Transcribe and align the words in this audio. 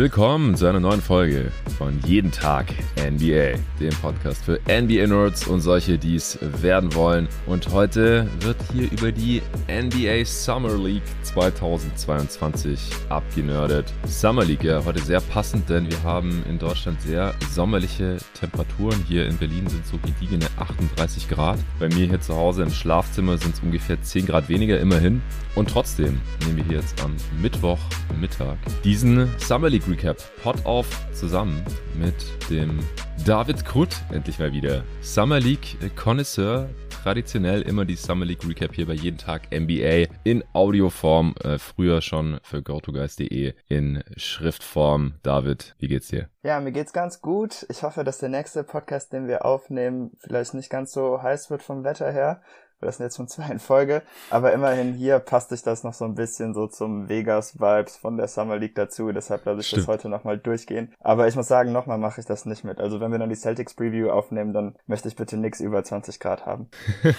Willkommen 0.00 0.54
zu 0.54 0.66
einer 0.66 0.78
neuen 0.78 1.02
Folge 1.02 1.50
von 1.76 1.98
Jeden 2.06 2.30
Tag 2.30 2.66
NBA, 2.96 3.58
dem 3.80 3.92
Podcast 4.00 4.44
für 4.44 4.60
NBA-Nerds 4.68 5.48
und 5.48 5.60
solche, 5.60 5.98
die 5.98 6.14
es 6.14 6.38
werden 6.62 6.94
wollen. 6.94 7.26
Und 7.46 7.72
heute 7.72 8.28
wird 8.38 8.58
hier 8.72 8.92
über 8.92 9.10
die 9.10 9.42
NBA 9.66 10.24
Summer 10.24 10.76
League 10.76 11.02
2022 11.22 12.78
abgenördet. 13.08 13.92
Summer 14.06 14.44
League, 14.44 14.62
ja, 14.62 14.84
heute 14.84 15.00
sehr 15.00 15.20
passend, 15.20 15.68
denn 15.68 15.90
wir 15.90 16.00
haben 16.04 16.44
in 16.48 16.60
Deutschland 16.60 17.02
sehr 17.02 17.34
sommerliche 17.50 18.18
Temperaturen. 18.38 19.04
Hier 19.08 19.26
in 19.26 19.36
Berlin 19.36 19.66
sind 19.66 19.84
so 19.84 19.98
gediegene 19.98 20.46
38 20.58 21.28
Grad. 21.28 21.58
Bei 21.80 21.88
mir 21.88 22.06
hier 22.06 22.20
zu 22.20 22.36
Hause 22.36 22.62
im 22.62 22.70
Schlafzimmer 22.70 23.36
sind 23.36 23.56
es 23.56 23.60
ungefähr 23.60 24.00
10 24.00 24.26
Grad 24.26 24.48
weniger, 24.48 24.78
immerhin. 24.78 25.22
Und 25.56 25.70
trotzdem 25.70 26.20
nehmen 26.44 26.58
wir 26.58 26.64
hier 26.64 26.76
jetzt 26.76 27.02
am 27.02 27.16
Mittwochmittag 27.42 28.58
diesen 28.84 29.28
Summer 29.38 29.68
League 29.68 29.78
League 29.78 29.87
Recap 29.88 30.18
Pot 30.42 30.66
auf 30.66 30.86
zusammen 31.12 31.64
mit 31.98 32.14
dem 32.50 32.80
David 33.24 33.64
Krutt 33.64 33.96
endlich 34.12 34.38
mal 34.38 34.52
wieder. 34.52 34.84
Summer 35.00 35.40
League 35.40 35.76
Connoisseur. 35.96 36.68
Traditionell 37.02 37.62
immer 37.62 37.84
die 37.84 37.94
Summer 37.94 38.24
League 38.24 38.46
Recap 38.46 38.74
hier 38.74 38.86
bei 38.86 38.92
jeden 38.92 39.18
Tag 39.18 39.50
NBA 39.52 40.12
in 40.24 40.44
Audioform. 40.52 41.34
Äh, 41.42 41.58
früher 41.58 42.02
schon 42.02 42.38
für 42.42 42.62
GoToGuys.de 42.62 43.54
in 43.68 44.02
Schriftform. 44.16 45.14
David, 45.22 45.74
wie 45.78 45.88
geht's 45.88 46.08
dir? 46.08 46.28
Ja, 46.42 46.60
mir 46.60 46.72
geht's 46.72 46.92
ganz 46.92 47.22
gut. 47.22 47.66
Ich 47.68 47.82
hoffe, 47.82 48.04
dass 48.04 48.18
der 48.18 48.28
nächste 48.28 48.64
Podcast, 48.64 49.12
den 49.12 49.28
wir 49.28 49.44
aufnehmen, 49.44 50.10
vielleicht 50.18 50.54
nicht 50.54 50.70
ganz 50.70 50.92
so 50.92 51.22
heiß 51.22 51.50
wird 51.50 51.62
vom 51.62 51.84
Wetter 51.84 52.12
her. 52.12 52.42
Das 52.80 52.96
sind 52.96 53.06
jetzt 53.06 53.16
schon 53.16 53.26
zwei 53.26 53.50
in 53.50 53.58
Folge. 53.58 54.02
Aber 54.30 54.52
immerhin 54.52 54.94
hier 54.94 55.18
passt 55.18 55.50
sich 55.50 55.62
das 55.62 55.82
noch 55.82 55.94
so 55.94 56.04
ein 56.04 56.14
bisschen 56.14 56.54
so 56.54 56.68
zum 56.68 57.08
Vegas-Vibes 57.08 57.96
von 57.96 58.16
der 58.16 58.28
Summer 58.28 58.56
League 58.56 58.76
dazu. 58.76 59.10
Deshalb 59.10 59.44
lasse 59.46 59.60
ich 59.60 59.66
Stimmt. 59.66 59.82
das 59.82 59.88
heute 59.88 60.08
nochmal 60.08 60.38
durchgehen. 60.38 60.94
Aber 61.00 61.26
ich 61.26 61.34
muss 61.34 61.48
sagen, 61.48 61.72
nochmal 61.72 61.98
mache 61.98 62.20
ich 62.20 62.26
das 62.26 62.46
nicht 62.46 62.62
mit. 62.62 62.78
Also 62.78 63.00
wenn 63.00 63.10
wir 63.10 63.18
dann 63.18 63.30
die 63.30 63.34
Celtics 63.34 63.74
Preview 63.74 64.10
aufnehmen, 64.10 64.52
dann 64.52 64.76
möchte 64.86 65.08
ich 65.08 65.16
bitte 65.16 65.36
nichts 65.36 65.60
über 65.60 65.82
20 65.82 66.20
Grad 66.20 66.46
haben. 66.46 66.68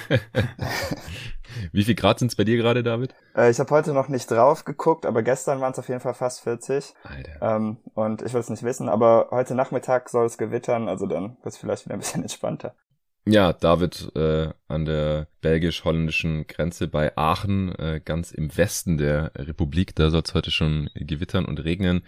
Wie 1.71 1.83
viel 1.83 1.95
Grad 1.95 2.19
sind 2.19 2.29
es 2.29 2.35
bei 2.35 2.43
dir 2.45 2.55
gerade, 2.57 2.83
David? 2.83 3.13
Äh, 3.35 3.49
ich 3.49 3.59
habe 3.59 3.69
heute 3.71 3.91
noch 3.93 4.07
nicht 4.07 4.31
drauf 4.31 4.63
geguckt, 4.63 5.05
aber 5.05 5.23
gestern 5.23 5.59
waren 5.59 5.73
es 5.73 5.79
auf 5.79 5.89
jeden 5.89 5.99
Fall 5.99 6.13
fast 6.13 6.41
40. 6.41 6.93
Alter. 7.03 7.55
Ähm, 7.55 7.77
und 7.95 8.21
ich 8.21 8.33
will 8.33 8.41
es 8.41 8.49
nicht 8.49 8.63
wissen, 8.63 8.87
aber 8.87 9.27
heute 9.31 9.55
Nachmittag 9.55 10.09
soll 10.09 10.25
es 10.25 10.37
gewittern, 10.37 10.87
also 10.87 11.05
dann 11.05 11.37
wird 11.41 11.53
es 11.53 11.57
vielleicht 11.57 11.85
wieder 11.85 11.95
ein 11.95 11.99
bisschen 11.99 12.21
entspannter. 12.21 12.75
Ja, 13.25 13.53
David 13.53 14.11
äh, 14.15 14.49
an 14.67 14.85
der 14.85 15.27
belgisch-holländischen 15.41 16.47
Grenze 16.47 16.87
bei 16.87 17.15
Aachen, 17.15 17.73
äh, 17.75 18.01
ganz 18.03 18.31
im 18.31 18.55
Westen 18.57 18.97
der 18.97 19.31
Republik. 19.35 19.95
Da 19.95 20.09
soll 20.09 20.23
es 20.25 20.33
heute 20.33 20.51
schon 20.51 20.89
gewittern 20.95 21.45
und 21.45 21.63
regnen. 21.63 22.01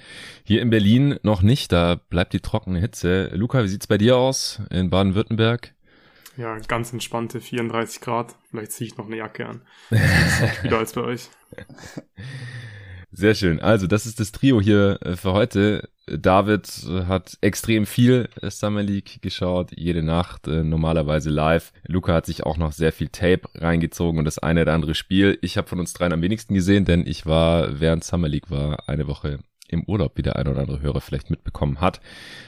Hier 0.44 0.62
in 0.62 0.70
Berlin 0.70 1.20
noch 1.22 1.42
nicht, 1.42 1.72
da 1.72 1.96
bleibt 2.10 2.34
die 2.34 2.40
trockene 2.40 2.80
Hitze. 2.80 3.28
Luca, 3.36 3.64
wie 3.64 3.68
sieht's 3.68 3.88
bei 3.88 3.98
dir 3.98 4.18
aus 4.18 4.62
in 4.72 4.90
Baden-Württemberg? 4.90 5.74
Ja, 6.38 6.58
ganz 6.60 6.94
entspannte 6.94 7.42
34 7.42 8.02
Grad. 8.02 8.36
Vielleicht 8.50 8.72
ziehe 8.72 8.88
ich 8.88 8.98
noch 8.98 9.06
eine 9.06 9.18
Jacke 9.18 9.46
an. 9.46 9.62
Wieder 10.64 10.80
als 10.80 10.94
bei 10.94 11.02
euch. 11.02 11.30
Sehr 13.12 13.36
schön. 13.36 13.60
Also, 13.60 13.88
das 13.88 14.06
ist 14.06 14.20
das 14.20 14.32
Trio 14.32 14.62
hier 14.62 15.00
äh, 15.02 15.16
für 15.16 15.34
heute. 15.34 15.90
David 16.08 16.68
hat 17.08 17.38
extrem 17.42 17.86
viel 17.86 18.28
Summer 18.42 18.84
League 18.84 19.22
geschaut, 19.22 19.72
jede 19.76 20.02
Nacht, 20.02 20.48
äh, 20.48 20.64
normalerweise 20.64 21.30
live. 21.30 21.72
Luca 21.88 22.14
hat 22.14 22.26
sich 22.26 22.44
auch 22.44 22.58
noch 22.58 22.72
sehr 22.72 22.92
viel 22.92 23.10
Tape 23.10 23.42
reingezogen 23.56 24.18
und 24.20 24.26
das 24.26 24.40
eine 24.40 24.64
oder 24.64 24.74
andere 24.74 24.96
Spiel. 24.96 25.38
Ich 25.42 25.58
habe 25.58 25.68
von 25.68 25.80
uns 25.80 25.94
dreien 25.94 26.14
am 26.14 26.22
wenigsten 26.22 26.54
gesehen, 26.54 26.86
denn 26.86 27.06
ich 27.06 27.26
war, 27.26 27.80
während 27.80 28.04
Summer 28.04 28.28
League 28.28 28.50
war, 28.50 28.90
eine 28.90 29.08
Woche 29.08 29.40
im 29.72 29.84
Urlaub, 29.84 30.18
wie 30.18 30.22
der 30.22 30.36
ein 30.36 30.48
oder 30.48 30.62
andere 30.62 30.82
Hörer 30.82 31.02
vielleicht 31.02 31.30
mitbekommen 31.30 31.82
hat, 31.82 32.02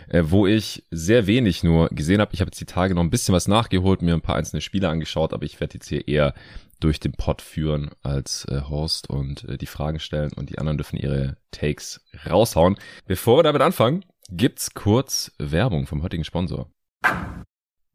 äh, 0.09 0.23
wo 0.25 0.47
ich 0.47 0.83
sehr 0.91 1.27
wenig 1.27 1.63
nur 1.63 1.89
gesehen 1.89 2.21
habe. 2.21 2.33
Ich 2.33 2.41
habe 2.41 2.49
jetzt 2.49 2.59
die 2.59 2.65
Tage 2.65 2.95
noch 2.95 3.03
ein 3.03 3.09
bisschen 3.09 3.33
was 3.33 3.47
nachgeholt, 3.47 4.01
mir 4.01 4.13
ein 4.13 4.21
paar 4.21 4.35
einzelne 4.35 4.61
Spiele 4.61 4.89
angeschaut, 4.89 5.33
aber 5.33 5.45
ich 5.45 5.59
werde 5.59 5.75
jetzt 5.75 5.87
hier 5.87 6.07
eher 6.07 6.33
durch 6.79 6.99
den 6.99 7.13
Pod 7.13 7.41
führen 7.41 7.91
als 8.01 8.45
äh, 8.45 8.61
Host 8.69 9.09
und 9.09 9.47
äh, 9.47 9.57
die 9.57 9.67
Fragen 9.67 9.99
stellen 9.99 10.33
und 10.33 10.49
die 10.49 10.59
anderen 10.59 10.77
dürfen 10.77 10.97
ihre 10.97 11.37
Takes 11.51 12.01
raushauen. 12.29 12.77
Bevor 13.05 13.37
wir 13.37 13.43
damit 13.43 13.61
anfangen, 13.61 14.03
gibt's 14.29 14.73
kurz 14.73 15.31
Werbung 15.37 15.87
vom 15.87 16.03
heutigen 16.03 16.25
Sponsor. 16.25 16.69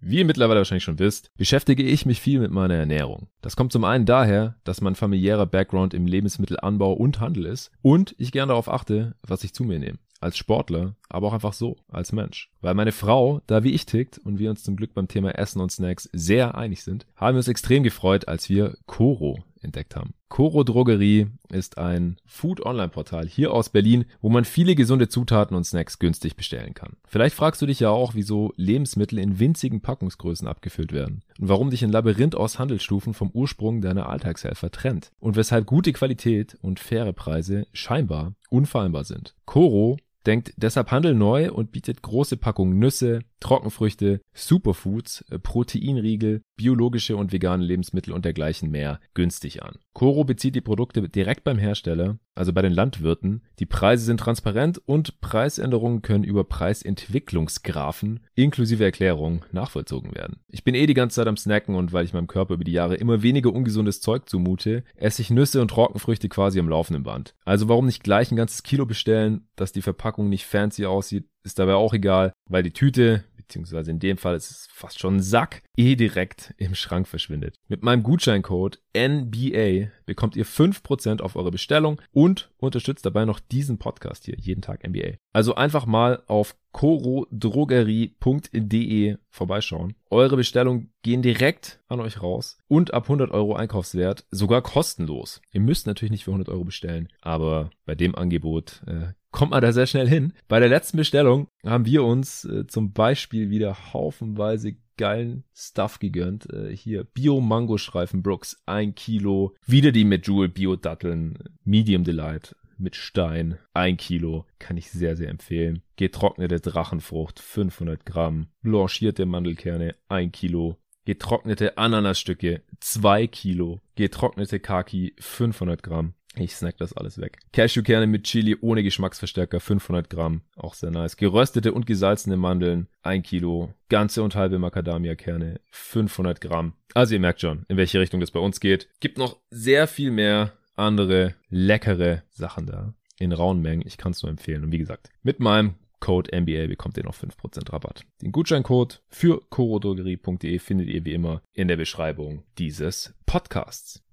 Wie 0.01 0.19
ihr 0.19 0.25
mittlerweile 0.25 0.61
wahrscheinlich 0.61 0.85
schon 0.85 1.01
wisst, 1.01 1.31
beschäftige 1.37 1.83
ich 1.83 2.07
mich 2.07 2.21
viel 2.21 2.39
mit 2.39 2.53
meiner 2.53 2.75
Ernährung. 2.75 3.29
Das 3.41 3.57
kommt 3.57 3.73
zum 3.73 3.83
einen 3.85 4.07
daher, 4.07 4.55
dass 4.63 4.81
mein 4.81 4.95
familiärer 4.95 5.47
Background 5.47 5.93
im 5.93 6.07
Lebensmittelanbau 6.07 6.93
und 6.93 7.19
Handel 7.19 7.47
ist 7.47 7.73
und 7.83 8.15
ich 8.17 8.31
gern 8.31 8.49
darauf 8.49 8.69
achte, 8.69 9.17
was 9.23 9.43
ich 9.43 9.55
zu 9.55 9.65
mir 9.65 9.79
nehme 9.79 9.99
als 10.21 10.37
Sportler, 10.37 10.97
aber 11.09 11.29
auch 11.29 11.33
einfach 11.33 11.53
so, 11.53 11.77
als 11.89 12.13
Mensch. 12.13 12.51
Weil 12.61 12.75
meine 12.75 12.93
Frau 12.93 13.41
da 13.47 13.63
wie 13.63 13.73
ich 13.73 13.87
tickt 13.87 14.19
und 14.19 14.39
wir 14.39 14.51
uns 14.51 14.63
zum 14.63 14.77
Glück 14.77 14.95
beim 14.95 15.09
Thema 15.09 15.31
Essen 15.31 15.61
und 15.61 15.71
Snacks 15.71 16.09
sehr 16.13 16.57
einig 16.57 16.83
sind, 16.83 17.07
haben 17.17 17.35
wir 17.35 17.39
uns 17.39 17.49
extrem 17.49 17.83
gefreut, 17.83 18.29
als 18.29 18.49
wir 18.49 18.77
Koro 18.87 19.45
entdeckt 19.63 19.97
haben. 19.97 20.15
Koro 20.29 20.63
Drogerie 20.63 21.29
ist 21.51 21.79
ein 21.79 22.17
Food-Online-Portal 22.27 23.27
hier 23.27 23.53
aus 23.53 23.71
Berlin, 23.71 24.05
wo 24.21 24.29
man 24.29 24.45
viele 24.45 24.75
gesunde 24.75 25.09
Zutaten 25.09 25.57
und 25.57 25.65
Snacks 25.65 25.99
günstig 25.99 26.37
bestellen 26.37 26.75
kann. 26.75 26.97
Vielleicht 27.07 27.35
fragst 27.35 27.63
du 27.63 27.67
dich 27.67 27.81
ja 27.81 27.91
auch, 27.91 28.15
wieso 28.15 28.53
Lebensmittel 28.57 29.19
in 29.19 29.39
winzigen 29.39 29.81
Packungsgrößen 29.81 30.47
abgefüllt 30.47 30.93
werden 30.93 31.23
und 31.41 31.49
warum 31.49 31.71
dich 31.71 31.83
ein 31.83 31.91
Labyrinth 31.91 32.35
aus 32.35 32.59
Handelsstufen 32.59 33.15
vom 33.15 33.31
Ursprung 33.31 33.81
deiner 33.81 34.09
Alltagshelfer 34.09 34.71
trennt 34.71 35.13
und 35.19 35.37
weshalb 35.37 35.67
gute 35.67 35.93
Qualität 35.93 36.57
und 36.61 36.79
faire 36.79 37.13
Preise 37.13 37.67
scheinbar 37.73 38.35
unfallbar 38.51 39.05
sind. 39.05 39.35
Koro 39.47 39.97
denkt 40.29 40.53
deshalb 40.59 40.91
Handel 40.91 41.15
neu 41.15 41.51
und 41.51 41.73
bietet 41.73 42.03
große 42.03 42.37
Packungen 42.37 42.79
Nüsse, 42.79 43.21
Trockenfrüchte, 43.41 44.21
Superfoods, 44.35 45.25
äh, 45.31 45.39
Proteinriegel, 45.39 46.43
biologische 46.57 47.17
und 47.17 47.33
vegane 47.33 47.65
Lebensmittel 47.65 48.13
und 48.13 48.25
dergleichen 48.25 48.71
mehr 48.71 49.01
günstig 49.15 49.63
an. 49.63 49.79
Coro 49.95 50.25
bezieht 50.25 50.55
die 50.55 50.61
Produkte 50.61 51.09
direkt 51.09 51.45
beim 51.45 51.59
Hersteller, 51.59 52.19
also 52.35 52.53
bei 52.53 52.63
den 52.63 52.73
Landwirten. 52.73 53.43
Die 53.59 53.67
Preise 53.67 54.05
sind 54.05 54.21
transparent 54.21 54.81
und 54.87 55.21
Preisänderungen 55.21 56.03
können 56.03 56.25
über 56.25 56.45
Preisentwicklungsgrafen 56.45 58.21
inklusive 58.35 58.85
Erklärung 58.85 59.45
nachvollzogen 59.53 60.15
werden. 60.15 60.41
Ich 60.49 60.65
bin 60.65 60.75
eh 60.75 60.87
die 60.87 60.95
ganze 60.95 61.17
Zeit 61.17 61.27
am 61.27 61.37
Snacken 61.37 61.75
und 61.75 61.93
weil 61.93 62.05
ich 62.05 62.13
meinem 62.13 62.27
Körper 62.27 62.55
über 62.55 62.65
die 62.65 62.73
Jahre 62.73 62.97
immer 62.97 63.23
weniger 63.23 63.53
ungesundes 63.53 64.01
Zeug 64.01 64.29
zumute, 64.29 64.85
esse 64.97 65.23
ich 65.23 65.31
Nüsse 65.31 65.61
und 65.61 65.71
Trockenfrüchte 65.71 66.29
quasi 66.29 66.59
am 66.59 66.69
laufenden 66.69 67.05
Band. 67.05 67.35
Also 67.45 67.69
warum 67.69 67.87
nicht 67.87 68.03
gleich 68.03 68.31
ein 68.31 68.37
ganzes 68.37 68.63
Kilo 68.63 68.85
bestellen, 68.85 69.49
dass 69.57 69.73
die 69.73 69.83
Verpackung 69.83 70.18
nicht 70.25 70.47
fancy 70.47 70.87
aussieht, 70.87 71.29
ist 71.45 71.59
dabei 71.59 71.75
auch 71.75 71.93
egal, 71.95 72.33
weil 72.47 72.63
die 72.63 72.73
Tüte, 72.73 73.25
beziehungsweise 73.37 73.91
in 73.91 73.99
dem 73.99 74.19
Fall 74.19 74.37
ist 74.37 74.51
es 74.51 74.69
fast 74.71 74.99
schon 74.99 75.17
ein 75.17 75.23
Sack, 75.23 75.63
eh 75.77 75.97
direkt 75.97 76.55
im 76.59 76.75
Schrank 76.75 77.09
verschwindet. 77.09 77.55
Mit 77.69 77.83
meinem 77.83 78.03
Gutscheincode 78.03 78.83
NBA 78.97 79.89
bekommt 80.05 80.37
ihr 80.37 80.45
5% 80.45 81.23
auf 81.23 81.37
eure 81.37 81.51
Bestellung 81.51 82.03
und 82.13 82.51
unterstützt 82.59 83.07
dabei 83.07 83.25
noch 83.25 83.41
diesen 83.41 83.79
Podcast 83.79 84.27
hier, 84.27 84.37
jeden 84.37 84.61
Tag 84.63 84.87
NBA. 84.87 85.15
Also 85.33 85.55
einfach 85.55 85.87
mal 85.87 86.23
auf 86.27 86.55
corodrogerie.de 86.73 89.17
vorbeischauen. 89.31 89.95
Eure 90.11 90.37
Bestellungen 90.37 90.93
gehen 91.03 91.23
direkt 91.23 91.81
an 91.89 92.01
euch 92.01 92.23
raus 92.23 92.59
und 92.69 92.93
ab 92.93 93.05
100 93.05 93.31
Euro 93.31 93.55
Einkaufswert 93.55 94.27
sogar 94.31 94.61
kostenlos. 94.63 95.41
Ihr 95.53 95.61
müsst 95.61 95.87
natürlich 95.87 96.13
nicht 96.13 96.25
für 96.25 96.33
100 96.33 96.51
Euro 96.51 96.65
bestellen, 96.65 97.09
aber 97.21 97.71
bei 97.85 97.95
dem 97.95 98.15
Angebot 98.15 98.83
äh, 98.87 99.13
kommt 99.31 99.51
man 99.51 99.63
da 99.63 99.73
sehr 99.73 99.87
schnell 99.87 100.09
hin. 100.09 100.33
Bei 100.49 100.61
der 100.61 100.69
letzten 100.69 100.97
Bestellung 100.97 101.49
haben 101.65 101.87
wir 101.87 102.05
uns 102.05 102.45
äh, 102.45 102.67
zum 102.67 102.93
Beispiel 102.93 103.51
wieder 103.51 103.93
haufenweise 103.93 104.77
geilen 104.97 105.45
Stuff 105.55 105.99
gegönnt. 105.99 106.53
Äh, 106.53 106.77
hier 106.77 107.05
Bio-Mango-Streifen 107.05 108.23
Brooks, 108.23 108.63
ein 108.67 108.95
Kilo. 108.95 109.55
Wieder 109.67 109.93
die 109.93 110.05
Jewel 110.05 110.49
Bio-Datteln, 110.49 111.39
Medium 111.65 112.05
Delight 112.05 112.55
mit 112.79 112.97
Stein, 112.97 113.59
ein 113.75 113.97
Kilo. 113.97 114.47
Kann 114.59 114.77
ich 114.77 114.91
sehr, 114.91 115.17
sehr 115.17 115.31
empfehlen. 115.31 115.83
Getrocknete 115.97 116.61
Drachenfrucht, 116.61 117.41
500 117.41 118.07
Gramm. 118.07 118.49
Blanchierte 118.63 119.27
Mandelkerne, 119.27 119.95
ein 120.09 120.33
Kilo. 120.33 120.77
Getrocknete 121.05 121.79
Ananasstücke, 121.79 122.63
zwei 122.81 123.27
Kilo. 123.27 123.81
Getrocknete 123.95 124.61
Kaki, 124.61 125.15
500 125.19 125.83
Gramm. 125.83 126.15
Ich 126.35 126.55
snack 126.55 126.77
das 126.77 126.93
alles 126.93 127.19
weg. 127.19 127.39
Cashewkerne 127.53 128.07
mit 128.07 128.25
Chili 128.25 128.57
ohne 128.61 128.83
Geschmacksverstärker, 128.83 129.61
500 129.61 130.09
Gramm. 130.11 130.43
Auch 130.57 130.75
sehr 130.75 130.91
nice. 130.91 131.17
Geröstete 131.17 131.73
und 131.73 131.87
gesalzene 131.87 132.37
Mandeln, 132.37 132.89
1 133.03 133.27
Kilo. 133.27 133.75
Ganze 133.89 134.23
und 134.23 134.35
halbe 134.35 134.59
Macadamia-Kerne, 134.59 135.61
500 135.71 136.41
Gramm. 136.41 136.75
Also 136.95 137.15
ihr 137.15 137.21
merkt 137.21 137.41
schon, 137.41 137.65
in 137.69 137.77
welche 137.77 137.99
Richtung 137.99 138.21
das 138.21 138.31
bei 138.31 138.41
uns 138.41 138.61
geht. 138.61 138.89
Gibt 139.01 139.19
noch 139.19 139.39
sehr 139.51 139.89
viel 139.89 140.11
mehr 140.11 140.53
andere 140.77 141.35
leckere 141.49 142.23
Sachen 142.31 142.67
da. 142.67 142.95
In 143.19 143.33
rauen 143.33 143.61
Mengen. 143.61 143.83
Ich 143.85 143.97
kann 143.97 144.13
es 144.13 144.23
nur 144.23 144.31
empfehlen. 144.31 144.63
Und 144.63 144.71
wie 144.71 144.79
gesagt, 144.79 145.11
mit 145.23 145.41
meinem 145.41 145.75
Code 145.99 146.31
MBA 146.41 146.69
bekommt 146.69 146.97
ihr 146.97 147.05
noch 147.05 147.17
5% 147.17 147.73
Rabatt. 147.73 148.05
Den 148.23 148.31
Gutscheincode 148.31 149.03
für 149.09 149.43
corodrogerie.de 149.51 150.59
findet 150.61 150.89
ihr 150.89 151.05
wie 151.05 151.15
immer 151.15 151.43
in 151.53 151.67
der 151.67 151.77
Beschreibung 151.77 152.45
dieses 152.59 153.15
Podcasts. 153.27 154.05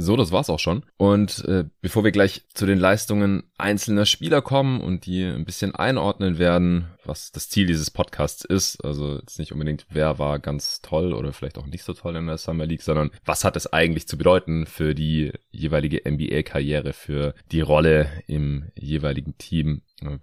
So, 0.00 0.14
das 0.14 0.30
war's 0.30 0.48
auch 0.48 0.60
schon. 0.60 0.84
Und 0.96 1.44
äh, 1.46 1.64
bevor 1.80 2.04
wir 2.04 2.12
gleich 2.12 2.44
zu 2.54 2.66
den 2.66 2.78
Leistungen 2.78 3.42
einzelner 3.58 4.06
Spieler 4.06 4.42
kommen 4.42 4.80
und 4.80 5.06
die 5.06 5.24
ein 5.24 5.44
bisschen 5.44 5.74
einordnen 5.74 6.38
werden, 6.38 6.86
was 7.04 7.32
das 7.32 7.48
Ziel 7.48 7.66
dieses 7.66 7.90
Podcasts 7.90 8.44
ist, 8.44 8.84
also 8.84 9.16
jetzt 9.16 9.40
nicht 9.40 9.50
unbedingt, 9.50 9.86
wer 9.90 10.20
war 10.20 10.38
ganz 10.38 10.82
toll 10.82 11.12
oder 11.12 11.32
vielleicht 11.32 11.58
auch 11.58 11.66
nicht 11.66 11.82
so 11.82 11.94
toll 11.94 12.14
in 12.14 12.28
der 12.28 12.38
Summer 12.38 12.64
League, 12.64 12.82
sondern 12.82 13.10
was 13.24 13.42
hat 13.42 13.56
es 13.56 13.72
eigentlich 13.72 14.06
zu 14.06 14.16
bedeuten 14.16 14.66
für 14.66 14.94
die 14.94 15.32
jeweilige 15.50 16.08
NBA-Karriere, 16.08 16.92
für 16.92 17.34
die 17.50 17.60
Rolle 17.60 18.08
im 18.28 18.70
jeweiligen 18.76 19.36
Team, 19.36 19.82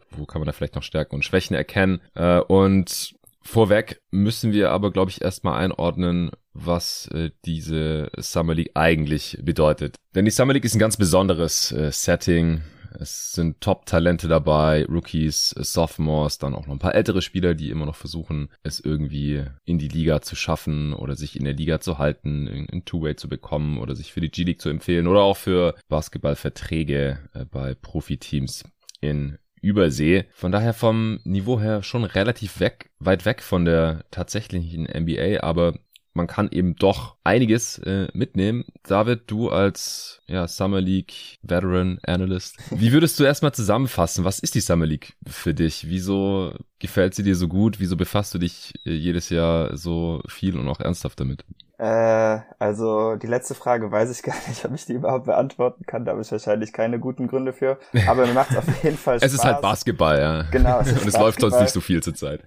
wo 0.10 0.26
kann 0.26 0.40
man 0.40 0.46
da 0.46 0.54
vielleicht 0.54 0.76
noch 0.76 0.84
Stärken 0.84 1.16
und 1.16 1.26
Schwächen 1.26 1.54
erkennen. 1.54 2.00
Äh, 2.14 2.40
und 2.40 3.14
Vorweg 3.46 4.02
müssen 4.12 4.54
wir 4.54 4.72
aber, 4.72 4.92
glaube 4.92 5.12
ich, 5.12 5.22
erstmal 5.22 5.60
einordnen, 5.60 6.32
was 6.54 7.08
äh, 7.14 7.30
diese 7.46 8.10
Summer 8.18 8.56
League 8.56 8.72
eigentlich 8.74 9.38
bedeutet. 9.42 9.96
Denn 10.16 10.26
die 10.26 10.32
Summer 10.32 10.54
League 10.54 10.66
ist 10.66 10.76
ein 10.76 10.80
ganz 10.80 10.98
besonderes 10.98 11.72
äh, 11.72 11.92
Setting. 11.92 12.62
Es 13.00 13.34
sind 13.34 13.62
Top-Talente 13.62 14.28
dabei, 14.28 14.86
Rookies, 14.86 15.54
äh, 15.54 15.64
Sophomores, 15.64 16.40
dann 16.40 16.56
auch 16.56 16.66
noch 16.66 16.74
ein 16.74 16.80
paar 16.80 16.96
ältere 16.96 17.22
Spieler, 17.22 17.54
die 17.54 17.70
immer 17.70 17.86
noch 17.86 17.96
versuchen, 17.96 18.50
es 18.64 18.80
irgendwie 18.80 19.46
in 19.64 19.78
die 19.78 19.90
Liga 19.90 20.22
zu 20.22 20.36
schaffen 20.36 20.94
oder 20.94 21.16
sich 21.16 21.36
in 21.36 21.44
der 21.44 21.54
Liga 21.54 21.80
zu 21.80 22.00
halten, 22.00 22.48
in 22.48 22.84
Two-Way 22.86 23.16
zu 23.16 23.30
bekommen 23.30 23.78
oder 23.78 23.96
sich 23.96 24.12
für 24.12 24.22
die 24.22 24.32
G-League 24.32 24.62
zu 24.62 24.70
empfehlen 24.70 25.08
oder 25.08 25.22
auch 25.22 25.38
für 25.38 25.76
Basketballverträge 25.88 27.20
äh, 27.34 27.46
bei 27.46 27.76
Profiteams 27.76 28.64
in 29.02 29.38
Übersee. 29.66 30.26
Von 30.32 30.52
daher 30.52 30.74
vom 30.74 31.20
Niveau 31.24 31.60
her 31.60 31.82
schon 31.82 32.04
relativ 32.04 32.60
weg, 32.60 32.92
weit 33.00 33.26
weg 33.26 33.42
von 33.42 33.66
der 33.66 34.06
tatsächlichen 34.12 34.84
NBA, 34.84 35.42
aber 35.42 35.74
man 36.14 36.28
kann 36.28 36.50
eben 36.52 36.76
doch 36.76 37.18
einiges 37.24 37.80
äh, 37.80 38.08
mitnehmen. 38.14 38.64
David, 38.84 39.24
du 39.26 39.50
als 39.50 40.22
ja, 40.28 40.48
Summer 40.48 40.80
League 40.80 41.40
Veteran 41.42 42.00
Analyst, 42.04 42.58
wie 42.70 42.94
würdest 42.94 43.20
du 43.20 43.24
erstmal 43.24 43.54
zusammenfassen? 43.54 44.24
Was 44.24 44.40
ist 44.40 44.54
die 44.54 44.62
Summer 44.62 44.86
League 44.86 45.14
für 45.28 45.56
dich? 45.56 45.90
Wieso 45.90 46.54
gefällt 46.80 47.16
sie 47.16 47.24
dir 47.24 47.36
so 47.36 47.48
gut? 47.48 47.80
Wieso 47.80 47.98
befasst 47.98 48.34
du 48.36 48.38
dich 48.38 48.74
äh, 48.86 48.92
jedes 48.92 49.30
Jahr 49.30 49.76
so 49.76 50.22
viel 50.28 50.58
und 50.58 50.68
auch 50.68 50.80
ernsthaft 50.80 51.20
damit? 51.20 51.44
Äh, 51.78 52.40
also 52.60 53.16
die 53.16 53.28
letzte 53.28 53.54
Frage 53.54 53.92
weiß 53.92 54.12
ich 54.12 54.24
gar 54.24 54.36
nicht, 54.48 54.64
ob 54.66 54.74
ich 54.74 54.86
die 54.86 54.94
überhaupt 54.94 55.26
beantworten 55.26 55.86
kann. 55.86 56.06
Da 56.06 56.12
habe 56.12 56.22
ich 56.22 56.32
wahrscheinlich 56.32 56.74
keine 56.74 57.00
guten 57.00 57.28
Gründe 57.28 57.54
für. 57.54 57.78
Aber 58.08 58.26
mir 58.26 58.34
macht 58.34 58.52
es 58.52 58.58
auf 58.58 58.84
jeden 58.84 58.98
Fall 58.98 59.20
Spaß. 59.20 59.24
es 59.28 59.34
ist 59.34 59.44
halt 59.44 59.62
Basketball, 59.62 60.20
ja. 60.20 60.42
Genau. 60.52 60.80
Es 60.80 60.92
Und 61.02 61.08
es 61.08 61.18
läuft 61.18 61.42
sonst 61.42 61.60
nicht 61.60 61.72
so 61.72 61.82
viel 61.82 62.02
zur 62.02 62.14
Zeit. 62.14 62.42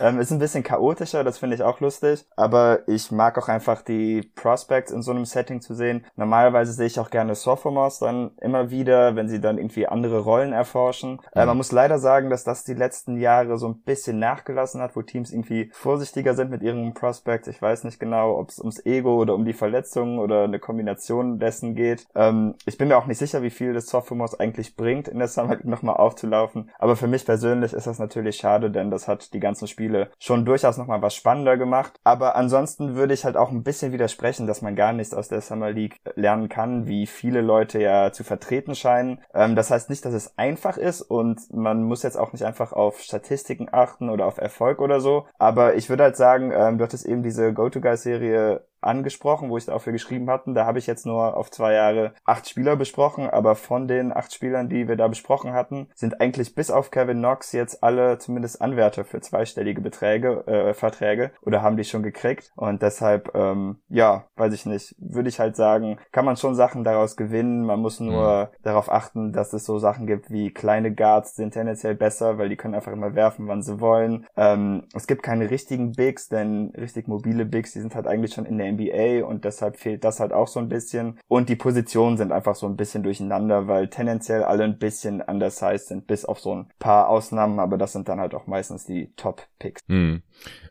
ähm, 0.00 0.18
ist 0.18 0.30
ein 0.30 0.38
bisschen 0.38 0.62
chaotischer, 0.62 1.24
das 1.24 1.38
finde 1.38 1.56
ich 1.56 1.62
auch 1.62 1.80
lustig. 1.80 2.26
Aber 2.36 2.80
ich 2.88 3.10
mag 3.12 3.38
auch 3.38 3.48
einfach 3.48 3.82
die 3.82 4.22
Prospects 4.34 4.90
in 4.90 5.02
so 5.02 5.12
einem 5.12 5.24
Setting 5.24 5.60
zu 5.60 5.74
sehen. 5.74 6.04
Normalerweise 6.16 6.72
sehe 6.72 6.86
ich 6.86 6.98
auch 6.98 7.10
gerne 7.10 7.34
Sophomores 7.34 8.00
dann 8.00 8.32
immer 8.40 8.70
wieder, 8.70 9.16
wenn 9.16 9.28
sie 9.28 9.40
dann 9.40 9.58
irgendwie 9.58 9.86
andere 9.86 10.20
Rollen 10.20 10.52
erforschen. 10.52 11.20
Äh, 11.34 11.46
man 11.46 11.56
muss 11.56 11.72
leider 11.72 11.98
sagen, 11.98 12.30
dass 12.30 12.44
das 12.44 12.64
die 12.64 12.74
letzten 12.74 13.18
Jahre 13.18 13.58
so 13.58 13.68
ein 13.68 13.82
bisschen 13.82 14.18
nachgelassen 14.18 14.80
hat, 14.80 14.96
wo 14.96 15.02
Teams 15.02 15.30
irgendwie 15.30 15.70
vorsichtiger 15.72 16.34
sind 16.34 16.50
mit 16.50 16.62
ihren 16.62 16.94
Prospects. 16.94 17.48
Ich 17.48 17.62
weiß 17.62 17.84
nicht 17.84 18.00
genau 18.00 18.07
genau, 18.08 18.38
ob 18.38 18.48
es 18.48 18.58
ums 18.58 18.84
Ego 18.86 19.20
oder 19.20 19.34
um 19.34 19.44
die 19.44 19.52
Verletzung 19.52 20.18
oder 20.18 20.44
eine 20.44 20.58
Kombination 20.58 21.38
dessen 21.38 21.74
geht. 21.74 22.06
Ähm, 22.14 22.54
ich 22.64 22.78
bin 22.78 22.88
mir 22.88 22.96
auch 22.96 23.06
nicht 23.06 23.18
sicher, 23.18 23.42
wie 23.42 23.50
viel 23.50 23.74
das 23.74 23.86
Sophomores 23.86 24.40
eigentlich 24.40 24.76
bringt, 24.76 25.08
in 25.08 25.18
der 25.18 25.28
Summer 25.28 25.56
League 25.56 25.66
nochmal 25.66 25.96
aufzulaufen. 25.96 26.70
Aber 26.78 26.96
für 26.96 27.06
mich 27.06 27.26
persönlich 27.26 27.74
ist 27.74 27.86
das 27.86 27.98
natürlich 27.98 28.36
schade, 28.36 28.70
denn 28.70 28.90
das 28.90 29.08
hat 29.08 29.34
die 29.34 29.40
ganzen 29.40 29.68
Spiele 29.68 30.08
schon 30.18 30.46
durchaus 30.46 30.78
nochmal 30.78 31.02
was 31.02 31.14
spannender 31.14 31.58
gemacht. 31.58 32.00
Aber 32.02 32.34
ansonsten 32.34 32.94
würde 32.94 33.12
ich 33.12 33.26
halt 33.26 33.36
auch 33.36 33.50
ein 33.50 33.62
bisschen 33.62 33.92
widersprechen, 33.92 34.46
dass 34.46 34.62
man 34.62 34.74
gar 34.74 34.94
nichts 34.94 35.12
aus 35.12 35.28
der 35.28 35.42
Summer 35.42 35.70
League 35.70 36.00
lernen 36.14 36.48
kann, 36.48 36.86
wie 36.86 37.06
viele 37.06 37.42
Leute 37.42 37.80
ja 37.80 38.10
zu 38.10 38.24
vertreten 38.24 38.74
scheinen. 38.74 39.20
Ähm, 39.34 39.54
das 39.54 39.70
heißt 39.70 39.90
nicht, 39.90 40.04
dass 40.04 40.14
es 40.14 40.32
einfach 40.38 40.78
ist 40.78 41.02
und 41.02 41.52
man 41.52 41.82
muss 41.82 42.02
jetzt 42.02 42.16
auch 42.16 42.32
nicht 42.32 42.44
einfach 42.44 42.72
auf 42.72 43.00
Statistiken 43.00 43.68
achten 43.70 44.08
oder 44.08 44.24
auf 44.24 44.38
Erfolg 44.38 44.80
oder 44.80 45.00
so. 45.00 45.26
Aber 45.38 45.74
ich 45.74 45.90
würde 45.90 46.04
halt 46.04 46.16
sagen, 46.16 46.52
ähm, 46.54 46.78
du 46.78 46.84
hattest 46.84 47.04
eben 47.04 47.22
diese 47.22 47.52
Go-To-Guys 47.52 47.97
Serie 47.98 48.60
angesprochen, 48.80 49.50
wo 49.50 49.56
ich 49.56 49.66
dafür 49.66 49.92
geschrieben 49.92 50.30
hatten. 50.30 50.54
Da 50.54 50.66
habe 50.66 50.78
ich 50.78 50.86
jetzt 50.86 51.06
nur 51.06 51.36
auf 51.36 51.50
zwei 51.50 51.74
Jahre 51.74 52.12
acht 52.24 52.48
Spieler 52.48 52.76
besprochen, 52.76 53.28
aber 53.28 53.54
von 53.54 53.88
den 53.88 54.12
acht 54.14 54.32
Spielern, 54.32 54.68
die 54.68 54.88
wir 54.88 54.96
da 54.96 55.08
besprochen 55.08 55.52
hatten, 55.52 55.88
sind 55.94 56.20
eigentlich 56.20 56.54
bis 56.54 56.70
auf 56.70 56.90
Kevin 56.90 57.18
Knox 57.18 57.52
jetzt 57.52 57.82
alle 57.82 58.18
zumindest 58.18 58.60
Anwärter 58.62 59.04
für 59.04 59.20
zweistellige 59.20 59.80
Beträge, 59.80 60.46
äh, 60.46 60.74
Verträge 60.74 61.30
oder 61.42 61.62
haben 61.62 61.76
die 61.76 61.84
schon 61.84 62.02
gekriegt. 62.02 62.52
Und 62.56 62.82
deshalb, 62.82 63.34
ähm, 63.34 63.78
ja, 63.88 64.24
weiß 64.36 64.52
ich 64.54 64.66
nicht, 64.66 64.94
würde 64.98 65.28
ich 65.28 65.40
halt 65.40 65.56
sagen, 65.56 65.98
kann 66.12 66.24
man 66.24 66.36
schon 66.36 66.54
Sachen 66.54 66.84
daraus 66.84 67.16
gewinnen. 67.16 67.64
Man 67.64 67.80
muss 67.80 68.00
nur 68.00 68.44
mhm. 68.44 68.62
darauf 68.62 68.90
achten, 68.90 69.32
dass 69.32 69.52
es 69.52 69.64
so 69.64 69.78
Sachen 69.78 70.06
gibt 70.06 70.30
wie 70.30 70.52
kleine 70.52 70.94
Guards 70.94 71.34
sind 71.34 71.52
tendenziell 71.52 71.94
besser, 71.94 72.38
weil 72.38 72.48
die 72.48 72.56
können 72.56 72.74
einfach 72.74 72.92
immer 72.92 73.14
werfen, 73.14 73.48
wann 73.48 73.62
sie 73.62 73.80
wollen. 73.80 74.26
Ähm, 74.36 74.84
es 74.94 75.06
gibt 75.06 75.22
keine 75.22 75.50
richtigen 75.50 75.92
Bigs, 75.92 76.28
denn 76.28 76.72
richtig 76.76 77.08
mobile 77.08 77.44
Bigs, 77.44 77.72
die 77.72 77.80
sind 77.80 77.94
halt 77.94 78.06
eigentlich 78.06 78.34
schon 78.34 78.46
in 78.46 78.58
der 78.58 78.67
NBA 78.72 79.24
und 79.26 79.44
deshalb 79.44 79.76
fehlt 79.76 80.04
das 80.04 80.20
halt 80.20 80.32
auch 80.32 80.48
so 80.48 80.60
ein 80.60 80.68
bisschen. 80.68 81.18
Und 81.28 81.48
die 81.48 81.56
Positionen 81.56 82.16
sind 82.16 82.32
einfach 82.32 82.54
so 82.54 82.66
ein 82.66 82.76
bisschen 82.76 83.02
durcheinander, 83.02 83.66
weil 83.66 83.88
tendenziell 83.88 84.44
alle 84.44 84.64
ein 84.64 84.78
bisschen 84.78 85.20
undersized 85.20 85.88
sind, 85.88 86.06
bis 86.06 86.24
auf 86.24 86.40
so 86.40 86.54
ein 86.54 86.66
paar 86.78 87.08
Ausnahmen, 87.08 87.58
aber 87.58 87.78
das 87.78 87.92
sind 87.92 88.08
dann 88.08 88.20
halt 88.20 88.34
auch 88.34 88.46
meistens 88.46 88.84
die 88.86 89.12
Top-Picks. 89.16 89.82
Hm. 89.88 90.22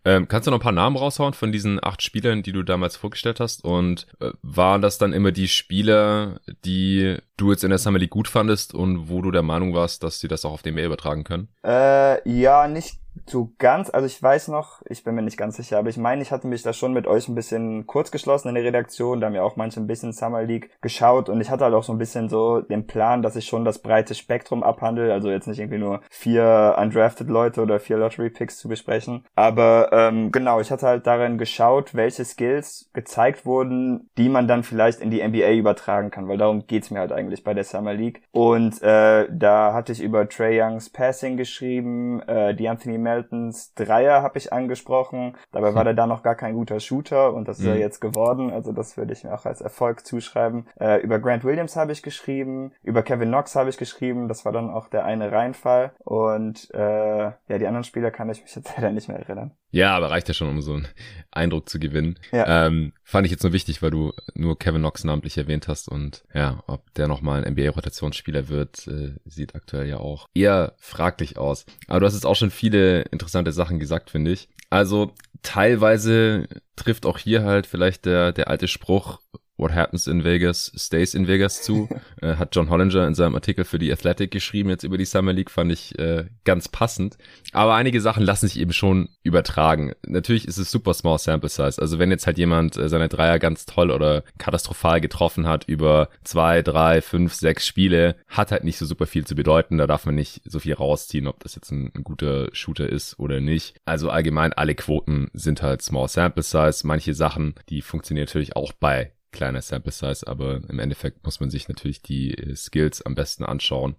Ähm, 0.06 0.28
kannst 0.28 0.48
du 0.48 0.52
noch 0.52 0.60
ein 0.60 0.64
paar 0.64 0.72
Namen 0.72 0.96
raushauen 0.96 1.34
von 1.34 1.52
diesen 1.52 1.84
acht 1.84 2.02
Spielern, 2.02 2.44
die 2.44 2.54
du 2.54 2.64
damals 2.64 2.96
vorgestellt 2.96 3.40
hast? 3.40 3.64
Und 3.64 4.08
äh, 4.20 4.32
waren 4.42 4.82
das 4.82 4.98
dann 4.98 5.14
immer 5.14 5.32
die 5.32 5.48
Spieler, 5.48 6.40
die 6.66 7.18
du 7.38 7.52
jetzt 7.52 7.64
in 7.64 7.70
der 7.70 7.80
Summer 7.80 8.00
League 8.00 8.10
gut 8.10 8.28
fandest 8.28 8.74
und 8.74 9.10
wo 9.10 9.22
du 9.22 9.32
der 9.32 9.44
Meinung 9.44 9.74
warst, 9.74 10.04
dass 10.04 10.20
sie 10.20 10.28
das 10.28 10.46
auch 10.46 10.52
auf 10.52 10.64
Mail 10.66 10.86
übertragen 10.86 11.24
können? 11.24 11.48
Äh, 11.64 12.28
ja, 12.30 12.68
nicht 12.68 13.00
so 13.26 13.52
ganz, 13.58 13.90
also 13.90 14.06
ich 14.06 14.22
weiß 14.22 14.50
noch, 14.50 14.82
ich 14.90 15.04
bin 15.04 15.16
mir 15.16 15.22
nicht 15.22 15.38
ganz 15.38 15.58
sicher, 15.58 15.78
aber 15.80 15.90
ich 15.90 15.98
meine, 15.98 16.22
ich 16.22 16.32
hatte 16.32 16.48
mich 16.48 16.62
da 16.62 16.74
schon 16.74 16.94
mit 16.94 17.08
euch 17.08 17.28
ein 17.28 17.36
bisschen 17.36 17.88
kurz 17.88 18.12
in 18.46 18.56
der 18.56 18.64
Redaktion, 18.64 19.20
da 19.20 19.28
haben 19.28 19.36
ja 19.36 19.44
auch 19.44 19.56
manche 19.56 19.80
ein 19.80 19.88
bisschen 19.88 20.14
Summer 20.14 20.44
League 20.44 20.70
geschaut 20.82 21.30
und 21.30 21.42
ich 21.42 21.50
hatte 21.50 21.66
halt 21.66 21.74
auch 21.74 21.84
so 21.84 21.94
ein 21.94 21.98
bisschen 21.98 22.30
so 22.30 22.62
den 22.62 22.88
Plan, 22.88 23.22
dass 23.22 23.36
ich 23.36 23.46
schon 23.46 23.66
das 23.66 23.80
breite 23.80 24.16
Spektrum 24.16 24.64
abhandle, 24.64 25.14
also 25.14 25.30
jetzt 25.30 25.48
nicht 25.48 25.60
irgendwie 25.60 25.80
nur 25.80 26.02
vier 26.10 26.76
undrafted 26.80 27.28
Leute 27.28 27.62
oder 27.62 27.80
vier 27.80 27.98
Lottery 27.98 28.30
Picks 28.30 28.58
zu 28.58 28.68
besprechen, 28.68 29.26
aber 29.36 29.90
ähm, 29.92 30.32
genau, 30.32 30.60
ich 30.60 30.72
hatte 30.72 30.88
halt 30.88 31.08
darin 31.08 31.38
geschaut, 31.38 31.96
welche 31.96 32.26
Skills 32.26 32.90
gezeigt 32.94 33.46
wurden, 33.46 34.10
die 34.18 34.30
man 34.30 34.48
dann 34.48 34.64
vielleicht 34.64 35.00
in 35.00 35.12
die 35.12 35.26
NBA 35.26 35.54
übertragen 35.54 36.12
kann, 36.12 36.28
weil 36.28 36.38
darum 36.38 36.68
geht's 36.68 36.92
mir 36.92 37.00
halt 37.00 37.12
eigentlich 37.12 37.27
bei 37.44 37.54
der 37.54 37.64
Summer 37.64 37.94
League 37.94 38.22
und 38.32 38.82
äh, 38.82 39.28
da 39.32 39.74
hatte 39.74 39.92
ich 39.92 40.02
über 40.02 40.28
Trey 40.28 40.62
Youngs 40.62 40.90
Passing 40.90 41.38
geschrieben, 41.38 42.22
äh, 42.22 42.56
die 42.56 42.68
Anthony 42.68 42.98
Meltons 42.98 43.74
Dreier 43.76 44.22
habe 44.22 44.38
ich 44.38 44.54
angesprochen. 44.54 45.36
Dabei 45.52 45.74
war 45.74 45.84
der 45.86 45.94
da 45.94 46.08
noch 46.08 46.24
gar 46.24 46.36
kein 46.36 46.54
guter 46.54 46.80
Shooter 46.80 47.34
und 47.34 47.48
das 47.48 47.60
ist 47.60 47.66
mhm. 47.66 47.72
er 47.72 47.78
jetzt 47.78 48.02
geworden. 48.02 48.52
Also 48.52 48.72
das 48.72 48.98
würde 48.98 49.14
ich 49.14 49.24
mir 49.24 49.34
auch 49.34 49.46
als 49.46 49.62
Erfolg 49.62 50.06
zuschreiben. 50.06 50.68
Äh, 50.80 51.02
über 51.02 51.20
Grant 51.20 51.44
Williams 51.44 51.76
habe 51.76 51.92
ich 51.92 52.02
geschrieben, 52.02 52.72
über 52.84 53.04
Kevin 53.04 53.30
Knox 53.30 53.56
habe 53.56 53.70
ich 53.70 53.78
geschrieben. 53.78 54.28
Das 54.28 54.46
war 54.46 54.52
dann 54.52 54.70
auch 54.70 54.88
der 54.88 55.06
eine 55.06 55.32
Reinfall. 55.32 55.92
Und 56.00 56.70
äh, 56.74 56.78
ja, 56.80 57.36
die 57.48 57.68
anderen 57.68 57.84
Spieler 57.84 58.12
kann 58.12 58.30
ich 58.30 58.42
mich 58.42 58.56
jetzt 58.56 58.74
leider 58.78 58.92
nicht 58.92 59.08
mehr 59.08 59.20
erinnern. 59.20 59.52
Ja, 59.70 59.96
aber 59.96 60.10
reicht 60.10 60.28
ja 60.28 60.34
schon, 60.34 60.50
um 60.50 60.62
so 60.62 60.74
einen 60.74 60.88
Eindruck 61.32 61.68
zu 61.70 61.80
gewinnen. 61.80 62.18
Ja. 62.32 62.68
Ähm, 62.68 62.94
fand 63.04 63.26
ich 63.26 63.32
jetzt 63.32 63.44
nur 63.44 63.54
wichtig, 63.54 63.82
weil 63.82 63.92
du 63.92 64.14
nur 64.34 64.58
Kevin 64.58 64.82
Knox 64.82 65.04
namentlich 65.04 65.38
erwähnt 65.38 65.68
hast 65.68 65.90
und 65.90 66.24
ja, 66.34 66.64
ob 66.68 66.94
der 66.94 67.08
nochmal 67.18 67.44
ein 67.44 67.54
NBA-Rotationsspieler 67.54 68.48
wird, 68.50 68.88
äh, 68.88 69.14
sieht 69.26 69.56
aktuell 69.56 69.88
ja 69.88 69.98
auch 69.98 70.28
eher 70.34 70.74
fraglich 70.78 71.38
aus. 71.38 71.66
Aber 71.88 72.00
du 72.00 72.06
hast 72.06 72.14
jetzt 72.14 72.26
auch 72.26 72.36
schon 72.36 72.52
viele 72.52 73.02
interessante 73.04 73.52
Sachen 73.52 73.80
gesagt, 73.80 74.10
finde 74.10 74.32
ich. 74.32 74.50
Also 74.70 75.14
teilweise 75.42 76.48
trifft 76.76 77.06
auch 77.06 77.18
hier 77.18 77.44
halt 77.44 77.68
vielleicht 77.68 78.06
der, 78.06 78.32
der 78.32 78.50
alte 78.50 78.68
Spruch, 78.68 79.20
What 79.58 79.74
Happens 79.74 80.08
in 80.08 80.24
Vegas 80.24 80.72
Stays 80.76 81.14
in 81.14 81.28
Vegas 81.28 81.62
zu. 81.62 81.90
äh, 82.22 82.36
hat 82.36 82.56
John 82.56 82.70
Hollinger 82.70 83.08
in 83.08 83.16
seinem 83.16 83.36
Artikel 83.36 83.66
für 83.66 83.80
die 83.80 83.92
Athletic 83.92 84.32
geschrieben, 84.32 84.70
jetzt 84.70 84.84
über 84.84 84.98
die 84.98 85.06
Summer 85.06 85.34
League, 85.34 85.52
fand 85.52 85.72
ich 85.72 85.98
äh, 86.00 86.26
ganz 86.44 86.68
passend. 86.70 87.18
Aber 87.54 87.76
einige 87.76 88.00
Sachen 88.02 88.24
lassen 88.24 88.48
sich 88.48 88.60
eben 88.60 88.74
schon 88.74 89.10
übertragen. 89.24 89.94
Natürlich 90.06 90.48
ist 90.48 90.58
es 90.58 90.72
super 90.72 90.94
small 90.94 91.18
sample 91.18 91.50
size. 91.50 91.82
Also 91.82 92.00
wenn 92.00 92.12
jetzt 92.12 92.28
halt 92.28 92.38
jemand 92.38 92.78
äh, 92.78 92.88
seine 92.88 93.10
Dreier 93.10 93.40
ganz 93.40 93.66
toll 93.66 93.92
oder 93.92 94.24
katastrophal 94.38 95.02
getroffen 95.02 95.48
hat 95.48 95.66
über 95.66 96.10
zwei, 96.24 96.62
drei, 96.62 97.02
fünf, 97.02 97.34
sechs 97.34 97.66
Spiele, 97.66 98.16
hat 98.28 98.52
halt 98.52 98.64
nicht 98.64 98.78
so 98.78 98.86
super 98.86 99.08
viel 99.08 99.26
zu 99.26 99.36
bedeuten. 99.36 99.78
Da 99.78 99.88
darf 99.88 100.06
man 100.06 100.16
nicht 100.16 100.42
so 100.46 100.60
viel 100.60 100.74
rausziehen, 100.74 101.28
ob 101.28 101.40
das 101.42 101.56
jetzt 101.56 101.72
ein, 101.72 101.92
ein 101.96 102.04
guter 102.04 102.50
Shooter 102.54 102.88
ist 102.88 103.20
oder 103.20 103.42
nicht. 103.42 103.76
Also 103.86 104.10
allgemein 104.10 104.54
alle 104.54 104.76
Quoten 104.76 105.30
sind 105.34 105.62
halt 105.62 105.82
small 105.82 106.08
sample 106.08 106.44
size. 106.44 106.86
Manche 106.86 107.14
Sachen, 107.14 107.56
die 107.70 107.82
funktionieren 107.82 108.26
natürlich 108.26 108.56
auch 108.56 108.72
bei 108.74 109.12
kleiner 109.38 109.62
Sample 109.62 109.92
Size, 109.92 110.28
aber 110.28 110.62
im 110.68 110.80
Endeffekt 110.80 111.24
muss 111.24 111.40
man 111.40 111.50
sich 111.50 111.70
natürlich 111.70 112.02
die 112.02 112.34
äh, 112.34 112.56
Skills 112.56 113.02
am 113.04 113.16
besten 113.16 113.46
anschauen 113.46 113.96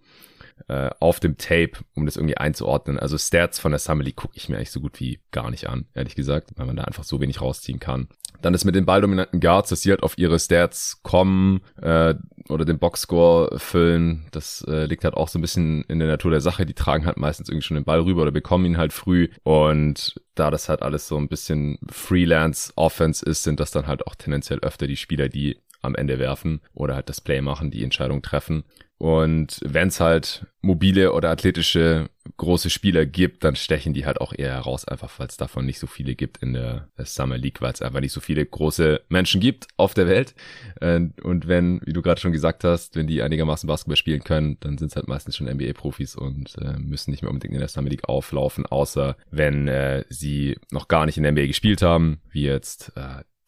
äh, 0.67 0.91
auf 1.01 1.21
dem 1.21 1.39
Tape, 1.39 1.73
um 1.95 2.07
das 2.07 2.17
irgendwie 2.17 2.37
einzuordnen. 2.37 2.99
Also 2.99 3.17
Stats 3.17 3.59
von 3.59 3.73
der 3.73 3.79
Summer 3.79 4.03
League 4.03 4.17
gucke 4.17 4.37
ich 4.37 4.49
mir 4.49 4.57
eigentlich 4.57 4.73
so 4.73 4.81
gut 4.81 5.01
wie 5.01 5.21
gar 5.31 5.51
nicht 5.51 5.69
an, 5.69 5.87
ehrlich 5.95 6.17
gesagt, 6.17 6.51
weil 6.57 6.67
man 6.67 6.77
da 6.77 6.85
einfach 6.85 7.05
so 7.05 7.21
wenig 7.21 7.41
rausziehen 7.41 7.79
kann. 7.79 8.09
Dann 8.41 8.55
ist 8.55 8.65
mit 8.65 8.75
den 8.75 8.87
balldominanten 8.87 9.41
Guards, 9.41 9.71
dass 9.71 9.83
sie 9.83 9.91
halt 9.91 10.03
auf 10.03 10.17
ihre 10.17 10.39
Stats 10.39 11.01
kommen 11.03 11.61
äh, 11.81 12.15
oder 12.49 12.65
den 12.65 12.79
Boxscore 12.79 13.59
füllen. 13.59 14.27
Das 14.31 14.65
äh, 14.69 14.87
liegt 14.87 15.03
halt 15.03 15.15
auch 15.15 15.29
so 15.29 15.39
ein 15.39 15.43
bisschen 15.43 15.83
in 15.85 15.99
der 15.99 16.07
Natur 16.07 16.31
der 16.31 16.41
Sache. 16.41 16.65
Die 16.65 16.75
tragen 16.75 17.05
halt 17.05 17.17
meistens 17.17 17.49
irgendwie 17.49 17.67
schon 17.67 17.75
den 17.77 17.85
Ball 17.85 18.01
rüber 18.01 18.23
oder 18.23 18.31
bekommen 18.31 18.65
ihn 18.65 18.79
halt 18.79 18.93
früh. 18.93 19.29
Und 19.43 20.21
da 20.39 20.51
das 20.51 20.69
halt 20.69 20.83
alles 20.83 21.09
so 21.09 21.17
ein 21.17 21.29
bisschen 21.29 21.79
Freelance-Offense 21.91 23.25
ist, 23.25 23.43
sind 23.43 23.61
das 23.61 23.71
dann 23.71 23.87
halt 23.87 24.07
auch 24.07 24.15
tendenziell 24.15 24.61
öfter 24.61 24.87
die 24.87 24.97
Spieler, 24.97 25.29
die 25.29 25.59
am 25.81 25.95
Ende 25.95 26.19
werfen 26.19 26.61
oder 26.75 26.95
halt 26.95 27.09
das 27.09 27.21
Play 27.21 27.41
machen, 27.41 27.71
die 27.71 27.85
Entscheidung 27.85 28.23
treffen. 28.23 28.65
Und 28.99 29.61
wenn 29.65 29.89
es 29.89 30.01
halt 30.01 30.47
mobile 30.61 31.13
oder 31.13 31.31
athletische 31.31 32.11
große 32.37 32.69
Spieler 32.69 33.07
gibt, 33.07 33.45
dann 33.45 33.55
stechen 33.55 33.95
die 33.95 34.05
halt 34.05 34.21
auch 34.21 34.33
eher 34.37 34.51
heraus, 34.51 34.87
einfach 34.87 35.21
weil 35.21 35.29
es 35.29 35.37
davon 35.37 35.65
nicht 35.65 35.79
so 35.79 35.87
viele 35.87 36.17
gibt 36.17 36.39
in 36.39 36.53
der, 36.53 36.89
Summer 37.05 37.39
League, 37.39 37.63
weil 37.63 37.73
es 37.73 37.81
einfach 37.81 38.01
nicht 38.01 38.13
so 38.13 38.21
viele 38.21 38.45
große 38.45 39.01
Menschen 39.09 39.41
gibt 39.41 39.69
auf 39.77 39.95
der 39.95 40.09
Welt. 40.09 40.35
Äh, 40.81 41.01
und 41.23 41.47
wenn, 41.47 41.81
wie 41.85 41.93
du 41.93 42.03
gerade 42.03 42.21
schon 42.21 42.33
gesagt 42.33 42.65
hast, 42.65 42.97
wenn 42.97 43.07
die 43.07 43.23
einigermaßen 43.23 43.69
Basketball 43.69 43.97
spielen 43.97 44.25
können, 44.25 44.59
dann 44.61 44.79
sind 44.79 44.89
es 44.89 44.97
halt 44.97 45.07
meistens 45.07 45.37
schon 45.37 45.47
NBA-Profis 45.49 46.17
und 46.17 46.57
äh, 46.59 46.77
müssen 46.79 47.13
nicht 47.13 47.23
mehr 47.23 47.31
unbedingt 47.31 47.55
in 47.55 47.61
der 47.61 47.69
Summer 47.69 47.89
League 47.89 48.09
auflaufen, 48.09 48.67
außer 48.67 49.17
wenn 49.31 49.69
äh, 49.69 50.05
sie 50.09 50.59
noch 50.73 50.89
gar 50.89 51.07
nicht 51.07 51.17
in 51.17 51.23
der 51.23 51.33
NBA 51.33 51.47
gespielt 51.47 51.83
haben, 51.83 52.21
wie 52.31 52.43
jetzt 52.43 52.93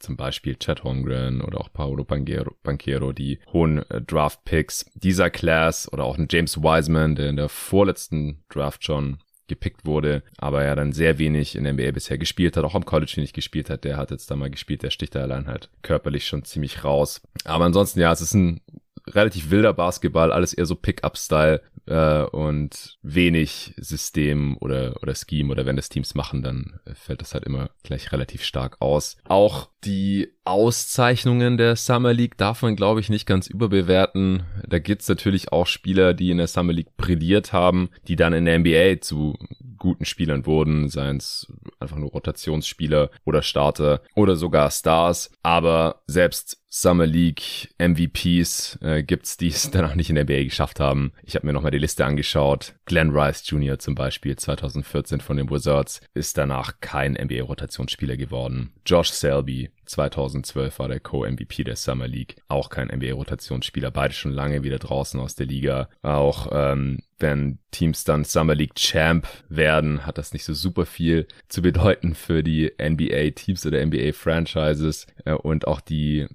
zum 0.00 0.16
Beispiel 0.16 0.56
Chad 0.56 0.84
Holmgren 0.84 1.40
oder 1.40 1.60
auch 1.60 1.72
Paolo 1.72 2.04
Banquero, 2.04 3.12
die 3.12 3.38
hohen 3.52 3.78
äh, 3.90 4.00
Draft-Picks 4.00 4.90
dieser 4.94 5.30
Class 5.30 5.90
oder 5.92 6.04
auch 6.04 6.18
ein 6.18 6.28
James 6.30 6.58
Wiseman, 6.58 7.14
der 7.14 7.30
in 7.30 7.36
der 7.36 7.48
vorletzten 7.48 8.42
Draft 8.48 8.84
schon 8.84 9.18
gepickt 9.46 9.84
wurde, 9.84 10.22
aber 10.38 10.62
er 10.62 10.76
dann 10.76 10.92
sehr 10.92 11.18
wenig 11.18 11.56
in 11.56 11.64
der 11.64 11.72
NBA 11.72 11.90
bisher 11.90 12.18
gespielt 12.18 12.56
hat, 12.56 12.64
auch 12.64 12.76
am 12.76 12.84
College 12.84 13.12
wenig 13.16 13.32
gespielt 13.32 13.68
hat, 13.68 13.84
der 13.84 13.96
hat 13.96 14.12
jetzt 14.12 14.30
da 14.30 14.36
mal 14.36 14.48
gespielt, 14.48 14.82
der 14.82 14.90
sticht 14.90 15.14
da 15.14 15.22
allein 15.22 15.48
halt 15.48 15.70
körperlich 15.82 16.26
schon 16.26 16.44
ziemlich 16.44 16.84
raus. 16.84 17.20
Aber 17.44 17.64
ansonsten, 17.64 18.00
ja, 18.00 18.12
es 18.12 18.20
ist 18.20 18.34
ein 18.34 18.60
relativ 19.08 19.50
wilder 19.50 19.72
Basketball, 19.72 20.32
alles 20.32 20.54
eher 20.54 20.66
so 20.66 20.76
Pick-up-Style 20.76 21.62
äh, 21.90 22.22
und 22.22 22.98
wenig 23.02 23.74
System 23.76 24.56
oder, 24.60 25.02
oder 25.02 25.14
Scheme 25.14 25.50
oder 25.50 25.66
wenn 25.66 25.76
das 25.76 25.88
Teams 25.88 26.14
machen, 26.14 26.42
dann 26.42 26.80
fällt 26.94 27.20
das 27.20 27.34
halt 27.34 27.44
immer 27.44 27.70
gleich 27.82 28.12
relativ 28.12 28.44
stark 28.44 28.76
aus. 28.80 29.16
Auch 29.24 29.68
die 29.84 30.28
Auszeichnungen 30.44 31.56
der 31.56 31.76
Summer 31.76 32.12
League 32.12 32.36
darf 32.36 32.62
man, 32.62 32.76
glaube 32.76 33.00
ich, 33.00 33.08
nicht 33.08 33.26
ganz 33.26 33.46
überbewerten. 33.48 34.44
Da 34.66 34.78
gibt's 34.78 35.08
natürlich 35.08 35.52
auch 35.52 35.66
Spieler, 35.66 36.14
die 36.14 36.30
in 36.30 36.38
der 36.38 36.46
Summer 36.46 36.72
League 36.72 36.96
brilliert 36.96 37.52
haben, 37.52 37.90
die 38.06 38.16
dann 38.16 38.32
in 38.32 38.44
der 38.44 38.58
NBA 38.60 39.00
zu 39.00 39.36
guten 39.76 40.04
Spielern 40.04 40.46
wurden, 40.46 40.88
seien 40.88 41.16
es 41.16 41.52
einfach 41.80 41.96
nur 41.96 42.10
Rotationsspieler 42.10 43.10
oder 43.24 43.42
Starter 43.42 44.02
oder 44.14 44.36
sogar 44.36 44.70
Stars. 44.70 45.30
Aber 45.42 46.02
selbst 46.06 46.60
Summer 46.72 47.06
League 47.06 47.74
MVPs 47.78 48.78
äh, 48.80 49.02
gibt's, 49.02 49.36
die 49.36 49.48
es 49.48 49.70
danach 49.72 49.96
nicht 49.96 50.08
in 50.08 50.14
der 50.14 50.24
NBA 50.24 50.44
geschafft 50.44 50.78
haben. 50.78 51.12
Ich 51.24 51.34
habe 51.34 51.44
mir 51.44 51.52
nochmal 51.52 51.72
die 51.72 51.78
Liste 51.78 52.04
angeschaut. 52.04 52.74
Glenn 52.84 53.10
Rice 53.10 53.42
Jr. 53.44 53.80
zum 53.80 53.96
Beispiel 53.96 54.36
2014 54.36 55.20
von 55.20 55.36
den 55.36 55.50
Wizards 55.50 56.00
ist 56.14 56.38
danach 56.38 56.74
kein 56.80 57.14
NBA-Rotationsspieler 57.14 58.16
geworden. 58.16 58.72
Josh 58.86 59.10
Selby 59.10 59.70
2012 59.90 60.78
war 60.78 60.88
der 60.88 61.00
Co-MVP 61.00 61.64
der 61.64 61.76
Summer 61.76 62.06
League. 62.06 62.36
Auch 62.48 62.70
kein 62.70 62.88
NBA-Rotationsspieler. 62.88 63.90
Beide 63.90 64.14
schon 64.14 64.32
lange 64.32 64.62
wieder 64.62 64.78
draußen 64.78 65.18
aus 65.18 65.34
der 65.34 65.46
Liga. 65.46 65.88
Auch 66.02 66.48
ähm, 66.52 67.00
wenn 67.18 67.58
Teams 67.72 68.04
dann 68.04 68.24
Summer 68.24 68.54
League 68.54 68.76
Champ 68.76 69.26
werden, 69.48 70.06
hat 70.06 70.16
das 70.16 70.32
nicht 70.32 70.44
so 70.44 70.54
super 70.54 70.86
viel 70.86 71.26
zu 71.48 71.60
bedeuten 71.60 72.14
für 72.14 72.42
die 72.42 72.72
NBA-Teams 72.80 73.66
oder 73.66 73.84
NBA-Franchises. 73.84 75.06
Äh, 75.24 75.32
und 75.32 75.66
auch 75.66 75.80
die 75.80 76.28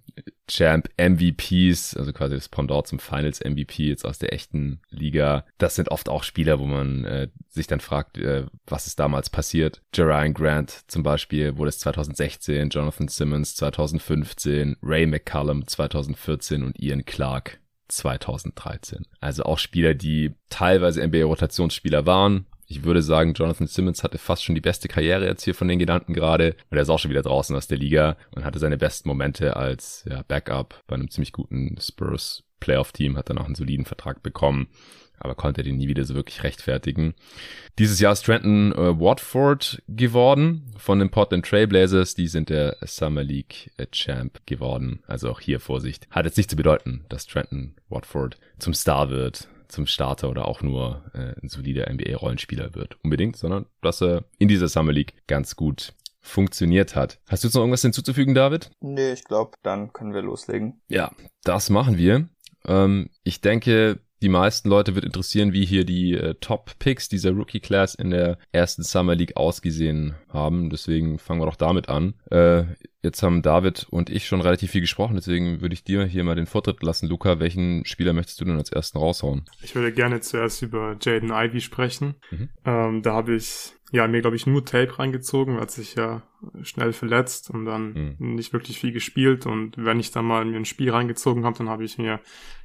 Champ 0.47 0.89
MVPs, 0.97 1.95
also 1.97 2.13
quasi 2.13 2.35
das 2.35 2.49
Pendant 2.49 2.87
zum 2.87 2.99
Finals 2.99 3.39
MVP 3.43 3.87
jetzt 3.87 4.05
aus 4.05 4.19
der 4.19 4.33
echten 4.33 4.81
Liga. 4.89 5.45
Das 5.57 5.75
sind 5.75 5.89
oft 5.89 6.09
auch 6.09 6.23
Spieler, 6.23 6.59
wo 6.59 6.65
man 6.65 7.05
äh, 7.05 7.27
sich 7.49 7.67
dann 7.67 7.79
fragt, 7.79 8.17
äh, 8.17 8.45
was 8.67 8.87
ist 8.87 8.99
damals 8.99 9.29
passiert. 9.29 9.81
Jerian 9.93 10.33
Grant 10.33 10.83
zum 10.87 11.03
Beispiel 11.03 11.57
wurde 11.57 11.69
es 11.69 11.79
2016, 11.79 12.69
Jonathan 12.69 13.07
Simmons 13.07 13.55
2015, 13.55 14.77
Ray 14.81 15.05
McCallum 15.07 15.67
2014 15.67 16.63
und 16.63 16.79
Ian 16.79 17.05
Clark 17.05 17.59
2013. 17.87 19.05
Also 19.19 19.43
auch 19.43 19.59
Spieler, 19.59 19.93
die 19.93 20.33
teilweise 20.49 21.05
NBA-Rotationsspieler 21.05 22.05
waren, 22.05 22.45
ich 22.67 22.83
würde 22.83 23.01
sagen, 23.01 23.33
Jonathan 23.33 23.67
Simmons 23.67 24.03
hatte 24.03 24.17
fast 24.17 24.43
schon 24.43 24.55
die 24.55 24.61
beste 24.61 24.87
Karriere 24.87 25.25
jetzt 25.25 25.43
hier 25.43 25.55
von 25.55 25.67
den 25.67 25.79
Gedanken 25.79 26.13
gerade. 26.13 26.55
Und 26.69 26.77
er 26.77 26.83
ist 26.83 26.89
auch 26.89 26.99
schon 26.99 27.11
wieder 27.11 27.21
draußen 27.21 27.55
aus 27.55 27.67
der 27.67 27.77
Liga 27.77 28.17
und 28.31 28.43
hatte 28.43 28.59
seine 28.59 28.77
besten 28.77 29.07
Momente 29.09 29.55
als 29.55 30.03
ja, 30.09 30.23
Backup 30.27 30.83
bei 30.87 30.95
einem 30.95 31.09
ziemlich 31.09 31.31
guten 31.31 31.77
Spurs 31.79 32.43
Playoff-Team, 32.59 33.17
hat 33.17 33.29
dann 33.29 33.37
auch 33.37 33.45
einen 33.45 33.55
soliden 33.55 33.85
Vertrag 33.85 34.23
bekommen, 34.23 34.67
aber 35.19 35.35
konnte 35.35 35.61
den 35.61 35.77
nie 35.77 35.87
wieder 35.87 36.03
so 36.05 36.15
wirklich 36.15 36.43
rechtfertigen. 36.43 37.13
Dieses 37.77 37.99
Jahr 37.99 38.13
ist 38.13 38.25
Trenton 38.25 38.71
äh, 38.71 38.99
Watford 38.99 39.83
geworden 39.87 40.73
von 40.77 40.97
den 40.97 41.11
Portland 41.11 41.45
Trailblazers. 41.45 42.15
Die 42.15 42.27
sind 42.27 42.49
der 42.49 42.77
Summer 42.81 43.23
League 43.23 43.71
äh, 43.77 43.85
Champ 43.91 44.39
geworden. 44.47 45.03
Also 45.05 45.29
auch 45.29 45.39
hier 45.39 45.59
Vorsicht. 45.59 46.07
Hat 46.09 46.25
jetzt 46.25 46.37
nicht 46.37 46.49
zu 46.49 46.55
bedeuten, 46.55 47.05
dass 47.09 47.27
Trenton 47.27 47.75
Watford 47.89 48.37
zum 48.57 48.73
Star 48.73 49.09
wird 49.09 49.47
zum 49.75 49.85
Starter 49.85 50.29
oder 50.29 50.47
auch 50.47 50.61
nur 50.61 51.03
äh, 51.13 51.39
ein 51.41 51.49
solider 51.49 51.91
NBA-Rollenspieler 51.91 52.73
wird. 52.73 52.97
Unbedingt, 53.03 53.35
sondern 53.35 53.65
dass 53.81 54.01
er 54.01 54.23
in 54.39 54.47
dieser 54.47 54.69
Summer 54.69 54.93
League 54.93 55.13
ganz 55.27 55.55
gut 55.55 55.93
funktioniert 56.21 56.95
hat. 56.95 57.19
Hast 57.27 57.43
du 57.43 57.47
jetzt 57.47 57.55
noch 57.55 57.61
irgendwas 57.61 57.83
hinzuzufügen, 57.83 58.33
David? 58.33 58.71
Nee, 58.79 59.11
ich 59.11 59.25
glaube, 59.25 59.57
dann 59.61 59.93
können 59.93 60.13
wir 60.13 60.21
loslegen. 60.21 60.81
Ja, 60.87 61.11
das 61.43 61.69
machen 61.69 61.97
wir. 61.97 62.27
Ähm, 62.65 63.09
ich 63.23 63.41
denke, 63.41 63.99
die 64.21 64.29
meisten 64.29 64.69
Leute 64.69 64.95
wird 64.95 65.05
interessieren, 65.05 65.53
wie 65.53 65.65
hier 65.65 65.85
die 65.85 66.13
äh, 66.13 66.35
Top-Picks 66.39 67.09
dieser 67.09 67.31
Rookie-Class 67.31 67.95
in 67.95 68.11
der 68.11 68.37
ersten 68.51 68.83
Summer 68.83 69.15
League 69.15 69.35
ausgesehen 69.35 70.15
haben. 70.29 70.69
Deswegen 70.69 71.19
fangen 71.19 71.41
wir 71.41 71.45
doch 71.45 71.55
damit 71.55 71.89
an. 71.89 72.15
Äh, 72.31 72.63
jetzt 73.03 73.21
haben 73.21 73.41
David 73.41 73.87
und 73.89 74.09
ich 74.09 74.25
schon 74.25 74.41
relativ 74.41 74.71
viel 74.71 74.81
gesprochen, 74.81 75.15
deswegen 75.15 75.61
würde 75.61 75.73
ich 75.73 75.83
dir 75.83 76.05
hier 76.05 76.23
mal 76.23 76.35
den 76.35 76.47
Vortritt 76.47 76.81
lassen. 76.81 77.07
Luca, 77.07 77.39
welchen 77.39 77.85
Spieler 77.85 78.13
möchtest 78.13 78.41
du 78.41 78.45
denn 78.45 78.57
als 78.57 78.71
ersten 78.71 78.97
raushauen? 78.97 79.45
Ich 79.61 79.75
würde 79.75 79.91
gerne 79.91 80.21
zuerst 80.21 80.61
über 80.61 80.97
Jaden 80.99 81.31
Ivy 81.31 81.61
sprechen. 81.61 82.15
Mhm. 82.31 82.49
Ähm, 82.65 83.01
da 83.03 83.13
habe 83.13 83.35
ich 83.35 83.73
ja, 83.95 84.07
mir 84.07 84.21
glaube 84.21 84.35
ich 84.35 84.45
nur 84.45 84.65
Tape 84.65 84.99
reingezogen, 84.99 85.59
hat 85.59 85.71
sich 85.71 85.95
ja 85.95 86.21
schnell 86.61 86.91
verletzt 86.91 87.49
und 87.49 87.65
dann 87.65 88.15
mhm. 88.19 88.35
nicht 88.35 88.51
wirklich 88.51 88.79
viel 88.79 88.91
gespielt 88.91 89.45
und 89.45 89.73
wenn 89.77 89.99
ich 89.99 90.11
dann 90.11 90.25
mal 90.25 90.43
mir 90.43 90.57
ein 90.57 90.65
Spiel 90.65 90.91
reingezogen 90.91 91.45
habe, 91.45 91.57
dann 91.57 91.69
habe 91.69 91.85
ich 91.85 91.97
mir 91.97 92.19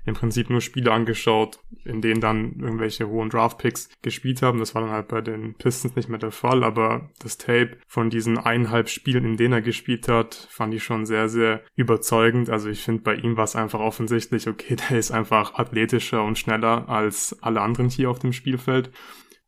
im 0.04 0.14
Prinzip 0.14 0.50
nur 0.50 0.60
Spiele 0.60 0.90
angeschaut, 0.90 1.60
in 1.84 2.00
denen 2.00 2.20
dann 2.20 2.58
irgendwelche 2.58 3.06
hohen 3.08 3.28
Draftpicks 3.28 3.90
gespielt 4.02 4.42
haben. 4.42 4.58
Das 4.58 4.74
war 4.74 4.82
dann 4.82 4.90
halt 4.90 5.08
bei 5.08 5.20
den 5.20 5.54
Pistons 5.54 5.94
nicht 5.94 6.08
mehr 6.08 6.18
der 6.18 6.32
Fall, 6.32 6.64
aber 6.64 7.10
das 7.20 7.38
Tape 7.38 7.78
von 7.86 8.10
diesen 8.10 8.38
eineinhalb 8.38 8.88
Spielen, 8.88 9.24
in 9.24 9.36
denen 9.36 9.52
er 9.52 9.62
gespielt 9.62 10.08
hat, 10.08 10.34
fand 10.50 10.74
ich 10.74 10.82
schon 10.82 11.06
sehr, 11.06 11.28
sehr 11.28 11.62
überzeugend. 11.76 12.50
Also 12.50 12.70
ich 12.70 12.82
finde, 12.82 13.02
bei 13.02 13.14
ihm 13.14 13.36
war 13.36 13.44
es 13.44 13.56
einfach 13.56 13.80
offensichtlich, 13.80 14.48
okay, 14.48 14.76
der 14.90 14.98
ist 14.98 15.12
einfach 15.12 15.54
athletischer 15.54 16.24
und 16.24 16.38
schneller 16.38 16.88
als 16.88 17.36
alle 17.42 17.60
anderen 17.60 17.88
hier 17.88 18.10
auf 18.10 18.18
dem 18.18 18.32
Spielfeld. 18.32 18.90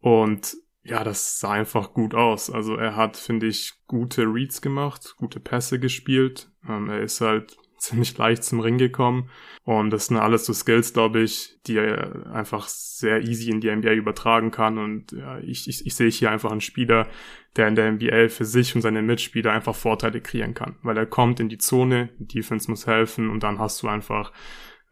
Und 0.00 0.56
ja, 0.84 1.04
das 1.04 1.38
sah 1.38 1.52
einfach 1.52 1.92
gut 1.92 2.14
aus. 2.14 2.50
Also 2.50 2.74
er 2.74 2.96
hat, 2.96 3.16
finde 3.16 3.46
ich, 3.46 3.74
gute 3.86 4.22
Reads 4.22 4.62
gemacht, 4.62 5.14
gute 5.16 5.38
Pässe 5.38 5.78
gespielt. 5.78 6.50
Ähm, 6.68 6.88
er 6.88 7.00
ist 7.00 7.20
halt 7.20 7.56
ziemlich 7.78 8.16
leicht 8.16 8.44
zum 8.44 8.60
Ring 8.60 8.78
gekommen. 8.78 9.30
Und 9.64 9.90
das 9.90 10.06
sind 10.06 10.16
alles 10.16 10.44
so 10.44 10.52
Skills, 10.52 10.92
glaube 10.92 11.20
ich, 11.20 11.58
die 11.66 11.76
er 11.76 12.32
einfach 12.32 12.66
sehr 12.66 13.22
easy 13.22 13.50
in 13.50 13.60
die 13.60 13.74
NBA 13.74 13.92
übertragen 13.92 14.50
kann. 14.50 14.78
Und 14.78 15.12
ja, 15.12 15.38
ich, 15.38 15.68
ich, 15.68 15.86
ich 15.86 15.94
sehe 15.94 16.10
hier 16.10 16.32
einfach 16.32 16.50
einen 16.50 16.60
Spieler, 16.60 17.08
der 17.56 17.68
in 17.68 17.76
der 17.76 17.92
NBA 17.92 18.28
für 18.28 18.44
sich 18.44 18.74
und 18.74 18.82
seine 18.82 19.02
Mitspieler 19.02 19.52
einfach 19.52 19.76
Vorteile 19.76 20.20
kreieren 20.20 20.54
kann. 20.54 20.76
Weil 20.82 20.96
er 20.96 21.06
kommt 21.06 21.38
in 21.38 21.48
die 21.48 21.58
Zone, 21.58 22.08
die 22.18 22.26
Defense 22.26 22.68
muss 22.68 22.88
helfen 22.88 23.30
und 23.30 23.44
dann 23.44 23.60
hast 23.60 23.82
du 23.82 23.88
einfach 23.88 24.32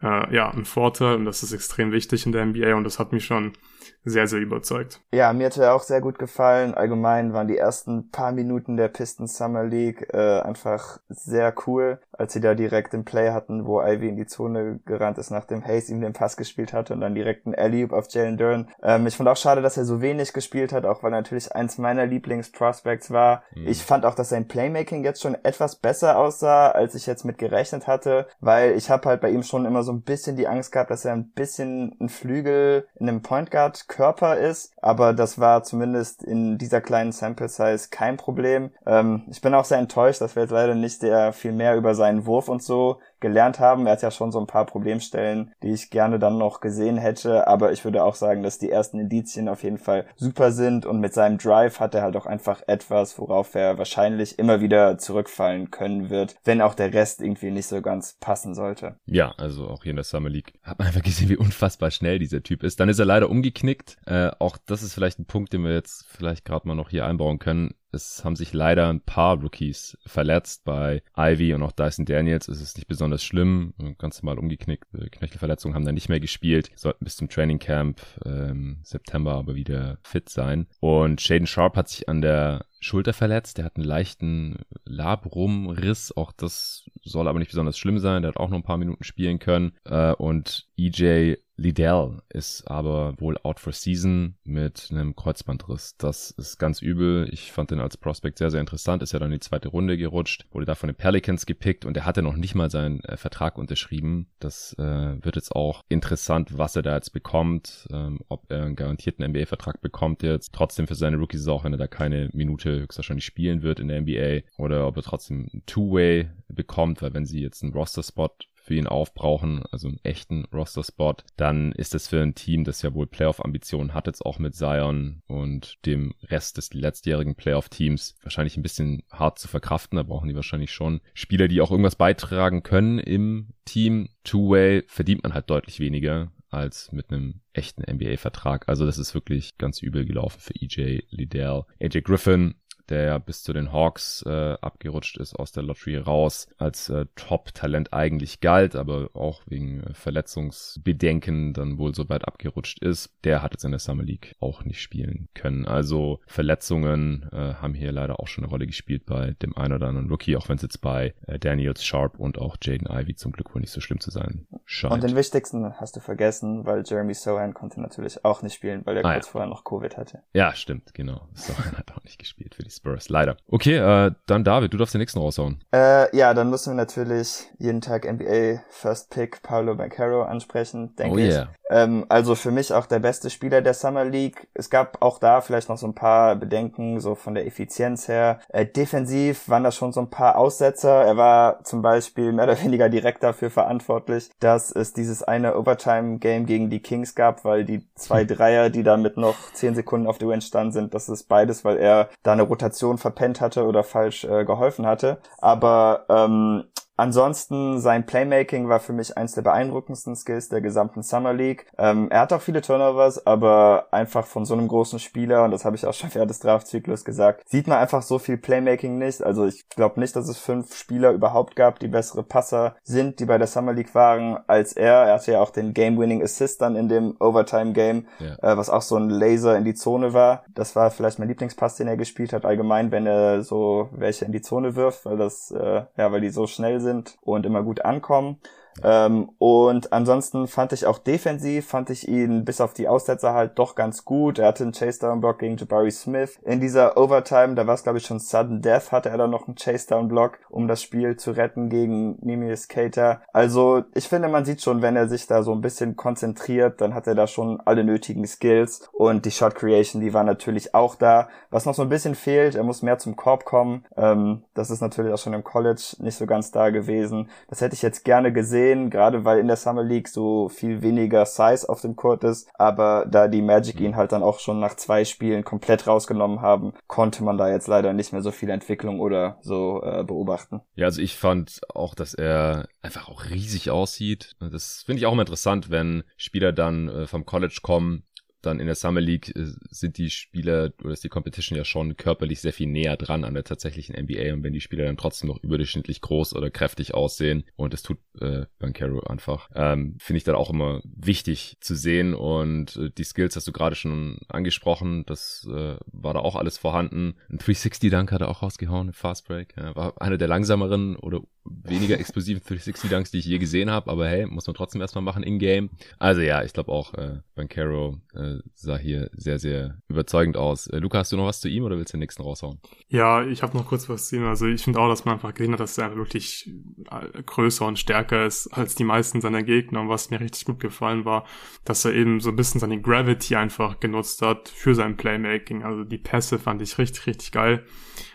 äh, 0.01 0.33
ja 0.33 0.49
einen 0.49 0.65
Vorteil 0.65 1.15
und 1.15 1.25
das 1.25 1.43
ist 1.43 1.51
extrem 1.51 1.91
wichtig 1.91 2.25
in 2.25 2.31
der 2.31 2.45
NBA 2.45 2.75
und 2.75 2.85
das 2.85 2.99
hat 2.99 3.11
mich 3.11 3.25
schon 3.25 3.53
sehr, 4.03 4.27
sehr 4.27 4.39
überzeugt. 4.39 5.01
Ja, 5.11 5.31
mir 5.33 5.45
hat 5.45 5.57
er 5.57 5.75
auch 5.75 5.83
sehr 5.83 6.01
gut 6.01 6.17
gefallen. 6.17 6.73
Allgemein 6.73 7.33
waren 7.33 7.47
die 7.47 7.57
ersten 7.57 8.09
paar 8.09 8.31
Minuten 8.31 8.75
der 8.75 8.87
Pistons 8.87 9.37
Summer 9.37 9.63
League 9.63 10.07
äh, 10.13 10.39
einfach 10.39 10.99
sehr 11.07 11.53
cool, 11.67 11.99
als 12.11 12.33
sie 12.33 12.41
da 12.41 12.55
direkt 12.55 12.93
den 12.93 13.05
Play 13.05 13.31
hatten, 13.31 13.65
wo 13.65 13.81
Ivy 13.81 14.09
in 14.09 14.15
die 14.15 14.25
Zone 14.25 14.79
gerannt 14.85 15.19
ist, 15.19 15.29
nachdem 15.29 15.63
Hayes 15.63 15.89
ihm 15.89 16.01
den 16.01 16.13
Pass 16.13 16.35
gespielt 16.35 16.73
hatte 16.73 16.93
und 16.93 17.01
dann 17.01 17.13
direkt 17.13 17.45
ein 17.45 17.53
alley 17.53 17.87
auf 17.91 18.07
Jalen 18.09 18.37
Duran. 18.37 18.69
Ähm, 18.81 19.05
ich 19.05 19.15
fand 19.15 19.29
auch 19.29 19.37
schade, 19.37 19.61
dass 19.61 19.77
er 19.77 19.85
so 19.85 20.01
wenig 20.01 20.33
gespielt 20.33 20.73
hat, 20.73 20.85
auch 20.85 21.03
weil 21.03 21.11
natürlich 21.11 21.53
eins 21.53 21.77
meiner 21.77 22.05
Lieblingsprospects 22.07 23.11
war. 23.11 23.43
Mhm. 23.55 23.67
Ich 23.67 23.83
fand 23.83 24.05
auch, 24.05 24.15
dass 24.15 24.29
sein 24.29 24.47
Playmaking 24.47 25.03
jetzt 25.03 25.21
schon 25.21 25.35
etwas 25.43 25.75
besser 25.75 26.17
aussah, 26.17 26.71
als 26.71 26.95
ich 26.95 27.05
jetzt 27.05 27.23
mit 27.23 27.37
gerechnet 27.37 27.85
hatte, 27.85 28.27
weil 28.39 28.71
ich 28.73 28.89
habe 28.89 29.09
halt 29.09 29.21
bei 29.21 29.29
ihm 29.29 29.43
schon 29.43 29.65
immer 29.65 29.83
so 29.83 29.91
ein 29.91 30.01
bisschen 30.01 30.35
die 30.35 30.47
Angst 30.47 30.71
gehabt, 30.71 30.89
dass 30.89 31.05
er 31.05 31.13
ein 31.13 31.31
bisschen 31.31 31.95
ein 31.99 32.09
Flügel 32.09 32.87
in 32.95 33.07
einem 33.07 33.21
Point 33.21 33.51
Guard 33.51 33.87
Körper 33.91 34.37
ist, 34.37 34.73
aber 34.81 35.13
das 35.13 35.37
war 35.37 35.63
zumindest 35.63 36.23
in 36.23 36.57
dieser 36.57 36.81
kleinen 36.81 37.11
Sample 37.11 37.49
Size 37.49 37.89
kein 37.91 38.17
Problem. 38.17 38.71
Ähm, 38.85 39.23
ich 39.29 39.41
bin 39.41 39.53
auch 39.53 39.65
sehr 39.65 39.77
enttäuscht, 39.77 40.21
dass 40.21 40.35
wir 40.35 40.43
jetzt 40.43 40.51
leider 40.51 40.73
nicht 40.73 41.01
sehr 41.01 41.33
viel 41.33 41.51
mehr 41.51 41.75
über 41.75 41.93
seinen 41.93 42.25
Wurf 42.25 42.47
und 42.47 42.63
so 42.63 42.99
gelernt 43.21 43.59
haben. 43.59 43.85
Er 43.85 43.93
hat 43.93 44.01
ja 44.01 44.11
schon 44.11 44.31
so 44.31 44.39
ein 44.39 44.47
paar 44.47 44.65
Problemstellen, 44.65 45.53
die 45.63 45.71
ich 45.71 45.89
gerne 45.89 46.19
dann 46.19 46.37
noch 46.37 46.59
gesehen 46.59 46.97
hätte, 46.97 47.47
aber 47.47 47.71
ich 47.71 47.85
würde 47.85 48.03
auch 48.03 48.15
sagen, 48.15 48.43
dass 48.43 48.59
die 48.59 48.69
ersten 48.69 48.99
Indizien 48.99 49.47
auf 49.47 49.63
jeden 49.63 49.77
Fall 49.77 50.05
super 50.15 50.51
sind 50.51 50.85
und 50.85 50.99
mit 50.99 51.13
seinem 51.13 51.37
Drive 51.37 51.79
hat 51.79 51.95
er 51.95 52.01
halt 52.01 52.15
auch 52.15 52.25
einfach 52.25 52.61
etwas, 52.67 53.17
worauf 53.17 53.55
er 53.55 53.77
wahrscheinlich 53.77 54.37
immer 54.39 54.61
wieder 54.61 54.97
zurückfallen 54.97 55.71
können 55.71 56.09
wird, 56.09 56.35
wenn 56.43 56.61
auch 56.61 56.75
der 56.75 56.93
Rest 56.93 57.21
irgendwie 57.21 57.51
nicht 57.51 57.67
so 57.67 57.81
ganz 57.81 58.17
passen 58.19 58.55
sollte. 58.55 58.97
Ja, 59.05 59.33
also 59.37 59.67
auch 59.67 59.83
hier 59.83 59.91
in 59.91 59.97
der 59.97 60.03
Summer 60.03 60.29
League 60.29 60.53
hat 60.63 60.79
man 60.79 60.87
einfach 60.87 61.03
gesehen, 61.03 61.29
wie 61.29 61.37
unfassbar 61.37 61.91
schnell 61.91 62.19
dieser 62.19 62.43
Typ 62.43 62.63
ist. 62.63 62.79
Dann 62.79 62.89
ist 62.89 62.99
er 62.99 63.05
leider 63.05 63.29
umgeknickt. 63.29 63.97
Äh, 64.05 64.31
auch 64.39 64.57
das 64.65 64.83
ist 64.83 64.93
vielleicht 64.93 65.19
ein 65.19 65.25
Punkt, 65.25 65.53
den 65.53 65.63
wir 65.63 65.73
jetzt 65.73 66.05
vielleicht 66.07 66.45
gerade 66.45 66.67
mal 66.67 66.75
noch 66.75 66.89
hier 66.89 67.05
einbauen 67.05 67.39
können 67.39 67.75
es 67.91 68.23
haben 68.23 68.35
sich 68.35 68.53
leider 68.53 68.89
ein 68.89 69.01
paar 69.01 69.39
Rookies 69.39 69.97
verletzt. 70.05 70.63
Bei 70.63 71.03
Ivy 71.17 71.53
und 71.53 71.63
auch 71.63 71.71
Dyson 71.71 72.05
Daniels 72.05 72.47
ist 72.47 72.77
nicht 72.77 72.87
besonders 72.87 73.23
schlimm. 73.23 73.73
Ganz 73.97 74.21
normal 74.21 74.39
umgeknickt. 74.39 74.85
Knöchelverletzungen 75.11 75.75
haben 75.75 75.85
da 75.85 75.91
nicht 75.91 76.09
mehr 76.09 76.19
gespielt. 76.19 76.71
Sollten 76.75 77.03
bis 77.03 77.17
zum 77.17 77.29
Training 77.29 77.59
Camp 77.59 78.01
ähm, 78.25 78.79
September 78.83 79.33
aber 79.33 79.55
wieder 79.55 79.97
fit 80.03 80.29
sein. 80.29 80.67
Und 80.79 81.21
Shaden 81.21 81.47
Sharp 81.47 81.75
hat 81.75 81.89
sich 81.89 82.07
an 82.07 82.21
der 82.21 82.65
Schulter 82.81 83.13
verletzt. 83.13 83.57
Der 83.57 83.65
hat 83.65 83.77
einen 83.77 83.85
leichten 83.85 84.57
Labrumriss. 84.85 86.15
Auch 86.15 86.31
das 86.31 86.85
soll 87.03 87.27
aber 87.27 87.39
nicht 87.39 87.51
besonders 87.51 87.77
schlimm 87.77 87.99
sein. 87.99 88.23
Der 88.23 88.29
hat 88.29 88.37
auch 88.37 88.49
noch 88.49 88.57
ein 88.57 88.63
paar 88.63 88.77
Minuten 88.77 89.03
spielen 89.03 89.39
können. 89.39 89.73
Äh, 89.85 90.13
und 90.13 90.67
EJ 90.77 91.35
Liddell 91.61 92.21
ist 92.29 92.67
aber 92.67 93.13
wohl 93.19 93.37
out 93.43 93.59
for 93.59 93.71
season 93.71 94.35
mit 94.43 94.87
einem 94.89 95.15
Kreuzbandriss. 95.15 95.95
Das 95.97 96.31
ist 96.31 96.57
ganz 96.57 96.81
übel. 96.81 97.29
Ich 97.31 97.51
fand 97.51 97.71
den 97.71 97.79
als 97.79 97.97
Prospect 97.97 98.39
sehr, 98.39 98.49
sehr 98.49 98.61
interessant. 98.61 99.03
Ist 99.03 99.11
ja 99.11 99.19
dann 99.19 99.31
in 99.31 99.39
die 99.39 99.47
zweite 99.47 99.69
Runde 99.69 99.97
gerutscht, 99.97 100.47
wurde 100.51 100.65
da 100.65 100.75
von 100.75 100.87
den 100.87 100.95
Pelicans 100.95 101.45
gepickt 101.45 101.85
und 101.85 101.95
er 101.95 102.05
hatte 102.05 102.23
noch 102.23 102.35
nicht 102.35 102.55
mal 102.55 102.71
seinen 102.71 103.03
äh, 103.03 103.15
Vertrag 103.15 103.57
unterschrieben. 103.57 104.27
Das 104.39 104.73
äh, 104.79 105.23
wird 105.23 105.35
jetzt 105.35 105.55
auch 105.55 105.83
interessant, 105.87 106.57
was 106.57 106.75
er 106.75 106.81
da 106.81 106.95
jetzt 106.95 107.13
bekommt, 107.13 107.87
ähm, 107.91 108.19
ob 108.27 108.51
er 108.51 108.63
einen 108.63 108.75
garantierten 108.75 109.25
NBA-Vertrag 109.25 109.81
bekommt 109.81 110.23
jetzt. 110.23 110.53
Trotzdem 110.53 110.87
für 110.87 110.95
seine 110.95 111.17
Rookies 111.17 111.47
auch, 111.47 111.63
wenn 111.63 111.73
er 111.73 111.77
da 111.77 111.87
keine 111.87 112.29
Minute 112.33 112.70
höchstwahrscheinlich 112.79 113.25
spielen 113.25 113.61
wird 113.61 113.79
in 113.79 113.87
der 113.87 114.01
NBA 114.01 114.47
oder 114.57 114.87
ob 114.87 114.97
er 114.97 115.03
trotzdem 115.03 115.49
ein 115.53 115.63
Two-Way 115.65 116.29
bekommt, 116.47 117.01
weil 117.01 117.13
wenn 117.13 117.25
sie 117.25 117.41
jetzt 117.41 117.63
einen 117.63 117.73
Roster-Spot 117.73 118.29
für 118.63 118.75
ihn 118.75 118.87
aufbrauchen, 118.87 119.63
also 119.71 119.87
einen 119.87 119.99
echten 120.03 120.45
Roster-Spot, 120.45 121.15
dann 121.35 121.71
ist 121.73 121.93
das 121.93 122.07
für 122.07 122.21
ein 122.21 122.35
Team, 122.35 122.63
das 122.63 122.81
ja 122.81 122.93
wohl 122.93 123.07
Playoff-Ambitionen 123.07 123.93
hat, 123.93 124.07
jetzt 124.07 124.25
auch 124.25 124.39
mit 124.39 124.55
Zion 124.55 125.23
und 125.27 125.77
dem 125.85 126.13
Rest 126.23 126.57
des 126.57 126.73
letztjährigen 126.73 127.35
Playoff-Teams 127.35 128.15
wahrscheinlich 128.21 128.57
ein 128.57 128.63
bisschen 128.63 129.03
hart 129.11 129.39
zu 129.39 129.47
verkraften. 129.47 129.97
Da 129.97 130.03
brauchen 130.03 130.29
die 130.29 130.35
wahrscheinlich 130.35 130.71
schon 130.71 131.01
Spieler, 131.13 131.47
die 131.47 131.61
auch 131.61 131.71
irgendwas 131.71 131.95
beitragen 131.95 132.63
können 132.63 132.99
im 132.99 133.49
Team. 133.65 134.09
Two-Way 134.23 134.83
verdient 134.87 135.23
man 135.23 135.33
halt 135.33 135.49
deutlich 135.49 135.79
weniger 135.79 136.31
als 136.51 136.91
mit 136.91 137.09
einem 137.09 137.41
echten 137.53 137.81
NBA-Vertrag. 137.81 138.67
Also 138.67 138.85
das 138.85 138.97
ist 138.97 139.13
wirklich 139.13 139.57
ganz 139.57 139.81
übel 139.81 140.05
gelaufen 140.05 140.39
für 140.39 140.53
EJ 140.53 141.03
Liddell. 141.09 141.63
AJ 141.81 142.01
Griffin 142.01 142.55
der 142.91 143.03
ja 143.03 143.17
bis 143.17 143.41
zu 143.41 143.53
den 143.53 143.71
Hawks 143.71 144.23
äh, 144.27 144.57
abgerutscht 144.61 145.17
ist, 145.17 145.33
aus 145.35 145.51
der 145.51 145.63
Lottery 145.63 145.97
raus, 145.97 146.47
als 146.57 146.89
äh, 146.89 147.05
Top-Talent 147.15 147.93
eigentlich 147.93 148.41
galt, 148.41 148.75
aber 148.75 149.09
auch 149.13 149.41
wegen 149.47 149.81
äh, 149.81 149.93
Verletzungsbedenken 149.93 151.53
dann 151.53 151.77
wohl 151.77 151.95
so 151.95 152.09
weit 152.09 152.27
abgerutscht 152.27 152.83
ist. 152.83 153.09
Der 153.23 153.41
hat 153.41 153.53
jetzt 153.53 153.63
in 153.63 153.71
der 153.71 153.79
Summer 153.79 154.03
League 154.03 154.35
auch 154.39 154.65
nicht 154.65 154.81
spielen 154.81 155.29
können. 155.33 155.65
Also 155.65 156.19
Verletzungen 156.27 157.29
äh, 157.31 157.55
haben 157.55 157.73
hier 157.73 157.91
leider 157.91 158.19
auch 158.19 158.27
schon 158.27 158.43
eine 158.43 158.51
Rolle 158.51 158.67
gespielt 158.67 159.05
bei 159.05 159.31
dem 159.41 159.55
einen 159.55 159.73
oder 159.73 159.87
anderen 159.87 160.09
Rookie, 160.09 160.35
auch 160.35 160.49
wenn 160.49 160.57
es 160.57 160.61
jetzt 160.61 160.81
bei 160.81 161.13
äh, 161.27 161.39
Daniels 161.39 161.83
Sharp 161.83 162.19
und 162.19 162.37
auch 162.37 162.57
Jaden 162.61 162.87
Ivy 162.87 163.15
zum 163.15 163.31
Glück 163.31 163.55
wohl 163.55 163.61
nicht 163.61 163.71
so 163.71 163.79
schlimm 163.79 164.01
zu 164.01 164.11
sein 164.11 164.47
scheint. 164.65 164.93
Und 164.93 165.03
den 165.03 165.15
wichtigsten 165.15 165.79
hast 165.79 165.95
du 165.95 166.01
vergessen, 166.01 166.65
weil 166.65 166.83
Jeremy 166.85 167.13
Sohan 167.13 167.53
konnte 167.53 167.79
natürlich 167.79 168.25
auch 168.25 168.41
nicht 168.41 168.53
spielen, 168.53 168.85
weil 168.85 168.97
er 168.97 169.05
ah, 169.05 169.13
kurz 169.13 169.27
ja. 169.27 169.31
vorher 169.31 169.49
noch 169.49 169.63
Covid 169.63 169.95
hatte. 169.95 170.23
Ja, 170.33 170.53
stimmt, 170.53 170.93
genau. 170.93 171.29
Sohan 171.33 171.77
hat 171.77 171.91
auch 171.93 172.03
nicht 172.03 172.19
gespielt 172.19 172.55
für 172.55 172.63
die 172.63 172.69
Spurs, 172.81 173.09
leider. 173.09 173.37
Okay, 173.47 173.77
äh, 173.77 174.11
dann 174.25 174.43
David, 174.43 174.73
du 174.73 174.77
darfst 174.77 174.95
den 174.95 174.99
nächsten 174.99 175.19
raushauen. 175.19 175.63
Äh, 175.71 176.15
ja, 176.17 176.33
dann 176.33 176.49
müssen 176.49 176.73
wir 176.73 176.77
natürlich 176.77 177.47
jeden 177.59 177.79
Tag 177.79 178.11
NBA 178.11 178.63
First 178.69 179.11
Pick 179.11 179.43
Paulo 179.43 179.75
Bancaro 179.75 180.23
ansprechen, 180.23 180.95
denke 180.95 181.15
oh, 181.15 181.19
yeah. 181.19 181.43
ich. 181.43 181.61
Ähm, 181.71 182.05
also 182.09 182.35
für 182.35 182.51
mich 182.51 182.73
auch 182.73 182.85
der 182.85 182.99
beste 182.99 183.29
Spieler 183.29 183.61
der 183.61 183.73
Summer 183.73 184.03
League. 184.03 184.47
Es 184.53 184.69
gab 184.69 185.01
auch 185.01 185.19
da 185.19 185.41
vielleicht 185.41 185.69
noch 185.69 185.77
so 185.77 185.87
ein 185.87 185.95
paar 185.95 186.35
Bedenken, 186.35 186.99
so 186.99 187.15
von 187.15 187.33
der 187.33 187.47
Effizienz 187.47 188.07
her. 188.07 188.39
Äh, 188.49 188.65
defensiv 188.65 189.47
waren 189.47 189.63
da 189.63 189.71
schon 189.71 189.93
so 189.93 190.01
ein 190.01 190.09
paar 190.09 190.37
Aussetzer. 190.37 191.03
Er 191.03 191.15
war 191.17 191.63
zum 191.63 191.81
Beispiel 191.81 192.33
mehr 192.33 192.45
oder 192.45 192.61
weniger 192.61 192.89
direkt 192.89 193.23
dafür 193.23 193.49
verantwortlich, 193.49 194.29
dass 194.39 194.71
es 194.71 194.91
dieses 194.93 195.23
eine 195.23 195.55
Overtime-Game 195.55 196.45
gegen 196.45 196.69
die 196.69 196.81
Kings 196.81 197.15
gab, 197.15 197.45
weil 197.45 197.63
die 197.63 197.87
zwei 197.95 198.25
Dreier, 198.31 198.69
die 198.69 198.83
da 198.83 198.97
mit 198.97 199.15
noch 199.15 199.35
zehn 199.53 199.73
Sekunden 199.73 200.07
auf 200.07 200.17
der 200.17 200.27
Uhr 200.27 200.33
entstanden 200.33 200.73
sind, 200.73 200.93
das 200.93 201.07
ist 201.07 201.29
beides, 201.29 201.63
weil 201.63 201.77
er 201.77 202.09
da 202.23 202.33
eine 202.33 202.49
Rotation 202.61 202.97
verpennt 202.97 203.41
hatte 203.41 203.65
oder 203.65 203.83
falsch 203.83 204.23
äh, 204.23 204.45
geholfen 204.45 204.85
hatte. 204.85 205.17
Aber 205.39 206.05
ähm, 206.09 206.65
Ansonsten 207.01 207.79
sein 207.79 208.05
Playmaking 208.05 208.69
war 208.69 208.79
für 208.79 208.93
mich 208.93 209.17
eins 209.17 209.33
der 209.33 209.41
beeindruckendsten 209.41 210.15
Skills 210.15 210.49
der 210.49 210.61
gesamten 210.61 211.01
Summer 211.01 211.33
League. 211.33 211.65
Ähm, 211.79 212.11
er 212.11 212.19
hat 212.19 212.31
auch 212.31 212.43
viele 212.43 212.61
Turnovers, 212.61 213.25
aber 213.25 213.87
einfach 213.89 214.27
von 214.27 214.45
so 214.45 214.53
einem 214.53 214.67
großen 214.67 214.99
Spieler, 214.99 215.43
und 215.43 215.49
das 215.49 215.65
habe 215.65 215.75
ich 215.75 215.87
auch 215.87 215.95
schon 215.95 216.11
während 216.13 216.29
des 216.29 216.41
Draftzyklus 216.41 217.03
gesagt, 217.03 217.49
sieht 217.49 217.65
man 217.65 217.79
einfach 217.79 218.03
so 218.03 218.19
viel 218.19 218.37
Playmaking 218.37 218.99
nicht. 218.99 219.23
Also 219.23 219.47
ich 219.47 219.67
glaube 219.69 219.99
nicht, 219.99 220.15
dass 220.15 220.27
es 220.27 220.37
fünf 220.37 220.75
Spieler 220.75 221.09
überhaupt 221.09 221.55
gab, 221.55 221.79
die 221.79 221.87
bessere 221.87 222.21
Passer 222.21 222.75
sind, 222.83 223.19
die 223.19 223.25
bei 223.25 223.39
der 223.39 223.47
Summer 223.47 223.73
League 223.73 223.95
waren, 223.95 224.37
als 224.45 224.73
er. 224.73 224.93
Er 224.93 225.15
hatte 225.15 225.31
ja 225.31 225.41
auch 225.41 225.49
den 225.49 225.73
Game-Winning 225.73 226.21
Assist 226.21 226.61
dann 226.61 226.75
in 226.75 226.87
dem 226.87 227.15
Overtime-Game, 227.19 228.05
ja. 228.19 228.51
äh, 228.51 228.57
was 228.57 228.69
auch 228.69 228.83
so 228.83 228.95
ein 228.97 229.09
Laser 229.09 229.57
in 229.57 229.65
die 229.65 229.73
Zone 229.73 230.13
war. 230.13 230.43
Das 230.53 230.75
war 230.75 230.91
vielleicht 230.91 231.17
mein 231.17 231.29
Lieblingspass, 231.29 231.77
den 231.77 231.87
er 231.87 231.97
gespielt 231.97 232.31
hat, 232.31 232.45
allgemein, 232.45 232.91
wenn 232.91 233.07
er 233.07 233.41
so 233.41 233.89
welche 233.91 234.25
in 234.25 234.33
die 234.33 234.41
Zone 234.41 234.75
wirft, 234.75 235.05
weil 235.05 235.17
das, 235.17 235.49
äh, 235.49 235.81
ja, 235.97 236.11
weil 236.11 236.21
die 236.21 236.29
so 236.29 236.45
schnell 236.45 236.79
sind 236.79 236.90
sind 236.91 237.17
und 237.21 237.45
immer 237.45 237.63
gut 237.63 237.83
ankommen. 237.85 238.37
Ähm, 238.83 239.29
und 239.37 239.93
ansonsten 239.93 240.47
fand 240.47 240.73
ich 240.73 240.85
auch 240.85 240.97
defensiv, 240.97 241.67
fand 241.67 241.89
ich 241.89 242.07
ihn 242.07 242.45
bis 242.45 242.61
auf 242.61 242.73
die 242.73 242.87
Aussetzer 242.87 243.33
halt 243.33 243.59
doch 243.59 243.75
ganz 243.75 244.05
gut. 244.05 244.39
Er 244.39 244.47
hatte 244.47 244.63
einen 244.63 244.73
Chase-Down-Block 244.73 245.39
gegen 245.39 245.57
Jabari 245.57 245.91
Smith. 245.91 246.39
In 246.43 246.59
dieser 246.59 246.97
Overtime, 246.97 247.55
da 247.55 247.67
war 247.67 247.75
es 247.75 247.83
glaube 247.83 247.97
ich 247.97 248.05
schon 248.05 248.19
Sudden 248.19 248.61
Death, 248.61 248.91
hatte 248.91 249.09
er 249.09 249.17
dann 249.17 249.31
noch 249.31 249.47
einen 249.47 249.55
Chase-Down-Block, 249.55 250.39
um 250.49 250.67
das 250.67 250.81
Spiel 250.81 251.17
zu 251.17 251.31
retten 251.31 251.69
gegen 251.69 252.17
Mimi 252.21 252.55
Skater. 252.55 253.21
Also 253.33 253.83
ich 253.93 254.07
finde, 254.07 254.29
man 254.29 254.45
sieht 254.45 254.61
schon, 254.61 254.81
wenn 254.81 254.95
er 254.95 255.07
sich 255.07 255.27
da 255.27 255.43
so 255.43 255.51
ein 255.51 255.61
bisschen 255.61 255.95
konzentriert, 255.95 256.81
dann 256.81 256.93
hat 256.93 257.07
er 257.07 257.15
da 257.15 257.27
schon 257.27 257.59
alle 257.61 257.83
nötigen 257.83 258.25
Skills. 258.25 258.89
Und 258.93 259.25
die 259.25 259.31
Shot 259.31 259.55
Creation, 259.55 260.01
die 260.01 260.13
war 260.13 260.23
natürlich 260.23 260.73
auch 260.73 260.95
da. 260.95 261.29
Was 261.49 261.65
noch 261.65 261.75
so 261.75 261.81
ein 261.81 261.89
bisschen 261.89 262.15
fehlt, 262.15 262.55
er 262.55 262.63
muss 262.63 262.81
mehr 262.81 262.97
zum 262.97 263.15
Korb 263.15 263.45
kommen. 263.45 263.85
Ähm, 263.97 264.43
das 264.53 264.69
ist 264.69 264.81
natürlich 264.81 265.13
auch 265.13 265.17
schon 265.17 265.33
im 265.33 265.43
College 265.43 265.95
nicht 265.99 266.17
so 266.17 266.25
ganz 266.25 266.51
da 266.51 266.69
gewesen. 266.69 267.29
Das 267.49 267.61
hätte 267.61 267.75
ich 267.75 267.81
jetzt 267.81 268.05
gerne 268.05 268.31
gesehen 268.31 268.60
sehen, 268.61 268.89
gerade 268.89 269.25
weil 269.25 269.39
in 269.39 269.47
der 269.47 269.55
Summer 269.55 269.83
League 269.83 270.07
so 270.07 270.49
viel 270.49 270.81
weniger 270.81 271.25
Size 271.25 271.67
auf 271.67 271.81
dem 271.81 271.95
Court 271.95 272.23
ist. 272.23 272.49
Aber 272.53 273.05
da 273.09 273.27
die 273.27 273.41
Magic 273.41 273.79
ihn 273.79 273.95
halt 273.95 274.11
dann 274.11 274.23
auch 274.23 274.39
schon 274.39 274.59
nach 274.59 274.75
zwei 274.75 275.05
Spielen 275.05 275.43
komplett 275.43 275.87
rausgenommen 275.87 276.41
haben, 276.41 276.73
konnte 276.87 277.23
man 277.23 277.37
da 277.37 277.49
jetzt 277.49 277.67
leider 277.67 277.93
nicht 277.93 278.13
mehr 278.13 278.21
so 278.21 278.31
viel 278.31 278.49
Entwicklung 278.49 278.99
oder 278.99 279.37
so 279.41 279.81
äh, 279.83 280.03
beobachten. 280.03 280.61
Ja, 280.75 280.85
also 280.85 281.01
ich 281.01 281.15
fand 281.17 281.61
auch, 281.73 281.95
dass 281.95 282.13
er 282.13 282.67
einfach 282.81 283.09
auch 283.09 283.29
riesig 283.29 283.69
aussieht. 283.69 284.35
Das 284.39 284.83
finde 284.85 284.99
ich 284.99 285.05
auch 285.05 285.13
immer 285.13 285.23
interessant, 285.23 285.69
wenn 285.69 286.03
Spieler 286.17 286.51
dann 286.51 286.87
äh, 286.89 287.07
vom 287.07 287.25
College 287.25 287.59
kommen 287.61 288.03
dann 288.41 288.59
in 288.59 288.65
der 288.65 288.75
Summer 288.75 289.01
League 289.01 289.35
äh, 289.35 289.47
sind 289.69 289.97
die 289.97 290.09
Spieler 290.09 290.71
oder 290.83 290.93
ist 290.93 291.03
die 291.03 291.09
Competition 291.09 291.57
ja 291.57 291.65
schon 291.65 291.97
körperlich 291.97 292.41
sehr 292.41 292.53
viel 292.53 292.67
näher 292.67 292.97
dran 292.97 293.23
an 293.23 293.33
der 293.33 293.43
tatsächlichen 293.43 293.95
NBA 293.95 294.33
und 294.33 294.43
wenn 294.43 294.53
die 294.53 294.61
Spieler 294.61 294.85
dann 294.85 294.97
trotzdem 294.97 295.29
noch 295.29 295.41
überdurchschnittlich 295.43 296.01
groß 296.01 296.35
oder 296.35 296.49
kräftig 296.49 296.93
aussehen 296.93 297.43
und 297.55 297.73
es 297.73 297.83
tut 297.83 297.99
äh, 298.19 298.45
Bankero 298.59 299.01
einfach, 299.01 299.49
ähm, 299.55 299.97
finde 299.99 300.17
ich 300.17 300.23
dann 300.23 300.35
auch 300.35 300.49
immer 300.49 300.81
wichtig 300.83 301.57
zu 301.59 301.75
sehen. 301.75 302.13
Und 302.13 302.75
äh, 302.77 302.89
die 302.89 303.03
Skills 303.03 303.35
hast 303.35 303.47
du 303.47 303.51
gerade 303.51 303.75
schon 303.75 304.19
angesprochen, 304.27 305.03
das 305.05 305.47
äh, 305.49 305.75
war 305.85 306.13
da 306.13 306.19
auch 306.19 306.35
alles 306.35 306.57
vorhanden. 306.57 307.15
Ein 307.29 307.39
360-Dunk 307.39 308.11
hat 308.11 308.21
er 308.21 308.29
auch 308.29 308.41
rausgehauen, 308.41 308.89
ein 308.89 308.93
Fast 308.93 309.27
Break, 309.27 309.55
ja, 309.57 309.75
war 309.75 310.01
einer 310.01 310.17
der 310.17 310.27
langsameren 310.27 310.95
oder 310.95 311.21
weniger 311.43 311.99
explosiven 311.99 312.41
360-Dunks, 312.41 313.11
die 313.11 313.19
ich 313.19 313.25
je 313.25 313.39
gesehen 313.39 313.69
habe, 313.69 313.89
aber 313.89 314.07
hey, 314.07 314.25
muss 314.25 314.47
man 314.47 314.53
trotzdem 314.55 314.81
erstmal 314.81 315.03
machen 315.03 315.23
in-game. 315.23 315.69
Also 315.99 316.21
ja, 316.21 316.43
ich 316.43 316.53
glaube 316.53 316.71
auch, 316.71 316.93
äh, 316.93 317.19
Bankero 317.35 317.99
äh, 318.13 318.37
sah 318.53 318.77
hier 318.77 319.09
sehr, 319.13 319.39
sehr 319.39 319.77
überzeugend 319.87 320.37
aus. 320.37 320.67
Äh, 320.67 320.77
Luca, 320.77 320.99
hast 320.99 321.11
du 321.11 321.17
noch 321.17 321.25
was 321.25 321.41
zu 321.41 321.49
ihm 321.49 321.63
oder 321.63 321.77
willst 321.77 321.93
du 321.93 321.97
den 321.97 322.01
nächsten 322.01 322.21
raushauen? 322.21 322.59
Ja, 322.87 323.25
ich 323.25 323.41
habe 323.41 323.57
noch 323.57 323.65
kurz 323.65 323.89
was 323.89 324.07
zu 324.07 324.17
ihm. 324.17 324.25
Also 324.25 324.45
ich 324.47 324.63
finde 324.63 324.79
auch, 324.79 324.89
dass 324.89 325.05
man 325.05 325.15
einfach 325.15 325.33
gesehen 325.33 325.53
hat, 325.53 325.59
dass 325.59 325.77
er 325.77 325.95
wirklich 325.95 326.51
äh, 326.91 327.23
größer 327.23 327.65
und 327.65 327.79
stärker 327.79 328.25
ist 328.25 328.47
als 328.47 328.75
die 328.75 328.83
meisten 328.83 329.21
seiner 329.21 329.43
Gegner. 329.43 329.81
Und 329.81 329.89
was 329.89 330.09
mir 330.09 330.19
richtig 330.19 330.45
gut 330.45 330.59
gefallen 330.59 331.05
war, 331.05 331.25
dass 331.65 331.85
er 331.85 331.93
eben 331.93 332.19
so 332.19 332.29
ein 332.29 332.35
bisschen 332.35 332.59
seine 332.59 332.79
Gravity 332.81 333.35
einfach 333.35 333.79
genutzt 333.79 334.21
hat 334.21 334.49
für 334.49 334.75
sein 334.75 334.97
Playmaking. 334.97 335.63
Also 335.63 335.83
die 335.83 335.97
Pässe 335.97 336.37
fand 336.39 336.61
ich 336.61 336.77
richtig, 336.77 337.07
richtig 337.07 337.31
geil. 337.31 337.65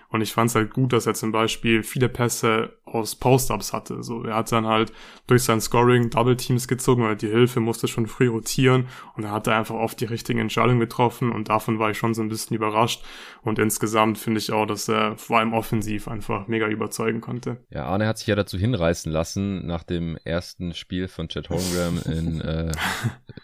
Und 0.09 0.21
ich 0.21 0.33
fand 0.33 0.51
es 0.51 0.55
halt 0.55 0.73
gut, 0.73 0.93
dass 0.93 1.07
er 1.07 1.15
zum 1.15 1.33
Beispiel 1.33 1.83
viele 1.83 2.09
Pässe 2.09 2.77
aus 2.85 3.17
Post-Ups 3.17 3.73
hatte. 3.73 4.03
So, 4.03 4.23
er 4.25 4.37
hat 4.37 4.53
dann 4.53 4.67
halt 4.67 4.93
durch 5.27 5.43
sein 5.43 5.61
Scoring 5.61 6.11
Double 6.11 6.37
Teams 6.37 6.69
gezogen, 6.69 7.03
weil 7.03 7.17
die 7.17 7.29
Hilfe 7.29 7.61
musste 7.61 7.89
schon 7.89 8.07
früh 8.07 8.29
rotieren 8.29 8.87
und 9.17 9.25
er 9.25 9.33
hatte 9.33 9.53
einfach 9.53 9.75
oft 9.75 10.01
die 10.01 10.05
richtigen 10.05 10.39
Entscheidungen 10.39 10.79
getroffen 10.79 11.33
und 11.33 11.49
davon 11.49 11.79
war 11.79 11.91
ich 11.91 11.99
schon 11.99 12.15
so 12.15 12.23
ein 12.23 12.29
bisschen 12.29 12.57
überrascht. 12.57 13.05
Und 13.43 13.59
insgesamt 13.59 14.19
finde 14.19 14.39
ich 14.39 14.53
auch, 14.53 14.67
dass 14.67 14.89
er 14.89 15.17
vor 15.19 15.39
allem 15.39 15.53
offensiv 15.53 16.09
einfach 16.09 16.47
mega 16.47 16.69
überzeugen 16.69 17.21
konnte. 17.21 17.59
Ja, 17.71 17.87
Arne 17.87 18.07
hat 18.07 18.19
sich 18.19 18.29
ja 18.29 18.35
dazu 18.35 18.57
hinreißen 18.57 19.11
lassen, 19.11 19.67
nach 19.67 19.83
dem 19.83 20.17
ersten 20.25 20.75
Spiel 20.75 21.09
von 21.09 21.29
Chad 21.29 21.51
Holmgren 21.51 22.01
in 22.03 22.41
äh, 22.41 22.73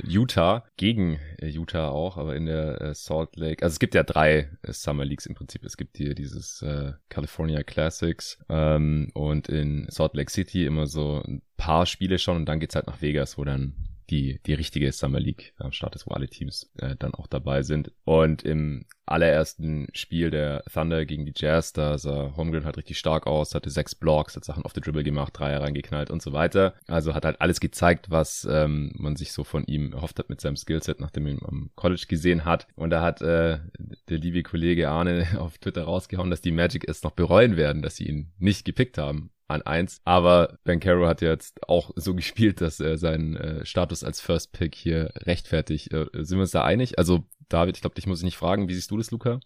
Utah, 0.05 0.65
gegen 0.77 1.19
äh, 1.39 1.49
Utah 1.49 1.89
auch, 1.89 2.17
aber 2.17 2.37
in 2.37 2.47
der 2.47 2.81
äh, 2.81 2.95
Salt 2.95 3.37
Lake. 3.37 3.63
Also 3.65 3.75
es 3.75 3.79
gibt 3.81 3.95
ja 3.95 4.03
drei 4.03 4.51
äh, 4.63 4.73
Summer 4.73 5.05
Leagues 5.05 5.27
im 5.27 5.35
Prinzip. 5.35 5.65
Es 5.65 5.77
gibt 5.77 5.97
hier 5.97 6.15
dieses 6.15 6.62
äh, 6.63 6.93
California 7.09 7.63
Classics 7.63 8.39
ähm, 8.49 9.11
und 9.15 9.49
in 9.49 9.87
Salt 9.89 10.15
Lake 10.15 10.31
City 10.31 10.67
immer 10.67 10.87
so 10.87 11.23
ein 11.23 11.43
paar 11.57 11.87
Spiele 11.87 12.19
schon 12.19 12.37
und 12.37 12.47
dann 12.47 12.61
geht's 12.61 12.75
halt 12.75 12.87
nach 12.87 13.03
Vegas, 13.03 13.39
wo 13.39 13.45
dann 13.45 13.75
die, 14.13 14.41
die 14.47 14.55
richtige 14.55 14.93
Summer 14.93 15.19
League 15.19 15.55
am 15.57 15.73
Start 15.73 15.97
ist, 15.97 16.07
wo 16.07 16.13
alle 16.13 16.29
Teams 16.29 16.71
äh, 16.79 16.95
dann 16.99 17.15
auch 17.15 17.27
dabei 17.27 17.63
sind. 17.63 17.91
Und 18.05 18.43
im 18.43 18.85
allerersten 19.07 19.89
Spiel 19.95 20.31
der 20.31 20.63
Thunder 20.73 21.05
gegen 21.07 21.25
die 21.25 21.33
Jazz, 21.35 21.73
da 21.73 21.97
sah 21.99 22.35
Holmgren 22.37 22.65
halt 22.65 22.77
richtig 22.77 22.99
stark 22.99 23.27
aus, 23.27 23.55
hatte 23.55 23.71
sechs 23.71 23.95
Blocks, 23.95 24.37
hat 24.37 24.45
Sachen 24.45 24.65
auf 24.65 24.75
der 24.75 24.83
Dribble 24.83 25.03
gemacht, 25.03 25.33
Dreier 25.37 25.63
reingeknallt 25.63 26.11
und 26.11 26.23
so 26.23 26.33
weiter. 26.33 26.75
Also 26.87 27.15
hat 27.15 27.25
halt 27.25 27.41
alles 27.41 27.59
gezeigt, 27.59 28.11
was 28.11 28.47
ähm, 28.49 28.93
man 28.97 29.17
sich 29.17 29.33
so 29.33 29.45
von 29.45 29.65
ihm 29.65 29.93
erhofft 29.93 30.19
hat 30.19 30.29
mit 30.29 30.41
seinem 30.41 30.57
Skillset, 30.57 31.01
nachdem 31.01 31.27
er 31.27 31.33
ihn 31.33 31.45
am 31.45 31.71
College 31.75 32.05
gesehen 32.07 32.45
hat. 32.45 32.67
Und 32.77 32.91
da 32.91 33.01
hat 33.01 33.23
äh, 33.23 33.59
der 34.09 34.19
liebe 34.19 34.43
Kollege 34.43 34.91
Arne 34.91 35.27
auf 35.39 35.59
Twitter 35.59 35.85
rausgehauen, 35.85 36.31
dass 36.31 36.43
die 36.43 36.53
Magic 36.53 36.87
es 36.87 37.03
noch 37.03 37.13
bereuen 37.13 37.57
werden, 37.57 37.81
dass 37.81 37.97
sie 37.97 38.07
ihn 38.07 38.33
nicht 38.39 38.67
gepickt 38.67 38.99
haben 38.99 39.31
an 39.53 39.63
eins. 39.63 40.01
Aber 40.05 40.59
Ben 40.65 40.81
Caro 40.81 41.07
hat 41.07 41.21
jetzt 41.23 41.69
auch 41.69 41.91
so 41.97 42.15
gespielt, 42.17 42.61
dass 42.61 42.81
er 42.81 42.99
seinen 42.99 43.37
äh, 43.37 43.67
Status 43.67 44.05
als 44.05 44.21
First 44.21 44.53
Pick 44.53 44.75
hier 44.75 45.13
rechtfertigt. 45.17 45.93
Äh, 45.93 46.07
sind 46.13 46.39
wir 46.39 46.43
uns 46.43 46.51
da 46.51 46.65
einig? 46.65 46.99
Also 46.99 47.25
David, 47.49 47.77
ich 47.77 47.83
glaube, 47.83 47.95
dich 47.95 48.07
muss 48.07 48.21
ich 48.21 48.25
nicht 48.25 48.37
fragen. 48.37 48.69
Wie 48.69 48.75
siehst 48.75 48.91
du 48.91 48.97
das, 48.97 49.11
Luca? 49.11 49.41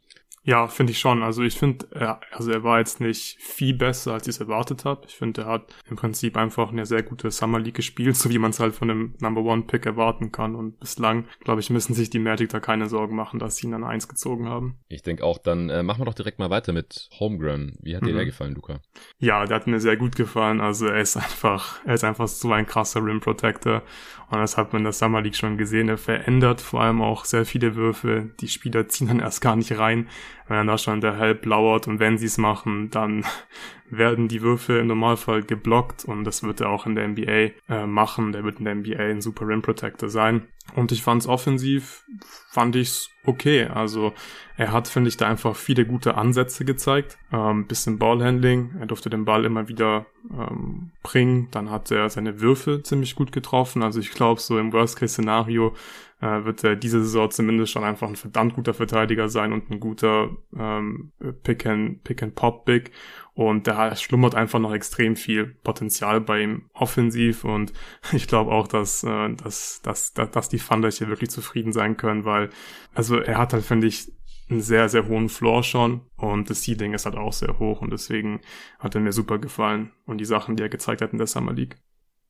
Ja, 0.47 0.69
finde 0.69 0.93
ich 0.93 1.01
schon. 1.01 1.25
Also 1.25 1.43
ich 1.43 1.59
finde, 1.59 1.89
er, 1.91 2.21
also 2.31 2.53
er 2.53 2.63
war 2.63 2.79
jetzt 2.79 3.01
nicht 3.01 3.37
viel 3.41 3.75
besser, 3.75 4.13
als 4.13 4.29
ich 4.29 4.37
es 4.37 4.41
erwartet 4.41 4.85
habe. 4.85 5.05
Ich 5.09 5.17
finde, 5.17 5.43
er 5.43 5.49
hat 5.49 5.75
im 5.91 5.97
Prinzip 5.97 6.37
einfach 6.37 6.71
eine 6.71 6.87
sehr 6.87 7.03
gute 7.03 7.33
Summer 7.33 7.59
League 7.59 7.75
gespielt, 7.75 8.15
so 8.17 8.31
wie 8.31 8.39
man 8.39 8.53
es 8.53 8.61
halt 8.61 8.73
von 8.73 8.89
einem 8.89 9.15
Number 9.19 9.43
One 9.43 9.63
Pick 9.63 9.87
erwarten 9.87 10.31
kann. 10.31 10.55
Und 10.55 10.79
bislang, 10.79 11.27
glaube 11.43 11.61
ich, 11.61 11.71
müssen 11.71 11.95
sich 11.95 12.11
die 12.11 12.21
Magic 12.21 12.51
da 12.51 12.61
keine 12.61 12.89
Sorgen 12.89 13.17
machen, 13.17 13.41
dass 13.41 13.57
sie 13.57 13.67
ihn 13.67 13.75
an 13.75 13.83
eins 13.83 14.07
gezogen 14.07 14.49
haben. 14.49 14.79
Ich 14.87 15.03
denke 15.03 15.25
auch, 15.25 15.39
dann 15.39 15.69
äh, 15.69 15.83
machen 15.83 16.03
wir 16.03 16.05
doch 16.05 16.15
direkt 16.15 16.39
mal 16.39 16.49
weiter 16.49 16.73
mit 16.73 17.09
Homegrown. 17.19 17.77
Wie 17.83 17.97
hat 17.97 18.03
mhm. 18.03 18.07
dir 18.07 18.15
der 18.15 18.27
gefallen, 18.27 18.55
Luca? 18.55 18.81
Ja, 19.19 19.47
der 19.47 19.57
hat 19.57 19.67
mir 19.67 19.81
sehr 19.81 19.97
gut 19.97 20.15
gefallen. 20.15 20.61
Also 20.61 20.87
er 20.87 21.01
ist 21.01 21.17
einfach, 21.17 21.85
er 21.85 21.95
ist 21.95 22.05
einfach 22.05 22.29
so 22.29 22.53
ein 22.53 22.67
krasser 22.67 23.05
Rim 23.05 23.19
Protector. 23.19 23.83
Und 24.31 24.39
das 24.39 24.57
hat 24.57 24.73
man 24.73 24.81
in 24.81 24.85
der 24.85 24.93
Summer 24.93 25.23
League 25.23 25.37
schon 25.37 25.59
gesehen. 25.59 25.89
Er 25.89 25.99
verändert 25.99 26.61
vor 26.61 26.83
allem 26.83 27.03
auch 27.03 27.25
sehr 27.25 27.45
viele 27.45 27.75
Würfe. 27.75 28.31
Die 28.41 28.49
Spieler 28.49 28.87
ziehen 28.89 29.09
dann 29.09 29.19
erst 29.19 29.41
gar 29.41 29.57
nicht 29.57 29.77
rein 29.77 30.07
wenn 30.49 30.57
dann 30.57 30.67
da 30.67 30.79
schon 30.79 31.01
der 31.01 31.17
Help 31.17 31.45
lauert 31.47 31.89
und 31.89 31.99
wenn 31.99 32.19
sie 32.19 32.27
es 32.27 32.39
machen, 32.39 32.91
dann 32.91 33.25
werden 33.91 34.29
die 34.29 34.43
Würfe 34.43 34.79
im 34.79 34.89
Normalfall 34.89 35.43
geblockt 35.43 36.05
und 36.05 36.25
das 36.25 36.43
wird 36.43 36.61
er 36.61 36.71
auch 36.71 36.87
in 36.87 36.95
der 36.95 37.09
NBA 37.09 37.51
äh, 37.69 37.87
machen. 37.87 38.33
Der 38.33 38.45
wird 38.45 38.59
in 38.59 38.65
der 38.65 38.75
NBA 38.75 38.99
ein 38.99 39.21
super 39.21 39.47
Rim 39.47 39.63
Protector 39.63 40.09
sein. 40.09 40.49
Und 40.75 40.91
ich 40.91 41.03
fand 41.03 41.23
es 41.23 41.29
offensiv, 41.29 42.05
fand 42.51 42.75
ich's 42.75 43.11
okay. 43.25 43.67
Also 43.67 44.13
er 44.57 44.73
hat, 44.73 44.89
finde 44.89 45.09
ich, 45.09 45.17
da 45.17 45.29
einfach 45.29 45.55
viele 45.55 45.87
gute 45.87 46.17
Ansätze 46.17 46.65
gezeigt. 46.65 47.19
Ähm, 47.33 47.67
bisschen 47.67 47.99
Ballhandling. 47.99 48.77
Er 48.81 48.87
durfte 48.87 49.09
den 49.09 49.25
Ball 49.25 49.45
immer 49.45 49.69
wieder 49.69 50.07
ähm, 50.31 50.91
bringen. 51.03 51.49
Dann 51.53 51.71
hat 51.71 51.91
er 51.93 52.11
seine 52.11 52.41
Würfe 52.41 52.83
ziemlich 52.83 53.15
gut 53.15 53.31
getroffen. 53.31 53.83
Also 53.83 54.01
ich 54.01 54.11
glaube, 54.11 54.41
so 54.41 54.59
im 54.59 54.73
Worst-Case-Szenario 54.73 55.75
äh, 56.21 56.45
wird 56.45 56.65
er 56.65 56.77
diese 56.77 57.03
Saison 57.03 57.31
zumindest 57.31 57.73
schon 57.73 57.85
einfach 57.85 58.09
ein 58.09 58.17
verdammt 58.17 58.55
guter 58.55 58.75
Verteidiger 58.75 59.29
sein 59.29 59.53
und 59.53 59.71
ein 59.71 59.81
guter 59.81 60.31
ähm, 60.57 61.13
Pick-and-Pop-Big. 61.43 62.05
Pick 62.05 62.23
and 62.23 62.35
Pop 62.35 62.65
Big. 62.65 62.93
Und 63.35 63.67
da 63.67 63.95
schlummert 63.97 64.35
einfach 64.35 64.59
noch 64.59 64.73
extrem 64.73 65.15
viel 65.15 65.45
Potenzial 65.63 66.23
bei 66.23 66.41
ihm 66.43 66.71
offensiv. 66.73 67.45
Und 67.45 67.73
ich 68.13 68.29
glaube 68.29 68.51
auch, 68.53 68.67
dass, 68.67 69.05
äh, 69.05 69.35
dass, 69.35 69.83
dass, 69.83 70.15
dass 70.15 70.49
die 70.49 70.59
Thunder 70.59 70.91
hier 70.91 71.09
wirklich 71.09 71.31
zufrieden 71.31 71.73
sein 71.73 71.97
können, 71.97 72.25
weil, 72.25 72.49
also 72.95 73.19
er 73.19 73.39
hat 73.39 73.53
halt, 73.53 73.65
finde 73.65 73.87
ich, 73.87 74.11
einen 74.49 74.61
sehr, 74.61 74.89
sehr 74.89 75.09
hohen 75.09 75.29
Floor 75.29 75.65
schon 75.65 76.03
und 76.17 76.49
das 76.51 76.63
Seeding 76.63 76.95
ist 76.95 77.05
halt 77.05 77.17
auch 77.17 77.33
sehr 77.33 77.59
hoch 77.59 77.81
und 77.81 77.91
deswegen 77.91 78.41
hat 78.79 78.95
er 78.95 79.01
mir 79.01 79.11
super 79.11 79.39
gefallen 79.39 79.91
und 80.07 80.19
die 80.19 80.25
Sachen, 80.25 80.55
die 80.55 80.63
er 80.63 80.69
gezeigt 80.69 81.03
hat 81.03 81.11
in 81.11 81.19
der 81.19 81.27
Summer 81.27 81.53
League. 81.53 81.77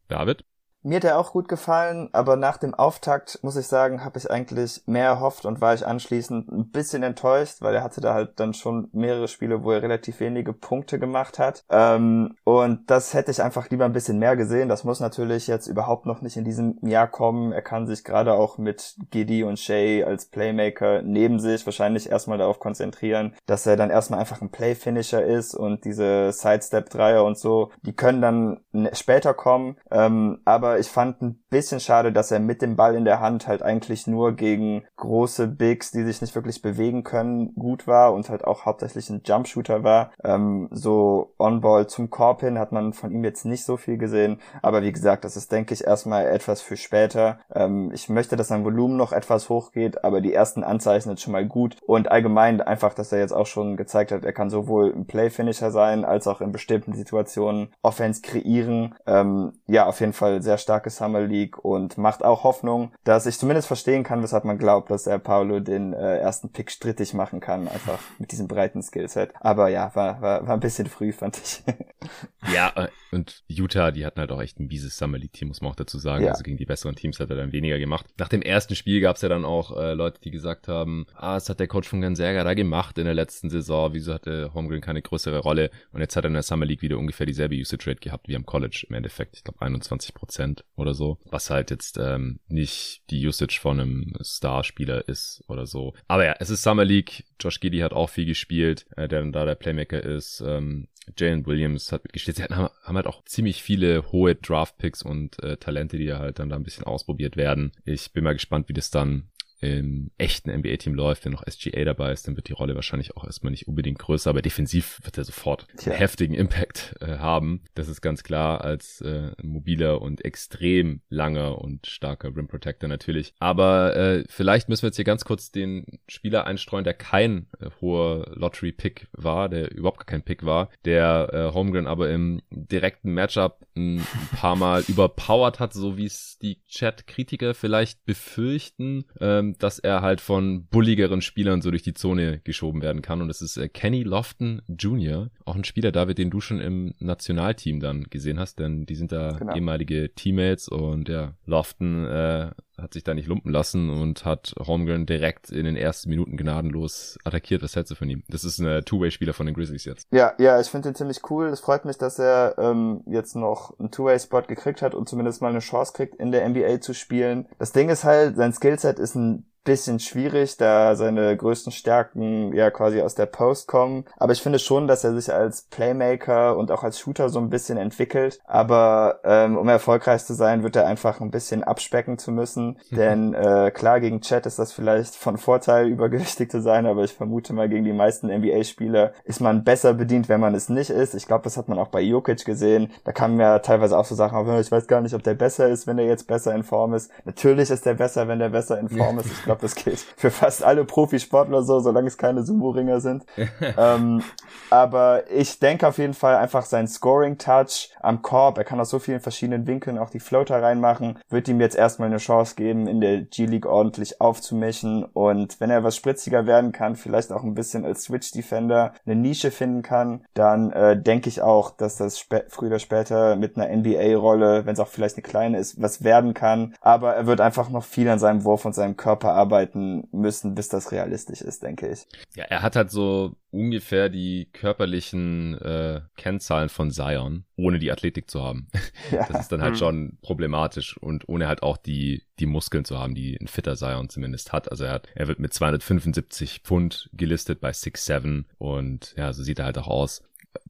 David? 0.09 0.43
Mir 0.87 0.99
hat 0.99 1.05
er 1.05 1.19
auch 1.19 1.33
gut 1.33 1.49
gefallen, 1.49 2.11
aber 2.13 2.37
nach 2.37 2.59
dem 2.59 2.73
Auftakt, 2.73 3.41
muss 3.43 3.57
ich 3.57 3.67
sagen, 3.67 4.05
habe 4.05 4.21
ich 4.21 4.31
eigentlich 4.31 4.83
mehr 4.87 5.07
erhofft 5.07 5.45
und 5.45 5.61
war 5.61 5.75
ich 5.75 5.85
anschließend 5.85 6.49
ein 6.49 6.71
bisschen 6.71 7.03
enttäuscht, 7.03 7.57
weil 7.59 7.75
er 7.75 7.83
hatte 7.83 8.01
da 8.01 8.15
halt 8.15 8.39
dann 8.39 8.55
schon 8.55 8.89
mehrere 8.93 9.27
Spiele, 9.27 9.65
wo 9.65 9.73
er 9.73 9.83
relativ 9.83 10.21
wenige 10.21 10.53
Punkte 10.53 11.01
gemacht 11.01 11.41
hat. 11.41 11.65
Ähm, 11.71 12.37
und 12.45 12.89
das 12.89 13.15
hätte 13.15 13.33
ich 13.33 13.43
einfach 13.43 13.69
lieber 13.69 13.85
ein 13.85 13.95
bisschen 13.95 14.21
mehr 14.21 14.37
gesehen. 14.37 14.69
Das 14.69 14.85
muss 14.85 15.01
natürlich 15.01 15.49
jetzt 15.49 15.67
überhaupt 15.67 16.07
noch 16.07 16.21
nicht 16.21 16.37
in 16.37 16.45
diesem 16.45 16.79
Jahr 16.83 17.09
kommen. 17.09 17.51
Er 17.51 17.63
kann 17.63 17.89
sich 17.89 18.05
gerade 18.05 18.35
auch 18.35 18.57
mit 18.57 18.95
Giddy 19.11 19.43
und 19.43 19.59
Shay 19.59 20.05
als 20.05 20.27
Playmaker 20.27 21.03
neben 21.03 21.41
sich 21.41 21.67
wahrscheinlich 21.67 22.09
erstmal 22.11 22.39
darauf 22.39 22.61
konzentrieren, 22.61 23.35
dass 23.47 23.67
er 23.67 23.75
dann 23.75 23.91
erstmal 23.91 24.21
einfach 24.21 24.41
ein 24.41 24.51
Playfinisher 24.51 25.25
ist 25.25 25.57
und 25.57 25.85
diese 25.85 26.31
Sidestep-Dreier 26.31 27.25
und 27.25 27.37
so, 27.37 27.73
die 27.83 27.93
können 27.93 28.23
dann 28.23 28.61
später 28.93 29.35
kommen. 29.35 29.79
Ähm, 29.91 30.43
aber 30.45 30.76
ich 30.79 30.89
fand 30.89 31.23
ein 31.23 31.45
bisschen 31.49 31.81
schade, 31.81 32.13
dass 32.13 32.31
er 32.31 32.41
mit 32.41 32.63
dem 32.63 32.77
Ball 32.77 32.95
in 32.97 33.05
der 33.05 33.21
Hand 33.21 33.47
halt 33.47 33.63
eigentlich 33.63 34.07
nur 34.07 34.33
gegen 34.33 34.85
große 34.97 35.47
Bigs, 35.47 35.91
die 35.91 36.03
sich 36.03 36.21
nicht 36.21 36.35
wirklich 36.35 36.63
bewegen 36.63 37.05
können, 37.05 37.55
gut 37.55 37.87
war 37.87 38.13
und 38.13 38.29
halt 38.29 38.45
auch 38.45 38.65
hauptsächlich 38.67 39.09
ein 39.11 39.23
Jumpshooter 39.25 39.85
war. 39.85 40.11
Ähm, 40.25 40.69
so 40.73 41.35
On-Ball 41.39 41.87
zum 41.87 42.11
Korb 42.11 42.41
hin 42.41 42.59
hat 42.59 42.73
man 42.73 42.93
von 42.93 43.13
ihm 43.13 43.25
jetzt 43.25 43.45
nicht 43.45 43.65
so 43.65 43.77
viel 43.77 43.97
gesehen, 43.97 44.41
aber 44.63 44.83
wie 44.83 44.93
gesagt, 44.93 45.25
das 45.25 45.37
ist, 45.37 45.53
denke 45.53 45.75
ich, 45.75 45.85
erstmal 45.85 46.27
etwas 46.27 46.61
für 46.61 46.77
später. 46.77 47.39
Ähm, 47.55 47.93
ich 47.93 48.09
möchte, 48.09 48.37
dass 48.37 48.49
sein 48.49 48.65
Volumen 48.65 48.97
noch 48.97 49.13
etwas 49.13 49.49
hochgeht, 49.49 50.05
aber 50.05 50.21
die 50.21 50.35
ersten 50.35 50.65
Anzeichen 50.65 51.11
sind 51.11 51.21
schon 51.21 51.33
mal 51.33 51.47
gut 51.47 51.77
und 51.87 52.11
allgemein 52.11 52.61
einfach, 52.61 52.95
dass 52.95 53.13
er 53.13 53.21
jetzt 53.21 53.33
auch 53.33 53.47
schon 53.47 53.77
gezeigt 53.77 54.11
hat, 54.11 54.25
er 54.25 54.33
kann 54.33 54.51
sowohl 54.51 54.93
ein 54.93 55.07
Play-Finisher 55.07 55.71
sein, 55.71 56.05
als 56.05 56.27
auch 56.27 56.41
in 56.41 56.53
bestimmten 56.53 56.93
Situationen 56.95 57.69
Offense 57.83 58.23
kreieren. 58.23 58.95
Ähm, 59.07 59.53
ja, 59.67 59.87
auf 59.87 60.01
jeden 60.01 60.13
Fall 60.13 60.43
sehr 60.43 60.59
starke 60.59 60.91
Summer 60.91 61.21
League 61.21 61.36
und 61.63 61.99
macht 61.99 62.25
auch 62.25 62.45
Hoffnung, 62.45 62.93
dass 63.05 63.27
ich 63.27 63.39
zumindest 63.39 63.69
verstehen 63.69 64.03
kann, 64.03 64.23
weshalb 64.23 64.45
man 64.45 64.59
glaubt, 64.59 64.91
dass 64.91 65.07
er 65.07 65.19
Paulo 65.19 65.61
den 65.61 65.93
äh, 65.93 66.19
ersten 66.19 66.53
Pick 66.53 66.71
strittig 66.71 67.15
machen 67.15 67.41
kann, 67.41 67.69
einfach 67.69 67.99
mit 68.19 68.33
diesem 68.33 68.49
breiten 68.49 68.83
Skillset. 68.83 69.33
Aber 69.41 69.69
ja, 69.69 69.95
war, 69.95 70.21
war, 70.21 70.47
war 70.47 70.55
ein 70.55 70.61
bisschen 70.61 70.87
früh, 70.87 71.13
fand 71.13 71.39
ich. 71.39 71.63
ja, 72.55 72.73
äh, 72.77 72.89
und 73.13 73.43
Utah, 73.49 73.91
die 73.91 74.05
hatten 74.05 74.21
halt 74.21 74.31
auch 74.33 74.43
echt 74.43 74.61
ein 74.61 74.67
mieses 74.67 74.97
Summer 74.97 75.19
League 75.19 75.33
Team, 75.33 75.49
muss 75.49 75.61
man 75.61 75.71
auch 75.71 75.77
dazu 75.77 75.99
sagen. 75.99 76.25
Ja. 76.25 76.33
Also 76.33 76.43
gegen 76.43 76.57
die 76.57 76.67
besseren 76.67 76.97
Teams 76.97 77.19
hat 77.21 77.31
er 77.31 77.37
dann 77.37 77.53
weniger 77.53 77.79
gemacht. 77.79 78.07
Nach 78.19 78.29
dem 78.29 78.43
ersten 78.43 78.75
Spiel 78.75 79.01
gab 79.01 79.17
es 79.17 79.23
ja 79.23 79.29
dann 79.29 79.45
auch 79.45 79.77
äh, 79.77 79.95
Leute, 79.95 80.21
die 80.21 80.31
gesagt 80.31 80.69
haben, 80.69 81.07
ah, 81.15 81.37
es 81.37 81.49
hat 81.49 81.61
der 81.61 81.69
Coach 81.69 81.89
von 81.89 82.01
Ganserga 82.01 82.45
da 82.45 82.55
gemacht 82.55 82.99
in 82.99 83.05
der 83.05 83.15
letzten 83.15 83.51
Saison, 83.51 83.93
wieso 83.93 84.13
hatte 84.13 84.51
Holmgren 84.53 84.81
keine 84.81 85.03
größere 85.03 85.39
Rolle? 85.39 85.71
Und 85.93 86.01
jetzt 86.01 86.17
hat 86.17 86.25
er 86.25 86.29
in 86.29 86.35
der 86.35 86.43
Summer 86.43 86.67
League 86.67 86.83
wieder 86.83 86.99
ungefähr 86.99 87.27
dieselbe 87.27 87.57
Usage 87.57 87.91
Rate 87.91 88.01
gehabt 88.01 88.29
wie 88.29 88.37
am 88.37 88.45
College 88.45 88.87
im 88.89 88.95
Endeffekt. 88.95 89.37
Ich 89.37 89.45
glaube 89.45 89.63
21 89.63 90.15
Prozent 90.15 90.27
Prozent 90.27 90.65
oder 90.77 90.93
so, 90.93 91.19
was 91.31 91.51
halt 91.51 91.71
jetzt 91.71 91.99
ähm, 91.99 92.41
nicht 92.49 93.03
die 93.11 93.27
Usage 93.27 93.59
von 93.61 93.81
einem 93.81 94.15
Starspieler 94.21 95.09
ist 95.09 95.43
oder 95.49 95.67
so. 95.67 95.95
Aber 96.09 96.25
ja, 96.25 96.37
es 96.39 96.51
ist 96.51 96.63
Summer 96.63 96.85
League. 96.85 97.25
Josh 97.41 97.61
Giddy 97.61 97.79
hat 97.79 97.93
auch 97.93 98.11
viel 98.11 98.27
gespielt, 98.27 98.87
äh, 98.97 99.09
der 99.09 99.21
dann 99.21 99.33
da 99.33 99.45
der 99.45 99.55
Playmaker 99.55 100.03
ist. 100.03 100.43
Ähm, 100.47 100.89
Jalen 101.17 101.47
Williams 101.47 101.93
hat 101.93 102.05
mitgespielt. 102.05 102.37
Sie 102.37 102.45
haben, 102.45 102.71
haben 102.83 102.97
halt 102.97 103.07
auch 103.07 103.25
ziemlich 103.25 103.63
viele 103.63 104.11
hohe 104.13 104.35
Draft-Picks 104.35 105.03
und 105.03 105.43
äh, 105.43 105.57
Talente, 105.57 105.99
die 105.99 106.13
halt 106.13 106.39
dann 106.39 106.49
da 106.49 106.57
ein 106.57 106.65
bisschen 106.65 106.85
ausprobiert 106.85 107.37
werden. 107.37 107.73
Ich 107.85 108.13
bin 108.13 108.25
mal 108.25 108.33
gespannt, 108.33 108.69
wie 108.69 108.75
das 108.75 108.91
dann 108.91 109.29
im 109.61 110.11
echten 110.19 110.51
NBA-Team 110.51 110.95
läuft, 110.95 111.25
wenn 111.25 111.33
noch 111.33 111.45
SGA 111.49 111.85
dabei 111.85 112.13
ist, 112.13 112.29
dann 112.29 112.37
wird 112.37 112.49
die 112.49 112.53
Rolle 112.53 112.75
wahrscheinlich 112.75 113.17
auch 113.17 113.25
erstmal 113.25 113.51
nicht 113.51 113.69
unbedingt 113.69 113.99
größer, 113.99 114.31
aber 114.31 114.43
defensiv 114.43 115.01
wird 115.03 115.17
er 115.17 115.25
sofort 115.25 115.67
Tja. 115.77 115.93
einen 115.93 115.99
heftigen 115.99 116.35
Impact 116.35 116.95
äh, 117.01 117.19
haben. 117.19 117.63
Das 117.75 117.89
ist 117.89 118.03
ganz 118.03 118.23
klar 118.23 118.63
als 118.63 119.01
äh, 119.01 119.33
mobiler 119.43 120.03
und 120.03 120.25
extrem 120.25 121.01
langer 121.09 121.59
und 121.59 121.87
starker 121.87 122.37
Rim 122.37 122.49
Protector 122.49 122.89
natürlich. 122.89 123.33
Aber 123.39 123.97
äh, 123.97 124.25
vielleicht 124.29 124.69
müssen 124.69 124.83
wir 124.83 124.89
jetzt 124.89 124.97
hier 124.97 125.05
ganz 125.05 125.25
kurz 125.25 125.51
den 125.51 126.01
Spieler 126.09 126.47
einstreuen, 126.47 126.85
der 126.85 126.95
kein 126.95 127.47
äh, 127.59 127.71
hoher 127.81 128.33
Lottery-Pick 128.35 129.09
war, 129.13 129.49
der 129.49 129.73
überhaupt 129.73 129.99
gar 129.99 130.07
kein 130.07 130.23
Pick 130.23 130.45
war, 130.45 130.71
der 130.85 131.31
äh, 131.33 131.55
Holmgren 131.55 131.87
aber 131.87 132.11
im 132.11 132.43
direkten 132.51 133.13
Matchup 133.13 133.67
ein, 133.77 133.99
ein 133.99 134.37
paar 134.37 134.57
Mal 134.57 134.85
überpowered 134.89 135.61
hat, 135.61 135.73
so 135.73 135.97
wie 135.97 136.07
es 136.07 136.39
die 136.43 136.63
Chat-Kritiker 136.67 137.55
vielleicht 137.55 138.05
befürchten. 138.05 139.05
Ähm, 139.21 139.46
ähm, 139.47 139.57
dass 139.59 139.79
er 139.79 140.03
halt 140.03 140.21
von 140.21 140.67
bulligeren 140.67 141.23
Spielern 141.23 141.63
so 141.63 141.71
durch 141.71 141.83
die 141.83 141.95
Zone 141.95 142.41
geschoben 142.45 142.83
werden 142.83 143.03
kann. 143.03 143.23
Und 143.23 143.29
das 143.29 143.43
ist 143.43 143.57
äh, 143.57 143.69
Kenny 143.69 144.03
Lofton 144.03 144.63
Jr., 144.69 145.31
auch 145.45 145.57
ein 145.57 145.65
Spieler, 145.65 145.93
David, 145.93 146.19
den 146.19 146.31
du 146.31 146.41
schon 146.41 146.61
im 146.61 146.95
Nationalteam 146.99 147.81
dann 147.81 148.05
gesehen 148.05 148.39
hast, 148.39 148.59
denn 148.59 148.87
die 148.87 148.95
sind 148.95 149.13
da 149.13 149.33
genau. 149.33 149.55
ehemalige 149.55 150.15
Teammates 150.15 150.69
und 150.69 151.09
ja, 151.09 151.35
Lofton 151.47 152.05
äh, 152.05 152.51
hat 152.81 152.95
sich 152.95 153.05
da 153.05 153.15
nicht 153.15 153.29
lumpen 153.29 153.51
lassen 153.51 153.91
und 153.91 154.25
hat 154.25 154.55
Holmgren 154.59 155.07
direkt 155.07 155.51
in 155.51 155.65
den 155.65 155.77
ersten 155.77 156.11
Minuten 156.11 156.37
gnadenlos 156.37 157.19
attackiert. 157.25 157.63
Was 157.63 157.77
hältst 157.77 157.91
du 157.91 157.95
von 157.95 158.09
ihm? 158.09 158.23
Das 158.29 158.45
ist 158.45 158.59
ein 158.59 158.85
Two-Way-Spieler 158.85 159.33
von 159.33 159.47
den 159.47 159.55
Grizzlies 159.55 159.85
jetzt. 159.85 160.07
Ja, 160.11 160.35
ja, 160.39 160.61
ich 160.61 160.69
finde 160.69 160.91
ihn 160.91 160.95
ziemlich 160.95 161.21
cool. 161.31 161.47
Es 161.49 161.61
freut 161.61 161.85
mich, 161.85 161.99
dass 161.99 162.19
er 162.19 162.57
ähm, 162.59 163.03
jetzt 163.07 163.35
noch 163.35 163.79
einen 163.79 163.91
Two-Way-Spot 163.91 164.43
gekriegt 164.43 164.83
hat 164.83 164.95
und 164.95 165.09
zumindest 165.09 165.43
mal 165.43 165.49
eine 165.49 165.61
Chance 165.61 165.93
kriegt, 165.95 166.15
in 166.17 166.33
der 166.33 166.49
NBA 166.49 166.81
zu 166.81 166.93
spielen. 166.93 167.47
Das 167.59 167.73
Ding 167.73 167.89
ist 167.89 168.05
halt, 168.05 168.37
sein 168.37 168.53
Skillset 168.53 168.99
ist 168.99 169.15
ein 169.15 169.47
bisschen 169.67 170.01
schwierig, 170.01 170.57
da 170.57 170.97
seine 170.97 171.37
größten 171.37 171.73
Stärken 171.73 172.55
ja 172.55 172.71
quasi 172.71 173.03
aus 173.03 173.15
der 173.15 173.27
Post 173.27 173.69
kommen. 173.69 174.05
Aber 174.17 174.33
ich 174.33 174.41
finde 174.41 174.59
schon, 174.59 174.89
dass 174.89 175.05
er 175.05 175.15
sich 175.15 175.33
als 175.33 175.63
Playmaker 175.63 176.57
und 176.57 176.71
auch 176.71 176.83
als 176.83 176.99
Shooter 176.99 177.29
so 177.29 177.39
ein 177.39 177.51
bisschen 177.51 177.77
entwickelt. 177.77 178.39
Aber 178.47 179.21
ähm, 179.25 179.59
um 179.59 179.69
erfolgreich 179.69 180.25
zu 180.25 180.33
sein, 180.33 180.63
wird 180.63 180.77
er 180.77 180.87
einfach 180.87 181.21
ein 181.21 181.31
bisschen 181.31 181.65
abspecken 181.65 182.17
zu 182.17 182.33
müssen. 182.33 182.79
Mhm. 182.91 182.97
Denn 182.97 183.35
äh, 183.35 183.71
klar, 183.75 184.01
gegen 184.01 184.23
Chat 184.23 184.47
ist 184.47 184.59
das 184.59 184.73
vielleicht 184.73 185.15
von 185.15 185.37
Vorteil, 185.37 185.89
übergewichtig 185.97 186.51
zu 186.51 186.63
sein, 186.63 186.87
aber 186.87 187.05
ich 187.05 187.13
vermute 187.13 187.53
mal, 187.53 187.69
gegen 187.69 187.85
die 187.85 187.93
meisten 187.93 188.29
NBA-Spieler 188.29 189.13
ist 189.25 189.41
man 189.41 189.65
besser 189.65 189.93
bedient, 189.95 190.29
wenn 190.29 190.41
man 190.41 190.55
es 190.55 190.69
nicht 190.69 190.91
ist. 190.91 191.15
Ich 191.15 191.27
glaube, 191.27 191.45
das 191.45 191.57
hat 191.57 191.69
man 191.69 191.79
auch 191.79 191.89
bei 191.89 192.01
Jokic 192.01 192.45
gesehen. 192.45 192.93
Da 193.05 193.13
kamen 193.13 193.39
ja 193.41 193.59
teilweise 193.59 193.99
auch 193.99 194.05
so 194.05 194.15
Sachen, 194.15 194.39
aber 194.39 194.61
ich 194.61 194.71
weiß 194.71 194.87
gar 194.87 195.01
nicht, 195.01 195.15
ob 195.15 195.23
der 195.25 195.35
besser 195.35 195.69
ist, 195.69 195.87
wenn 195.87 195.99
er 195.99 196.07
jetzt 196.07 196.29
besser 196.29 196.55
in 196.55 196.63
Form 196.63 196.95
ist. 196.95 197.11
Natürlich 197.25 197.71
ist 197.71 197.85
der 197.85 197.95
besser, 197.95 198.29
wenn 198.29 198.39
der 198.39 198.51
besser 198.51 198.79
in 198.79 198.89
Form 198.89 199.19
ist. 199.19 199.27
Ich 199.27 199.43
glaube, 199.43 199.56
glaube, 199.57 199.63
das 199.63 199.75
gilt 199.75 199.99
für 199.99 200.31
fast 200.31 200.63
alle 200.63 200.85
Profisportler 200.85 201.63
so, 201.63 201.81
solange 201.81 202.09
es 202.09 202.19
keine 202.19 202.43
Sumo-Ringer 202.43 203.01
sind. 203.01 203.25
ähm, 203.79 204.23
aber 204.71 205.31
ich 205.31 205.59
denke 205.59 205.87
auf 205.87 205.99
jeden 205.99 206.15
Fall 206.15 206.37
einfach 206.37 206.65
sein 206.65 206.89
Scoring-Touch 206.89 207.91
am 208.01 208.23
Korb, 208.23 208.59
er 208.59 208.65
kann 208.65 208.81
aus 208.81 208.91
so 208.91 208.99
vielen 208.99 209.21
verschiedenen 209.21 209.67
Winkeln 209.67 209.99
auch 209.99 210.11
die 210.11 210.21
Floater 210.21 210.63
reinmachen, 210.63 211.19
wird 211.29 211.49
ihm 211.49 211.61
jetzt 211.61 211.77
erstmal 211.77 212.09
eine 212.09 212.19
Chance 212.19 212.55
geben, 212.57 212.87
in 212.87 213.01
der 213.01 213.23
G-League 213.23 213.67
ordentlich 213.67 214.21
aufzumischen. 214.21 215.05
Und 215.05 215.61
wenn 215.61 215.71
er 215.71 215.85
was 215.85 215.97
spritziger 215.97 216.47
werden 216.47 216.73
kann, 216.73 216.97
vielleicht 216.97 217.33
auch 217.33 217.43
ein 217.43 217.55
bisschen 217.55 217.85
als 217.85 218.05
Switch-Defender 218.05 218.93
eine 219.05 219.17
Nische 219.17 219.51
finden 219.51 219.83
kann, 219.83 220.25
dann 220.35 220.73
äh, 220.73 221.01
denke 221.01 221.29
ich 221.29 221.43
auch, 221.43 221.71
dass 221.71 221.97
das 221.97 222.27
früher 222.49 222.69
oder 222.69 222.79
später 222.79 223.37
mit 223.37 223.57
einer 223.57 223.75
NBA-Rolle, 223.75 224.67
wenn 224.67 224.73
es 224.73 224.81
auch 224.81 224.89
vielleicht 224.89 225.17
eine 225.17 225.23
kleine 225.23 225.59
ist, 225.59 225.81
was 225.81 226.03
werden 226.03 226.35
kann, 226.35 226.75
aber 226.81 227.15
er 227.15 227.27
wird 227.27 227.41
einfach 227.41 227.69
noch 227.69 227.85
viel 227.85 228.09
an 228.09 228.19
seinem 228.19 228.45
Wurf 228.45 228.65
und 228.65 228.75
seinem 228.75 228.97
Körper 228.97 229.33
arbeiten 229.33 229.46
arbeiten 229.47 230.09
müssen, 230.13 230.55
bis 230.55 230.69
das 230.69 230.93
realistisch 230.93 231.41
ist, 231.41 231.63
denke 231.63 231.89
ich. 231.89 232.07
Ja, 232.35 232.45
er 232.45 232.63
hat 232.63 232.77
halt 232.77 232.91
so 232.91 233.37
ungefähr 233.51 234.09
die 234.09 234.49
körperlichen 234.53 235.55
äh, 235.61 236.01
Kennzahlen 236.17 236.69
von 236.69 236.91
Zion, 236.91 237.45
ohne 237.57 237.79
die 237.79 237.91
Athletik 237.91 238.31
zu 238.31 238.43
haben. 238.43 238.69
Ja. 239.13 239.25
Das 239.29 239.43
ist 239.43 239.53
dann 239.53 239.63
halt 239.63 239.75
mhm. 239.75 239.79
schon 239.79 240.19
problematisch 240.21 240.97
und 240.99 241.29
ohne 241.29 241.47
halt 241.47 241.63
auch 241.63 241.77
die 241.77 242.23
die 242.41 242.47
Muskeln 242.47 242.85
zu 242.85 242.99
haben, 242.99 243.15
die 243.15 243.37
ein 243.41 243.47
fitter 243.47 243.77
Zion 243.77 244.09
zumindest 244.09 244.53
hat. 244.53 244.69
Also 244.71 244.85
er 244.85 244.95
hat, 244.95 245.09
er 245.15 245.29
wird 245.29 245.39
mit 245.39 245.55
275 245.55 246.63
Pfund 246.65 247.09
gelistet 247.13 247.61
bei 247.61 247.71
6'7 247.71 248.47
und 248.59 249.15
ja, 249.17 249.33
so 249.33 249.45
sieht 249.45 249.61
er 249.61 249.67
halt 249.67 249.79
auch 249.79 249.87
aus 249.87 250.23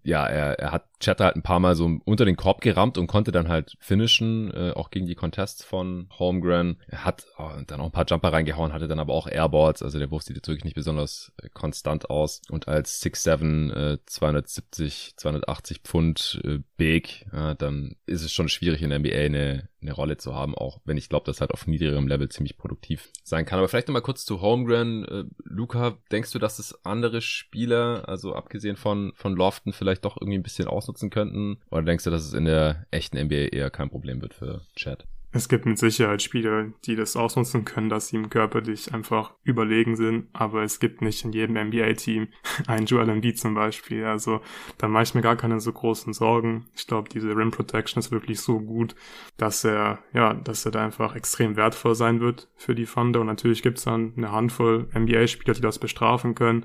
ja, 0.07 0.25
er, 0.25 0.59
er 0.59 0.71
hat 0.71 0.85
Chatter 1.01 1.25
halt 1.25 1.37
ein 1.37 1.42
paar 1.42 1.61
Mal 1.61 1.75
so 1.75 1.99
unter 2.05 2.25
den 2.25 2.37
Korb 2.37 2.61
gerammt 2.61 2.97
und 2.97 3.07
konnte 3.07 3.33
dann 3.33 3.49
halt 3.49 3.77
finishen, 3.81 4.53
äh, 4.55 4.71
auch 4.71 4.90
gegen 4.90 5.07
die 5.07 5.14
Contests 5.14 5.64
von 5.64 6.09
Holmgren. 6.19 6.81
Er 6.87 7.05
hat 7.05 7.27
oh, 7.38 7.51
dann 7.66 7.81
auch 7.81 7.87
ein 7.87 7.92
paar 7.92 8.07
Jumper 8.07 8.33
reingehauen, 8.33 8.73
hatte 8.73 8.88
dann 8.88 9.01
aber 9.01 9.12
auch 9.12 9.27
Airballs, 9.27 9.83
also 9.83 9.99
der 9.99 10.11
Wurf 10.11 10.23
sieht 10.23 10.37
jetzt 10.37 10.49
wirklich 10.49 10.64
nicht 10.64 10.77
besonders 10.77 11.33
äh, 11.42 11.49
konstant 11.53 12.09
aus. 12.09 12.40
Und 12.49 12.69
als 12.69 13.03
6'7, 13.03 13.95
äh, 13.95 13.99
270, 14.07 15.14
280 15.16 15.81
Pfund 15.81 16.40
äh, 16.45 16.61
Big, 16.77 17.27
äh, 17.33 17.55
dann 17.57 17.97
ist 18.07 18.23
es 18.23 18.33
schon 18.33 18.49
schwierig 18.49 18.83
in 18.83 18.90
der 18.90 19.01
NBA 19.01 19.16
eine, 19.16 19.69
eine 19.83 19.92
Rolle 19.92 20.16
zu 20.16 20.35
haben, 20.35 20.55
auch 20.55 20.81
wenn 20.85 20.97
ich 20.97 21.09
glaube, 21.09 21.27
dass 21.27 21.40
halt 21.40 21.53
auf 21.53 21.66
niedrigerem 21.66 22.09
Level 22.09 22.29
ziemlich 22.29 22.57
produktiv 22.57 23.11
sein 23.23 23.45
kann. 23.45 23.59
Aber 23.59 23.69
vielleicht 23.69 23.88
nochmal 23.88 24.03
kurz 24.03 24.25
zu 24.25 24.40
Holmgren. 24.40 25.05
Äh, 25.05 25.25
Luca, 25.45 25.99
denkst 26.11 26.33
du, 26.33 26.38
dass 26.38 26.59
es 26.59 26.85
andere 26.85 27.21
Spieler, 27.21 28.09
also 28.09 28.35
abgesehen 28.35 28.77
von, 28.77 29.12
von 29.14 29.35
Lofton, 29.35 29.73
vielleicht 29.73 29.95
doch 30.00 30.16
irgendwie 30.20 30.38
ein 30.38 30.42
bisschen 30.42 30.68
ausnutzen 30.68 31.11
könnten? 31.11 31.59
Oder 31.70 31.82
denkst 31.82 32.04
du, 32.04 32.11
dass 32.11 32.24
es 32.24 32.35
in 32.35 32.44
der 32.44 32.87
echten 32.90 33.18
NBA 33.18 33.48
eher 33.52 33.70
kein 33.70 33.90
Problem 33.90 34.20
wird 34.20 34.35
für 34.35 34.62
Chad? 34.74 35.06
Es 35.37 35.50
gibt 35.50 35.66
mit 35.66 35.78
Sicherheit 35.78 36.22
Spieler, 36.22 36.68
die 36.87 36.96
das 36.96 37.14
ausnutzen 37.14 37.66
können, 37.66 37.90
dass 37.90 38.09
sie 38.09 38.16
ihm 38.16 38.30
körperlich 38.30 38.94
einfach 38.94 39.35
überlegen 39.42 39.94
sind, 39.94 40.28
aber 40.32 40.62
es 40.62 40.80
gibt 40.80 41.02
nicht 41.02 41.26
in 41.26 41.32
jedem 41.32 41.59
NBA-Team 41.59 42.28
einen 42.66 42.87
Joel 42.87 43.11
Embiid 43.11 43.38
zum 43.38 43.52
Beispiel. 43.52 44.06
Also 44.06 44.40
da 44.78 44.88
mache 44.88 45.02
ich 45.02 45.14
mir 45.14 45.20
gar 45.20 45.37
keine 45.37 45.61
so 45.61 45.72
großen 45.72 46.14
Sorgen. 46.14 46.64
Ich 46.74 46.87
glaube, 46.87 47.11
diese 47.11 47.37
Rim 47.37 47.50
Protection 47.50 47.98
ist 47.98 48.11
wirklich 48.11 48.40
so 48.40 48.61
gut, 48.61 48.94
dass 49.37 49.62
er, 49.62 49.98
ja, 50.14 50.32
dass 50.32 50.64
er 50.64 50.72
da 50.72 50.82
einfach 50.82 51.14
extrem 51.14 51.56
wertvoll 51.56 51.94
sein 51.94 52.20
wird 52.20 52.48
für 52.56 52.74
die 52.74 52.87
Thunder. 52.87 53.20
Und 53.20 53.26
natürlich 53.26 53.62
gibt 53.62 53.76
es 53.76 53.85
dann 53.85 54.14
eine 54.16 54.32
Handvoll 54.32 54.88
NBA-Spieler, 54.94 55.52
die 55.52 55.61
das 55.61 55.78
bestrafen 55.78 56.35
können 56.35 56.64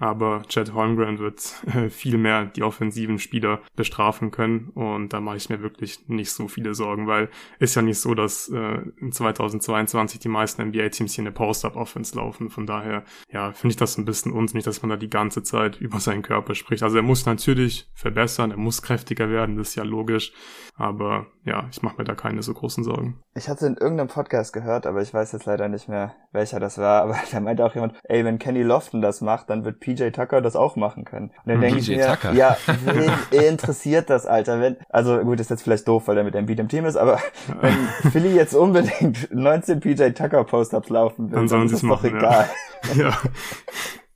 aber 0.00 0.42
Chad 0.48 0.72
Holmgren 0.72 1.18
wird 1.18 1.62
äh, 1.66 1.90
viel 1.90 2.16
mehr 2.16 2.46
die 2.46 2.62
offensiven 2.62 3.18
Spieler 3.18 3.60
bestrafen 3.76 4.30
können 4.30 4.70
und 4.70 5.12
da 5.12 5.20
mache 5.20 5.36
ich 5.36 5.50
mir 5.50 5.60
wirklich 5.62 6.08
nicht 6.08 6.32
so 6.32 6.48
viele 6.48 6.74
Sorgen, 6.74 7.06
weil 7.06 7.28
ist 7.58 7.76
ja 7.76 7.82
nicht 7.82 8.00
so, 8.00 8.14
dass 8.14 8.48
äh, 8.48 8.80
in 8.98 9.12
2022 9.12 10.18
die 10.18 10.28
meisten 10.28 10.62
NBA-Teams 10.62 11.14
hier 11.14 11.22
eine 11.22 11.32
Post-Up-Offense 11.32 12.16
laufen. 12.16 12.48
Von 12.48 12.66
daher, 12.66 13.04
ja, 13.30 13.52
finde 13.52 13.72
ich 13.72 13.76
das 13.76 13.98
ein 13.98 14.06
bisschen 14.06 14.32
unsinnig, 14.32 14.64
dass 14.64 14.80
man 14.80 14.88
da 14.88 14.96
die 14.96 15.10
ganze 15.10 15.42
Zeit 15.42 15.80
über 15.80 16.00
seinen 16.00 16.22
Körper 16.22 16.54
spricht. 16.54 16.82
Also 16.82 16.96
er 16.96 17.02
muss 17.02 17.26
natürlich 17.26 17.90
verbessern, 17.94 18.50
er 18.50 18.56
muss 18.56 18.80
kräftiger 18.80 19.28
werden, 19.28 19.56
das 19.56 19.70
ist 19.70 19.74
ja 19.74 19.84
logisch, 19.84 20.32
aber 20.76 21.26
ja, 21.44 21.68
ich 21.70 21.82
mache 21.82 21.98
mir 21.98 22.04
da 22.04 22.14
keine 22.14 22.42
so 22.42 22.54
großen 22.54 22.84
Sorgen. 22.84 23.20
Ich 23.34 23.48
hatte 23.48 23.66
in 23.66 23.76
irgendeinem 23.76 24.08
Podcast 24.08 24.52
gehört, 24.52 24.86
aber 24.86 25.02
ich 25.02 25.12
weiß 25.12 25.32
jetzt 25.32 25.46
leider 25.46 25.68
nicht 25.68 25.88
mehr, 25.88 26.14
welcher 26.32 26.60
das 26.60 26.78
war, 26.78 27.02
aber 27.02 27.18
da 27.30 27.40
meinte 27.40 27.64
auch 27.64 27.74
jemand, 27.74 27.98
ey, 28.04 28.24
wenn 28.24 28.38
Kenny 28.38 28.62
Lofton 28.62 29.02
das 29.02 29.20
macht, 29.20 29.50
dann 29.50 29.64
wird 29.64 29.80
PJ 29.94 30.10
Tucker 30.10 30.40
das 30.40 30.56
auch 30.56 30.76
machen 30.76 31.04
können. 31.04 31.26
Und 31.26 31.46
dann 31.46 31.56
mhm. 31.58 31.60
denke 31.62 31.78
ich 31.80 31.88
mir, 31.88 32.06
Tucker. 32.06 32.32
ja, 32.32 32.56
wen 33.30 33.42
interessiert 33.42 34.10
das, 34.10 34.26
Alter? 34.26 34.60
Wenn, 34.60 34.76
also 34.88 35.18
gut, 35.18 35.40
ist 35.40 35.50
jetzt 35.50 35.62
vielleicht 35.62 35.86
doof, 35.88 36.04
weil 36.06 36.18
er 36.18 36.24
mit 36.24 36.34
Embiid 36.34 36.60
im 36.60 36.68
Team 36.68 36.84
ist, 36.84 36.96
aber 36.96 37.18
wenn 37.60 38.10
Philly 38.12 38.34
jetzt 38.34 38.54
unbedingt 38.54 39.32
19 39.34 39.80
PJ 39.80 40.10
Tucker 40.10 40.44
Post-Ups 40.44 40.88
laufen 40.88 41.30
will, 41.30 41.38
dann, 41.38 41.48
dann 41.48 41.66
ist 41.66 41.72
es 41.72 41.82
doch 41.82 42.04
egal. 42.04 42.48
Ja. 42.94 43.10
ja. 43.10 43.18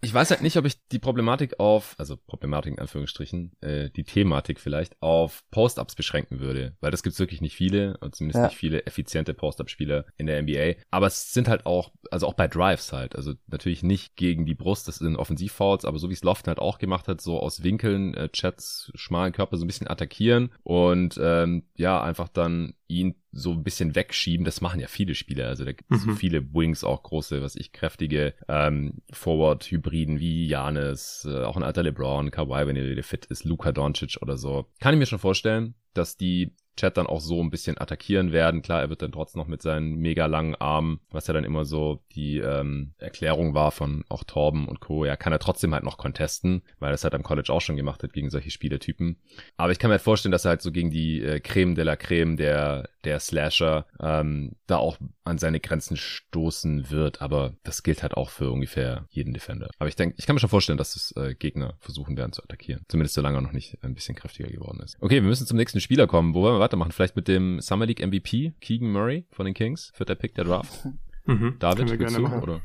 Ich 0.04 0.14
weiß 0.14 0.30
halt 0.30 0.42
nicht, 0.42 0.56
ob 0.56 0.64
ich 0.64 0.74
die 0.88 0.98
Problematik 0.98 1.58
auf, 1.58 1.94
also 1.98 2.16
Problematik 2.16 2.74
in 2.74 2.78
Anführungsstrichen, 2.78 3.52
äh, 3.60 3.90
die 3.90 4.04
Thematik 4.04 4.60
vielleicht 4.60 5.00
auf 5.00 5.42
Post-Ups 5.50 5.94
beschränken 5.94 6.40
würde, 6.40 6.76
weil 6.80 6.90
das 6.90 7.02
gibt's 7.02 7.18
wirklich 7.18 7.40
nicht 7.40 7.56
viele, 7.56 7.98
zumindest 8.12 8.38
ja. 8.38 8.46
nicht 8.46 8.56
viele 8.56 8.86
effiziente 8.86 9.34
Post-Up-Spieler 9.34 10.04
in 10.16 10.26
der 10.26 10.42
NBA. 10.42 10.74
Aber 10.90 11.06
es 11.06 11.32
sind 11.32 11.48
halt 11.48 11.66
auch, 11.66 11.90
also 12.10 12.26
auch 12.26 12.34
bei 12.34 12.48
Drives 12.48 12.92
halt, 12.92 13.16
also 13.16 13.32
natürlich 13.46 13.82
nicht 13.82 14.16
gegen 14.16 14.46
die 14.46 14.54
Brust, 14.54 14.88
das 14.88 14.96
sind 14.96 15.16
Offensivfouls, 15.16 15.84
aber 15.84 15.98
so 15.98 16.08
wie 16.10 16.14
es 16.14 16.22
Lofton 16.22 16.48
halt 16.48 16.58
auch 16.58 16.78
gemacht 16.78 17.08
hat, 17.08 17.20
so 17.20 17.40
aus 17.40 17.62
Winkeln, 17.62 18.14
äh, 18.14 18.28
Chats, 18.28 18.92
schmalen 18.94 19.32
Körper 19.32 19.56
so 19.56 19.64
ein 19.64 19.68
bisschen 19.68 19.88
attackieren 19.88 20.50
und 20.62 21.18
ähm, 21.20 21.64
ja, 21.76 22.02
einfach 22.02 22.28
dann 22.28 22.74
ihn 22.88 23.14
so 23.32 23.52
ein 23.52 23.62
bisschen 23.62 23.94
wegschieben. 23.94 24.44
Das 24.44 24.60
machen 24.60 24.80
ja 24.80 24.86
viele 24.86 25.14
Spieler. 25.14 25.48
Also 25.48 25.64
da 25.64 25.72
gibt 25.72 25.90
es 25.90 26.04
mhm. 26.04 26.16
viele 26.16 26.54
Wings, 26.54 26.84
auch 26.84 27.02
große, 27.02 27.42
was 27.42 27.56
ich, 27.56 27.72
kräftige 27.72 28.34
ähm, 28.48 29.02
Forward-Hybriden 29.10 30.20
wie 30.20 30.46
Janis, 30.46 31.26
äh, 31.28 31.44
auch 31.44 31.56
ein 31.56 31.62
alter 31.62 31.82
LeBron, 31.82 32.30
Kawhi, 32.30 32.66
wenn 32.66 32.76
er 32.76 33.02
fit 33.02 33.26
ist, 33.26 33.44
Luka 33.44 33.72
Doncic 33.72 34.18
oder 34.20 34.36
so. 34.36 34.66
Kann 34.80 34.94
ich 34.94 34.98
mir 34.98 35.06
schon 35.06 35.18
vorstellen, 35.18 35.74
dass 35.94 36.16
die 36.16 36.52
Chat 36.76 36.96
dann 36.96 37.06
auch 37.06 37.20
so 37.20 37.42
ein 37.42 37.50
bisschen 37.50 37.78
attackieren 37.80 38.32
werden. 38.32 38.62
Klar, 38.62 38.80
er 38.80 38.90
wird 38.90 39.02
dann 39.02 39.12
trotzdem 39.12 39.40
noch 39.40 39.48
mit 39.48 39.62
seinen 39.62 39.96
mega 39.96 40.26
langen 40.26 40.54
Armen, 40.54 41.00
was 41.10 41.26
ja 41.26 41.34
dann 41.34 41.44
immer 41.44 41.64
so 41.64 42.02
die 42.12 42.38
ähm, 42.38 42.94
Erklärung 42.98 43.54
war 43.54 43.70
von 43.70 44.04
auch 44.08 44.24
Torben 44.24 44.66
und 44.66 44.80
Co. 44.80 45.04
Ja, 45.04 45.16
kann 45.16 45.32
er 45.32 45.38
trotzdem 45.38 45.74
halt 45.74 45.84
noch 45.84 45.98
contesten, 45.98 46.62
weil 46.78 46.90
er 46.90 46.94
es 46.94 47.04
halt 47.04 47.14
am 47.14 47.22
College 47.22 47.52
auch 47.52 47.60
schon 47.60 47.76
gemacht 47.76 48.02
hat 48.02 48.12
gegen 48.12 48.30
solche 48.30 48.50
Spielertypen. 48.50 49.16
Aber 49.56 49.72
ich 49.72 49.78
kann 49.78 49.88
mir 49.88 49.94
halt 49.94 50.02
vorstellen, 50.02 50.32
dass 50.32 50.44
er 50.44 50.50
halt 50.50 50.62
so 50.62 50.72
gegen 50.72 50.90
die 50.90 51.22
äh, 51.22 51.40
Creme 51.40 51.74
de 51.74 51.84
la 51.84 51.96
Creme 51.96 52.36
der, 52.36 52.88
der 53.04 53.20
Slasher 53.20 53.86
ähm, 54.00 54.56
da 54.66 54.78
auch 54.78 54.98
an 55.24 55.38
seine 55.38 55.60
Grenzen 55.60 55.96
stoßen 55.96 56.90
wird. 56.90 57.22
Aber 57.22 57.54
das 57.62 57.82
gilt 57.82 58.02
halt 58.02 58.14
auch 58.14 58.30
für 58.30 58.50
ungefähr 58.50 59.06
jeden 59.10 59.32
Defender. 59.32 59.70
Aber 59.78 59.88
ich 59.88 59.96
denke, 59.96 60.16
ich 60.18 60.26
kann 60.26 60.34
mir 60.34 60.40
schon 60.40 60.50
vorstellen, 60.50 60.78
dass 60.78 60.96
es 60.96 61.12
äh, 61.16 61.34
Gegner 61.34 61.76
versuchen 61.80 62.16
werden 62.16 62.32
zu 62.32 62.42
attackieren. 62.42 62.84
Zumindest 62.88 63.14
solange 63.14 63.38
er 63.38 63.42
noch 63.42 63.52
nicht 63.52 63.78
ein 63.82 63.94
bisschen 63.94 64.14
kräftiger 64.14 64.48
geworden 64.48 64.80
ist. 64.80 64.96
Okay, 65.00 65.16
wir 65.16 65.22
müssen 65.22 65.46
zum 65.46 65.56
nächsten 65.56 65.80
Spieler 65.80 66.06
kommen. 66.06 66.34
Wo 66.34 66.42
wollen 66.42 66.54
wir 66.54 66.60
weitermachen? 66.64 66.92
Vielleicht 66.92 67.16
mit 67.16 67.28
dem 67.28 67.60
Summer 67.60 67.86
League 67.86 68.04
MVP, 68.04 68.54
Keegan 68.60 68.90
Murray 68.90 69.26
von 69.30 69.46
den 69.46 69.54
Kings, 69.54 69.92
vierter 69.94 70.14
Pick 70.14 70.34
der 70.34 70.44
Draft. 70.44 70.86
Mhm, 71.26 71.56
David, 71.58 71.98
willst 71.98 72.18
du, 72.18 72.26
oder? 72.26 72.60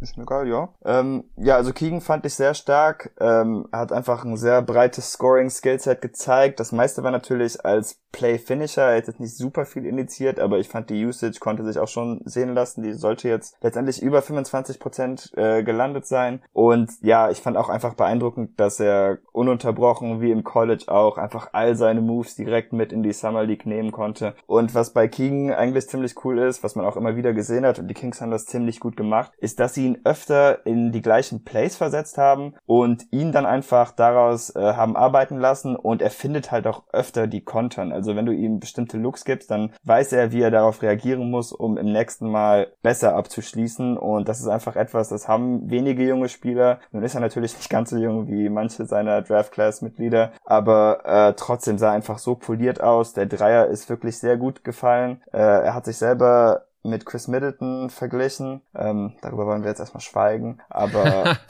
Ist 0.00 0.18
mir 0.18 0.24
egal, 0.24 0.46
ja. 0.46 0.68
Ähm, 0.84 1.24
ja, 1.36 1.56
also 1.56 1.72
Keegan 1.72 2.02
fand 2.02 2.26
ich 2.26 2.34
sehr 2.34 2.52
stark. 2.52 3.12
Ähm, 3.18 3.66
er 3.72 3.78
hat 3.80 3.92
einfach 3.92 4.24
ein 4.24 4.36
sehr 4.36 4.60
breites 4.60 5.12
Scoring-Skillset 5.12 6.02
gezeigt. 6.02 6.60
Das 6.60 6.72
meiste 6.72 7.02
war 7.02 7.10
natürlich 7.10 7.64
als 7.64 7.98
Play-Finisher. 8.12 8.82
Er 8.82 8.98
hat 8.98 9.06
jetzt 9.06 9.20
nicht 9.20 9.36
super 9.36 9.64
viel 9.64 9.86
initiiert, 9.86 10.38
aber 10.40 10.58
ich 10.58 10.68
fand 10.68 10.90
die 10.90 11.04
Usage 11.04 11.38
konnte 11.40 11.64
sich 11.64 11.78
auch 11.78 11.88
schon 11.88 12.20
sehen 12.24 12.54
lassen. 12.54 12.82
Die 12.82 12.92
sollte 12.92 13.28
jetzt 13.28 13.56
letztendlich 13.62 14.02
über 14.02 14.22
25 14.22 14.80
Prozent 14.80 15.32
äh, 15.36 15.62
gelandet 15.62 16.06
sein. 16.06 16.42
Und 16.52 16.90
ja, 17.00 17.30
ich 17.30 17.40
fand 17.40 17.56
auch 17.56 17.68
einfach 17.68 17.94
beeindruckend, 17.94 18.60
dass 18.60 18.80
er 18.80 19.18
ununterbrochen, 19.32 20.20
wie 20.20 20.30
im 20.30 20.44
College 20.44 20.84
auch, 20.88 21.18
einfach 21.18 21.50
all 21.52 21.76
seine 21.76 22.00
Moves 22.00 22.36
direkt 22.36 22.72
mit 22.72 22.92
in 22.92 23.02
die 23.02 23.12
Summer 23.12 23.44
League 23.44 23.66
nehmen 23.66 23.92
konnte. 23.92 24.34
Und 24.46 24.74
was 24.74 24.92
bei 24.92 25.08
Keegan 25.08 25.52
eigentlich 25.52 25.88
ziemlich 25.88 26.22
cool 26.24 26.38
ist, 26.38 26.62
was 26.62 26.74
man 26.74 26.84
auch 26.84 26.96
immer 26.96 27.16
wieder 27.16 27.32
gesehen 27.32 27.64
hat, 27.64 27.78
und 27.78 27.88
die 27.88 27.94
Kings 27.94 28.20
haben 28.20 28.30
das 28.30 28.46
ziemlich 28.46 28.80
gut 28.80 28.96
gemacht, 28.96 29.32
ist, 29.38 29.60
dass 29.60 29.74
sie 29.74 29.86
ihn 29.86 29.95
öfter 30.04 30.66
in 30.66 30.92
die 30.92 31.02
gleichen 31.02 31.44
Plays 31.44 31.76
versetzt 31.76 32.18
haben 32.18 32.54
und 32.66 33.04
ihn 33.12 33.32
dann 33.32 33.46
einfach 33.46 33.92
daraus 33.92 34.54
äh, 34.54 34.60
haben 34.60 34.96
arbeiten 34.96 35.38
lassen 35.38 35.76
und 35.76 36.02
er 36.02 36.10
findet 36.10 36.52
halt 36.52 36.66
auch 36.66 36.84
öfter 36.92 37.26
die 37.26 37.42
Kontern. 37.42 37.92
Also 37.92 38.16
wenn 38.16 38.26
du 38.26 38.32
ihm 38.32 38.60
bestimmte 38.60 38.98
Looks 38.98 39.24
gibst, 39.24 39.50
dann 39.50 39.72
weiß 39.84 40.12
er, 40.12 40.32
wie 40.32 40.42
er 40.42 40.50
darauf 40.50 40.82
reagieren 40.82 41.30
muss, 41.30 41.52
um 41.52 41.78
im 41.78 41.92
nächsten 41.92 42.30
Mal 42.30 42.72
besser 42.82 43.16
abzuschließen 43.16 43.96
und 43.96 44.28
das 44.28 44.40
ist 44.40 44.48
einfach 44.48 44.76
etwas, 44.76 45.08
das 45.08 45.28
haben 45.28 45.70
wenige 45.70 46.06
junge 46.06 46.28
Spieler. 46.28 46.80
Nun 46.92 47.02
ist 47.02 47.14
er 47.14 47.20
natürlich 47.20 47.56
nicht 47.56 47.70
ganz 47.70 47.90
so 47.90 47.96
jung 47.96 48.28
wie 48.28 48.48
manche 48.48 48.84
seiner 48.84 49.22
Draft-Class-Mitglieder, 49.22 50.32
aber 50.44 51.04
äh, 51.04 51.34
trotzdem 51.34 51.78
sah 51.78 51.88
er 51.88 51.92
einfach 51.92 52.18
so 52.18 52.34
poliert 52.34 52.80
aus. 52.80 53.12
Der 53.12 53.26
Dreier 53.26 53.66
ist 53.66 53.88
wirklich 53.88 54.18
sehr 54.18 54.36
gut 54.36 54.64
gefallen. 54.64 55.22
Äh, 55.32 55.38
er 55.38 55.74
hat 55.74 55.84
sich 55.84 55.96
selber 55.96 56.65
mit 56.86 57.06
Chris 57.06 57.28
Middleton 57.28 57.90
verglichen. 57.90 58.62
Ähm, 58.74 59.14
darüber 59.22 59.46
wollen 59.46 59.62
wir 59.62 59.70
jetzt 59.70 59.80
erstmal 59.80 60.00
schweigen. 60.00 60.58
Aber 60.68 61.36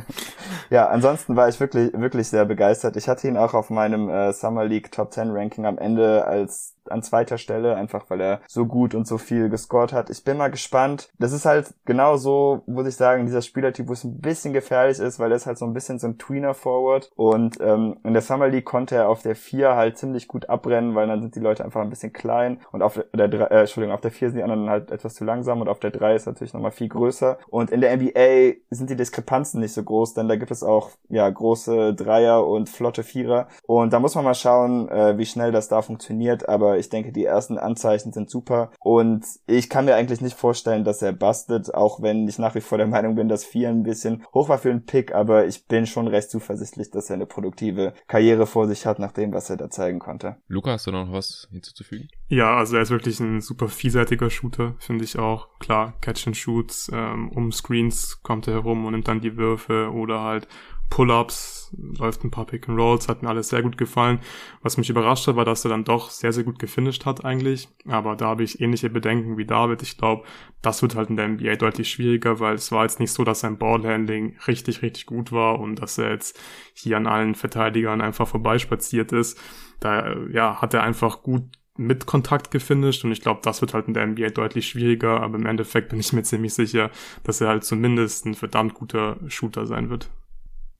ja, 0.70 0.88
ansonsten 0.88 1.36
war 1.36 1.48
ich 1.48 1.60
wirklich, 1.60 1.92
wirklich 1.94 2.28
sehr 2.28 2.44
begeistert. 2.44 2.96
Ich 2.96 3.08
hatte 3.08 3.28
ihn 3.28 3.36
auch 3.36 3.54
auf 3.54 3.70
meinem 3.70 4.08
äh, 4.08 4.32
Summer 4.32 4.64
League 4.64 4.92
Top 4.92 5.12
10 5.12 5.30
Ranking 5.30 5.66
am 5.66 5.78
Ende 5.78 6.24
als 6.26 6.74
an 6.90 7.02
zweiter 7.02 7.38
Stelle, 7.38 7.76
einfach 7.76 8.08
weil 8.08 8.20
er 8.20 8.40
so 8.48 8.66
gut 8.66 8.94
und 8.94 9.06
so 9.06 9.18
viel 9.18 9.48
gescored 9.48 9.92
hat. 9.92 10.10
Ich 10.10 10.24
bin 10.24 10.36
mal 10.36 10.50
gespannt. 10.50 11.10
Das 11.18 11.32
ist 11.32 11.44
halt 11.44 11.74
genau 11.84 12.16
so, 12.16 12.62
muss 12.66 12.86
ich 12.86 12.96
sagen, 12.96 13.26
dieser 13.26 13.42
Spielertyp, 13.42 13.88
wo 13.88 13.92
es 13.92 14.04
ein 14.04 14.20
bisschen 14.20 14.52
gefährlich 14.52 14.98
ist, 14.98 15.18
weil 15.18 15.30
er 15.30 15.36
ist 15.36 15.46
halt 15.46 15.58
so 15.58 15.66
ein 15.66 15.74
bisschen 15.74 15.98
so 15.98 16.06
ein 16.06 16.18
Tweener-Forward 16.18 17.10
und 17.16 17.58
ähm, 17.60 17.96
in 18.04 18.12
der 18.12 18.22
Summer 18.22 18.48
League 18.48 18.64
konnte 18.64 18.96
er 18.96 19.08
auf 19.08 19.22
der 19.22 19.36
4 19.36 19.74
halt 19.76 19.98
ziemlich 19.98 20.28
gut 20.28 20.48
abrennen, 20.48 20.94
weil 20.94 21.06
dann 21.06 21.22
sind 21.22 21.34
die 21.34 21.40
Leute 21.40 21.64
einfach 21.64 21.80
ein 21.80 21.90
bisschen 21.90 22.12
klein. 22.12 22.60
Und 22.70 22.82
auf 22.82 23.00
der 23.12 23.28
3, 23.28 23.44
äh, 23.44 23.60
Entschuldigung, 23.60 23.94
auf 23.94 24.00
der 24.00 24.10
4 24.10 24.30
sind 24.30 24.38
die 24.38 24.42
anderen 24.42 24.70
halt 24.70 24.90
etwas 24.90 25.14
zu 25.14 25.24
langsam 25.24 25.60
und 25.60 25.68
auf 25.68 25.80
der 25.80 25.90
3 25.90 26.14
ist 26.14 26.26
natürlich 26.26 26.54
nochmal 26.54 26.70
viel 26.70 26.88
größer. 26.88 27.38
Und 27.48 27.70
in 27.70 27.80
der 27.80 27.96
NBA 27.96 28.54
sind 28.70 28.90
die 28.90 28.96
Diskrepanzen 28.96 29.60
nicht 29.60 29.72
so 29.72 29.82
groß, 29.82 30.14
denn 30.14 30.28
da 30.28 30.36
gibt 30.36 30.50
es 30.50 30.62
auch 30.62 30.90
ja 31.08 31.28
große 31.28 31.94
Dreier 31.94 32.46
und 32.46 32.68
flotte 32.68 33.02
Vierer. 33.02 33.48
Und 33.66 33.92
da 33.92 34.00
muss 34.00 34.14
man 34.14 34.24
mal 34.24 34.34
schauen, 34.34 34.88
äh, 34.88 35.18
wie 35.18 35.26
schnell 35.26 35.52
das 35.52 35.68
da 35.68 35.82
funktioniert, 35.82 36.48
aber 36.72 36.78
ich 36.78 36.88
denke, 36.88 37.12
die 37.12 37.26
ersten 37.26 37.58
Anzeichen 37.58 38.12
sind 38.12 38.30
super 38.30 38.72
und 38.80 39.26
ich 39.46 39.68
kann 39.68 39.84
mir 39.84 39.94
eigentlich 39.94 40.22
nicht 40.22 40.38
vorstellen, 40.38 40.84
dass 40.84 41.02
er 41.02 41.12
bastet, 41.12 41.74
auch 41.74 42.00
wenn 42.00 42.26
ich 42.26 42.38
nach 42.38 42.54
wie 42.54 42.62
vor 42.62 42.78
der 42.78 42.86
Meinung 42.86 43.14
bin, 43.14 43.28
dass 43.28 43.44
vier 43.44 43.68
ein 43.68 43.82
bisschen 43.82 44.24
hoch 44.32 44.48
war 44.48 44.56
für 44.56 44.70
einen 44.70 44.86
Pick, 44.86 45.14
aber 45.14 45.46
ich 45.46 45.66
bin 45.66 45.86
schon 45.86 46.08
recht 46.08 46.30
zuversichtlich, 46.30 46.90
dass 46.90 47.10
er 47.10 47.16
eine 47.16 47.26
produktive 47.26 47.92
Karriere 48.08 48.46
vor 48.46 48.66
sich 48.66 48.86
hat, 48.86 48.98
nach 48.98 49.12
dem, 49.12 49.34
was 49.34 49.50
er 49.50 49.58
da 49.58 49.68
zeigen 49.68 49.98
konnte. 49.98 50.36
Luca, 50.48 50.72
hast 50.72 50.86
du 50.86 50.92
noch 50.92 51.12
was 51.12 51.46
hinzuzufügen? 51.50 52.08
Ja, 52.28 52.56
also 52.56 52.76
er 52.76 52.82
ist 52.82 52.90
wirklich 52.90 53.20
ein 53.20 53.42
super 53.42 53.68
vielseitiger 53.68 54.30
Shooter, 54.30 54.74
finde 54.78 55.04
ich 55.04 55.18
auch. 55.18 55.48
Klar, 55.58 55.92
Catch 56.00 56.26
and 56.26 56.36
Shoots, 56.38 56.90
ähm, 56.90 57.30
um 57.34 57.52
Screens 57.52 58.22
kommt 58.22 58.48
er 58.48 58.54
herum 58.54 58.86
und 58.86 58.92
nimmt 58.92 59.08
dann 59.08 59.20
die 59.20 59.36
Würfe 59.36 59.90
oder 59.92 60.22
halt 60.22 60.48
Pull-ups, 60.92 61.74
läuft 61.98 62.22
ein 62.22 62.30
paar 62.30 62.44
Pick 62.44 62.68
and 62.68 62.78
Rolls, 62.78 63.08
hat 63.08 63.22
mir 63.22 63.30
alles 63.30 63.48
sehr 63.48 63.62
gut 63.62 63.78
gefallen. 63.78 64.20
Was 64.60 64.76
mich 64.76 64.90
überrascht 64.90 65.26
hat, 65.26 65.36
war, 65.36 65.46
dass 65.46 65.64
er 65.64 65.70
dann 65.70 65.84
doch 65.84 66.10
sehr, 66.10 66.34
sehr 66.34 66.44
gut 66.44 66.58
gefinisht 66.58 67.06
hat 67.06 67.24
eigentlich. 67.24 67.70
Aber 67.88 68.14
da 68.14 68.26
habe 68.26 68.42
ich 68.42 68.60
ähnliche 68.60 68.90
Bedenken 68.90 69.38
wie 69.38 69.46
David. 69.46 69.80
Ich 69.80 69.96
glaube, 69.96 70.24
das 70.60 70.82
wird 70.82 70.94
halt 70.94 71.08
in 71.08 71.16
der 71.16 71.28
NBA 71.28 71.56
deutlich 71.56 71.90
schwieriger, 71.90 72.40
weil 72.40 72.56
es 72.56 72.70
war 72.72 72.82
jetzt 72.82 73.00
nicht 73.00 73.10
so, 73.10 73.24
dass 73.24 73.40
sein 73.40 73.56
Ballhandling 73.56 74.36
richtig, 74.46 74.82
richtig 74.82 75.06
gut 75.06 75.32
war 75.32 75.60
und 75.60 75.76
dass 75.76 75.96
er 75.96 76.10
jetzt 76.10 76.38
hier 76.74 76.98
an 76.98 77.06
allen 77.06 77.36
Verteidigern 77.36 78.02
einfach 78.02 78.28
vorbeispaziert 78.28 79.12
ist. 79.12 79.40
Da, 79.80 80.14
ja, 80.30 80.60
hat 80.60 80.74
er 80.74 80.82
einfach 80.82 81.22
gut 81.22 81.44
mit 81.74 82.04
Kontakt 82.04 82.50
gefinisht 82.50 83.02
und 83.02 83.12
ich 83.12 83.22
glaube, 83.22 83.40
das 83.42 83.62
wird 83.62 83.72
halt 83.72 83.88
in 83.88 83.94
der 83.94 84.06
NBA 84.06 84.28
deutlich 84.28 84.68
schwieriger, 84.68 85.22
aber 85.22 85.38
im 85.38 85.46
Endeffekt 85.46 85.88
bin 85.88 86.00
ich 86.00 86.12
mir 86.12 86.22
ziemlich 86.22 86.52
sicher, 86.52 86.90
dass 87.24 87.40
er 87.40 87.48
halt 87.48 87.64
zumindest 87.64 88.26
ein 88.26 88.34
verdammt 88.34 88.74
guter 88.74 89.16
Shooter 89.28 89.64
sein 89.64 89.88
wird. 89.88 90.10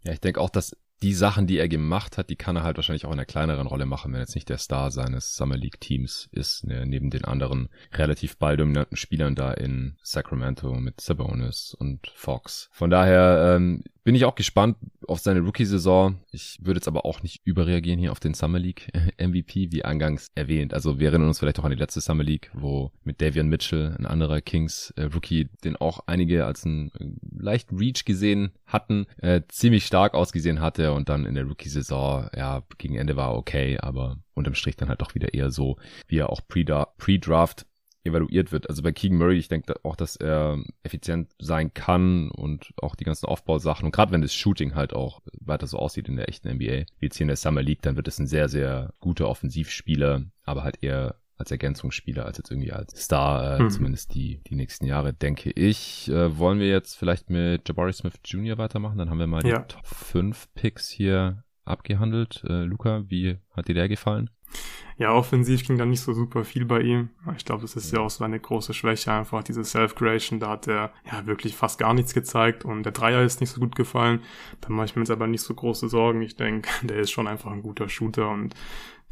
Ja, 0.05 0.13
ich 0.13 0.21
denke 0.21 0.41
auch, 0.41 0.51
dass 0.51 0.77
die 1.03 1.15
Sachen, 1.15 1.49
die 1.49 1.59
er 1.59 1.69
gemacht 1.69 2.17
hat, 2.17 2.31
die 2.31 2.37
kann 2.37 2.55
er 2.55 2.63
halt 2.63 2.77
wahrscheinlich 2.77 3.05
auch 3.05 3.11
in 3.11 3.19
einer 3.19 3.25
kleineren 3.25 3.67
Rolle 3.67 3.87
machen, 3.87 4.13
wenn 4.13 4.21
er 4.21 4.23
jetzt 4.23 4.37
nicht 4.37 4.49
der 4.49 4.59
Star 4.59 4.91
seines 4.93 5.35
Summer 5.35 5.57
League 5.57 5.81
Teams 5.81 6.29
ist, 6.31 6.65
ne, 6.65 6.87
neben 6.87 7.11
den 7.11 7.25
anderen 7.25 7.69
relativ 7.93 8.39
balldominanten 8.39 8.97
Spielern 8.97 9.35
da 9.35 9.53
in 9.53 9.97
Sacramento 10.03 10.73
mit 10.75 11.01
Sabonis 11.01 11.75
und 11.77 12.13
Fox. 12.15 12.69
Von 12.73 12.91
daher 12.91 13.57
ähm, 13.57 13.83
bin 14.05 14.15
ich 14.15 14.25
auch 14.25 14.35
gespannt 14.35 14.77
auf 15.07 15.21
seine 15.21 15.41
Rookie-Saison. 15.41 16.19
Ich 16.33 16.59
würde 16.61 16.79
jetzt 16.79 16.89
aber 16.89 17.05
auch 17.05 17.23
nicht 17.23 17.41
überreagieren 17.45 18.01
hier 18.01 18.13
auf 18.13 18.21
den 18.21 18.35
Summer 18.35 18.59
League 18.59 18.89
MVP, 19.19 19.71
wie 19.71 19.85
eingangs 19.85 20.31
erwähnt. 20.35 20.75
Also 20.75 20.99
wir 20.99 21.09
erinnern 21.09 21.29
uns 21.29 21.39
vielleicht 21.39 21.59
auch 21.61 21.65
an 21.65 21.71
die 21.71 21.79
letzte 21.79 22.01
Summer 22.01 22.25
League, 22.25 22.51
wo 22.55 22.91
mit 23.05 23.21
Davian 23.21 23.49
Mitchell, 23.49 23.95
ein 23.99 24.07
anderer 24.07 24.41
Kings 24.41 24.93
äh, 24.97 25.05
Rookie, 25.05 25.49
den 25.65 25.77
auch 25.77 26.01
einige 26.07 26.47
als 26.47 26.65
einen 26.65 26.91
äh, 26.99 27.43
leichten 27.43 27.79
Reach 27.79 28.05
gesehen 28.05 28.53
hatten, 28.67 29.07
äh, 29.19 29.43
ziemlich 29.49 29.87
stark 29.87 30.15
ausgesehen 30.15 30.61
hatte 30.61 30.93
und 30.93 31.09
dann 31.09 31.25
in 31.25 31.35
der 31.35 31.45
Rookie-Saison, 31.45 32.29
ja, 32.37 32.63
gegen 32.79 32.97
Ende 32.97 33.17
war 33.17 33.37
okay, 33.37 33.79
aber 33.79 34.19
unterm 34.35 34.55
Strich 34.55 34.77
dann 34.77 34.89
halt 34.89 35.01
doch 35.01 35.15
wieder 35.15 35.35
eher 35.35 35.51
so, 35.51 35.77
wie 36.09 36.19
er 36.19 36.31
auch 36.31 36.41
Pre-Draft 36.49 37.67
evaluiert 38.05 38.53
wird. 38.53 38.69
Also 38.69 38.83
bei 38.83 38.93
Keegan 38.93 39.19
Murray, 39.19 39.39
ich 39.39 39.49
denke 39.49 39.75
auch, 39.85 39.97
dass 39.97 40.17
er 40.17 40.63
effizient 40.83 41.31
sein 41.41 41.73
kann 41.75 42.31
und 42.31 42.73
auch 42.81 42.97
die 42.97 43.05
ganzen 43.05 43.27
Aufbausachen. 43.27 43.87
Und 43.87 43.93
gerade 43.93 44.13
wenn 44.13 44.23
das 44.23 44.35
Shooting 44.35 44.75
halt 44.75 44.93
auch 44.93 45.21
weiter 45.41 45.67
so 45.67 45.79
aussieht 45.79 46.09
in 46.09 46.17
der 46.17 46.29
echten 46.29 46.49
NBA, 46.49 46.85
wie 46.99 47.07
jetzt 47.07 47.17
hier 47.17 47.25
in 47.25 47.29
der 47.29 47.37
Summer 47.37 47.63
League, 47.63 47.83
dann 47.83 47.97
wird 47.97 48.09
es 48.09 48.19
ein 48.19 48.27
sehr, 48.27 48.49
sehr 48.49 48.93
guter 49.01 49.29
Offensivspieler, 49.29 50.25
aber 50.45 50.65
halt 50.65 50.83
eher 50.83 51.17
als 51.37 51.51
Ergänzungsspieler, 51.51 52.25
als 52.25 52.39
jetzt 52.39 52.51
irgendwie 52.51 52.73
als 52.73 53.05
Star, 53.05 53.59
äh, 53.59 53.63
mhm. 53.63 53.71
zumindest 53.71 54.15
die, 54.15 54.41
die 54.47 54.55
nächsten 54.55 54.87
Jahre, 54.87 55.13
denke 55.13 55.51
ich. 55.51 56.09
Äh, 56.09 56.39
wollen 56.39 56.61
wir 56.61 56.69
jetzt 56.69 56.95
vielleicht 56.95 57.31
mit 57.31 57.69
Jabari 57.69 57.93
Smith 57.93 58.15
Jr. 58.25 58.59
weitermachen? 58.59 58.99
Dann 58.99 59.11
haben 59.11 59.19
wir 59.19 59.27
mal 59.27 59.45
ja. 59.47 59.59
die 59.59 59.75
Top 59.75 59.87
5 59.87 60.49
Picks 60.55 60.89
hier 60.89 61.43
abgehandelt. 61.65 62.43
Äh, 62.49 62.65
Luca, 62.65 63.05
wie 63.09 63.39
hat 63.57 63.69
dir 63.69 63.75
der 63.75 63.89
gefallen? 63.89 64.31
Ja, 64.99 65.13
offensiv 65.13 65.67
ging 65.67 65.79
da 65.79 65.87
nicht 65.87 66.01
so 66.01 66.13
super 66.13 66.45
viel 66.45 66.65
bei 66.65 66.81
ihm. 66.81 67.11
Ich 67.37 67.45
glaube, 67.45 67.63
das 67.63 67.75
ist 67.75 67.93
ja 67.93 68.01
auch 68.01 68.11
so 68.11 68.23
eine 68.25 68.39
große 68.39 68.75
Schwäche, 68.75 69.13
einfach 69.13 69.43
diese 69.43 69.65
Self-Creation. 69.65 70.39
Da 70.39 70.51
hat 70.51 70.69
er 70.69 70.93
ja 71.11 71.27
wirklich 71.27 71.57
fast 71.57 71.79
gar 71.79 71.95
nichts 71.95 72.15
gezeigt 72.15 72.65
und 72.65 72.85
der 72.85 72.93
Dreier 72.93 73.23
ist 73.23 73.41
nicht 73.41 73.51
so 73.51 73.61
gut 73.61 73.75
gefallen. 73.75 74.21
Da 74.61 74.69
mache 74.69 74.87
ich 74.87 74.97
mir 74.97 75.03
jetzt 75.03 75.11
aber 75.11 75.27
nicht 75.27 75.43
so 75.43 75.55
große 75.55 75.89
Sorgen. 75.89 76.23
Ich 76.23 76.37
denke, 76.37 76.69
der 76.87 76.99
ist 76.99 77.11
schon 77.11 77.27
einfach 77.27 77.51
ein 77.51 77.63
guter 77.63 77.89
Shooter 77.89 78.31
und 78.31 78.55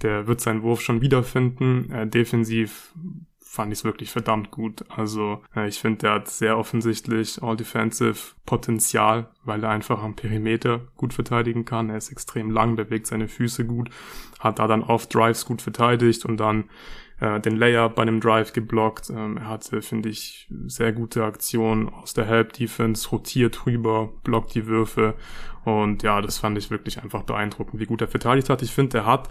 der 0.02 0.26
wird 0.26 0.40
seinen 0.40 0.62
Wurf 0.62 0.80
schon 0.80 1.00
wiederfinden. 1.00 1.90
Äh, 1.90 2.06
defensiv 2.06 2.94
fand 3.52 3.72
ich 3.72 3.80
es 3.80 3.84
wirklich 3.84 4.12
verdammt 4.12 4.52
gut. 4.52 4.84
Also 4.88 5.42
äh, 5.56 5.66
ich 5.66 5.80
finde, 5.80 5.98
der 5.98 6.12
hat 6.12 6.28
sehr 6.28 6.56
offensichtlich 6.56 7.42
All-Defensive 7.42 8.36
Potenzial, 8.46 9.28
weil 9.42 9.64
er 9.64 9.70
einfach 9.70 10.04
am 10.04 10.14
Perimeter 10.14 10.82
gut 10.96 11.12
verteidigen 11.12 11.64
kann. 11.64 11.90
Er 11.90 11.96
ist 11.96 12.12
extrem 12.12 12.52
lang, 12.52 12.76
bewegt 12.76 13.08
seine 13.08 13.26
Füße 13.26 13.66
gut, 13.66 13.90
hat 14.38 14.60
da 14.60 14.68
dann 14.68 14.84
oft 14.84 15.12
Drives 15.12 15.46
gut 15.46 15.62
verteidigt 15.62 16.24
und 16.24 16.36
dann 16.36 16.70
äh, 17.18 17.40
den 17.40 17.56
Layup 17.56 17.96
bei 17.96 18.02
einem 18.02 18.20
Drive 18.20 18.52
geblockt. 18.52 19.10
Ähm, 19.10 19.36
er 19.38 19.48
hatte, 19.48 19.82
finde 19.82 20.10
ich, 20.10 20.48
sehr 20.66 20.92
gute 20.92 21.24
Aktionen 21.24 21.88
aus 21.88 22.14
der 22.14 22.26
Help 22.26 22.52
Defense, 22.52 23.10
rotiert 23.10 23.66
rüber, 23.66 24.12
blockt 24.22 24.54
die 24.54 24.68
Würfe. 24.68 25.14
Und 25.64 26.04
ja, 26.04 26.20
das 26.20 26.38
fand 26.38 26.56
ich 26.56 26.70
wirklich 26.70 27.02
einfach 27.02 27.24
beeindruckend, 27.24 27.80
wie 27.80 27.86
gut 27.86 28.00
er 28.00 28.06
verteidigt 28.06 28.48
hat. 28.48 28.62
Ich 28.62 28.70
finde, 28.70 28.98
er 28.98 29.06
hat 29.06 29.28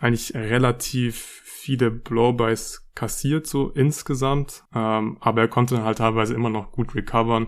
eigentlich 0.00 0.34
relativ 0.34 1.40
viele 1.44 1.92
Blowbys 1.92 2.89
kassiert, 3.00 3.46
so 3.46 3.70
insgesamt. 3.70 4.64
Ähm, 4.74 5.16
aber 5.20 5.40
er 5.40 5.48
konnte 5.48 5.82
halt 5.82 5.98
teilweise 5.98 6.34
immer 6.34 6.50
noch 6.50 6.70
gut 6.70 6.94
recovern. 6.94 7.46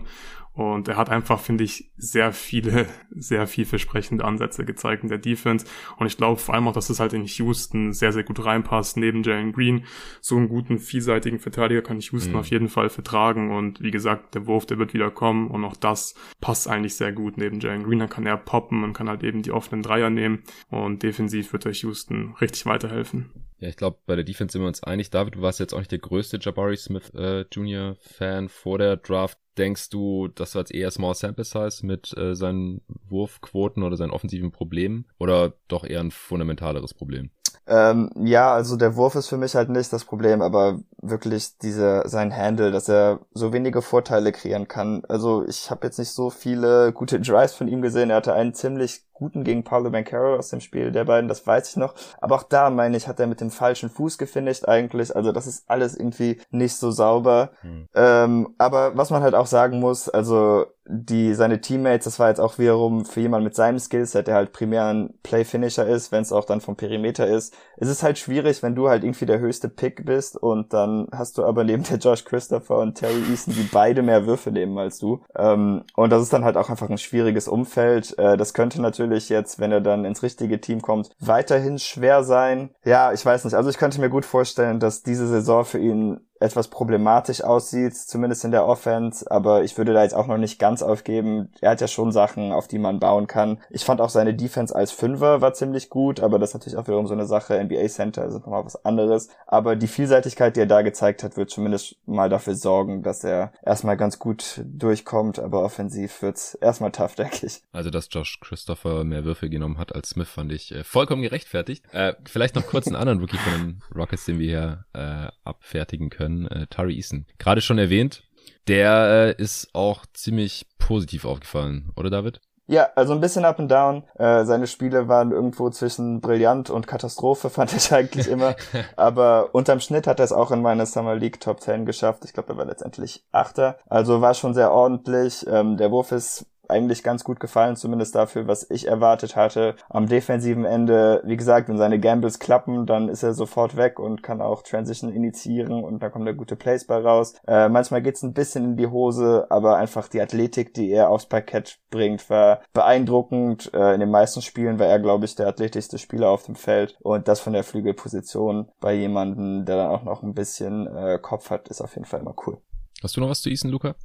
Und 0.53 0.87
er 0.87 0.97
hat 0.97 1.09
einfach, 1.09 1.39
finde 1.39 1.63
ich, 1.63 1.91
sehr 1.97 2.31
viele, 2.31 2.85
sehr 3.09 3.47
vielversprechende 3.47 4.23
Ansätze 4.23 4.65
gezeigt 4.65 5.03
in 5.03 5.09
der 5.09 5.17
Defense. 5.17 5.65
Und 5.97 6.05
ich 6.05 6.15
glaube 6.15 6.39
vor 6.39 6.53
allem 6.53 6.67
auch, 6.67 6.73
dass 6.73 6.91
es 6.91 6.99
halt 6.99 7.13
in 7.13 7.25
Houston 7.25 7.91
sehr, 7.91 8.11
sehr 8.11 8.23
gut 8.23 8.45
reinpasst. 8.45 8.97
Neben 8.97 9.23
Jalen 9.23 9.51
Green, 9.51 9.85
so 10.21 10.35
einen 10.35 10.49
guten, 10.49 10.77
vielseitigen 10.77 11.39
Verteidiger 11.39 11.81
kann 11.81 11.97
ich 11.97 12.11
Houston 12.11 12.33
mhm. 12.33 12.39
auf 12.39 12.47
jeden 12.47 12.69
Fall 12.69 12.89
vertragen. 12.89 13.51
Und 13.51 13.81
wie 13.81 13.91
gesagt, 13.91 14.35
der 14.35 14.45
Wurf, 14.45 14.67
der 14.67 14.77
wird 14.77 14.93
wieder 14.93 15.09
kommen. 15.09 15.47
Und 15.47 15.65
auch 15.65 15.75
das 15.75 16.13
passt 16.39 16.67
eigentlich 16.67 16.95
sehr 16.95 17.13
gut 17.13 17.37
neben 17.37 17.59
Jalen 17.59 17.83
Green. 17.83 17.99
Dann 17.99 18.09
kann 18.09 18.27
er 18.27 18.37
poppen 18.37 18.83
und 18.83 18.93
kann 18.93 19.09
halt 19.09 19.23
eben 19.23 19.41
die 19.41 19.51
offenen 19.51 19.81
Dreier 19.81 20.11
nehmen. 20.11 20.43
Und 20.69 21.01
defensiv 21.01 21.51
wird 21.51 21.65
euch 21.65 21.81
Houston 21.81 22.35
richtig 22.39 22.67
weiterhelfen. 22.67 23.31
Ja, 23.57 23.69
ich 23.69 23.77
glaube, 23.77 23.97
bei 24.05 24.15
der 24.15 24.25
Defense 24.25 24.51
sind 24.51 24.61
wir 24.61 24.67
uns 24.67 24.83
einig. 24.83 25.09
David, 25.09 25.35
du 25.35 25.41
warst 25.41 25.61
jetzt 25.61 25.73
auch 25.73 25.79
nicht 25.79 25.91
der 25.91 25.99
größte 25.99 26.37
Jabari 26.39 26.75
Smith 26.75 27.11
äh, 27.15 27.45
Junior 27.49 27.95
Fan 28.01 28.49
vor 28.49 28.77
der 28.77 28.97
Draft. 28.97 29.37
Denkst 29.57 29.89
du, 29.89 30.27
das 30.29 30.55
war 30.55 30.61
jetzt 30.61 30.73
eher 30.73 30.89
Small 30.91 31.13
Sample 31.13 31.43
Size 31.43 31.85
mit 31.85 32.15
äh, 32.17 32.35
seinen 32.35 32.81
Wurfquoten 33.09 33.83
oder 33.83 33.97
seinen 33.97 34.11
offensiven 34.11 34.51
Problemen 34.51 35.05
oder 35.19 35.53
doch 35.67 35.83
eher 35.83 35.99
ein 35.99 36.11
fundamentaleres 36.11 36.93
Problem? 36.93 37.29
Ähm, 37.65 38.09
ja, 38.17 38.53
also 38.53 38.75
der 38.75 38.97
Wurf 38.97 39.15
ist 39.15 39.27
für 39.27 39.37
mich 39.37 39.55
halt 39.55 39.69
nicht 39.69 39.93
das 39.93 40.03
Problem, 40.03 40.41
aber 40.41 40.79
wirklich 41.01 41.57
diese 41.59 42.03
sein 42.05 42.35
Handle, 42.35 42.71
dass 42.71 42.89
er 42.89 43.21
so 43.33 43.53
wenige 43.53 43.81
Vorteile 43.81 44.33
kreieren 44.33 44.67
kann. 44.67 45.03
Also 45.07 45.45
ich 45.47 45.71
habe 45.71 45.87
jetzt 45.87 45.97
nicht 45.97 46.11
so 46.11 46.29
viele 46.29 46.91
gute 46.91 47.21
Drives 47.21 47.53
von 47.53 47.69
ihm 47.69 47.81
gesehen. 47.81 48.09
Er 48.09 48.17
hatte 48.17 48.33
einen 48.33 48.53
ziemlich 48.53 49.05
guten 49.13 49.43
gegen 49.43 49.63
Paulo 49.63 49.89
Bancaro 49.89 50.35
aus 50.35 50.49
dem 50.49 50.59
Spiel 50.59 50.91
der 50.91 51.05
beiden, 51.05 51.27
das 51.27 51.45
weiß 51.45 51.69
ich 51.69 51.75
noch. 51.77 51.95
Aber 52.19 52.35
auch 52.35 52.43
da, 52.43 52.69
meine 52.69 52.97
ich, 52.97 53.07
hat 53.07 53.19
er 53.19 53.27
mit 53.27 53.41
dem 53.41 53.51
falschen 53.51 53.89
Fuß 53.89 54.17
gefinisht 54.17 54.67
eigentlich. 54.67 55.15
Also 55.15 55.31
das 55.31 55.47
ist 55.47 55.69
alles 55.69 55.95
irgendwie 55.95 56.39
nicht 56.51 56.75
so 56.75 56.91
sauber. 56.91 57.51
Hm. 57.61 57.87
Ähm, 57.95 58.55
aber 58.57 58.97
was 58.97 59.09
man 59.09 59.23
halt 59.23 59.35
auch 59.35 59.47
sagen 59.47 59.79
muss, 59.79 60.09
also 60.09 60.65
die 60.85 61.33
seine 61.33 61.61
Teammates, 61.61 62.03
das 62.03 62.19
war 62.19 62.27
jetzt 62.27 62.41
auch 62.41 62.59
wiederum 62.59 63.05
für 63.05 63.21
jemanden 63.21 63.45
mit 63.45 63.55
seinem 63.55 63.79
Skillset, 63.79 64.27
der 64.27 64.35
halt 64.35 64.51
primär 64.51 64.85
ein 64.85 65.13
Play-Finisher 65.23 65.87
ist, 65.87 66.11
wenn 66.11 66.21
es 66.21 66.33
auch 66.33 66.43
dann 66.43 66.59
vom 66.59 66.75
Perimeter 66.75 67.25
ist. 67.25 67.55
Es 67.77 67.87
ist 67.87 68.03
halt 68.03 68.19
schwierig, 68.19 68.61
wenn 68.63 68.75
du 68.75 68.89
halt 68.89 69.03
irgendwie 69.03 69.25
der 69.25 69.39
höchste 69.39 69.69
Pick 69.69 70.05
bist 70.05 70.35
und 70.35 70.73
dann 70.73 71.07
hast 71.13 71.37
du 71.37 71.45
aber 71.45 71.63
neben 71.63 71.83
der 71.83 71.97
Josh 71.99 72.25
Christopher 72.25 72.79
und 72.79 72.95
Terry 72.95 73.23
Eason, 73.31 73.53
die 73.53 73.69
beide 73.71 74.01
mehr 74.01 74.25
Würfe 74.25 74.51
nehmen 74.51 74.77
als 74.77 74.99
du. 74.99 75.21
Ähm, 75.37 75.83
und 75.95 76.09
das 76.09 76.21
ist 76.21 76.33
dann 76.33 76.43
halt 76.43 76.57
auch 76.57 76.69
einfach 76.69 76.89
ein 76.89 76.97
schwieriges 76.97 77.47
Umfeld. 77.47 78.17
Äh, 78.17 78.35
das 78.35 78.53
könnte 78.53 78.81
natürlich 78.81 79.12
jetzt, 79.29 79.59
wenn 79.59 79.71
er 79.71 79.81
dann 79.81 80.05
ins 80.05 80.23
richtige 80.23 80.61
Team 80.61 80.81
kommt, 80.81 81.09
weiterhin 81.19 81.79
schwer 81.79 82.23
sein. 82.23 82.69
Ja, 82.83 83.13
ich 83.13 83.25
weiß 83.25 83.45
nicht. 83.45 83.53
Also 83.53 83.69
ich 83.69 83.77
könnte 83.77 83.99
mir 83.99 84.09
gut 84.09 84.25
vorstellen, 84.25 84.79
dass 84.79 85.03
diese 85.03 85.27
Saison 85.27 85.65
für 85.65 85.79
ihn 85.79 86.21
etwas 86.43 86.67
problematisch 86.67 87.43
aussieht, 87.43 87.95
zumindest 87.95 88.43
in 88.43 88.51
der 88.51 88.67
Offense, 88.67 89.29
aber 89.31 89.63
ich 89.63 89.77
würde 89.77 89.93
da 89.93 90.03
jetzt 90.03 90.13
auch 90.13 90.27
noch 90.27 90.37
nicht 90.37 90.59
ganz 90.59 90.83
aufgeben. 90.83 91.49
Er 91.61 91.71
hat 91.71 91.81
ja 91.81 91.87
schon 91.87 92.11
Sachen, 92.11 92.51
auf 92.51 92.67
die 92.67 92.79
man 92.79 92.99
bauen 92.99 93.27
kann. 93.27 93.59
Ich 93.69 93.85
fand 93.85 94.01
auch 94.01 94.09
seine 94.09 94.33
Defense 94.33 94.75
als 94.75 94.91
Fünfer 94.91 95.41
war 95.41 95.53
ziemlich 95.53 95.89
gut, 95.89 96.19
aber 96.19 96.39
das 96.39 96.49
ist 96.49 96.53
natürlich 96.55 96.77
auch 96.77 96.87
wiederum 96.87 97.07
so 97.07 97.13
eine 97.13 97.25
Sache. 97.25 97.63
NBA 97.63 97.87
Center 97.87 98.25
ist 98.25 98.33
nochmal 98.33 98.65
was 98.65 98.83
anderes. 98.83 99.29
Aber 99.47 99.77
die 99.77 99.87
Vielseitigkeit, 99.87 100.55
die 100.55 100.61
er 100.61 100.65
da 100.65 100.81
gezeigt 100.81 101.23
hat, 101.23 101.37
wird 101.37 101.49
zumindest 101.49 101.95
mal 102.05 102.29
dafür 102.29 102.55
sorgen, 102.55 103.03
dass 103.03 103.23
er 103.23 103.53
erstmal 103.65 103.95
ganz 103.95 104.19
gut 104.19 104.61
durchkommt, 104.65 105.39
aber 105.39 105.63
offensiv 105.63 106.21
wird's 106.21 106.55
erstmal 106.55 106.91
tough, 106.91 107.15
denke 107.15 107.45
ich. 107.45 107.61
Also, 107.71 107.89
dass 107.89 108.09
Josh 108.11 108.39
Christopher 108.41 109.05
mehr 109.05 109.23
Würfe 109.23 109.49
genommen 109.49 109.77
hat 109.77 109.95
als 109.95 110.09
Smith, 110.09 110.27
fand 110.27 110.51
ich 110.51 110.73
äh, 110.73 110.83
vollkommen 110.83 111.21
gerechtfertigt. 111.21 111.85
Äh, 111.93 112.15
vielleicht 112.25 112.55
noch 112.55 112.67
kurz 112.67 112.87
einen 112.87 112.97
anderen 112.97 113.19
Rookie 113.19 113.37
von 113.37 113.53
den 113.53 113.81
Rockets, 113.95 114.25
den 114.25 114.39
wir 114.39 114.47
hier 114.47 114.85
äh, 114.93 115.31
abfertigen 115.45 116.09
können 116.09 116.32
können, 116.33 116.47
äh, 116.47 116.67
Tari 116.67 116.95
Eason. 116.95 117.25
Gerade 117.37 117.61
schon 117.61 117.77
erwähnt, 117.77 118.23
der 118.67 119.35
äh, 119.37 119.41
ist 119.41 119.69
auch 119.73 120.05
ziemlich 120.13 120.67
positiv 120.77 121.25
aufgefallen, 121.25 121.91
oder 121.95 122.09
David? 122.09 122.41
Ja, 122.65 122.87
also 122.95 123.11
ein 123.11 123.19
bisschen 123.19 123.43
up 123.43 123.59
and 123.59 123.69
down. 123.69 124.03
Äh, 124.15 124.45
seine 124.45 124.67
Spiele 124.67 125.09
waren 125.09 125.31
irgendwo 125.31 125.69
zwischen 125.69 126.21
brillant 126.21 126.69
und 126.69 126.87
Katastrophe, 126.87 127.49
fand 127.49 127.73
ich 127.73 127.91
eigentlich 127.91 128.27
immer. 128.29 128.55
Aber 128.95 129.49
unterm 129.53 129.81
Schnitt 129.81 130.07
hat 130.07 130.19
er 130.19 130.25
es 130.25 130.31
auch 130.31 130.51
in 130.51 130.61
meine 130.61 130.85
Summer 130.85 131.15
League 131.15 131.41
Top 131.41 131.59
10 131.59 131.85
geschafft. 131.85 132.23
Ich 132.23 132.33
glaube, 132.33 132.53
er 132.53 132.57
war 132.57 132.65
letztendlich 132.65 133.25
Achter. 133.31 133.77
Also 133.89 134.21
war 134.21 134.33
schon 134.33 134.53
sehr 134.53 134.71
ordentlich. 134.71 135.45
Ähm, 135.47 135.75
der 135.75 135.91
Wurf 135.91 136.13
ist 136.13 136.45
eigentlich 136.67 137.03
ganz 137.03 137.23
gut 137.23 137.39
gefallen, 137.39 137.75
zumindest 137.75 138.15
dafür, 138.15 138.47
was 138.47 138.69
ich 138.69 138.87
erwartet 138.87 139.35
hatte. 139.35 139.75
Am 139.89 140.07
defensiven 140.07 140.65
Ende, 140.65 141.21
wie 141.25 141.37
gesagt, 141.37 141.69
wenn 141.69 141.77
seine 141.77 141.99
Gambles 141.99 142.39
klappen, 142.39 142.85
dann 142.85 143.09
ist 143.09 143.23
er 143.23 143.33
sofort 143.33 143.75
weg 143.75 143.99
und 143.99 144.23
kann 144.23 144.41
auch 144.41 144.63
Transition 144.63 145.11
initiieren 145.11 145.83
und 145.83 146.01
da 146.01 146.09
kommt 146.09 146.25
der 146.25 146.33
gute 146.33 146.55
Place 146.55 146.85
bei 146.85 146.97
raus. 146.97 147.35
Äh, 147.47 147.69
manchmal 147.69 148.01
geht's 148.01 148.23
ein 148.23 148.33
bisschen 148.33 148.63
in 148.63 148.77
die 148.77 148.87
Hose, 148.87 149.47
aber 149.49 149.77
einfach 149.77 150.07
die 150.07 150.21
Athletik, 150.21 150.73
die 150.73 150.91
er 150.91 151.09
aufs 151.09 151.25
Parkett 151.25 151.79
bringt, 151.89 152.29
war 152.29 152.61
beeindruckend. 152.73 153.73
Äh, 153.73 153.93
in 153.93 153.99
den 153.99 154.11
meisten 154.11 154.41
Spielen 154.41 154.79
war 154.79 154.87
er, 154.87 154.99
glaube 154.99 155.25
ich, 155.25 155.35
der 155.35 155.47
athletischste 155.47 155.97
Spieler 155.97 156.29
auf 156.29 156.43
dem 156.43 156.55
Feld 156.55 156.97
und 157.01 157.27
das 157.27 157.39
von 157.39 157.53
der 157.53 157.63
Flügelposition 157.63 158.69
bei 158.79 158.93
jemandem, 158.93 159.65
der 159.65 159.77
dann 159.77 159.91
auch 159.91 160.03
noch 160.03 160.23
ein 160.23 160.33
bisschen 160.33 160.87
äh, 160.87 161.19
Kopf 161.21 161.49
hat, 161.49 161.67
ist 161.67 161.81
auf 161.81 161.95
jeden 161.95 162.05
Fall 162.05 162.21
immer 162.21 162.35
cool. 162.47 162.57
Hast 163.01 163.17
du 163.17 163.21
noch 163.21 163.29
was 163.29 163.41
zu 163.41 163.49
Ethan, 163.49 163.71
Luca? 163.71 163.95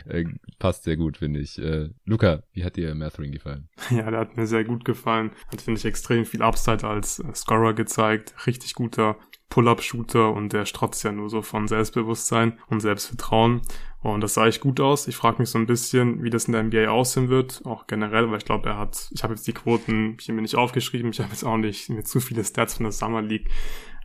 Äh, 0.06 0.26
passt 0.60 0.84
sehr 0.84 0.98
gut, 0.98 1.18
finde 1.18 1.40
ich. 1.40 1.58
Äh, 1.60 1.90
Luca, 2.06 2.44
wie 2.52 2.64
hat 2.64 2.76
dir 2.76 2.94
Matherin 2.96 3.32
gefallen? 3.32 3.70
Ja, 3.90 4.10
der 4.10 4.22
hat 4.22 4.38
mir 4.38 4.48
sehr 4.48 4.64
gut 4.64 4.86
gefallen. 4.86 5.32
Hat, 5.52 5.62
finde 5.62 5.80
ich, 5.80 5.86
extrem 5.86 6.26
viel 6.26 6.42
Upside 6.42 6.88
als 6.88 7.20
äh, 7.20 7.34
Scorer 7.44 7.74
gezeigt. 7.74 8.34
Richtig 8.48 8.74
guter 8.74 9.18
Pull-Up-Shooter 9.50 10.34
und 10.34 10.52
der 10.52 10.66
strotzt 10.66 11.04
ja 11.04 11.12
nur 11.12 11.30
so 11.30 11.42
von 11.42 11.68
Selbstbewusstsein 11.68 12.58
und 12.70 12.80
Selbstvertrauen. 12.80 13.62
Und 14.02 14.22
das 14.22 14.34
sah 14.34 14.48
echt 14.48 14.62
gut 14.62 14.80
aus. 14.80 15.08
Ich 15.08 15.16
frage 15.16 15.40
mich 15.40 15.50
so 15.50 15.60
ein 15.60 15.68
bisschen, 15.68 16.24
wie 16.24 16.30
das 16.30 16.46
in 16.46 16.54
der 16.54 16.64
NBA 16.64 16.90
aussehen 16.90 17.30
wird, 17.30 17.62
auch 17.66 17.86
generell, 17.86 18.32
weil 18.32 18.40
ich 18.40 18.46
glaube, 18.46 18.70
er 18.70 18.78
hat, 18.78 19.10
ich 19.12 19.24
habe 19.24 19.34
jetzt 19.34 19.46
die 19.46 19.54
Quoten 19.54 20.18
hier 20.20 20.34
mir 20.34 20.42
nicht 20.42 20.56
aufgeschrieben, 20.56 21.12
ich 21.12 21.20
habe 21.20 21.30
jetzt 21.30 21.44
auch 21.44 21.58
nicht 21.58 21.90
mir 21.90 22.04
zu 22.04 22.20
viele 22.20 22.44
Stats 22.44 22.76
von 22.76 22.86
der 22.86 22.92
Summer 22.92 23.22
League 23.22 23.50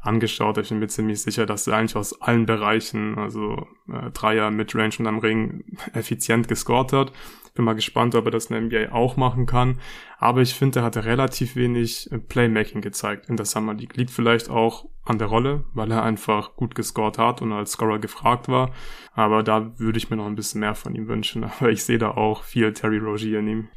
angeschaut. 0.01 0.59
Ich 0.59 0.68
bin 0.68 0.78
mir 0.78 0.88
ziemlich 0.88 1.22
sicher, 1.22 1.46
dass 1.46 1.66
er 1.66 1.76
eigentlich 1.76 1.96
aus 1.96 2.20
allen 2.20 2.46
Bereichen, 2.46 3.18
also 3.18 3.66
äh, 3.88 4.11
Dreier, 4.12 4.51
Midrange 4.51 4.96
und 4.99 5.07
am 5.07 5.18
Ring, 5.18 5.64
effizient 5.92 6.49
gescored 6.49 6.92
hat 6.92 7.12
Bin 7.55 7.64
mal 7.64 7.74
gespannt, 7.74 8.14
ob 8.14 8.26
er 8.26 8.30
das 8.30 8.46
in 8.46 8.70
der 8.70 8.84
NBA 8.84 8.94
auch 8.94 9.16
machen 9.16 9.46
kann. 9.46 9.80
Aber 10.18 10.40
ich 10.40 10.55
finde, 10.55 10.80
er 10.80 10.84
hat 10.84 10.96
relativ 10.96 11.57
wenig 11.57 12.11
äh, 12.12 12.18
Playmaking 12.18 12.80
gezeigt 12.80 13.28
in 13.28 13.36
der 13.36 13.46
Summer 13.46 13.74
League. 13.74 13.96
Liegt 13.96 14.11
vielleicht 14.11 14.51
auch 14.51 14.86
an 15.05 15.18
der 15.18 15.28
Rolle, 15.28 15.64
weil 15.74 15.90
er 15.90 16.03
einfach 16.03 16.55
gut 16.55 16.74
gescored 16.74 17.18
hat 17.18 17.40
und 17.42 17.53
als 17.53 17.72
Scorer 17.72 17.99
gefragt 17.99 18.49
war. 18.49 18.72
Aber 19.14 19.42
da 19.42 19.78
würde 19.78 19.99
ich 19.99 20.11
mir 20.11 20.16
noch 20.16 20.26
ein 20.26 20.36
bisschen 20.36 20.61
mehr 20.61 20.74
von 20.74 20.94
ihm 20.94 21.09
wünschen. 21.09 21.44
Aber 21.59 21.70
ich 21.70 21.84
sehe 21.84 21.99
da 21.99 22.11
auch 22.11 22.44
viel 22.44 22.72
Terry 22.72 22.99
Rogier 22.99 23.40
in 23.40 23.49
ihm. 23.49 23.68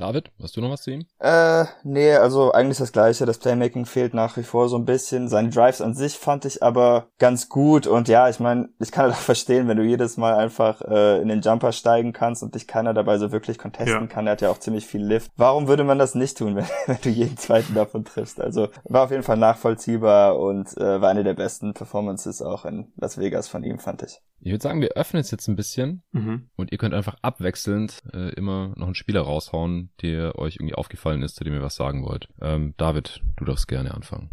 David, 0.00 0.30
hast 0.42 0.56
du 0.56 0.62
noch 0.62 0.70
was 0.70 0.82
zu 0.82 0.92
ihm? 0.92 1.04
Äh, 1.18 1.66
nee, 1.82 2.14
also 2.14 2.52
eigentlich 2.52 2.78
das 2.78 2.92
gleiche. 2.92 3.26
Das 3.26 3.36
Playmaking 3.36 3.84
fehlt 3.84 4.14
nach 4.14 4.38
wie 4.38 4.42
vor 4.42 4.70
so 4.70 4.76
ein 4.76 4.86
bisschen. 4.86 5.28
Seine 5.28 5.50
Drives 5.50 5.82
an 5.82 5.94
sich 5.94 6.16
fand 6.16 6.46
ich 6.46 6.62
aber 6.62 7.08
ganz 7.18 7.50
gut. 7.50 7.86
Und 7.86 8.08
ja, 8.08 8.30
ich 8.30 8.40
meine, 8.40 8.70
ich 8.78 8.92
kann 8.92 9.04
halt 9.04 9.14
auch 9.14 9.18
verstehen, 9.18 9.68
wenn 9.68 9.76
du 9.76 9.82
jedes 9.82 10.16
Mal 10.16 10.36
einfach 10.36 10.80
äh, 10.80 11.20
in 11.20 11.28
den 11.28 11.42
Jumper 11.42 11.72
steigen 11.72 12.14
kannst 12.14 12.42
und 12.42 12.54
dich 12.54 12.66
keiner 12.66 12.94
dabei 12.94 13.18
so 13.18 13.30
wirklich 13.30 13.58
contesten 13.58 14.00
ja. 14.00 14.06
kann. 14.06 14.26
Er 14.26 14.32
hat 14.32 14.40
ja 14.40 14.48
auch 14.48 14.58
ziemlich 14.58 14.86
viel 14.86 15.04
Lift. 15.04 15.30
Warum 15.36 15.68
würde 15.68 15.84
man 15.84 15.98
das 15.98 16.14
nicht 16.14 16.38
tun, 16.38 16.56
wenn, 16.56 16.66
wenn 16.86 16.98
du 17.02 17.10
jeden 17.10 17.36
zweiten 17.36 17.74
davon 17.74 18.06
triffst? 18.06 18.40
Also 18.40 18.68
war 18.84 19.04
auf 19.04 19.10
jeden 19.10 19.22
Fall 19.22 19.36
nachvollziehbar 19.36 20.38
und 20.38 20.74
äh, 20.78 21.00
war 21.02 21.10
eine 21.10 21.24
der 21.24 21.34
besten 21.34 21.74
Performances 21.74 22.40
auch 22.40 22.64
in 22.64 22.90
Las 22.96 23.18
Vegas 23.18 23.48
von 23.48 23.64
ihm, 23.64 23.78
fand 23.78 24.02
ich. 24.02 24.22
Ich 24.42 24.52
würde 24.52 24.62
sagen, 24.62 24.80
wir 24.80 24.92
öffnen 24.92 25.20
es 25.20 25.30
jetzt 25.30 25.48
ein 25.48 25.56
bisschen 25.56 26.02
mhm. 26.12 26.48
und 26.56 26.72
ihr 26.72 26.78
könnt 26.78 26.94
einfach 26.94 27.16
abwechselnd 27.22 28.02
äh, 28.12 28.32
immer 28.34 28.72
noch 28.76 28.86
einen 28.86 28.94
Spieler 28.94 29.22
raushauen, 29.22 29.90
der 30.02 30.38
euch 30.38 30.56
irgendwie 30.56 30.74
aufgefallen 30.74 31.22
ist, 31.22 31.36
zu 31.36 31.44
dem 31.44 31.54
ihr 31.54 31.62
was 31.62 31.76
sagen 31.76 32.04
wollt. 32.04 32.28
Ähm, 32.40 32.74
David, 32.76 33.20
du 33.36 33.44
darfst 33.44 33.68
gerne 33.68 33.92
anfangen. 33.92 34.30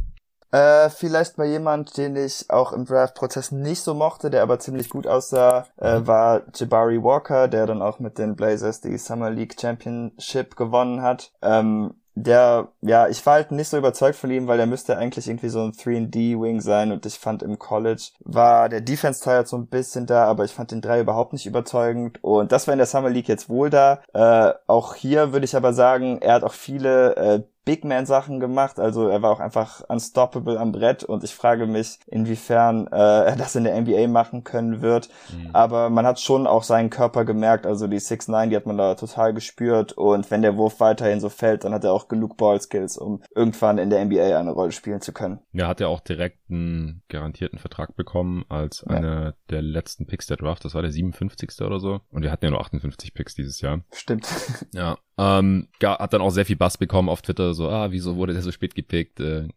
Äh, 0.51 0.89
vielleicht 0.89 1.38
mal 1.38 1.47
jemand, 1.47 1.97
den 1.97 2.16
ich 2.16 2.49
auch 2.49 2.72
im 2.72 2.86
Draft-Prozess 2.86 3.51
nicht 3.51 3.82
so 3.82 3.93
mochte, 3.93 4.30
der 4.30 4.43
aber 4.43 4.60
ziemlich 4.60 4.89
gut 4.89 5.05
aussah, 5.05 5.68
äh, 5.78 5.99
mhm. 5.99 6.08
war 6.08 6.41
Jabari 6.55 7.03
Walker, 7.03 7.49
der 7.49 7.66
dann 7.66 7.82
auch 7.82 7.99
mit 7.99 8.18
den 8.18 8.38
Blazers 8.38 8.80
die 8.80 8.97
Summer 8.97 9.30
League 9.30 9.60
Championship 9.60 10.55
gewonnen 10.55 11.01
hat. 11.01 11.34
Ähm, 11.41 11.95
der, 12.24 12.70
ja, 12.82 13.07
ich 13.07 13.26
war 13.26 13.36
halt 13.36 13.51
nicht 13.51 13.70
so 13.70 13.78
überzeugt 13.78 14.18
von 14.18 14.32
ihm, 14.32 14.47
weil 14.47 14.59
er 14.59 14.65
müsste 14.65 14.97
eigentlich 14.97 15.28
irgendwie 15.28 15.49
so 15.49 15.61
ein 15.61 15.72
3D-Wing 15.72 16.61
sein 16.61 16.91
und 16.91 17.05
ich 17.05 17.20
fand 17.20 17.43
im 17.43 17.59
College 17.59 18.09
war 18.24 18.70
der 18.70 18.82
Defense-Teil 18.82 19.45
so 19.45 19.57
ein 19.57 19.68
bisschen 19.68 20.05
da, 20.07 20.26
aber 20.26 20.43
ich 20.43 20.51
fand 20.53 20.72
den 20.72 20.82
3 20.82 21.01
überhaupt 21.01 21.34
nicht 21.34 21.45
überzeugend 21.45 22.24
und 22.24 22.51
das 22.51 22.68
war 22.68 22.74
in 22.74 22.80
der 22.80 22.88
Summer 22.88 23.09
League 23.09 23.28
jetzt 23.28 23.49
wohl 23.49 23.70
da. 23.70 24.01
Äh, 24.13 24.53
auch 24.68 24.95
hier 24.95 25.32
würde 25.32 25.45
ich 25.45 25.55
aber 25.55 25.74
sagen, 25.74 26.20
er 26.22 26.34
hat 26.34 26.43
auch 26.43 26.53
viele 26.53 27.15
äh, 27.15 27.43
Big 27.68 27.84
Man 27.84 28.05
Sachen 28.05 28.39
gemacht, 28.39 28.80
also 28.80 29.09
er 29.09 29.22
war 29.22 29.30
auch 29.30 29.41
einfach 29.41 29.82
unstoppable 29.89 30.57
am 30.57 30.72
Brett 30.72 31.03
und 31.03 31.26
ich 31.26 31.36
frage 31.36 31.68
mich, 31.68 31.99
inwiefern 32.07 32.88
äh, 32.88 32.95
er 32.95 33.36
das 33.36 33.57
in 33.57 33.65
der 33.65 33.80
NBA 33.82 34.07
machen 34.07 34.45
können 34.45 34.82
wird. 34.82 35.09
Mhm. 35.34 35.49
Aber 35.51 35.89
man 35.89 36.05
hat 36.05 36.22
schon 36.22 36.47
auch 36.47 36.63
seinen 36.63 36.89
Körper 36.89 37.26
gemerkt, 37.26 37.65
also 37.65 37.88
die 37.88 37.99
6'9, 37.99 38.47
die 38.47 38.55
hat 38.55 38.68
man 38.68 38.78
da 38.78 38.95
total 38.95 39.34
gespürt 39.34 39.91
und 39.91 40.32
wenn 40.32 40.41
der 40.41 40.55
Wurf 40.55 40.80
weiterhin 40.80 41.20
so 41.20 41.28
fällt, 41.28 41.65
dann 41.65 41.74
hat 41.74 41.84
er 41.84 41.91
auch 41.91 42.07
genug 42.07 42.38
Ballskills, 42.38 42.97
um 42.97 43.22
irgendwann 43.36 43.80
in 43.80 43.89
der 43.89 44.05
NBA 44.05 44.39
eine 44.39 44.51
Rolle 44.51 44.72
spielen 44.72 45.01
zu 45.01 45.11
können. 45.11 45.41
Er 45.51 45.68
hat 45.68 45.82
ja 45.82 45.88
auch 45.88 45.99
direkt 45.99 46.39
einen 46.49 47.03
garantierten 47.09 47.59
Vertrag 47.59 47.97
bekommen 47.97 48.45
als 48.47 48.86
ja. 48.88 48.95
einer 48.95 49.34
der 49.49 49.61
letzten 49.61 50.07
Picks 50.07 50.28
der 50.28 50.38
Draft, 50.38 50.63
das 50.63 50.74
war 50.74 50.84
der 50.84 50.91
57. 50.91 51.49
oder 51.65 51.82
so 51.82 51.99
und 52.11 52.24
wir 52.24 52.32
hatten 52.32 52.45
ja 52.45 52.51
nur 52.51 52.61
58 52.61 53.13
Picks 53.13 53.36
dieses 53.36 53.59
Jahr. 53.59 53.82
Stimmt. 53.91 54.26
Ja, 54.72 54.97
ähm, 55.18 55.68
hat 55.84 56.13
dann 56.13 56.22
auch 56.22 56.30
sehr 56.30 56.45
viel 56.45 56.55
Bass 56.55 56.78
bekommen 56.78 57.09
auf 57.09 57.22
Twitter, 57.22 57.53
so, 57.53 57.70
ah, 57.70 57.91
wieso 57.91 58.15
wurde 58.15 58.34
der 58.34 58.41
so 58.41 58.51
spät 58.51 58.76
gepickt? 58.76 59.20
Äh, 59.20 59.47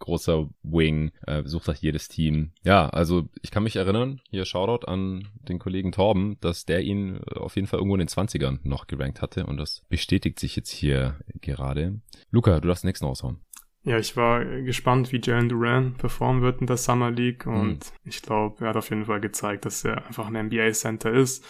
großer 0.00 0.48
Wing, 0.62 1.12
äh, 1.26 1.42
besucht 1.42 1.64
sich 1.64 1.80
jedes 1.80 2.08
Team. 2.08 2.52
Ja, 2.62 2.88
also 2.90 3.28
ich 3.42 3.50
kann 3.50 3.62
mich 3.62 3.76
erinnern, 3.76 4.20
hier 4.28 4.44
Shoutout 4.44 4.86
an 4.86 5.28
den 5.48 5.58
Kollegen 5.58 5.92
Torben, 5.92 6.36
dass 6.40 6.66
der 6.66 6.82
ihn 6.82 7.20
auf 7.36 7.56
jeden 7.56 7.66
Fall 7.66 7.78
irgendwo 7.78 7.94
in 7.94 8.00
den 8.00 8.08
20ern 8.08 8.58
noch 8.64 8.86
gerankt 8.86 9.22
hatte 9.22 9.46
und 9.46 9.56
das 9.56 9.82
bestätigt 9.88 10.38
sich 10.38 10.56
jetzt 10.56 10.70
hier 10.70 11.18
gerade. 11.40 12.00
Luca, 12.30 12.60
du 12.60 12.68
darfst 12.68 12.84
den 12.84 12.88
nächsten 12.88 13.06
raushauen. 13.06 13.40
Ja, 13.84 13.98
ich 13.98 14.16
war 14.16 14.44
gespannt, 14.44 15.12
wie 15.12 15.20
Jalen 15.22 15.50
Duran 15.50 15.94
performen 15.94 16.42
wird 16.42 16.60
in 16.62 16.66
der 16.66 16.78
Summer 16.78 17.10
League 17.10 17.46
und 17.46 17.66
mhm. 17.66 17.78
ich 18.04 18.22
glaube, 18.22 18.64
er 18.64 18.70
hat 18.70 18.76
auf 18.76 18.88
jeden 18.88 19.04
Fall 19.04 19.20
gezeigt, 19.20 19.66
dass 19.66 19.84
er 19.84 20.06
einfach 20.06 20.26
ein 20.26 20.46
NBA-Center 20.46 21.12
ist, 21.12 21.44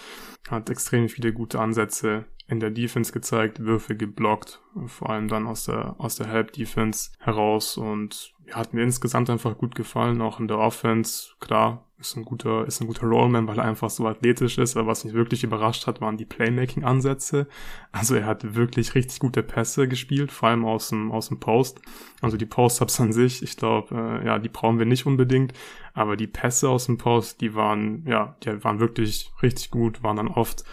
hat 0.48 0.68
extrem 0.68 1.08
viele 1.08 1.32
gute 1.32 1.60
Ansätze 1.60 2.24
in 2.46 2.60
der 2.60 2.70
Defense 2.70 3.12
gezeigt, 3.12 3.60
Würfe 3.60 3.96
geblockt, 3.96 4.60
vor 4.86 5.10
allem 5.10 5.28
dann 5.28 5.46
aus 5.46 5.64
der, 5.64 5.94
aus 5.98 6.16
der 6.16 6.26
Help 6.26 6.52
Defense 6.52 7.10
heraus 7.18 7.76
und 7.76 8.34
hat 8.52 8.74
mir 8.74 8.82
insgesamt 8.82 9.30
einfach 9.30 9.56
gut 9.56 9.74
gefallen, 9.74 10.20
auch 10.20 10.38
in 10.40 10.48
der 10.48 10.58
Offense. 10.58 11.30
Klar, 11.40 11.86
ist 11.98 12.16
ein 12.16 12.24
guter, 12.24 12.66
ist 12.66 12.80
ein 12.80 12.86
guter 12.86 13.06
Rollman, 13.06 13.46
weil 13.46 13.58
er 13.58 13.64
einfach 13.64 13.88
so 13.88 14.06
athletisch 14.06 14.58
ist, 14.58 14.76
aber 14.76 14.88
was 14.88 15.04
mich 15.04 15.14
wirklich 15.14 15.44
überrascht 15.44 15.86
hat, 15.86 16.02
waren 16.02 16.18
die 16.18 16.26
Playmaking-Ansätze. 16.26 17.46
Also 17.92 18.14
er 18.16 18.26
hat 18.26 18.54
wirklich 18.54 18.94
richtig 18.94 19.20
gute 19.20 19.42
Pässe 19.42 19.88
gespielt, 19.88 20.30
vor 20.30 20.50
allem 20.50 20.66
aus 20.66 20.90
dem, 20.90 21.12
aus 21.12 21.28
dem 21.28 21.40
Post. 21.40 21.80
Also 22.20 22.36
die 22.36 22.46
Post-Ups 22.46 23.00
an 23.00 23.12
sich, 23.12 23.42
ich 23.42 23.56
glaube, 23.56 23.94
äh, 23.94 24.26
ja, 24.26 24.38
die 24.38 24.50
brauchen 24.50 24.78
wir 24.78 24.86
nicht 24.86 25.06
unbedingt, 25.06 25.54
aber 25.94 26.16
die 26.16 26.26
Pässe 26.26 26.68
aus 26.68 26.86
dem 26.86 26.98
Post, 26.98 27.40
die 27.40 27.54
waren, 27.54 28.04
ja, 28.06 28.36
die 28.42 28.62
waren 28.62 28.80
wirklich 28.80 29.32
richtig 29.42 29.70
gut, 29.70 30.02
waren 30.02 30.16
dann 30.16 30.28
oft 30.28 30.64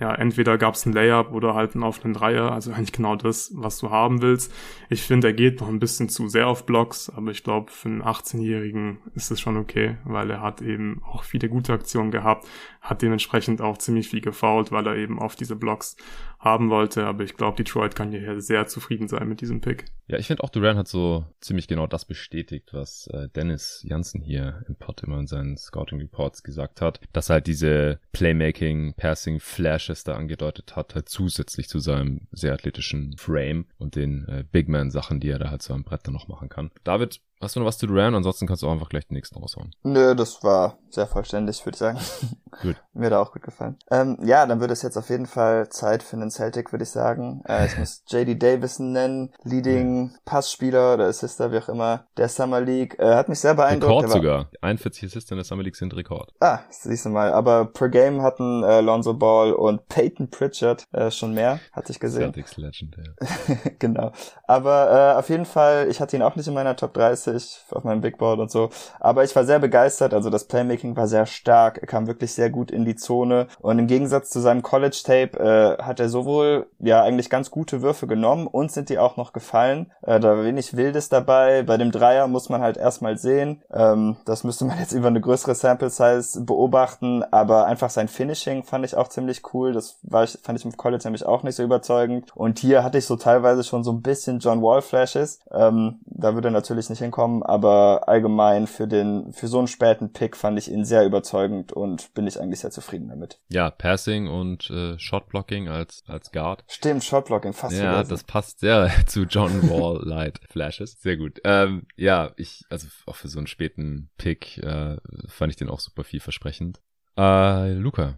ja, 0.00 0.14
entweder 0.14 0.58
gab 0.58 0.74
es 0.74 0.86
ein 0.86 0.92
Layup 0.92 1.32
oder 1.32 1.54
halt 1.54 1.74
einen 1.74 1.82
offenen 1.82 2.14
Dreier, 2.14 2.52
also 2.52 2.72
eigentlich 2.72 2.92
genau 2.92 3.16
das, 3.16 3.50
was 3.54 3.78
du 3.78 3.90
haben 3.90 4.22
willst. 4.22 4.52
Ich 4.88 5.02
finde, 5.02 5.28
er 5.28 5.32
geht 5.32 5.60
noch 5.60 5.68
ein 5.68 5.80
bisschen 5.80 6.08
zu 6.08 6.28
sehr 6.28 6.46
auf 6.46 6.66
Blocks, 6.66 7.10
aber 7.10 7.30
ich 7.32 7.42
glaube, 7.42 7.72
für 7.72 7.88
einen 7.88 8.02
18-Jährigen 8.02 8.98
ist 9.14 9.30
es 9.30 9.40
schon 9.40 9.56
okay, 9.56 9.96
weil 10.04 10.30
er 10.30 10.40
hat 10.40 10.62
eben 10.62 11.02
auch 11.04 11.24
viele 11.24 11.48
gute 11.48 11.72
Aktionen 11.72 12.10
gehabt, 12.12 12.46
hat 12.80 13.02
dementsprechend 13.02 13.60
auch 13.60 13.78
ziemlich 13.78 14.08
viel 14.08 14.20
gefoult, 14.20 14.70
weil 14.70 14.86
er 14.86 14.96
eben 14.96 15.18
auf 15.18 15.34
diese 15.34 15.56
Blocks 15.56 15.96
haben 16.38 16.70
wollte, 16.70 17.04
aber 17.04 17.24
ich 17.24 17.36
glaube, 17.36 17.56
Detroit 17.56 17.96
kann 17.96 18.12
hier 18.12 18.40
sehr 18.40 18.68
zufrieden 18.68 19.08
sein 19.08 19.28
mit 19.28 19.40
diesem 19.40 19.60
Pick. 19.60 19.86
Ja, 20.06 20.18
ich 20.18 20.28
finde 20.28 20.44
auch 20.44 20.50
Duran 20.50 20.76
hat 20.76 20.86
so 20.86 21.24
ziemlich 21.40 21.66
genau 21.66 21.88
das 21.88 22.04
bestätigt, 22.04 22.70
was 22.72 23.08
äh, 23.08 23.28
Dennis 23.34 23.84
Janssen 23.84 24.22
hier 24.22 24.64
im 24.68 24.76
Pod 24.76 25.02
immer 25.02 25.18
in 25.18 25.26
seinen 25.26 25.56
Scouting 25.56 25.98
Reports 25.98 26.44
gesagt 26.44 26.80
hat, 26.80 27.00
dass 27.12 27.28
halt 27.28 27.48
diese 27.48 27.98
Playmaking, 28.12 28.94
Passing, 28.94 29.40
Flashes 29.40 29.87
da 30.04 30.14
angedeutet 30.14 30.76
hat, 30.76 30.94
halt 30.94 31.08
zusätzlich 31.08 31.68
zu 31.68 31.78
seinem 31.78 32.28
sehr 32.32 32.54
athletischen 32.54 33.16
Frame 33.16 33.66
und 33.78 33.96
den 33.96 34.26
äh, 34.28 34.44
Big 34.50 34.68
Man 34.68 34.90
Sachen, 34.90 35.20
die 35.20 35.30
er 35.30 35.38
da 35.38 35.50
halt 35.50 35.62
so 35.62 35.74
am 35.74 35.84
Brett 35.84 36.06
dann 36.06 36.14
noch 36.14 36.28
machen 36.28 36.48
kann. 36.48 36.70
David, 36.84 37.20
Hast 37.40 37.54
du 37.54 37.60
noch 37.60 37.66
was 37.66 37.78
zu 37.78 37.86
Duran? 37.86 38.16
Ansonsten 38.16 38.48
kannst 38.48 38.62
du 38.62 38.66
auch 38.66 38.72
einfach 38.72 38.88
gleich 38.88 39.06
den 39.06 39.14
nächsten 39.14 39.38
raushauen. 39.38 39.70
Nö, 39.84 40.16
das 40.16 40.42
war 40.42 40.76
sehr 40.90 41.06
vollständig, 41.06 41.64
würde 41.64 41.74
ich 41.74 41.78
sagen. 41.78 41.98
Gut. 42.62 42.76
Mir 42.94 43.10
da 43.10 43.20
auch 43.20 43.32
gut 43.32 43.42
gefallen. 43.42 43.76
Ähm, 43.90 44.18
ja, 44.22 44.44
dann 44.46 44.60
wird 44.60 44.70
es 44.70 44.82
jetzt 44.82 44.96
auf 44.96 45.10
jeden 45.10 45.26
Fall 45.26 45.68
Zeit 45.68 46.02
für 46.02 46.16
einen 46.16 46.30
Celtic, 46.30 46.72
würde 46.72 46.82
ich 46.82 46.90
sagen. 46.90 47.42
Äh, 47.46 47.66
ich 47.66 47.78
muss 47.78 48.02
JD 48.08 48.42
Davison 48.42 48.90
nennen, 48.90 49.32
Leading 49.44 50.16
Passspieler 50.24 50.94
oder 50.94 51.06
Assister, 51.06 51.52
wie 51.52 51.58
auch 51.58 51.68
immer, 51.68 52.06
der 52.16 52.28
Summer 52.28 52.60
League. 52.60 52.98
Äh, 52.98 53.14
hat 53.14 53.28
mich 53.28 53.38
sehr 53.38 53.54
beeindruckt. 53.54 54.04
Rekord 54.04 54.10
sogar. 54.10 54.50
41 54.62 55.04
Assists 55.04 55.30
in 55.30 55.36
der 55.36 55.44
Summer 55.44 55.62
League 55.62 55.76
sind 55.76 55.94
Rekord. 55.94 56.32
Ah, 56.40 56.60
siehst 56.70 57.04
du 57.04 57.10
mal. 57.10 57.32
Aber 57.32 57.66
per 57.66 57.90
Game 57.90 58.22
hatten 58.22 58.64
äh, 58.64 58.80
Lonzo 58.80 59.14
Ball 59.14 59.52
und 59.52 59.86
Peyton 59.88 60.30
Pritchard 60.30 60.86
äh, 60.92 61.10
schon 61.10 61.34
mehr, 61.34 61.60
hatte 61.72 61.92
ich 61.92 62.00
gesehen. 62.00 62.32
Celtics 62.32 62.56
Legend, 62.56 62.96
ja. 62.96 63.56
genau. 63.78 64.10
Aber 64.48 65.12
äh, 65.14 65.18
auf 65.18 65.28
jeden 65.28 65.44
Fall, 65.44 65.88
ich 65.88 66.00
hatte 66.00 66.16
ihn 66.16 66.22
auch 66.22 66.34
nicht 66.34 66.48
in 66.48 66.54
meiner 66.54 66.74
Top 66.74 66.94
30 66.94 67.18
30 67.18 67.64
auf 67.70 67.84
meinem 67.84 68.00
Big 68.00 68.18
Board 68.18 68.40
und 68.40 68.50
so. 68.50 68.70
Aber 69.00 69.24
ich 69.24 69.34
war 69.34 69.44
sehr 69.44 69.58
begeistert, 69.58 70.14
also 70.14 70.30
das 70.30 70.46
Playmaking 70.46 70.77
war 70.82 71.06
sehr 71.06 71.26
stark, 71.26 71.78
er 71.78 71.86
kam 71.86 72.06
wirklich 72.06 72.32
sehr 72.32 72.50
gut 72.50 72.70
in 72.70 72.84
die 72.84 72.96
Zone 72.96 73.46
und 73.60 73.78
im 73.78 73.86
Gegensatz 73.86 74.30
zu 74.30 74.40
seinem 74.40 74.62
College-Tape 74.62 75.38
äh, 75.38 75.82
hat 75.82 76.00
er 76.00 76.08
sowohl 76.08 76.66
ja 76.78 77.02
eigentlich 77.02 77.30
ganz 77.30 77.50
gute 77.50 77.82
Würfe 77.82 78.06
genommen 78.06 78.46
und 78.46 78.72
sind 78.72 78.88
die 78.88 78.98
auch 78.98 79.16
noch 79.16 79.32
gefallen. 79.32 79.92
Äh, 80.02 80.18
da 80.20 80.36
war 80.36 80.44
wenig 80.44 80.76
Wildes 80.76 81.08
dabei. 81.08 81.62
Bei 81.62 81.76
dem 81.76 81.92
Dreier 81.92 82.26
muss 82.26 82.48
man 82.48 82.60
halt 82.60 82.76
erstmal 82.76 83.18
sehen. 83.18 83.62
Ähm, 83.72 84.16
das 84.24 84.44
müsste 84.44 84.64
man 84.64 84.78
jetzt 84.78 84.92
über 84.98 85.08
eine 85.08 85.20
größere 85.20 85.54
Sample 85.54 85.90
Size 85.90 86.42
beobachten, 86.42 87.22
aber 87.30 87.66
einfach 87.66 87.90
sein 87.90 88.08
Finishing 88.08 88.64
fand 88.64 88.84
ich 88.84 88.96
auch 88.96 89.08
ziemlich 89.08 89.42
cool. 89.54 89.72
Das 89.72 89.98
war 90.02 90.24
ich, 90.24 90.38
fand 90.42 90.58
ich 90.58 90.64
im 90.64 90.76
College 90.76 91.04
nämlich 91.04 91.26
auch 91.26 91.42
nicht 91.42 91.56
so 91.56 91.62
überzeugend. 91.62 92.34
Und 92.34 92.58
hier 92.58 92.82
hatte 92.82 92.98
ich 92.98 93.06
so 93.06 93.16
teilweise 93.16 93.64
schon 93.64 93.84
so 93.84 93.92
ein 93.92 94.02
bisschen 94.02 94.38
John 94.40 94.62
Wall 94.62 94.82
Flashes. 94.82 95.40
Ähm, 95.52 96.00
da 96.06 96.34
würde 96.34 96.48
er 96.48 96.52
natürlich 96.52 96.90
nicht 96.90 96.98
hinkommen 96.98 97.18
kommen, 97.18 97.42
aber 97.42 98.04
allgemein 98.06 98.66
für 98.66 98.86
den, 98.86 99.32
für 99.32 99.48
so 99.48 99.58
einen 99.58 99.66
späten 99.66 100.12
Pick 100.12 100.36
fand 100.36 100.58
ich 100.58 100.67
ihn 100.68 100.84
sehr 100.84 101.04
überzeugend 101.04 101.72
und 101.72 102.14
bin 102.14 102.26
ich 102.26 102.40
eigentlich 102.40 102.60
sehr 102.60 102.70
zufrieden 102.70 103.08
damit. 103.08 103.38
Ja, 103.48 103.70
Passing 103.70 104.28
und 104.28 104.70
äh, 104.70 104.98
Shotblocking 104.98 105.68
als, 105.68 106.02
als 106.06 106.30
Guard. 106.32 106.64
Stimmt, 106.68 107.04
Shotblocking, 107.04 107.52
fast 107.52 107.76
Ja, 107.76 107.92
vergessen. 107.92 108.10
das 108.10 108.24
passt 108.24 108.60
sehr 108.60 108.90
zu 109.06 109.22
John 109.22 109.68
Wall 109.70 110.00
Light 110.04 110.40
Flashes. 110.48 111.00
Sehr 111.00 111.16
gut. 111.16 111.40
Ähm, 111.44 111.86
ja, 111.96 112.32
ich, 112.36 112.64
also 112.70 112.88
auch 113.06 113.16
für 113.16 113.28
so 113.28 113.38
einen 113.38 113.46
späten 113.46 114.10
Pick 114.18 114.58
äh, 114.58 114.96
fand 115.26 115.50
ich 115.50 115.56
den 115.56 115.68
auch 115.68 115.80
super 115.80 116.04
vielversprechend. 116.04 116.80
Äh, 117.16 117.72
Luca, 117.72 118.14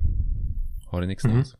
hau 0.92 1.00
den 1.00 1.08
nächsten 1.08 1.32
mhm. 1.34 1.40
aus. 1.40 1.56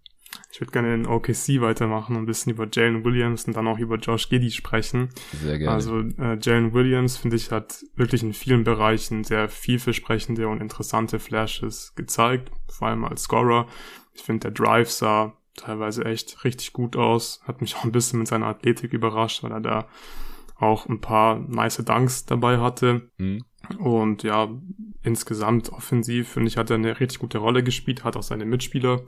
Ich 0.53 0.61
würde 0.61 0.73
gerne 0.73 0.95
in 0.95 1.07
OKC 1.07 1.61
weitermachen 1.61 2.17
und 2.17 2.23
ein 2.23 2.27
bisschen 2.27 2.53
über 2.53 2.67
Jalen 2.71 3.05
Williams 3.05 3.45
und 3.45 3.57
dann 3.57 3.69
auch 3.69 3.79
über 3.79 3.97
Josh 3.97 4.29
Giddy 4.29 4.51
sprechen. 4.51 5.11
Sehr 5.33 5.59
gerne. 5.59 5.73
Also 5.73 6.01
äh, 6.01 6.39
Jalen 6.41 6.75
Williams, 6.75 7.17
finde 7.17 7.37
ich, 7.37 7.53
hat 7.53 7.85
wirklich 7.95 8.23
in 8.23 8.33
vielen 8.33 8.65
Bereichen 8.65 9.23
sehr 9.23 9.49
vielversprechende 9.49 10.49
und 10.49 10.61
interessante 10.61 11.21
Flashes 11.21 11.95
gezeigt, 11.95 12.51
vor 12.69 12.89
allem 12.89 13.05
als 13.05 13.23
Scorer. 13.23 13.69
Ich 14.13 14.23
finde, 14.23 14.51
der 14.51 14.51
Drive 14.51 14.91
sah 14.91 15.37
teilweise 15.57 16.05
echt 16.05 16.43
richtig 16.45 16.73
gut 16.73 16.97
aus. 16.97 17.41
Hat 17.45 17.61
mich 17.61 17.77
auch 17.77 17.85
ein 17.85 17.93
bisschen 17.93 18.19
mit 18.19 18.29
seiner 18.29 18.47
Athletik 18.47 18.93
überrascht, 18.93 19.45
weil 19.45 19.53
er 19.53 19.61
da 19.61 19.89
auch 20.57 20.87
ein 20.89 21.01
paar 21.01 21.39
nice 21.39 21.79
Dunks 21.79 22.27
dabei 22.27 22.59
hatte. 22.59 23.09
Mhm. 23.19 23.45
Und 23.79 24.23
ja, 24.25 24.49
insgesamt 25.03 25.71
offensiv, 25.73 26.31
finde 26.31 26.49
ich, 26.49 26.57
hat 26.57 26.71
er 26.71 26.77
eine 26.77 26.99
richtig 26.99 27.21
gute 27.21 27.39
Rolle 27.39 27.63
gespielt, 27.63 28.05
hat 28.05 28.17
auch 28.17 28.23
seine 28.23 28.47
Mitspieler 28.47 29.03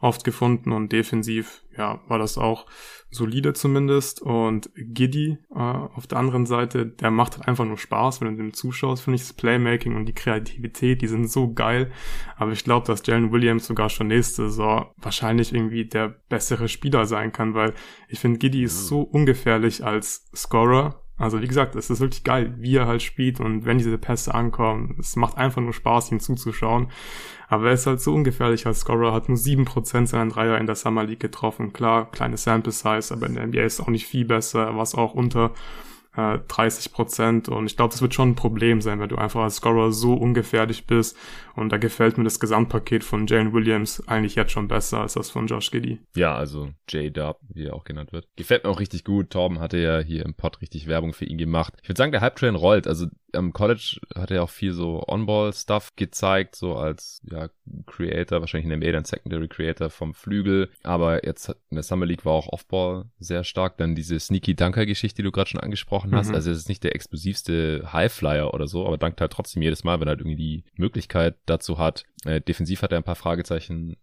oft 0.00 0.24
gefunden 0.24 0.72
und 0.72 0.92
defensiv, 0.92 1.62
ja, 1.76 2.00
war 2.08 2.18
das 2.18 2.38
auch 2.38 2.66
solide 3.10 3.54
zumindest. 3.54 4.20
Und 4.20 4.70
Giddy 4.76 5.38
äh, 5.54 5.58
auf 5.58 6.06
der 6.06 6.18
anderen 6.18 6.46
Seite, 6.46 6.86
der 6.86 7.10
macht 7.10 7.36
halt 7.36 7.48
einfach 7.48 7.64
nur 7.64 7.78
Spaß, 7.78 8.20
wenn 8.20 8.36
du 8.36 8.42
dem 8.42 8.52
zuschaust, 8.52 9.02
finde 9.02 9.16
ich 9.16 9.22
das 9.22 9.32
Playmaking 9.32 9.96
und 9.96 10.06
die 10.06 10.14
Kreativität, 10.14 11.02
die 11.02 11.08
sind 11.08 11.30
so 11.30 11.52
geil. 11.52 11.90
Aber 12.36 12.52
ich 12.52 12.64
glaube, 12.64 12.86
dass 12.86 13.06
Jalen 13.06 13.32
Williams 13.32 13.66
sogar 13.66 13.88
schon 13.88 14.08
nächste 14.08 14.48
Saison 14.48 14.90
wahrscheinlich 14.96 15.52
irgendwie 15.52 15.86
der 15.86 16.08
bessere 16.28 16.68
Spieler 16.68 17.06
sein 17.06 17.32
kann, 17.32 17.54
weil 17.54 17.74
ich 18.08 18.18
finde, 18.18 18.38
Giddy 18.38 18.62
ist 18.62 18.86
so 18.86 19.00
ungefährlich 19.00 19.84
als 19.84 20.30
Scorer 20.34 21.05
also 21.18 21.40
wie 21.40 21.46
gesagt, 21.46 21.74
es 21.76 21.88
ist 21.88 22.00
wirklich 22.00 22.24
geil, 22.24 22.54
wie 22.58 22.76
er 22.76 22.86
halt 22.86 23.02
spielt 23.02 23.40
und 23.40 23.64
wenn 23.64 23.78
diese 23.78 23.96
Pässe 23.96 24.34
ankommen, 24.34 24.96
es 24.98 25.16
macht 25.16 25.38
einfach 25.38 25.62
nur 25.62 25.72
Spaß, 25.72 26.12
ihm 26.12 26.20
zuzuschauen. 26.20 26.88
Aber 27.48 27.68
er 27.68 27.72
ist 27.72 27.86
halt 27.86 28.00
so 28.00 28.14
ungefährlich 28.14 28.66
als 28.66 28.80
Scorer, 28.80 29.12
hat 29.12 29.28
nur 29.28 29.38
sieben 29.38 29.64
Prozent 29.64 30.08
seiner 30.08 30.30
Dreier 30.30 30.58
in 30.58 30.66
der 30.66 30.74
Summer 30.74 31.04
League 31.04 31.20
getroffen. 31.20 31.72
Klar, 31.72 32.10
kleine 32.10 32.36
Sample 32.36 32.72
Size, 32.72 33.14
aber 33.14 33.26
in 33.26 33.34
der 33.34 33.46
NBA 33.46 33.62
ist 33.62 33.80
auch 33.80 33.88
nicht 33.88 34.06
viel 34.06 34.26
besser, 34.26 34.76
was 34.76 34.94
auch 34.94 35.14
unter 35.14 35.52
30 36.16 36.86
äh, 36.86 36.88
Prozent. 36.90 37.48
Und 37.48 37.66
ich 37.66 37.76
glaube, 37.76 37.92
das 37.92 38.02
wird 38.02 38.14
schon 38.14 38.30
ein 38.30 38.34
Problem 38.34 38.80
sein, 38.80 39.00
wenn 39.00 39.08
du 39.08 39.16
einfach 39.16 39.42
als 39.42 39.56
Scorer 39.56 39.92
so 39.92 40.14
ungefährlich 40.14 40.86
bist. 40.86 41.16
Und 41.54 41.70
da 41.70 41.76
gefällt 41.76 42.18
mir 42.18 42.24
das 42.24 42.40
Gesamtpaket 42.40 43.04
von 43.04 43.26
Jane 43.26 43.52
Williams 43.52 44.06
eigentlich 44.06 44.34
jetzt 44.34 44.52
schon 44.52 44.68
besser 44.68 45.00
als 45.00 45.14
das 45.14 45.30
von 45.30 45.46
Josh 45.46 45.70
Giddy. 45.70 46.00
Ja, 46.14 46.34
also 46.34 46.70
J-Dub, 46.88 47.40
wie 47.48 47.66
er 47.66 47.74
auch 47.74 47.84
genannt 47.84 48.12
wird. 48.12 48.26
Gefällt 48.36 48.64
mir 48.64 48.70
auch 48.70 48.80
richtig 48.80 49.04
gut. 49.04 49.30
Torben 49.30 49.60
hatte 49.60 49.78
ja 49.78 50.00
hier 50.00 50.24
im 50.24 50.34
Pod 50.34 50.60
richtig 50.60 50.86
Werbung 50.86 51.12
für 51.12 51.24
ihn 51.24 51.38
gemacht. 51.38 51.74
Ich 51.82 51.88
würde 51.88 51.98
sagen, 51.98 52.12
der 52.12 52.20
Hype-Train 52.20 52.54
rollt. 52.54 52.86
Also 52.86 53.06
am 53.36 53.52
College 53.52 53.98
hat 54.14 54.30
er 54.30 54.42
auch 54.42 54.50
viel 54.50 54.72
so 54.72 55.04
On-Ball-Stuff 55.06 55.94
gezeigt, 55.96 56.56
so 56.56 56.76
als 56.76 57.20
ja, 57.30 57.48
Creator, 57.86 58.40
wahrscheinlich 58.40 58.64
in 58.64 58.70
der 58.70 58.78
NBA 58.78 58.92
dann 58.92 59.04
Secondary 59.04 59.48
Creator 59.48 59.90
vom 59.90 60.14
Flügel. 60.14 60.70
Aber 60.82 61.24
jetzt 61.24 61.48
in 61.48 61.76
der 61.76 61.82
Summer 61.82 62.06
League 62.06 62.24
war 62.24 62.32
auch 62.32 62.48
Off-Ball 62.48 63.06
sehr 63.18 63.44
stark. 63.44 63.78
Dann 63.78 63.94
diese 63.94 64.18
Sneaky 64.18 64.54
Dunker-Geschichte, 64.54 65.16
die 65.16 65.22
du 65.22 65.32
gerade 65.32 65.50
schon 65.50 65.60
angesprochen 65.60 66.14
hast. 66.14 66.28
Mhm. 66.28 66.34
Also 66.34 66.50
es 66.50 66.58
ist 66.58 66.68
nicht 66.68 66.84
der 66.84 66.94
explosivste 66.94 67.92
Highflyer 67.92 68.52
oder 68.54 68.66
so, 68.66 68.86
aber 68.86 68.98
dankt 68.98 69.20
halt 69.20 69.32
trotzdem 69.32 69.62
jedes 69.62 69.84
Mal, 69.84 70.00
wenn 70.00 70.08
er 70.08 70.10
halt 70.10 70.20
irgendwie 70.20 70.36
die 70.36 70.64
Möglichkeit 70.76 71.36
dazu 71.46 71.78
hat. 71.78 72.04
Äh, 72.24 72.40
defensiv 72.40 72.82
hat 72.82 72.92
er 72.92 72.98
ein 72.98 73.04
paar 73.04 73.14
Fragezeichen 73.14 73.96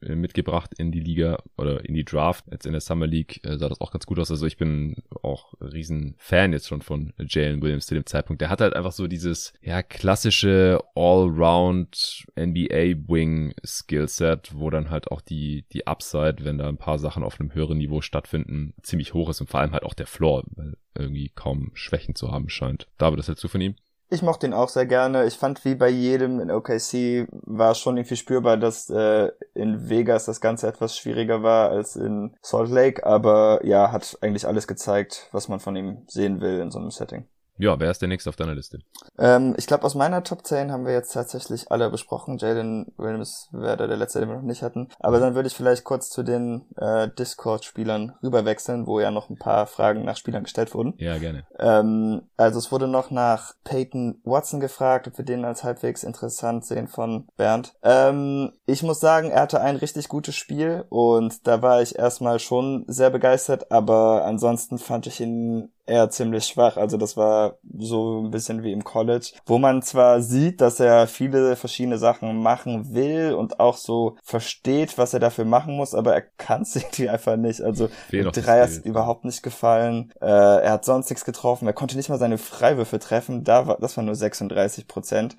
äh, 0.00 0.14
mitgebracht 0.14 0.72
in 0.78 0.92
die 0.92 1.00
Liga 1.00 1.42
oder 1.56 1.84
in 1.84 1.94
die 1.94 2.04
Draft. 2.04 2.44
Jetzt 2.50 2.66
in 2.66 2.72
der 2.72 2.80
Summer 2.80 3.06
League 3.06 3.40
äh, 3.44 3.58
sah 3.58 3.68
das 3.68 3.80
auch 3.80 3.90
ganz 3.90 4.06
gut 4.06 4.18
aus. 4.18 4.30
Also 4.30 4.46
ich 4.46 4.56
bin 4.56 4.96
auch 5.22 5.54
riesen 5.60 6.14
Fan 6.18 6.52
jetzt 6.52 6.68
schon 6.68 6.82
von 6.82 7.12
Jalen 7.18 7.62
Williams 7.62 7.86
zu 7.86 7.94
dem 7.94 8.06
Zeitpunkt. 8.06 8.40
Der 8.40 8.50
hat 8.50 8.60
halt 8.66 8.76
einfach 8.76 8.92
so 8.92 9.06
dieses 9.06 9.52
ja 9.62 9.82
klassische 9.82 10.80
Allround 10.94 12.26
NBA 12.38 13.08
Wing 13.08 13.54
Skillset, 13.64 14.50
wo 14.54 14.70
dann 14.70 14.90
halt 14.90 15.10
auch 15.10 15.20
die 15.20 15.64
die 15.72 15.86
Upside, 15.86 16.36
wenn 16.40 16.58
da 16.58 16.68
ein 16.68 16.78
paar 16.78 16.98
Sachen 16.98 17.22
auf 17.22 17.40
einem 17.40 17.54
höheren 17.54 17.78
Niveau 17.78 18.00
stattfinden, 18.00 18.74
ziemlich 18.82 19.14
hoch 19.14 19.30
ist 19.30 19.40
und 19.40 19.50
vor 19.50 19.60
allem 19.60 19.72
halt 19.72 19.84
auch 19.84 19.94
der 19.94 20.06
Floor, 20.06 20.44
weil 20.54 20.76
irgendwie 20.94 21.30
kaum 21.34 21.70
Schwächen 21.74 22.14
zu 22.14 22.30
haben 22.30 22.48
scheint. 22.48 22.86
David, 22.98 23.18
das 23.18 23.28
hältst 23.28 23.44
du 23.44 23.48
von 23.48 23.60
ihm? 23.60 23.76
Ich 24.08 24.22
mochte 24.22 24.46
ihn 24.46 24.52
auch 24.52 24.68
sehr 24.68 24.86
gerne. 24.86 25.26
Ich 25.26 25.34
fand, 25.34 25.64
wie 25.64 25.74
bei 25.74 25.88
jedem 25.88 26.38
in 26.38 26.52
OKC 26.52 27.26
war 27.42 27.74
schon 27.74 27.96
irgendwie 27.96 28.14
spürbar, 28.14 28.56
dass 28.56 28.88
äh, 28.88 29.32
in 29.52 29.88
Vegas 29.88 30.26
das 30.26 30.40
Ganze 30.40 30.68
etwas 30.68 30.96
schwieriger 30.96 31.42
war 31.42 31.70
als 31.70 31.96
in 31.96 32.36
Salt 32.40 32.70
Lake. 32.70 33.04
Aber 33.04 33.64
ja, 33.64 33.90
hat 33.90 34.16
eigentlich 34.20 34.46
alles 34.46 34.68
gezeigt, 34.68 35.28
was 35.32 35.48
man 35.48 35.58
von 35.58 35.74
ihm 35.74 36.04
sehen 36.06 36.40
will 36.40 36.60
in 36.60 36.70
so 36.70 36.78
einem 36.78 36.92
Setting. 36.92 37.26
Ja, 37.58 37.78
wer 37.80 37.90
ist 37.90 38.02
der 38.02 38.08
nächste 38.08 38.28
auf 38.28 38.36
deiner 38.36 38.54
Liste? 38.54 38.80
Ähm, 39.18 39.54
ich 39.56 39.66
glaube, 39.66 39.84
aus 39.84 39.94
meiner 39.94 40.22
Top 40.22 40.46
10 40.46 40.70
haben 40.70 40.84
wir 40.84 40.92
jetzt 40.92 41.12
tatsächlich 41.12 41.70
alle 41.70 41.88
besprochen. 41.90 42.36
Jalen 42.38 42.92
Williams 42.98 43.48
wäre 43.52 43.88
der 43.88 43.96
letzte, 43.96 44.20
den 44.20 44.28
wir 44.28 44.36
noch 44.36 44.42
nicht 44.42 44.62
hatten. 44.62 44.88
Aber 45.00 45.20
dann 45.20 45.34
würde 45.34 45.46
ich 45.46 45.54
vielleicht 45.54 45.84
kurz 45.84 46.10
zu 46.10 46.22
den 46.22 46.66
äh, 46.76 47.08
Discord-Spielern 47.08 48.14
rüberwechseln, 48.22 48.86
wo 48.86 49.00
ja 49.00 49.10
noch 49.10 49.30
ein 49.30 49.38
paar 49.38 49.66
Fragen 49.66 50.04
nach 50.04 50.16
Spielern 50.16 50.42
gestellt 50.42 50.74
wurden. 50.74 50.94
Ja, 50.98 51.16
gerne. 51.16 51.46
Ähm, 51.58 52.22
also 52.36 52.58
es 52.58 52.70
wurde 52.70 52.88
noch 52.88 53.10
nach 53.10 53.54
Peyton 53.64 54.20
Watson 54.24 54.60
gefragt, 54.60 55.08
ob 55.08 55.16
wir 55.16 55.24
den 55.24 55.44
als 55.44 55.64
halbwegs 55.64 56.04
interessant 56.04 56.66
sehen 56.66 56.88
von 56.88 57.26
Bernd. 57.36 57.74
Ähm, 57.82 58.52
ich 58.66 58.82
muss 58.82 59.00
sagen, 59.00 59.30
er 59.30 59.42
hatte 59.42 59.60
ein 59.60 59.76
richtig 59.76 60.08
gutes 60.08 60.34
Spiel 60.34 60.84
und 60.90 61.46
da 61.46 61.62
war 61.62 61.80
ich 61.80 61.98
erstmal 61.98 62.38
schon 62.38 62.84
sehr 62.86 63.10
begeistert, 63.10 63.70
aber 63.70 64.24
ansonsten 64.24 64.78
fand 64.78 65.06
ich 65.06 65.20
ihn 65.20 65.72
eher 65.86 66.10
ziemlich 66.10 66.44
schwach. 66.44 66.76
Also 66.76 66.96
das 66.96 67.16
war 67.16 67.58
so 67.78 68.20
ein 68.22 68.30
bisschen 68.30 68.62
wie 68.62 68.72
im 68.72 68.84
College, 68.84 69.32
wo 69.46 69.58
man 69.58 69.82
zwar 69.82 70.20
sieht, 70.20 70.60
dass 70.60 70.80
er 70.80 71.06
viele 71.06 71.56
verschiedene 71.56 71.98
Sachen 71.98 72.42
machen 72.42 72.94
will 72.94 73.34
und 73.34 73.60
auch 73.60 73.76
so 73.76 74.16
versteht, 74.22 74.98
was 74.98 75.14
er 75.14 75.20
dafür 75.20 75.44
machen 75.44 75.76
muss, 75.76 75.94
aber 75.94 76.14
er 76.14 76.22
kann 76.22 76.62
es 76.66 76.76
irgendwie 76.76 77.08
einfach 77.08 77.36
nicht. 77.36 77.60
Also 77.62 77.88
Dreier 78.10 78.64
ist 78.64 78.84
überhaupt 78.84 79.24
nicht 79.24 79.42
gefallen. 79.42 80.12
Äh, 80.20 80.26
er 80.26 80.72
hat 80.72 80.84
sonst 80.84 81.10
nichts 81.10 81.24
getroffen. 81.24 81.66
Er 81.66 81.72
konnte 81.72 81.96
nicht 81.96 82.08
mal 82.08 82.18
seine 82.18 82.38
Freiwürfe 82.38 82.98
treffen. 82.98 83.44
Da 83.44 83.66
war, 83.66 83.78
das 83.80 83.96
war 83.96 84.04
nur 84.04 84.14
36 84.14 84.88
Prozent. 84.88 85.36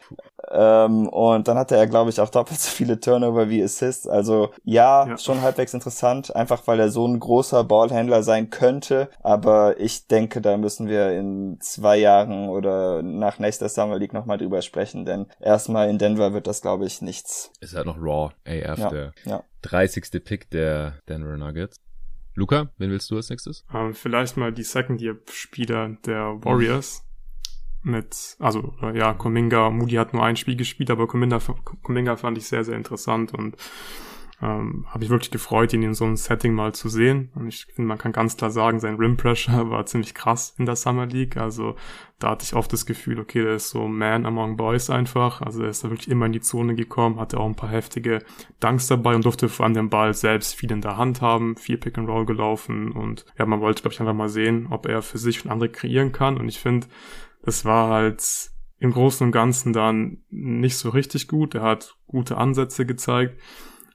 Ähm, 0.52 1.08
und 1.10 1.48
dann 1.48 1.58
hatte 1.58 1.76
er, 1.76 1.88
glaube 1.88 2.10
ich, 2.10 2.20
auch 2.20 2.30
doppelt 2.30 2.60
so 2.60 2.70
viele 2.70 3.00
Turnover 3.00 3.50
wie 3.50 3.64
Assists. 3.64 4.08
Also 4.08 4.52
ja, 4.64 5.08
ja, 5.08 5.18
schon 5.18 5.42
halbwegs 5.42 5.74
interessant, 5.74 6.36
einfach 6.36 6.68
weil 6.68 6.80
er 6.80 6.90
so 6.90 7.08
ein 7.08 7.20
großer 7.20 7.64
Ballhändler 7.64 8.24
sein 8.24 8.50
könnte. 8.50 9.10
Aber 9.22 9.80
ich 9.80 10.08
denke, 10.08 10.42
da 10.42 10.58
müssen 10.58 10.88
wir 10.88 11.12
in 11.12 11.58
zwei 11.60 11.98
Jahren 11.98 12.50
oder 12.50 13.02
nach 13.02 13.40
nächster 13.40 13.70
Summer 13.70 13.98
League 13.98 14.14
nochmal 14.14 14.38
drüber 14.38 14.62
sprechen, 14.62 15.06
denn 15.06 15.28
erstmal 15.40 15.90
in 15.90 15.98
Denver 15.98 16.34
wird 16.34 16.48
das, 16.48 16.62
glaube 16.62 16.86
ich, 16.86 17.02
nichts. 17.02 17.52
Ist 17.60 17.76
halt 17.76 17.86
noch 17.86 17.98
Raw 17.98 18.32
AF, 18.46 18.80
ja, 18.80 18.90
der 18.90 19.14
ja. 19.26 19.44
30. 19.64 20.24
Pick 20.24 20.50
der 20.50 20.94
Denver 21.10 21.38
Nuggets. 21.38 21.82
Luca, 22.36 22.70
wen 22.78 22.92
willst 22.92 23.10
du 23.10 23.16
als 23.16 23.32
nächstes? 23.32 23.66
Ähm, 23.74 23.96
vielleicht 23.96 24.38
mal 24.38 24.54
die 24.54 24.62
Second-Year-Spieler 24.62 25.98
der 26.06 26.38
Warriors. 26.44 27.04
Mit, 27.88 28.36
also 28.40 28.74
ja, 28.94 29.14
Kuminga, 29.14 29.70
Moody 29.70 29.96
hat 29.96 30.14
nur 30.14 30.24
ein 30.24 30.36
Spiel 30.36 30.58
gespielt, 30.58 30.92
aber 30.92 31.08
Kuminga, 31.08 31.40
Kuminga 31.84 32.18
fand 32.18 32.38
ich 32.38 32.46
sehr, 32.46 32.66
sehr 32.66 32.76
interessant 32.76 33.34
und 33.34 33.56
ähm, 34.40 34.86
habe 34.90 35.04
ich 35.04 35.10
wirklich 35.10 35.32
gefreut, 35.32 35.74
ihn 35.74 35.82
in 35.82 35.96
so 35.96 36.06
einem 36.06 36.16
Setting 36.16 36.54
mal 36.54 36.74
zu 36.74 36.90
sehen. 36.90 37.32
Und 37.34 37.48
ich 37.48 37.66
finde, 37.66 37.88
man 37.90 37.98
kann 37.98 38.12
ganz 38.12 38.38
klar 38.38 38.52
sagen, 38.52 38.80
sein 38.80 38.98
Rim 38.98 39.18
Pressure 39.18 39.70
war 39.72 39.86
ziemlich 39.88 40.14
krass 40.14 40.54
in 40.60 40.68
der 40.68 40.76
Summer 40.76 41.08
League. 41.08 41.38
Also 41.38 41.76
da 42.20 42.32
hatte 42.32 42.44
ich 42.44 42.54
oft 42.54 42.72
das 42.72 42.86
Gefühl, 42.86 43.20
okay, 43.20 43.42
der 43.42 43.56
ist 43.56 43.70
so 43.70 43.88
Man 43.88 44.28
among 44.28 44.56
Boys 44.56 44.92
einfach. 44.92 45.42
Also 45.42 45.64
er 45.64 45.70
ist 45.70 45.84
da 45.84 45.90
wirklich 45.90 46.10
immer 46.10 46.28
in 46.28 46.34
die 46.34 46.42
Zone 46.42 46.76
gekommen, 46.76 47.20
hatte 47.20 47.40
auch 47.40 47.48
ein 47.48 47.56
paar 47.56 47.72
heftige 47.72 48.20
Dunks 48.60 48.86
dabei 48.86 49.16
und 49.16 49.26
durfte 49.26 49.50
vor 49.50 49.66
allem 49.66 49.74
den 49.74 49.90
Ball 49.90 50.14
selbst 50.14 50.54
viel 50.56 50.72
in 50.72 50.82
der 50.82 50.98
Hand 50.98 51.22
haben, 51.22 51.56
viel 51.58 51.78
Pick 51.78 51.98
and 51.98 52.08
Roll 52.08 52.26
gelaufen 52.26 52.92
und 52.92 53.26
ja, 53.40 53.46
man 53.48 53.62
wollte, 53.62 53.82
glaube 53.82 53.94
ich, 53.94 54.00
einfach 54.00 54.14
mal 54.14 54.30
sehen, 54.30 54.68
ob 54.70 54.86
er 54.86 55.02
für 55.02 55.18
sich 55.18 55.44
und 55.44 55.52
andere 55.52 55.70
kreieren 55.70 56.12
kann. 56.12 56.38
Und 56.38 56.48
ich 56.48 56.60
finde, 56.60 56.88
es 57.48 57.66
war 57.66 57.90
halt 57.90 58.52
im 58.80 58.92
Großen 58.92 59.26
und 59.26 59.32
Ganzen 59.32 59.74
dann 59.74 60.20
nicht 60.30 60.78
so 60.78 60.90
richtig 60.90 61.28
gut. 61.28 61.56
Er 61.56 61.64
hat 61.64 61.96
gute 62.06 62.38
Ansätze 62.38 62.86
gezeigt. 62.86 63.40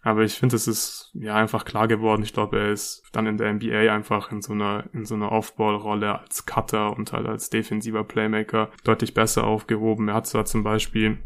Aber 0.04 0.22
ich 0.22 0.34
finde, 0.34 0.56
es 0.56 0.66
ist 0.66 1.12
ja 1.14 1.36
einfach 1.36 1.64
klar 1.64 1.86
geworden. 1.86 2.24
Ich 2.24 2.32
glaube, 2.32 2.58
er 2.58 2.72
ist 2.72 3.04
dann 3.12 3.26
in 3.26 3.36
der 3.36 3.52
NBA 3.52 3.92
einfach 3.92 4.32
in 4.32 4.42
so 4.42 4.52
einer, 4.52 4.84
in 4.92 5.04
so 5.04 5.14
einer 5.14 5.30
Off-Ball-Rolle 5.30 6.18
als 6.18 6.44
Cutter 6.44 6.96
und 6.96 7.12
halt 7.12 7.26
als 7.26 7.50
defensiver 7.50 8.02
Playmaker 8.02 8.70
deutlich 8.82 9.14
besser 9.14 9.44
aufgehoben. 9.44 10.08
Er 10.08 10.14
hat 10.14 10.26
zwar 10.26 10.44
zum 10.44 10.64
Beispiel 10.64 11.18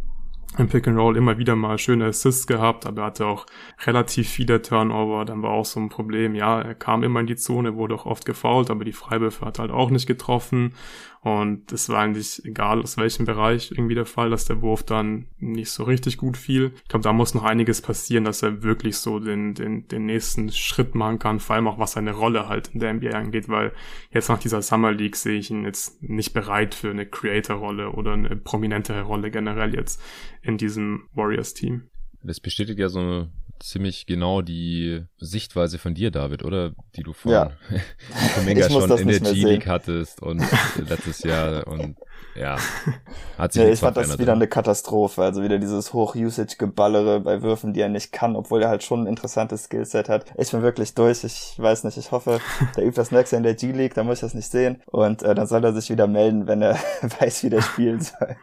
im 0.59 0.69
Pick 0.69 0.89
and 0.89 0.99
Roll 0.99 1.17
immer 1.17 1.39
wieder 1.39 1.57
mal 1.57 1.79
schöne 1.79 2.07
Assists 2.07 2.47
gehabt, 2.47 2.87
aber 2.87 3.03
er 3.03 3.07
hatte 3.07 3.27
auch 3.27 3.47
relativ 3.85 4.29
viele 4.29 4.63
Turnover. 4.63 5.25
Dann 5.25 5.43
war 5.43 5.51
auch 5.51 5.65
so 5.65 5.81
ein 5.81 5.89
Problem, 5.89 6.35
ja, 6.35 6.61
er 6.61 6.75
kam 6.75 7.03
immer 7.03 7.21
in 7.21 7.27
die 7.27 7.37
Zone, 7.37 7.77
wurde 7.77 7.95
auch 7.95 8.07
oft 8.07 8.25
gefoult, 8.25 8.71
aber 8.71 8.85
die 8.85 8.93
Freiwürfe 8.93 9.45
hat 9.45 9.59
halt 9.59 9.71
auch 9.71 9.91
nicht 9.91 10.07
getroffen. 10.07 10.75
Und 11.21 11.73
es 11.73 11.89
war 11.89 12.01
eigentlich 12.01 12.45
egal, 12.45 12.83
aus 12.83 12.97
welchem 12.97 13.27
Bereich 13.27 13.71
irgendwie 13.71 13.95
der 13.95 14.07
Fall, 14.07 14.31
dass 14.31 14.45
der 14.45 14.63
Wurf 14.63 14.85
dann 14.85 15.27
nicht 15.39 15.71
so 15.71 15.85
richtig 15.85 16.19
gut 16.19 16.37
fiel. 16.37 16.73
Ich 16.83 16.89
glaube, 16.89 17.03
da 17.03 17.13
muss 17.13 17.35
noch 17.35 17.43
einiges 17.43 17.83
passieren, 17.83 18.25
dass 18.25 18.43
er 18.43 18.63
wirklich 18.63 18.97
so 18.99 19.19
den, 19.19 19.55
den, 19.55 19.89
den 19.89 20.07
nächsten 20.07 20.53
Schritt 20.53 20.95
machen 20.95 21.19
kann, 21.19 21.41
vor 21.41 21.57
allem 21.57 21.69
auch 21.69 21.79
was 21.79 21.93
seine 21.93 22.13
Rolle 22.13 22.49
halt 22.49 22.69
in 22.75 22.81
der 22.81 22.95
NBA 22.95 23.11
angeht, 23.11 23.49
weil 23.49 23.73
jetzt 24.13 24.29
nach 24.29 24.39
dieser 24.39 24.63
Summer 24.63 24.93
League 24.93 25.17
sehe 25.17 25.39
ich 25.39 25.51
ihn 25.51 25.65
jetzt 25.65 26.03
nicht 26.03 26.33
bereit 26.33 26.75
für 26.75 26.91
eine 26.91 27.07
Creator-Rolle 27.07 27.91
oder 27.91 28.13
eine 28.13 28.37
prominentere 28.37 29.03
Rolle 29.03 29.31
generell 29.31 29.75
jetzt 29.75 30.01
in 30.43 30.59
diesem 30.59 31.09
Warriors-Team. 31.15 31.89
Das 32.23 32.41
bestätigt 32.41 32.79
ja 32.79 32.89
so 32.89 33.29
ziemlich 33.61 34.07
genau 34.07 34.43
die 34.43 35.05
Sichtweise 35.19 35.79
von 35.79 35.95
dir, 35.95 36.11
David, 36.11 36.45
oder? 36.45 36.73
Die 36.97 37.03
du 37.03 37.13
von 37.13 37.33
ja. 37.33 37.53
Kuminga 38.35 38.69
schon 38.69 38.91
in 38.99 39.09
der 39.09 39.21
G-League 39.21 39.67
hattest 39.67 40.23
und 40.23 40.43
letztes 40.77 41.23
Jahr 41.23 41.67
und 41.67 41.97
ja. 42.35 42.57
Hat 43.39 43.53
sich 43.53 43.63
nee, 43.63 43.73
ich 43.73 43.81
fand 43.81 43.97
das 43.97 44.19
wieder 44.19 44.33
eine 44.33 44.47
Katastrophe. 44.47 45.23
Also 45.23 45.43
wieder 45.43 45.59
dieses 45.59 45.93
Hoch-Usage-Geballere 45.93 47.21
bei 47.21 47.43
Würfen, 47.43 47.73
die 47.73 47.81
er 47.81 47.89
nicht 47.89 48.13
kann, 48.13 48.37
obwohl 48.37 48.63
er 48.63 48.69
halt 48.69 48.83
schon 48.83 49.05
ein 49.05 49.07
interessantes 49.07 49.65
Skillset 49.65 50.09
hat. 50.09 50.27
Ich 50.37 50.51
bin 50.51 50.63
wirklich 50.63 50.95
durch. 50.95 51.25
Ich 51.25 51.55
weiß 51.57 51.85
nicht. 51.85 51.97
Ich 51.97 52.13
hoffe, 52.13 52.41
der 52.77 52.85
übt 52.85 52.97
das 52.97 53.11
nächste 53.11 53.37
in 53.37 53.43
der 53.43 53.55
G-League, 53.55 53.95
da 53.95 54.05
muss 54.05 54.17
ich 54.17 54.21
das 54.21 54.35
nicht 54.35 54.51
sehen. 54.51 54.83
Und 54.87 55.23
äh, 55.23 55.35
dann 55.35 55.47
soll 55.47 55.65
er 55.65 55.73
sich 55.73 55.91
wieder 55.91 56.07
melden, 56.07 56.47
wenn 56.47 56.63
er 56.63 56.79
weiß, 57.21 57.43
wie 57.45 57.51
der 57.51 57.63
spielen 57.63 58.01
soll. 58.01 58.37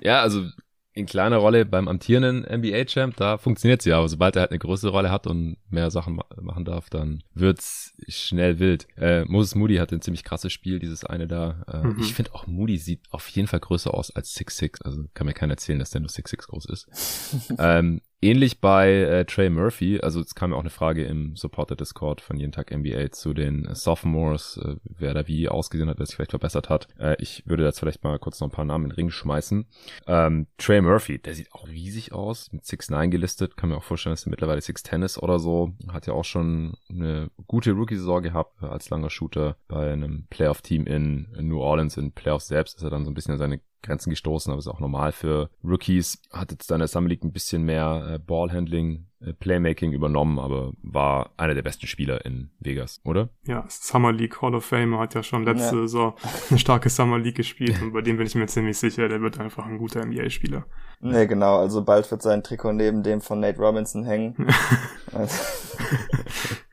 Ja, 0.00 0.22
also 0.22 0.44
in 0.96 1.04
kleiner 1.04 1.36
Rolle 1.36 1.66
beim 1.66 1.88
amtierenden 1.88 2.42
NBA-Champ, 2.42 3.16
da 3.16 3.36
funktioniert 3.36 3.82
sie 3.82 3.90
ja, 3.90 3.98
aber 3.98 4.08
sobald 4.08 4.34
er 4.34 4.40
halt 4.40 4.50
eine 4.50 4.58
größere 4.58 4.90
Rolle 4.90 5.10
hat 5.10 5.26
und 5.26 5.58
mehr 5.68 5.90
Sachen 5.90 6.18
machen 6.40 6.64
darf, 6.64 6.88
dann 6.88 7.22
wird's 7.34 7.94
schnell 8.08 8.58
wild. 8.58 8.88
Äh, 8.96 9.26
Moses 9.26 9.54
Moody 9.54 9.76
hatte 9.76 9.94
ein 9.94 10.00
ziemlich 10.00 10.24
krasses 10.24 10.54
Spiel, 10.54 10.78
dieses 10.78 11.04
eine 11.04 11.28
da. 11.28 11.64
Äh, 11.70 11.86
mhm. 11.86 11.98
Ich 12.00 12.14
finde 12.14 12.34
auch 12.34 12.46
Moody 12.46 12.78
sieht 12.78 13.02
auf 13.10 13.28
jeden 13.28 13.46
Fall 13.46 13.60
größer 13.60 13.92
aus 13.92 14.10
als 14.10 14.34
6'6, 14.34 14.82
also 14.84 15.04
kann 15.12 15.26
mir 15.26 15.34
keiner 15.34 15.52
erzählen, 15.52 15.78
dass 15.78 15.90
der 15.90 16.00
nur 16.00 16.10
6'6 16.10 16.46
groß 16.48 16.64
ist. 16.64 17.52
ähm, 17.58 18.00
Ähnlich 18.22 18.62
bei 18.62 18.92
äh, 18.92 19.24
Trey 19.26 19.50
Murphy, 19.50 20.00
also 20.00 20.20
es 20.20 20.34
kam 20.34 20.50
ja 20.50 20.56
auch 20.56 20.62
eine 20.62 20.70
Frage 20.70 21.04
im 21.04 21.36
Supporter-Discord 21.36 22.22
von 22.22 22.38
jeden 22.38 22.50
Tag 22.50 22.74
NBA 22.74 23.10
zu 23.12 23.34
den 23.34 23.68
Sophomores, 23.74 24.56
äh, 24.56 24.76
wer 24.84 25.12
da 25.12 25.28
wie 25.28 25.50
ausgesehen 25.50 25.90
hat, 25.90 25.98
wer 25.98 26.06
sich 26.06 26.16
vielleicht 26.16 26.30
verbessert 26.30 26.70
hat. 26.70 26.88
Äh, 26.98 27.16
ich 27.20 27.42
würde 27.46 27.64
jetzt 27.64 27.78
vielleicht 27.78 28.04
mal 28.04 28.18
kurz 28.18 28.40
noch 28.40 28.48
ein 28.48 28.52
paar 28.52 28.64
Namen 28.64 28.84
in 28.84 28.90
den 28.90 28.96
Ring 28.96 29.10
schmeißen. 29.10 29.66
Ähm, 30.06 30.46
Trey 30.56 30.80
Murphy, 30.80 31.18
der 31.18 31.34
sieht 31.34 31.52
auch 31.52 31.68
riesig 31.68 32.12
aus, 32.12 32.50
mit 32.52 32.64
6'9 32.64 33.08
gelistet, 33.08 33.58
kann 33.58 33.68
mir 33.68 33.76
auch 33.76 33.84
vorstellen, 33.84 34.14
dass 34.14 34.26
er 34.26 34.30
mittlerweile 34.30 34.60
6'10 34.60 35.04
ist 35.04 35.18
oder 35.18 35.38
so. 35.38 35.74
Hat 35.88 36.06
ja 36.06 36.14
auch 36.14 36.24
schon 36.24 36.78
eine 36.88 37.30
gute 37.46 37.72
Rookie-Saison 37.72 38.22
gehabt 38.22 38.62
als 38.62 38.88
langer 38.88 39.10
Shooter 39.10 39.56
bei 39.68 39.92
einem 39.92 40.26
Playoff-Team 40.30 40.86
in, 40.86 41.28
New 41.38 41.60
Orleans. 41.60 41.98
In 41.98 42.12
Playoffs 42.12 42.48
selbst 42.48 42.78
ist 42.78 42.82
er 42.82 42.90
dann 42.90 43.04
so 43.04 43.10
ein 43.10 43.14
bisschen 43.14 43.36
seine 43.36 43.60
Grenzen 43.82 44.10
gestoßen, 44.10 44.50
aber 44.50 44.58
ist 44.58 44.68
auch 44.68 44.80
normal 44.80 45.12
für 45.12 45.50
Rookies. 45.64 46.20
Hat 46.32 46.50
jetzt 46.50 46.70
dann 46.70 46.80
der 46.80 46.88
Summer 46.88 47.08
League 47.08 47.24
ein 47.24 47.32
bisschen 47.32 47.62
mehr 47.62 48.14
äh, 48.14 48.18
Ballhandling, 48.18 49.06
äh, 49.20 49.32
Playmaking 49.32 49.92
übernommen, 49.92 50.38
aber 50.38 50.72
war 50.82 51.30
einer 51.36 51.54
der 51.54 51.62
besten 51.62 51.86
Spieler 51.86 52.24
in 52.24 52.50
Vegas, 52.58 53.00
oder? 53.04 53.28
Ja, 53.44 53.64
Summer 53.68 54.12
League 54.12 54.40
Hall 54.42 54.54
of 54.54 54.64
Fame 54.64 54.98
hat 54.98 55.14
ja 55.14 55.22
schon 55.22 55.44
letzte 55.44 55.76
ja. 55.76 55.82
Saison 55.82 56.14
eine 56.50 56.58
starke 56.58 56.90
Summer 56.90 57.18
League 57.18 57.36
gespielt 57.36 57.80
und 57.82 57.92
bei 57.92 58.02
dem 58.02 58.16
bin 58.16 58.26
ich 58.26 58.34
mir 58.34 58.46
ziemlich 58.46 58.78
sicher, 58.78 59.08
der 59.08 59.20
wird 59.20 59.38
einfach 59.38 59.66
ein 59.66 59.78
guter 59.78 60.04
NBA-Spieler. 60.04 60.66
Nee, 61.00 61.26
genau, 61.26 61.58
also 61.58 61.84
bald 61.84 62.10
wird 62.10 62.22
sein 62.22 62.42
Trikot 62.42 62.72
neben 62.72 63.02
dem 63.02 63.20
von 63.20 63.40
Nate 63.40 63.58
Robinson 63.58 64.04
hängen. 64.04 64.34
ich 65.24 65.30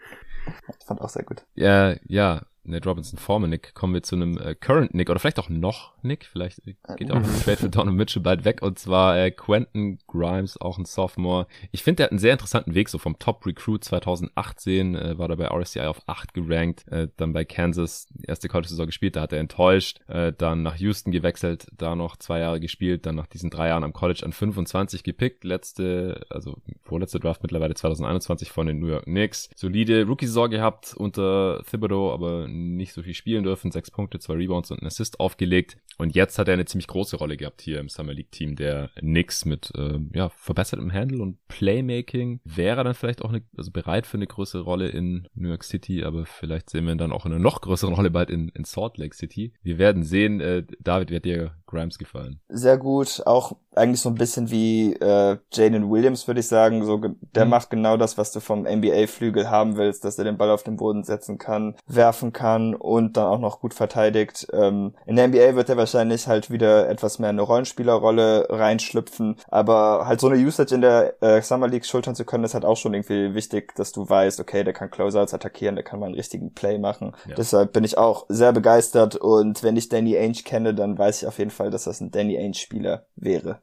fand 0.86 1.01
auch 1.01 1.10
sehr 1.10 1.24
gut. 1.24 1.45
Ja, 1.56 1.95
ja, 2.06 2.41
Nate 2.66 2.88
Robinson 2.88 3.20
Former 3.20 3.47
Nick, 3.47 3.74
kommen 3.74 3.93
wir 3.93 4.03
zu 4.03 4.16
einem 4.16 4.38
äh, 4.38 4.55
Current 4.55 4.93
Nick 4.93 5.09
oder 5.09 5.20
vielleicht 5.20 5.39
auch 5.39 5.49
noch 5.49 5.93
Nick, 6.01 6.26
vielleicht 6.26 6.61
geht 6.64 7.11
auch 7.11 7.16
ein 7.16 7.41
Trade 7.43 7.57
für 7.57 7.70
Donovan 7.70 7.95
Mitchell 7.95 8.22
bald 8.22 8.45
weg 8.45 8.61
und 8.61 8.80
zwar 8.80 9.18
äh, 9.18 9.32
Quentin 9.32 9.99
Grimes, 10.07 10.59
auch 10.59 10.78
ein 10.78 10.86
Sophomore. 10.86 11.47
Ich 11.72 11.84
finde, 11.84 11.97
der 11.97 12.05
hat 12.05 12.11
einen 12.11 12.20
sehr 12.20 12.34
interessanten 12.34 12.74
Weg, 12.74 12.89
so 12.89 12.97
vom 12.97 13.20
Top 13.20 13.45
Recruit 13.45 13.84
2018 13.84 14.95
äh, 14.95 15.18
war 15.18 15.30
er 15.30 15.38
bei 15.38 15.47
RSCI 15.47 15.82
auf 15.82 16.01
8 16.07 16.34
gerankt, 16.34 16.88
äh, 16.89 17.07
dann 17.18 17.34
bei 17.34 17.45
Kansas 17.45 18.07
erste 18.26 18.47
College-Saison 18.47 18.86
gespielt, 18.86 19.16
da 19.16 19.22
hat 19.22 19.34
er 19.34 19.39
enttäuscht, 19.39 19.99
äh, 20.07 20.32
dann 20.32 20.64
nach 20.64 20.76
Houston 20.78 21.11
gewechselt, 21.11 21.68
da 21.78 21.95
noch 21.95 22.18
zwei 22.18 22.39
Jahre 22.39 22.59
gespielt, 22.59 23.05
dann 23.05 23.16
nach 23.16 23.28
diesen 23.28 23.49
drei 23.49 23.70
Jahren 23.70 23.84
am 23.84 23.93
College 23.93 24.22
an 24.24 24.34
25 24.34 25.03
gepickt, 25.03 25.43
letzte, 25.43 26.26
also 26.30 26.57
vorletzte 26.82 27.20
Draft 27.20 27.43
mittlerweile 27.43 27.74
2021 27.74 28.51
von 28.51 28.68
den 28.68 28.80
New 28.80 28.88
York 28.88 29.05
Knicks. 29.05 29.49
Solide 29.55 30.05
Rookie-Saison 30.05 30.49
gehabt 30.49 30.93
unter 30.95 31.64
Thibodeau, 31.70 32.14
aber 32.14 32.47
nicht 32.54 32.93
so 32.93 33.01
viel 33.01 33.14
spielen 33.14 33.43
dürfen. 33.43 33.72
Sechs 33.72 33.91
Punkte, 33.91 34.20
zwei 34.20 34.36
Rebounds 34.36 34.72
und 34.72 34.82
ein 34.82 34.88
Assist 34.88 35.20
aufgelegt. 35.20 35.78
Und 35.97 36.16
jetzt 36.16 36.39
hat 36.39 36.47
er 36.47 36.56
eine 36.56 36.66
ziemlich 36.66 36.88
große 36.88 37.18
Rolle 37.18 37.38
gehabt 37.38 37.62
hier 37.62 37.80
im 37.80 37.89
Summer 37.89 38.14
League 38.14 38.32
Team 38.32 38.56
der 38.56 38.89
Knicks 38.95 39.45
mit 39.45 39.72
äh, 39.76 39.99
ja, 40.14 40.30
verbessertem 40.30 40.91
Handle 40.91 41.22
und 41.22 41.38
Playmaking. 41.47 42.39
Wäre 42.43 42.84
dann 42.84 42.95
vielleicht 42.95 43.22
auch 43.22 43.30
eine, 43.30 43.43
also 43.58 43.72
bereit 43.72 44.08
für 44.08 44.18
eine 44.18 44.28
größere 44.28 44.64
Rolle 44.64 44.89
in 44.89 45.28
New 45.36 45.49
York 45.49 45.64
City, 45.64 46.04
aber 46.04 46.26
vielleicht 46.26 46.70
sehen 46.70 46.86
wir 46.86 46.93
ihn 46.93 46.97
dann 46.97 47.12
auch 47.12 47.26
in 47.26 47.34
einer 47.34 47.41
noch 47.41 47.62
größeren 47.62 47.93
Rolle 47.93 48.12
bald 48.12 48.30
in, 48.30 48.49
in 48.49 48.64
Salt 48.64 48.97
Lake 48.97 49.16
City. 49.16 49.54
Wir 49.62 49.78
werden 49.78 50.04
sehen. 50.04 50.39
Äh, 50.41 50.64
David, 50.80 51.12
hat 51.12 51.26
dir 51.26 51.56
Grimes 51.74 51.97
gefallen? 51.97 52.39
Sehr 52.49 52.78
gut. 52.78 53.21
Auch 53.26 53.53
eigentlich 53.76 54.01
so 54.01 54.09
ein 54.09 54.15
bisschen 54.15 54.51
wie 54.51 54.93
äh, 54.93 55.38
Jaden 55.51 55.89
Williams, 55.89 56.28
würde 56.28 56.39
ich 56.39 56.47
sagen. 56.47 56.86
So, 56.86 57.01
der 57.36 57.45
mhm. 57.45 57.51
macht 57.51 57.69
genau 57.69 57.97
das, 57.97 58.17
was 58.17 58.32
du 58.32 58.39
vom 58.39 58.63
NBA-Flügel 58.63 59.49
haben 59.49 59.78
willst, 59.78 60.05
dass 60.05 60.17
er 60.17 60.26
den 60.26 60.38
Ball 60.38 60.51
auf 60.51 60.63
den 60.63 60.78
Boden 60.78 61.03
setzen 61.03 61.38
kann, 61.38 61.76
werfen 61.88 62.34
kann 62.34 62.76
und 62.76 63.17
dann 63.17 63.28
auch 63.28 63.39
noch 63.39 63.59
gut 63.59 63.74
verteidigt. 63.74 64.47
Ähm, 64.53 64.93
in 65.05 65.15
der 65.15 65.28
NBA 65.28 65.55
wird 65.55 65.69
er 65.69 65.78
wahrscheinlich 65.78 66.28
halt 66.28 66.51
wieder 66.51 66.89
etwas 66.89 67.19
mehr 67.19 67.30
eine 67.30 67.41
Rollenspielerrolle 67.41 68.47
reinschlüpfen, 68.49 69.38
aber 69.47 70.05
halt 70.05 70.19
so 70.19 70.28
eine 70.28 70.43
Usage 70.43 70.76
in 70.76 70.82
der 70.82 71.21
äh, 71.21 71.41
Summer 71.41 71.67
League 71.67 71.86
schultern 71.86 72.15
zu 72.15 72.26
können, 72.26 72.43
ist 72.43 72.53
halt 72.53 72.65
auch 72.65 72.78
schon 72.78 72.93
irgendwie 72.93 73.34
wichtig, 73.34 73.76
dass 73.76 73.91
du 73.91 74.07
weißt, 74.07 74.39
okay, 74.39 74.63
der 74.63 74.74
kann 74.74 74.91
Closeouts 74.91 75.34
attackieren, 75.34 75.76
der 75.76 75.84
kann 75.84 75.99
mal 75.99 76.07
einen 76.07 76.15
richtigen 76.15 76.53
Play 76.53 76.78
machen. 76.78 77.15
Ja. 77.28 77.36
Deshalb 77.36 77.74
bin 77.74 77.84
ich 77.84 77.97
auch 77.97 78.26
sehr 78.30 78.53
begeistert 78.53 79.15
und 79.15 79.63
wenn 79.63 79.76
ich 79.76 79.89
Danny 79.89 80.17
Ainge 80.17 80.43
kenne, 80.43 80.74
dann 80.74 80.97
weiß 80.97 81.21
ich 81.21 81.28
auf 81.28 81.39
jeden 81.39 81.51
Fall, 81.51 81.62
dass 81.72 81.86
das 81.86 82.01
ein 82.01 82.11
Danny 82.11 82.38
Ainge-Spieler 82.38 83.05
wäre 83.16 83.61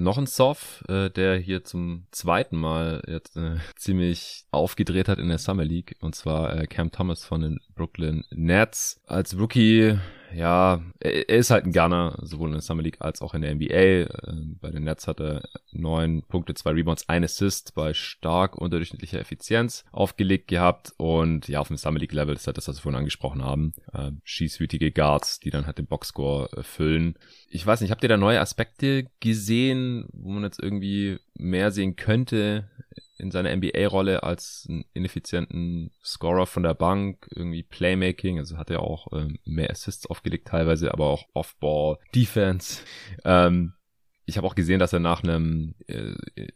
noch 0.00 0.18
ein 0.18 0.26
Soft, 0.26 0.88
äh, 0.88 1.10
der 1.10 1.36
hier 1.36 1.62
zum 1.62 2.06
zweiten 2.10 2.56
Mal 2.56 3.02
jetzt 3.06 3.36
äh, 3.36 3.56
ziemlich 3.76 4.46
aufgedreht 4.50 5.08
hat 5.08 5.18
in 5.18 5.28
der 5.28 5.38
Summer 5.38 5.64
League 5.64 5.96
und 6.00 6.14
zwar 6.14 6.58
äh, 6.58 6.66
Cam 6.66 6.90
Thomas 6.90 7.24
von 7.24 7.42
den 7.42 7.60
Brooklyn 7.74 8.24
Nets. 8.30 9.00
Als 9.06 9.38
Rookie 9.38 9.98
ja, 10.34 10.80
er 11.00 11.28
ist 11.28 11.50
halt 11.50 11.64
ein 11.64 11.72
Gunner, 11.72 12.18
sowohl 12.22 12.48
in 12.48 12.54
der 12.54 12.62
Summer 12.62 12.82
League 12.82 13.00
als 13.00 13.22
auch 13.22 13.34
in 13.34 13.42
der 13.42 13.54
NBA. 13.54 13.74
Äh, 13.74 14.08
bei 14.60 14.70
den 14.70 14.84
Nets 14.84 15.06
hat 15.06 15.20
er 15.20 15.42
neun 15.72 16.22
Punkte, 16.22 16.54
zwei 16.54 16.70
Rebounds, 16.70 17.08
ein 17.08 17.24
Assist 17.24 17.74
bei 17.74 17.94
stark 17.94 18.56
unterdurchschnittlicher 18.56 19.20
Effizienz 19.20 19.84
aufgelegt 19.92 20.48
gehabt 20.48 20.92
und 20.96 21.48
ja, 21.48 21.60
auf 21.60 21.68
dem 21.68 21.76
Summer 21.76 21.98
League 21.98 22.12
Level 22.12 22.34
ist 22.34 22.46
halt 22.46 22.56
das, 22.56 22.68
was 22.68 22.76
wir 22.76 22.82
vorhin 22.82 22.98
angesprochen 22.98 23.44
haben. 23.44 23.72
Äh, 23.92 24.12
schießwütige 24.24 24.92
Guards, 24.92 25.40
die 25.40 25.50
dann 25.50 25.66
halt 25.66 25.78
den 25.78 25.86
Boxscore 25.86 26.50
erfüllen. 26.56 27.16
Ich 27.48 27.66
weiß 27.66 27.80
nicht, 27.80 27.90
habt 27.90 28.02
ihr 28.02 28.08
da 28.08 28.16
neue 28.16 28.40
Aspekte 28.40 29.06
gesehen, 29.20 30.08
wo 30.12 30.30
man 30.30 30.44
jetzt 30.44 30.62
irgendwie 30.62 31.18
mehr 31.34 31.70
sehen 31.70 31.96
könnte 31.96 32.68
in 33.20 33.30
seiner 33.30 33.54
NBA-Rolle 33.54 34.22
als 34.22 34.68
ineffizienten 34.92 35.92
Scorer 36.02 36.46
von 36.46 36.62
der 36.62 36.74
Bank, 36.74 37.28
irgendwie 37.34 37.62
Playmaking, 37.62 38.38
also 38.38 38.56
hat 38.56 38.70
er 38.70 38.80
auch 38.80 39.08
ähm, 39.12 39.38
mehr 39.44 39.70
Assists 39.70 40.06
aufgelegt 40.06 40.48
teilweise, 40.48 40.92
aber 40.92 41.06
auch 41.06 41.26
Off-Ball, 41.34 41.98
Defense. 42.14 42.82
Ähm, 43.24 43.74
ich 44.30 44.36
habe 44.36 44.46
auch 44.46 44.54
gesehen, 44.54 44.78
dass 44.78 44.92
er 44.92 45.00
nach 45.00 45.22
einem 45.22 45.74
äh, 45.86 46.14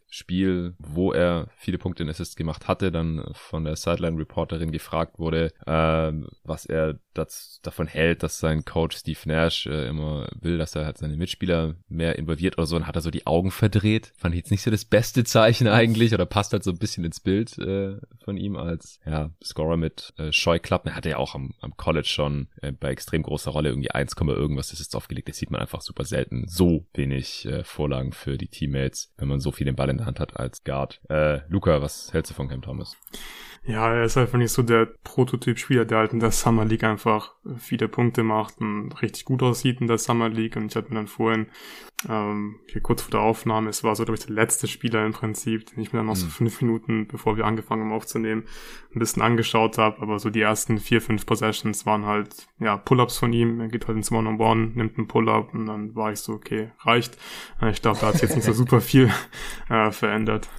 Spiel, 0.09 0.75
wo 0.79 1.11
er 1.11 1.49
viele 1.57 1.77
Punkte 1.77 2.03
in 2.03 2.09
Assists 2.09 2.35
gemacht 2.35 2.67
hatte, 2.67 2.91
dann 2.91 3.23
von 3.33 3.65
der 3.65 3.75
Sideline-Reporterin 3.75 4.71
gefragt 4.71 5.19
wurde, 5.19 5.51
äh, 5.65 6.11
was 6.43 6.65
er 6.65 6.99
das, 7.13 7.59
davon 7.63 7.87
hält, 7.87 8.23
dass 8.23 8.39
sein 8.39 8.65
Coach 8.65 8.97
Steve 8.97 9.19
Nash 9.25 9.67
äh, 9.67 9.87
immer 9.87 10.27
will, 10.39 10.57
dass 10.57 10.75
er 10.75 10.85
halt 10.85 10.97
seine 10.97 11.17
Mitspieler 11.17 11.75
mehr 11.87 12.17
involviert 12.17 12.57
oder 12.57 12.65
so. 12.65 12.75
Und 12.77 12.87
hat 12.87 12.95
er 12.95 13.01
so 13.01 13.11
die 13.11 13.27
Augen 13.27 13.51
verdreht. 13.51 14.13
Fand 14.15 14.33
ich 14.33 14.39
jetzt 14.39 14.51
nicht 14.51 14.63
so 14.63 14.71
das 14.71 14.85
beste 14.85 15.23
Zeichen 15.23 15.67
eigentlich 15.67 16.13
oder 16.13 16.25
passt 16.25 16.53
halt 16.53 16.63
so 16.63 16.71
ein 16.71 16.77
bisschen 16.77 17.03
ins 17.03 17.19
Bild 17.19 17.57
äh, 17.57 17.97
von 18.23 18.37
ihm 18.37 18.55
als 18.55 18.99
ja, 19.05 19.31
Scorer 19.43 19.77
mit 19.77 20.13
Scheuklappen. 20.31 20.91
Er 20.91 20.95
hatte 20.95 21.09
ja 21.09 21.17
auch 21.17 21.35
am, 21.35 21.53
am 21.59 21.75
College 21.75 22.07
schon 22.07 22.47
bei 22.79 22.91
extrem 22.91 23.23
großer 23.23 23.51
Rolle 23.51 23.69
irgendwie 23.69 23.91
1, 23.91 24.15
irgendwas 24.17 24.71
Assists 24.71 24.95
aufgelegt. 24.95 25.27
Das 25.27 25.37
sieht 25.37 25.51
man 25.51 25.61
einfach 25.61 25.81
super 25.81 26.05
selten. 26.05 26.45
So 26.47 26.85
wenig 26.93 27.47
Vorlagen 27.65 28.11
für 28.11 28.37
die 28.37 28.47
Teammates, 28.47 29.13
wenn 29.17 29.27
man 29.27 29.39
so 29.39 29.51
viel 29.51 29.65
den 29.65 29.75
Ball 29.75 29.89
in 29.89 29.97
der 29.97 30.05
Hand 30.05 30.19
hat 30.19 30.37
als 30.37 30.63
Guard. 30.63 31.01
Äh, 31.09 31.39
Luca, 31.49 31.81
was 31.81 32.13
hältst 32.13 32.31
du 32.31 32.35
von 32.35 32.47
Cam 32.47 32.61
Thomas? 32.61 32.95
Ja, 33.67 33.91
er 33.91 34.03
ist 34.03 34.15
einfach 34.15 34.37
nicht 34.37 34.51
so 34.51 34.61
der 34.61 34.85
Prototyp-Spieler, 35.03 35.85
der 35.85 35.97
halt 35.97 36.13
in 36.13 36.19
der 36.19 36.29
Summer 36.29 36.65
League 36.65 36.83
einfach 36.83 37.33
viele 37.57 37.87
Punkte 37.87 38.21
macht 38.21 38.59
und 38.59 38.91
richtig 39.01 39.25
gut 39.25 39.41
aussieht 39.41 39.81
in 39.81 39.87
der 39.87 39.97
Summer 39.97 40.29
League. 40.29 40.55
Und 40.55 40.67
ich 40.67 40.75
hatte 40.75 40.89
mir 40.89 40.99
dann 40.99 41.07
vorhin, 41.07 41.47
ähm, 42.07 42.59
hier 42.67 42.81
kurz 42.81 43.01
vor 43.01 43.09
der 43.09 43.21
Aufnahme, 43.21 43.71
es 43.71 43.83
war 43.83 43.95
so, 43.95 44.03
glaube 44.05 44.19
ich, 44.19 44.25
der 44.25 44.35
letzte 44.35 44.67
Spieler 44.67 45.03
im 45.03 45.13
Prinzip, 45.13 45.65
den 45.65 45.81
ich 45.81 45.91
mir 45.91 45.99
dann 45.99 46.05
noch 46.05 46.13
mhm. 46.13 46.19
so 46.19 46.27
fünf 46.27 46.61
Minuten, 46.61 47.07
bevor 47.07 47.37
wir 47.37 47.45
angefangen 47.45 47.85
haben 47.85 47.91
aufzunehmen, 47.91 48.43
ein 48.93 48.99
bisschen 48.99 49.23
angeschaut 49.23 49.79
habe. 49.79 49.99
Aber 49.99 50.19
so 50.19 50.29
die 50.29 50.41
ersten 50.41 50.77
vier, 50.77 51.01
fünf 51.01 51.25
Possessions 51.25 51.87
waren 51.87 52.05
halt, 52.05 52.47
ja, 52.59 52.77
Pull-Ups 52.77 53.17
von 53.17 53.33
ihm. 53.33 53.61
Er 53.61 53.67
geht 53.67 53.87
halt 53.87 53.97
ins 53.97 54.11
One-on-One, 54.11 54.73
nimmt 54.75 54.99
einen 54.99 55.07
Pull-Up 55.07 55.55
und 55.55 55.65
dann 55.65 55.95
war 55.95 56.11
ich 56.11 56.19
so, 56.19 56.33
okay, 56.33 56.69
reicht. 56.81 57.17
Ich 57.71 57.81
glaube, 57.81 57.97
da 57.99 58.07
hat 58.07 58.13
sich 58.13 58.23
jetzt 58.23 58.35
nicht 58.35 58.45
so 58.45 58.53
super 58.53 58.79
viel 58.79 59.11
äh, 59.69 59.89
verändert. 59.91 60.49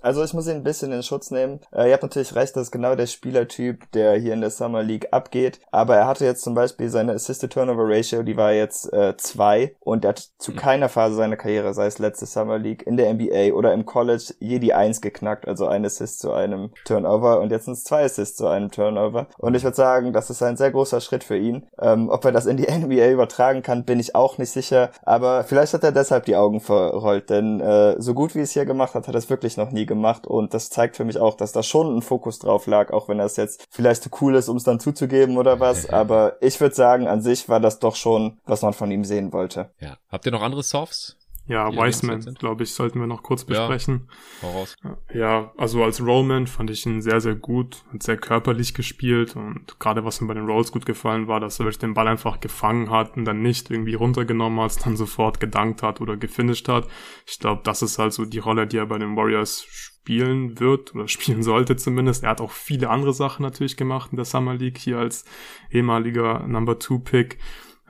Also 0.00 0.22
ich 0.22 0.34
muss 0.34 0.46
ihn 0.46 0.56
ein 0.56 0.62
bisschen 0.62 0.92
in 0.92 1.02
Schutz 1.02 1.30
nehmen. 1.30 1.60
Äh, 1.72 1.88
ihr 1.88 1.92
habt 1.94 2.02
natürlich 2.02 2.34
recht, 2.34 2.56
das 2.56 2.64
ist 2.64 2.70
genau 2.70 2.94
der 2.94 3.06
Spielertyp, 3.06 3.90
der 3.92 4.14
hier 4.14 4.34
in 4.34 4.40
der 4.40 4.50
Summer 4.50 4.82
League 4.82 5.08
abgeht. 5.12 5.60
Aber 5.70 5.96
er 5.96 6.06
hatte 6.06 6.24
jetzt 6.24 6.42
zum 6.42 6.54
Beispiel 6.54 6.88
seine 6.88 7.12
Assist-to-Turnover-Ratio, 7.12 8.22
die 8.22 8.36
war 8.36 8.52
jetzt 8.52 8.92
äh, 8.92 9.16
zwei 9.16 9.76
und 9.80 10.04
er 10.04 10.10
hat 10.10 10.30
zu 10.38 10.52
mhm. 10.52 10.56
keiner 10.56 10.88
Phase 10.88 11.14
seiner 11.14 11.36
Karriere, 11.36 11.74
sei 11.74 11.86
es 11.86 11.98
letzte 11.98 12.26
Summer 12.26 12.58
League, 12.58 12.86
in 12.86 12.96
der 12.96 13.12
NBA 13.12 13.54
oder 13.54 13.72
im 13.72 13.86
College, 13.86 14.34
je 14.40 14.58
die 14.58 14.74
Eins 14.74 15.00
geknackt. 15.00 15.48
Also 15.48 15.66
ein 15.66 15.84
Assist 15.84 16.20
zu 16.20 16.32
einem 16.32 16.70
Turnover 16.84 17.40
und 17.40 17.50
jetzt 17.50 17.64
sind 17.66 17.74
es 17.74 17.84
zwei 17.84 18.04
Assists 18.04 18.36
zu 18.36 18.46
einem 18.46 18.70
Turnover. 18.70 19.26
Und 19.38 19.54
ich 19.54 19.64
würde 19.64 19.76
sagen, 19.76 20.12
das 20.12 20.30
ist 20.30 20.42
ein 20.42 20.56
sehr 20.56 20.70
großer 20.70 21.00
Schritt 21.00 21.24
für 21.24 21.36
ihn. 21.36 21.66
Ähm, 21.80 22.08
ob 22.08 22.24
er 22.24 22.32
das 22.32 22.46
in 22.46 22.56
die 22.56 22.66
NBA 22.70 23.10
übertragen 23.10 23.62
kann, 23.62 23.84
bin 23.84 24.00
ich 24.00 24.14
auch 24.14 24.38
nicht 24.38 24.50
sicher. 24.50 24.90
Aber 25.02 25.44
vielleicht 25.44 25.74
hat 25.74 25.84
er 25.84 25.92
deshalb 25.92 26.24
die 26.24 26.36
Augen 26.36 26.60
verrollt, 26.60 27.30
denn 27.30 27.60
äh, 27.60 28.00
so 28.00 28.14
gut 28.14 28.34
wie 28.34 28.40
es 28.40 28.52
hier 28.52 28.64
gemacht 28.64 28.94
hat, 28.94 29.08
hat 29.08 29.14
er 29.14 29.18
es 29.18 29.30
wirklich 29.30 29.56
noch 29.56 29.61
nie 29.70 29.86
gemacht. 29.86 30.26
Und 30.26 30.54
das 30.54 30.70
zeigt 30.70 30.96
für 30.96 31.04
mich 31.04 31.18
auch, 31.18 31.36
dass 31.36 31.52
da 31.52 31.62
schon 31.62 31.96
ein 31.96 32.02
Fokus 32.02 32.38
drauf 32.38 32.66
lag, 32.66 32.90
auch 32.90 33.08
wenn 33.08 33.18
das 33.18 33.36
jetzt 33.36 33.66
vielleicht 33.70 34.02
zu 34.02 34.10
cool 34.20 34.34
ist, 34.34 34.48
um 34.48 34.56
es 34.56 34.64
dann 34.64 34.80
zuzugeben 34.80 35.38
oder 35.38 35.60
was. 35.60 35.88
Aber 35.88 36.36
ich 36.40 36.60
würde 36.60 36.74
sagen, 36.74 37.06
an 37.06 37.22
sich 37.22 37.48
war 37.48 37.60
das 37.60 37.78
doch 37.78 37.96
schon, 37.96 38.40
was 38.44 38.62
man 38.62 38.72
von 38.72 38.90
ihm 38.90 39.04
sehen 39.04 39.32
wollte. 39.32 39.70
Ja. 39.78 39.96
Habt 40.08 40.26
ihr 40.26 40.32
noch 40.32 40.42
andere 40.42 40.62
Softs? 40.62 41.16
Ja, 41.46 41.72
Wiseman, 41.72 42.20
glaube 42.38 42.62
ich, 42.62 42.72
sollten 42.72 43.00
wir 43.00 43.08
noch 43.08 43.24
kurz 43.24 43.44
besprechen. 43.44 44.08
Ja, 44.08 44.48
voraus. 44.48 44.76
ja, 45.12 45.52
also 45.56 45.82
als 45.82 46.00
Rollman 46.00 46.46
fand 46.46 46.70
ich 46.70 46.86
ihn 46.86 47.02
sehr, 47.02 47.20
sehr 47.20 47.34
gut 47.34 47.84
und 47.92 48.02
sehr 48.02 48.16
körperlich 48.16 48.74
gespielt 48.74 49.34
und 49.34 49.78
gerade 49.80 50.04
was 50.04 50.20
mir 50.20 50.28
bei 50.28 50.34
den 50.34 50.46
Rolls 50.46 50.70
gut 50.70 50.86
gefallen 50.86 51.26
war, 51.26 51.40
dass 51.40 51.58
er 51.58 51.64
wirklich 51.64 51.80
den 51.80 51.94
Ball 51.94 52.06
einfach 52.06 52.38
gefangen 52.38 52.90
hat 52.90 53.16
und 53.16 53.24
dann 53.24 53.42
nicht 53.42 53.70
irgendwie 53.70 53.94
runtergenommen 53.94 54.60
hat, 54.60 54.76
dann 54.86 54.96
sofort 54.96 55.40
gedankt 55.40 55.82
hat 55.82 56.00
oder 56.00 56.16
gefinisht 56.16 56.68
hat. 56.68 56.86
Ich 57.26 57.40
glaube, 57.40 57.62
das 57.64 57.82
ist 57.82 57.98
halt 57.98 58.12
so 58.12 58.24
die 58.24 58.38
Rolle, 58.38 58.68
die 58.68 58.76
er 58.76 58.86
bei 58.86 58.98
den 58.98 59.16
Warriors 59.16 59.64
spielen 59.68 60.60
wird 60.60 60.94
oder 60.94 61.08
spielen 61.08 61.42
sollte 61.42 61.74
zumindest. 61.74 62.22
Er 62.22 62.30
hat 62.30 62.40
auch 62.40 62.52
viele 62.52 62.88
andere 62.88 63.12
Sachen 63.12 63.42
natürlich 63.42 63.76
gemacht 63.76 64.12
in 64.12 64.16
der 64.16 64.26
Summer 64.26 64.54
League 64.54 64.78
hier 64.78 64.98
als 64.98 65.24
ehemaliger 65.72 66.46
Number 66.46 66.78
Two 66.78 67.00
Pick 67.00 67.38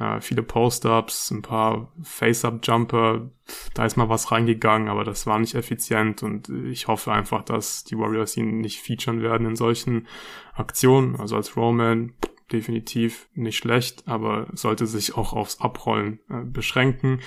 äh, 0.02 0.20
viele 0.20 0.42
Post-Ups, 0.42 1.30
ein 1.30 1.42
paar 1.42 1.92
Face-Up-Jumper, 2.02 3.30
da 3.74 3.84
ist 3.84 3.96
mal 3.96 4.08
was 4.08 4.32
reingegangen, 4.32 4.88
aber 4.88 5.04
das 5.04 5.26
war 5.26 5.38
nicht 5.38 5.54
effizient 5.54 6.22
und 6.22 6.48
ich 6.48 6.88
hoffe 6.88 7.12
einfach, 7.12 7.42
dass 7.42 7.84
die 7.84 7.98
Warriors 7.98 8.36
ihn 8.36 8.58
nicht 8.58 8.80
featuren 8.80 9.22
werden 9.22 9.46
in 9.46 9.56
solchen 9.56 10.06
Aktionen. 10.54 11.16
Also 11.16 11.36
als 11.36 11.56
Roman 11.56 12.14
definitiv 12.52 13.28
nicht 13.34 13.56
schlecht, 13.56 14.06
aber 14.06 14.46
sollte 14.52 14.86
sich 14.86 15.16
auch 15.16 15.32
aufs 15.32 15.60
Abrollen 15.60 16.20
äh, 16.28 16.44
beschränken. 16.44 17.20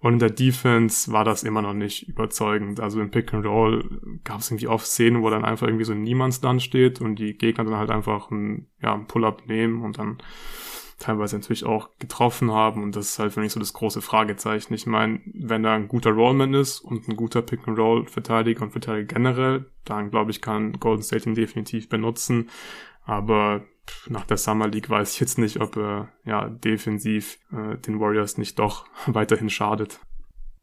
Und 0.00 0.14
in 0.14 0.18
der 0.18 0.30
Defense 0.30 1.12
war 1.12 1.24
das 1.24 1.42
immer 1.42 1.60
noch 1.60 1.74
nicht 1.74 2.08
überzeugend. 2.08 2.80
Also 2.80 3.00
im 3.00 3.10
Pick 3.10 3.34
and 3.34 3.44
Roll 3.44 4.20
gab 4.24 4.40
es 4.40 4.50
irgendwie 4.50 4.68
oft 4.68 4.86
Szenen, 4.86 5.22
wo 5.22 5.28
dann 5.28 5.44
einfach 5.44 5.66
irgendwie 5.66 5.84
so 5.84 5.92
ein 5.92 6.02
Niemandsland 6.02 6.62
steht 6.62 7.00
und 7.00 7.16
die 7.16 7.36
Gegner 7.36 7.64
dann 7.64 7.76
halt 7.76 7.90
einfach 7.90 8.30
ein, 8.30 8.68
ja, 8.80 8.94
ein 8.94 9.06
Pull-up 9.06 9.46
nehmen 9.46 9.82
und 9.82 9.98
dann 9.98 10.18
teilweise 11.00 11.36
natürlich 11.36 11.64
auch 11.64 11.88
getroffen 11.98 12.52
haben. 12.52 12.84
Und 12.84 12.94
das 12.94 13.10
ist 13.10 13.18
halt 13.18 13.32
für 13.32 13.40
mich 13.40 13.52
so 13.52 13.58
das 13.58 13.72
große 13.72 14.02
Fragezeichen. 14.02 14.72
Ich 14.74 14.86
meine, 14.86 15.20
wenn 15.24 15.64
da 15.64 15.74
ein 15.74 15.88
guter 15.88 16.10
Rollman 16.10 16.54
ist 16.54 16.80
und 16.80 17.08
ein 17.08 17.16
guter 17.16 17.42
Pick-and-Roll-Verteidiger 17.42 18.62
und 18.62 18.70
Verteidiger 18.70 19.14
generell, 19.14 19.66
dann 19.84 20.10
glaube 20.10 20.30
ich, 20.30 20.40
kann 20.40 20.74
Golden 20.74 21.02
State 21.02 21.28
ihn 21.28 21.34
definitiv 21.34 21.88
benutzen. 21.88 22.50
Aber 23.04 23.62
nach 24.08 24.24
der 24.24 24.36
Summer 24.36 24.68
League 24.68 24.90
weiß 24.90 25.14
ich 25.14 25.20
jetzt 25.20 25.38
nicht, 25.38 25.60
ob 25.60 25.76
er 25.76 26.08
ja 26.24 26.48
defensiv 26.48 27.38
äh, 27.50 27.76
den 27.78 27.98
Warriors 27.98 28.38
nicht 28.38 28.58
doch 28.58 28.86
weiterhin 29.06 29.50
schadet. 29.50 29.98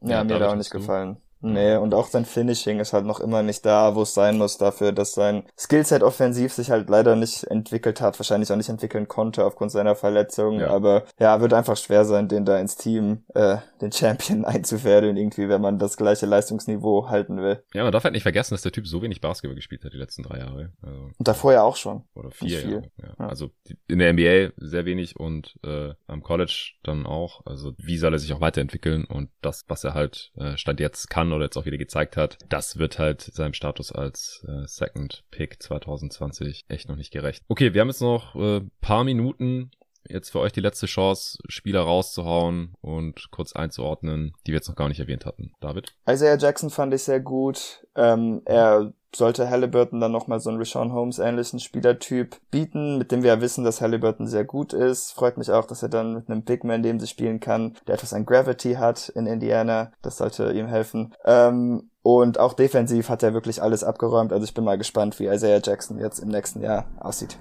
Ja, 0.01 0.17
ja 0.17 0.23
mir 0.23 0.39
da 0.39 0.51
auch 0.51 0.55
nicht 0.55 0.71
gefallen. 0.71 1.17
Nee, 1.41 1.75
und 1.75 1.93
auch 1.93 2.07
sein 2.07 2.25
Finishing 2.25 2.79
ist 2.79 2.93
halt 2.93 3.05
noch 3.05 3.19
immer 3.19 3.43
nicht 3.43 3.65
da, 3.65 3.95
wo 3.95 4.01
es 4.01 4.13
sein 4.13 4.37
muss 4.37 4.57
dafür, 4.57 4.91
dass 4.91 5.13
sein 5.13 5.43
Skillset 5.57 6.03
offensiv 6.03 6.53
sich 6.53 6.71
halt 6.71 6.89
leider 6.89 7.15
nicht 7.15 7.43
entwickelt 7.45 8.01
hat, 8.01 8.19
wahrscheinlich 8.19 8.51
auch 8.51 8.55
nicht 8.55 8.69
entwickeln 8.69 9.07
konnte 9.07 9.45
aufgrund 9.45 9.71
seiner 9.71 9.95
Verletzung. 9.95 10.59
Ja. 10.59 10.69
Aber 10.69 11.03
ja, 11.19 11.39
wird 11.41 11.53
einfach 11.53 11.77
schwer 11.77 12.05
sein, 12.05 12.27
den 12.27 12.45
da 12.45 12.57
ins 12.57 12.75
Team, 12.75 13.23
äh, 13.33 13.57
den 13.81 13.91
Champion 13.91 14.45
einzufädeln 14.45 15.17
irgendwie, 15.17 15.49
wenn 15.49 15.61
man 15.61 15.79
das 15.79 15.97
gleiche 15.97 16.25
Leistungsniveau 16.25 17.09
halten 17.09 17.37
will. 17.37 17.63
Ja, 17.73 17.83
man 17.83 17.91
darf 17.91 18.03
halt 18.03 18.13
nicht 18.13 18.23
vergessen, 18.23 18.53
dass 18.53 18.61
der 18.61 18.71
Typ 18.71 18.87
so 18.87 19.01
wenig 19.01 19.21
Basketball 19.21 19.55
gespielt 19.55 19.83
hat 19.85 19.93
die 19.93 19.97
letzten 19.97 20.23
drei 20.23 20.39
Jahre. 20.39 20.73
Also, 20.81 21.09
und 21.17 21.27
davor 21.27 21.53
ja 21.53 21.63
auch 21.63 21.75
schon. 21.75 22.03
Oder 22.15 22.31
vier 22.31 22.61
Jahre. 22.61 22.91
Ja. 23.01 23.13
ja. 23.19 23.27
Also 23.27 23.51
in 23.87 23.99
der 23.99 24.13
NBA 24.13 24.53
sehr 24.57 24.85
wenig 24.85 25.19
und 25.19 25.55
äh, 25.63 25.93
am 26.07 26.23
College 26.23 26.73
dann 26.83 27.05
auch. 27.05 27.45
Also 27.45 27.73
wie 27.77 27.97
soll 27.97 28.13
er 28.13 28.19
sich 28.19 28.33
auch 28.33 28.41
weiterentwickeln 28.41 29.05
und 29.05 29.29
das, 29.41 29.65
was 29.67 29.83
er 29.83 29.93
halt 29.93 30.31
äh, 30.37 30.57
Stand 30.57 30.79
jetzt 30.79 31.09
kann 31.09 31.26
oder 31.31 31.45
jetzt 31.45 31.57
auch 31.57 31.65
wieder 31.65 31.77
gezeigt 31.77 32.17
hat, 32.17 32.37
das 32.49 32.77
wird 32.77 32.99
halt 32.99 33.21
seinem 33.21 33.53
Status 33.53 33.91
als 33.91 34.45
äh, 34.47 34.67
Second 34.67 35.23
Pick 35.31 35.61
2020 35.61 36.65
echt 36.67 36.89
noch 36.89 36.95
nicht 36.95 37.11
gerecht. 37.11 37.43
Okay, 37.47 37.73
wir 37.73 37.81
haben 37.81 37.89
jetzt 37.89 38.01
noch 38.01 38.35
äh, 38.35 38.61
paar 38.81 39.03
Minuten 39.03 39.71
jetzt 40.09 40.29
für 40.29 40.39
euch 40.39 40.51
die 40.51 40.61
letzte 40.61 40.85
Chance, 40.85 41.39
Spieler 41.47 41.81
rauszuhauen 41.81 42.73
und 42.81 43.29
kurz 43.31 43.53
einzuordnen, 43.53 44.33
die 44.45 44.51
wir 44.51 44.57
jetzt 44.57 44.69
noch 44.69 44.75
gar 44.75 44.89
nicht 44.89 44.99
erwähnt 44.99 45.25
hatten. 45.25 45.51
David? 45.59 45.93
Isaiah 46.09 46.37
Jackson 46.37 46.69
fand 46.69 46.93
ich 46.93 47.03
sehr 47.03 47.19
gut. 47.19 47.85
Ähm, 47.95 48.41
er 48.45 48.93
sollte 49.15 49.49
Halliburton 49.49 49.99
dann 49.99 50.11
nochmal 50.11 50.39
so 50.39 50.49
einen 50.49 50.59
Rashawn 50.59 50.93
Holmes 50.93 51.19
ähnlichen 51.19 51.59
Spielertyp 51.59 52.37
bieten, 52.51 52.97
mit 52.97 53.11
dem 53.11 53.23
wir 53.23 53.29
ja 53.29 53.41
wissen, 53.41 53.63
dass 53.63 53.81
Halliburton 53.81 54.27
sehr 54.27 54.45
gut 54.45 54.73
ist. 54.73 55.11
Freut 55.11 55.37
mich 55.37 55.51
auch, 55.51 55.65
dass 55.65 55.81
er 55.81 55.89
dann 55.89 56.13
mit 56.13 56.29
einem 56.29 56.43
Big 56.43 56.63
Man 56.63 56.81
neben 56.81 56.99
sich 56.99 57.09
spielen 57.09 57.39
kann, 57.39 57.75
der 57.87 57.95
etwas 57.95 58.13
an 58.13 58.25
Gravity 58.25 58.75
hat 58.75 59.09
in 59.09 59.25
Indiana. 59.25 59.91
Das 60.01 60.17
sollte 60.17 60.51
ihm 60.51 60.67
helfen. 60.67 61.15
Ähm, 61.25 61.89
und 62.03 62.39
auch 62.39 62.53
defensiv 62.53 63.09
hat 63.09 63.23
er 63.23 63.33
wirklich 63.33 63.61
alles 63.61 63.83
abgeräumt. 63.83 64.31
Also 64.31 64.45
ich 64.45 64.53
bin 64.53 64.63
mal 64.63 64.77
gespannt, 64.77 65.19
wie 65.19 65.27
Isaiah 65.27 65.61
Jackson 65.63 65.99
jetzt 65.99 66.19
im 66.19 66.29
nächsten 66.29 66.61
Jahr 66.61 66.85
aussieht. 66.99 67.37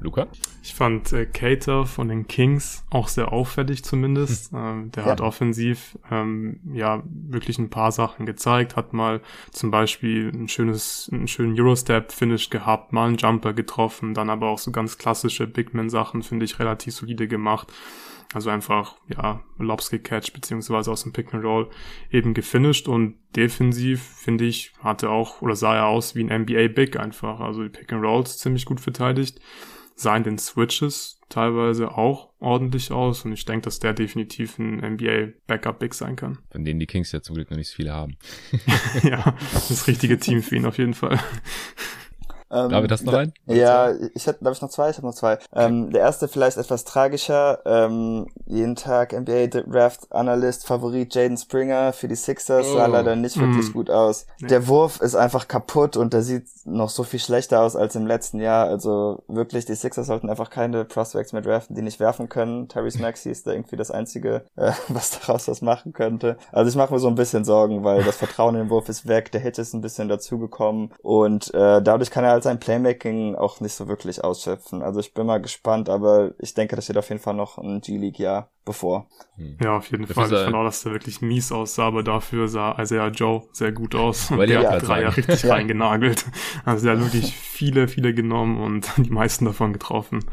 Luca? 0.00 0.28
Ich 0.62 0.74
fand 0.74 1.12
äh, 1.12 1.26
Cater 1.26 1.86
von 1.86 2.08
den 2.08 2.26
Kings 2.28 2.84
auch 2.90 3.08
sehr 3.08 3.32
auffällig 3.32 3.84
zumindest. 3.84 4.52
ähm, 4.54 4.90
der 4.92 5.04
ja. 5.04 5.10
hat 5.10 5.20
offensiv 5.20 5.98
ähm, 6.10 6.60
ja 6.72 7.02
wirklich 7.04 7.58
ein 7.58 7.70
paar 7.70 7.90
Sachen 7.90 8.26
gezeigt, 8.26 8.76
hat 8.76 8.92
mal 8.92 9.20
zum 9.50 9.70
Beispiel 9.70 10.30
ein 10.32 10.48
schönes, 10.48 11.10
einen 11.12 11.26
schönen 11.28 11.58
Eurostep-Finish 11.58 12.50
gehabt, 12.50 12.92
mal 12.92 13.08
einen 13.08 13.16
Jumper 13.16 13.52
getroffen, 13.52 14.14
dann 14.14 14.30
aber 14.30 14.48
auch 14.48 14.58
so 14.58 14.70
ganz 14.70 14.98
klassische 14.98 15.46
Bigman-Sachen, 15.46 16.22
finde 16.22 16.44
ich, 16.44 16.58
relativ 16.58 16.94
solide 16.94 17.26
gemacht. 17.26 17.72
Also 18.34 18.50
einfach, 18.50 18.96
ja, 19.08 19.42
Lobs 19.56 19.88
gecatcht, 19.88 20.34
beziehungsweise 20.34 20.92
aus 20.92 21.02
dem 21.02 21.14
Pick 21.14 21.32
and 21.32 21.44
Roll 21.44 21.70
eben 22.10 22.34
gefinisht 22.34 22.86
und 22.86 23.14
defensiv, 23.34 24.02
finde 24.02 24.44
ich, 24.44 24.74
hatte 24.80 25.08
auch, 25.08 25.40
oder 25.40 25.56
sah 25.56 25.76
er 25.76 25.86
aus 25.86 26.14
wie 26.14 26.24
ein 26.24 26.42
NBA 26.42 26.68
Big 26.68 26.98
einfach. 26.98 27.40
Also 27.40 27.62
die 27.62 27.70
Pick 27.70 27.90
and 27.90 28.04
Rolls 28.04 28.36
ziemlich 28.36 28.66
gut 28.66 28.80
verteidigt 28.80 29.40
sah 29.98 30.16
in 30.16 30.22
den 30.22 30.38
Switches 30.38 31.20
teilweise 31.28 31.90
auch 31.96 32.30
ordentlich 32.38 32.92
aus 32.92 33.24
und 33.24 33.32
ich 33.32 33.44
denke, 33.44 33.64
dass 33.64 33.80
der 33.80 33.92
definitiv 33.92 34.58
ein 34.58 34.76
NBA 34.94 35.32
Backup 35.46 35.80
Big 35.80 35.92
sein 35.92 36.16
kann. 36.16 36.38
Von 36.50 36.64
denen 36.64 36.80
die 36.80 36.86
Kings 36.86 37.12
ja 37.12 37.20
zum 37.20 37.34
Glück 37.34 37.50
noch 37.50 37.58
nicht 37.58 37.68
so 37.68 37.76
viele 37.76 37.92
haben. 37.92 38.16
ja, 39.02 39.36
das 39.52 39.86
richtige 39.86 40.18
Team 40.18 40.42
für 40.42 40.56
ihn 40.56 40.66
auf 40.66 40.78
jeden 40.78 40.94
Fall. 40.94 41.18
Ähm, 42.50 42.70
David, 42.70 42.92
hast 42.92 43.02
du 43.02 43.06
noch 43.06 43.18
einen? 43.18 43.32
Ja, 43.46 43.92
ich 44.14 44.26
hätte, 44.26 44.40
glaube 44.40 44.54
ich, 44.54 44.62
noch 44.62 44.70
zwei. 44.70 44.90
Ich 44.90 44.96
habe 44.96 45.06
noch 45.06 45.14
zwei. 45.14 45.38
Ähm, 45.54 45.90
der 45.90 46.00
erste 46.00 46.28
vielleicht 46.28 46.56
etwas 46.56 46.84
tragischer. 46.84 47.60
Ähm, 47.66 48.26
jeden 48.46 48.76
Tag 48.76 49.12
NBA 49.12 49.48
Draft 49.48 50.10
Analyst 50.10 50.66
Favorit 50.66 51.14
Jaden 51.14 51.36
Springer 51.36 51.92
für 51.92 52.08
die 52.08 52.14
Sixers 52.14 52.66
oh. 52.70 52.74
sah 52.74 52.86
leider 52.86 53.16
nicht 53.16 53.38
wirklich 53.38 53.70
mm. 53.70 53.72
gut 53.72 53.90
aus. 53.90 54.26
Nee. 54.40 54.48
Der 54.48 54.68
Wurf 54.68 55.00
ist 55.00 55.14
einfach 55.14 55.48
kaputt 55.48 55.96
und 55.96 56.12
der 56.12 56.22
sieht 56.22 56.46
noch 56.64 56.88
so 56.88 57.02
viel 57.02 57.20
schlechter 57.20 57.60
aus 57.60 57.76
als 57.76 57.94
im 57.96 58.06
letzten 58.06 58.40
Jahr. 58.40 58.66
Also 58.66 59.22
wirklich, 59.28 59.66
die 59.66 59.74
Sixers 59.74 60.06
sollten 60.06 60.30
einfach 60.30 60.50
keine 60.50 60.84
Prospects 60.84 61.32
mehr 61.32 61.42
draften, 61.42 61.76
die 61.76 61.82
nicht 61.82 62.00
werfen 62.00 62.28
können. 62.28 62.68
Tyrese 62.68 62.98
Maxey 63.02 63.30
ist 63.30 63.46
da 63.46 63.52
irgendwie 63.52 63.76
das 63.76 63.90
einzige, 63.90 64.44
äh, 64.56 64.72
was 64.88 65.18
daraus 65.20 65.48
was 65.48 65.60
machen 65.60 65.92
könnte. 65.92 66.36
Also 66.52 66.70
ich 66.70 66.76
mache 66.76 66.92
mir 66.92 67.00
so 67.00 67.08
ein 67.08 67.14
bisschen 67.14 67.44
Sorgen, 67.44 67.84
weil 67.84 68.02
das 68.04 68.16
Vertrauen 68.16 68.54
in 68.54 68.62
den 68.62 68.70
Wurf 68.70 68.88
ist 68.88 69.06
weg, 69.06 69.32
der 69.32 69.40
Hit 69.40 69.58
ist 69.58 69.74
ein 69.74 69.80
bisschen 69.80 70.08
dazugekommen 70.08 70.92
und 71.02 71.52
äh, 71.54 71.82
dadurch 71.82 72.10
kann 72.10 72.24
er 72.24 72.37
halt 72.38 72.44
sein 72.44 72.60
Playmaking 72.60 73.34
auch 73.34 73.60
nicht 73.60 73.74
so 73.74 73.88
wirklich 73.88 74.22
ausschöpfen. 74.22 74.82
Also 74.82 75.00
ich 75.00 75.14
bin 75.14 75.26
mal 75.26 75.40
gespannt, 75.40 75.88
aber 75.88 76.32
ich 76.38 76.54
denke, 76.54 76.76
das 76.76 76.84
steht 76.84 76.96
auf 76.96 77.08
jeden 77.08 77.20
Fall 77.20 77.34
noch 77.34 77.58
ein 77.58 77.80
G-League-Jahr 77.80 78.50
bevor. 78.64 79.08
Hm. 79.36 79.56
Ja, 79.62 79.76
auf 79.76 79.90
jeden 79.90 80.06
das 80.06 80.14
Fall. 80.14 80.32
Ich 80.32 80.38
fand 80.38 80.54
auch, 80.54 80.64
dass 80.64 80.82
der 80.82 80.92
wirklich 80.92 81.20
mies 81.20 81.52
aussah, 81.52 81.86
aber 81.86 82.02
dafür 82.02 82.48
sah 82.48 82.80
Isaiah 82.80 83.08
Joe 83.08 83.42
sehr 83.52 83.72
gut 83.72 83.94
aus. 83.94 84.30
Und 84.30 84.46
der 84.48 84.70
hat 84.70 84.86
drei 84.86 85.02
ja 85.02 85.08
richtig 85.08 85.42
ja. 85.42 85.54
reingenagelt. 85.54 86.24
Also 86.64 86.86
der 86.86 86.96
hat 86.96 87.04
wirklich 87.04 87.34
viele, 87.34 87.88
viele 87.88 88.14
genommen 88.14 88.60
und 88.60 88.90
die 88.96 89.10
meisten 89.10 89.44
davon 89.44 89.72
getroffen. 89.72 90.24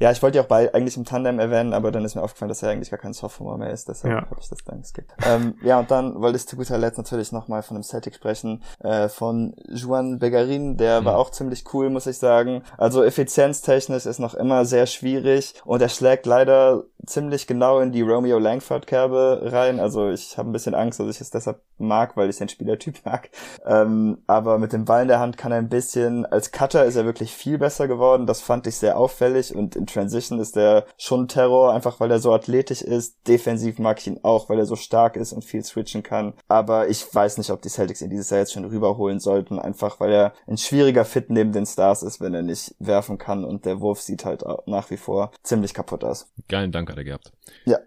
Ja, 0.00 0.12
ich 0.12 0.22
wollte 0.22 0.38
ja 0.38 0.44
auch 0.44 0.48
bei 0.48 0.72
eigentlich 0.72 0.96
im 0.96 1.04
Tandem 1.04 1.38
erwähnen, 1.38 1.72
aber 1.72 1.90
dann 1.90 2.04
ist 2.04 2.14
mir 2.14 2.22
aufgefallen, 2.22 2.48
dass 2.48 2.62
er 2.62 2.70
eigentlich 2.70 2.90
gar 2.90 3.00
kein 3.00 3.12
Sophomore 3.12 3.58
mehr 3.58 3.70
ist, 3.70 3.88
deshalb 3.88 4.14
ja. 4.14 4.20
habe 4.20 4.40
ich 4.40 4.48
das 4.48 4.58
dann 4.64 4.80
geskippt. 4.80 5.12
Ähm, 5.26 5.54
ja, 5.62 5.78
und 5.80 5.90
dann 5.90 6.20
wollte 6.20 6.36
ich 6.36 6.46
zu 6.46 6.56
guter 6.56 6.78
Letzt 6.78 6.98
natürlich 6.98 7.32
nochmal 7.32 7.62
von 7.62 7.76
einem 7.76 7.82
Celtic 7.82 8.14
sprechen, 8.14 8.62
äh, 8.80 9.08
von 9.08 9.54
Juan 9.68 10.18
Begarin, 10.18 10.76
der 10.76 11.00
mhm. 11.00 11.06
war 11.06 11.18
auch 11.18 11.30
ziemlich 11.30 11.64
cool, 11.72 11.90
muss 11.90 12.06
ich 12.06 12.18
sagen. 12.18 12.62
Also 12.76 13.02
effizienztechnisch 13.02 14.06
ist 14.06 14.20
noch 14.20 14.34
immer 14.34 14.64
sehr 14.64 14.86
schwierig 14.86 15.54
und 15.64 15.82
er 15.82 15.88
schlägt 15.88 16.26
leider 16.26 16.84
ziemlich 17.06 17.46
genau 17.46 17.80
in 17.80 17.92
die 17.92 18.02
Romeo 18.02 18.38
Langford-Kerbe 18.38 19.50
rein. 19.52 19.80
Also 19.80 20.10
ich 20.10 20.36
habe 20.36 20.50
ein 20.50 20.52
bisschen 20.52 20.74
Angst, 20.74 21.00
dass 21.00 21.08
ich 21.08 21.20
es 21.20 21.30
deshalb 21.30 21.60
mag, 21.78 22.16
weil 22.16 22.28
ich 22.28 22.38
den 22.38 22.48
Spielertyp 22.48 22.96
mag. 23.04 23.30
Ähm, 23.64 24.18
aber 24.26 24.58
mit 24.58 24.72
dem 24.72 24.84
Ball 24.84 25.02
in 25.02 25.08
der 25.08 25.20
Hand 25.20 25.36
kann 25.36 25.52
er 25.52 25.58
ein 25.58 25.68
bisschen, 25.68 26.26
als 26.26 26.50
Cutter 26.50 26.84
ist 26.84 26.96
er 26.96 27.04
wirklich 27.04 27.32
viel 27.32 27.58
besser 27.58 27.88
geworden. 27.88 28.26
Das 28.26 28.40
fand 28.40 28.66
ich 28.66 28.76
sehr 28.76 28.98
auffällig 28.98 29.54
und 29.54 29.76
in 29.76 29.86
Transition 29.86 30.40
ist 30.40 30.56
er 30.56 30.86
schon 30.96 31.28
Terror, 31.28 31.72
einfach 31.72 32.00
weil 32.00 32.10
er 32.10 32.18
so 32.18 32.32
athletisch 32.32 32.82
ist. 32.82 33.16
Defensiv 33.26 33.78
mag 33.78 34.00
ich 34.00 34.06
ihn 34.06 34.20
auch, 34.22 34.48
weil 34.48 34.58
er 34.58 34.66
so 34.66 34.76
stark 34.76 35.16
ist 35.16 35.32
und 35.32 35.44
viel 35.44 35.64
switchen 35.64 36.02
kann. 36.02 36.34
Aber 36.48 36.88
ich 36.88 37.14
weiß 37.14 37.38
nicht, 37.38 37.50
ob 37.50 37.62
die 37.62 37.68
Celtics 37.68 38.02
ihn 38.02 38.10
dieses 38.10 38.30
Jahr 38.30 38.40
jetzt 38.40 38.52
schon 38.52 38.64
rüberholen 38.64 39.20
sollten, 39.20 39.58
einfach 39.58 40.00
weil 40.00 40.12
er 40.12 40.32
ein 40.46 40.58
schwieriger 40.58 41.04
Fit 41.04 41.30
neben 41.30 41.52
den 41.52 41.66
Stars 41.66 42.02
ist, 42.02 42.20
wenn 42.20 42.34
er 42.34 42.42
nicht 42.42 42.74
werfen 42.78 43.18
kann 43.18 43.44
und 43.44 43.64
der 43.64 43.80
Wurf 43.80 44.00
sieht 44.00 44.24
halt 44.24 44.44
nach 44.66 44.90
wie 44.90 44.96
vor 44.96 45.30
ziemlich 45.42 45.74
kaputt 45.74 46.04
aus. 46.04 46.30
Geilen 46.48 46.72
Dank 46.72 46.87
er 46.96 47.04
gehabt. 47.04 47.32
Ja. 47.64 47.78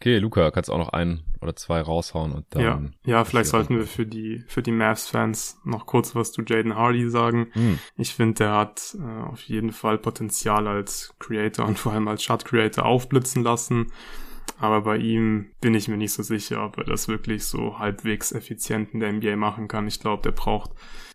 Okay, 0.00 0.18
Luca, 0.18 0.50
kannst 0.50 0.70
auch 0.70 0.78
noch 0.78 0.88
ein 0.88 1.22
oder 1.40 1.54
zwei 1.54 1.80
raushauen 1.80 2.32
und 2.32 2.46
dann. 2.50 2.62
Ja, 2.62 3.12
ja 3.18 3.24
vielleicht 3.24 3.50
sollten 3.50 3.76
wir 3.76 3.86
für 3.86 4.06
die, 4.06 4.42
für 4.48 4.62
die 4.62 4.72
Mavs-Fans 4.72 5.60
noch 5.64 5.86
kurz 5.86 6.14
was 6.14 6.32
zu 6.32 6.42
Jaden 6.42 6.74
Hardy 6.74 7.08
sagen. 7.08 7.50
Mhm. 7.54 7.78
Ich 7.96 8.14
finde, 8.14 8.34
der 8.34 8.52
hat 8.52 8.96
äh, 8.98 9.22
auf 9.24 9.42
jeden 9.42 9.72
Fall 9.72 9.98
Potenzial 9.98 10.66
als 10.66 11.14
Creator 11.18 11.66
und 11.66 11.78
vor 11.78 11.92
allem 11.92 12.08
als 12.08 12.22
Shot 12.22 12.44
Creator 12.44 12.84
aufblitzen 12.84 13.42
lassen. 13.42 13.92
Aber 14.58 14.82
bei 14.82 14.96
ihm 14.96 15.50
bin 15.60 15.74
ich 15.74 15.88
mir 15.88 15.96
nicht 15.96 16.12
so 16.12 16.22
sicher, 16.22 16.64
ob 16.64 16.78
er 16.78 16.84
das 16.84 17.08
wirklich 17.08 17.44
so 17.44 17.78
halbwegs 17.78 18.32
effizient 18.32 18.94
in 18.94 19.00
der 19.00 19.12
NBA 19.12 19.36
machen 19.36 19.68
kann. 19.68 19.86
Ich 19.86 20.00
glaube, 20.00 20.22
der 20.22 20.30
braucht 20.30 20.70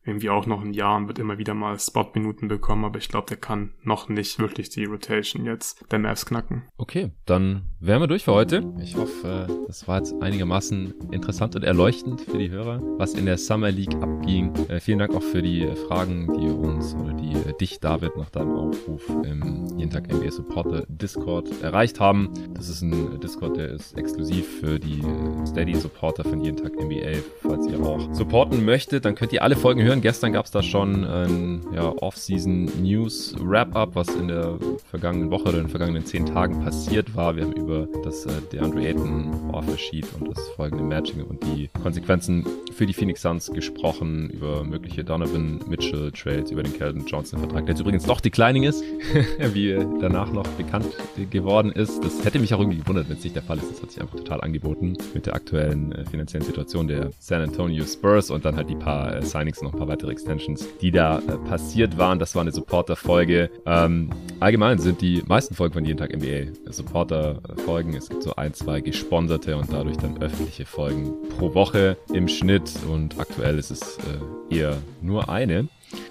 irgendwie 0.06 0.30
auch 0.30 0.46
noch 0.46 0.62
ein 0.62 0.74
Jahr 0.74 0.98
und 0.98 1.08
wird 1.08 1.20
immer 1.20 1.38
wieder 1.38 1.54
mal 1.54 1.78
Spot-Minuten 1.78 2.48
bekommen, 2.48 2.86
aber 2.86 2.98
ich 2.98 3.10
glaube, 3.10 3.28
der 3.28 3.38
kann 3.38 3.72
noch 3.84 4.10
nicht 4.10 4.40
wirklich 4.40 4.70
die 4.70 4.86
Rotation 4.86 5.46
jetzt 5.46 5.86
der 5.92 6.00
Mavs 6.00 6.26
knacken. 6.26 6.64
Okay, 6.78 7.12
dann 7.26 7.64
wären 7.80 8.02
wir 8.02 8.08
durch 8.08 8.24
für 8.24 8.34
heute. 8.34 8.74
Ich 8.82 8.96
hoffe, 8.96 9.48
das 9.68 9.88
war 9.88 9.98
jetzt 9.98 10.14
einigermaßen 10.22 10.94
interessant 11.12 11.56
und 11.56 11.64
erleuchtend 11.64 12.22
für 12.22 12.38
die 12.38 12.50
Hörer, 12.50 12.82
was 12.98 13.14
in 13.14 13.26
der 13.26 13.38
Summer 13.38 13.72
League 13.72 13.96
abging. 13.96 14.54
Äh, 14.68 14.80
vielen 14.80 15.00
Dank 15.00 15.14
auch 15.16 15.24
für 15.24 15.42
die 15.42 15.68
Fragen, 15.88 16.28
die 16.34 16.48
uns 16.48 16.96
oder 16.96 17.14
die 17.14 17.34
äh, 17.34 17.54
dich, 17.60 17.80
David, 17.80 18.18
nach 18.18 18.30
deinem 18.30 18.56
Aufruf 18.56 19.08
im 19.24 19.68
Jeden 19.78 19.92
Tag 19.92 20.12
NBA 20.12 20.32
Supporter 20.32 20.86
Discord 20.88 21.62
erreicht 21.62 22.00
haben. 22.00 22.30
Das 22.54 22.70
ist 22.70 22.82
ein 22.82 23.20
Discord, 23.20 23.58
der 23.58 23.70
ist 23.70 23.98
exklusiv 23.98 24.60
für 24.60 24.80
die 24.80 25.02
äh, 25.02 25.46
Steady 25.46 25.76
Supporter 25.76 26.24
von 26.24 26.42
Jeden 26.42 26.58
Tag 26.58 26.74
NBA. 26.76 27.20
Falls 27.42 27.68
ihr 27.68 27.80
auch 27.82 28.14
supporten 28.14 28.64
möchtet, 28.66 29.06
dann 29.06 29.16
könnt 29.16 29.34
ihr 29.34 29.44
alle 29.44 29.56
Folgen 29.56 29.82
hören 29.82 29.89
hören. 29.90 30.02
Gestern 30.02 30.34
gab 30.34 30.46
es 30.46 30.52
da 30.52 30.62
schon 30.62 31.04
ein 31.04 31.62
ja, 31.74 31.90
Off-Season 31.90 32.66
News 32.82 33.36
Wrap-Up, 33.40 33.96
was 33.96 34.08
in 34.10 34.28
der 34.28 34.58
vergangenen 34.90 35.32
Woche 35.32 35.50
oder 35.50 35.58
in 35.58 35.64
den 35.64 35.70
vergangenen 35.70 36.06
zehn 36.06 36.28
Tagen 36.28 36.64
passiert 36.64 37.16
war. 37.16 37.36
Wir 37.36 37.44
haben 37.44 37.54
über 37.54 37.88
das 38.04 38.26
äh, 38.26 38.30
DeAndre 38.54 38.86
Ayton 38.86 39.50
Offer 39.52 39.78
Sheet 39.78 40.06
und 40.20 40.30
das 40.30 40.48
folgende 40.50 40.84
Matching 40.84 41.24
und 41.24 41.44
die 41.44 41.70
Konsequenzen 41.82 42.46
für 42.72 42.86
die 42.86 42.94
Phoenix 42.94 43.24
Suns 43.24 43.52
gesprochen, 43.52 44.30
über 44.30 44.64
mögliche 44.64 45.04
Donovan 45.04 45.60
Mitchell 45.68 46.12
Trades, 46.12 46.52
über 46.52 46.62
den 46.62 46.74
Kelvin 46.74 47.06
Johnson 47.08 47.40
Vertrag, 47.40 47.66
der 47.66 47.74
jetzt 47.74 47.82
übrigens 47.82 48.06
doch 48.06 48.22
declining 48.22 48.64
ist, 48.64 48.84
wie 49.54 49.76
danach 50.00 50.32
noch 50.32 50.48
bekannt 50.50 50.86
geworden 51.32 51.72
ist. 51.72 52.04
Das 52.04 52.24
hätte 52.24 52.38
mich 52.38 52.54
auch 52.54 52.60
irgendwie 52.60 52.78
gewundert, 52.78 53.10
wenn 53.10 53.18
es 53.18 53.24
nicht 53.24 53.36
der 53.36 53.44
Fall 53.44 53.58
ist. 53.58 53.72
Das 53.72 53.82
hat 53.82 53.92
sich 53.92 54.02
einfach 54.02 54.18
total 54.18 54.42
angeboten 54.42 54.96
mit 55.16 55.26
der 55.26 55.34
aktuellen 55.34 55.94
äh, 55.94 56.06
finanziellen 56.06 56.46
Situation 56.46 56.88
der 56.88 57.10
San 57.20 57.42
Antonio 57.42 57.84
Spurs 57.86 58.30
und 58.30 58.46
dann 58.46 58.56
halt 58.56 58.70
die 58.70 58.76
paar 58.76 59.16
äh, 59.16 59.24
Signings 59.24 59.64
noch 59.64 59.79
paar 59.80 59.88
weitere 59.88 60.12
Extensions, 60.12 60.68
die 60.82 60.92
da 60.92 61.20
äh, 61.20 61.38
passiert 61.50 61.98
waren. 61.98 62.20
Das 62.20 62.36
war 62.36 62.42
eine 62.42 62.52
Supporter-Folge. 62.52 63.50
Ähm, 63.66 64.10
allgemein 64.40 64.78
sind 64.78 65.02
die 65.02 65.24
meisten 65.28 65.56
Folgen 65.56 65.74
von 65.74 65.86
Jeden 65.86 65.98
Tag 65.98 66.16
NBA 66.16 66.72
Supporter-Folgen. 66.72 67.96
Es 67.96 68.10
gibt 68.10 68.24
so 68.24 68.36
ein, 68.36 68.54
zwei 68.54 68.82
gesponserte 68.82 69.58
und 69.58 69.72
dadurch 69.72 69.98
dann 69.98 70.22
öffentliche 70.22 70.66
Folgen 70.66 71.14
pro 71.38 71.54
Woche 71.54 71.98
im 72.14 72.28
Schnitt 72.28 72.72
und 72.92 73.20
aktuell 73.20 73.58
ist 73.58 73.72
es 73.72 73.98
äh, 73.98 74.56
eher 74.56 74.78
nur 75.02 75.30
eine. 75.30 75.68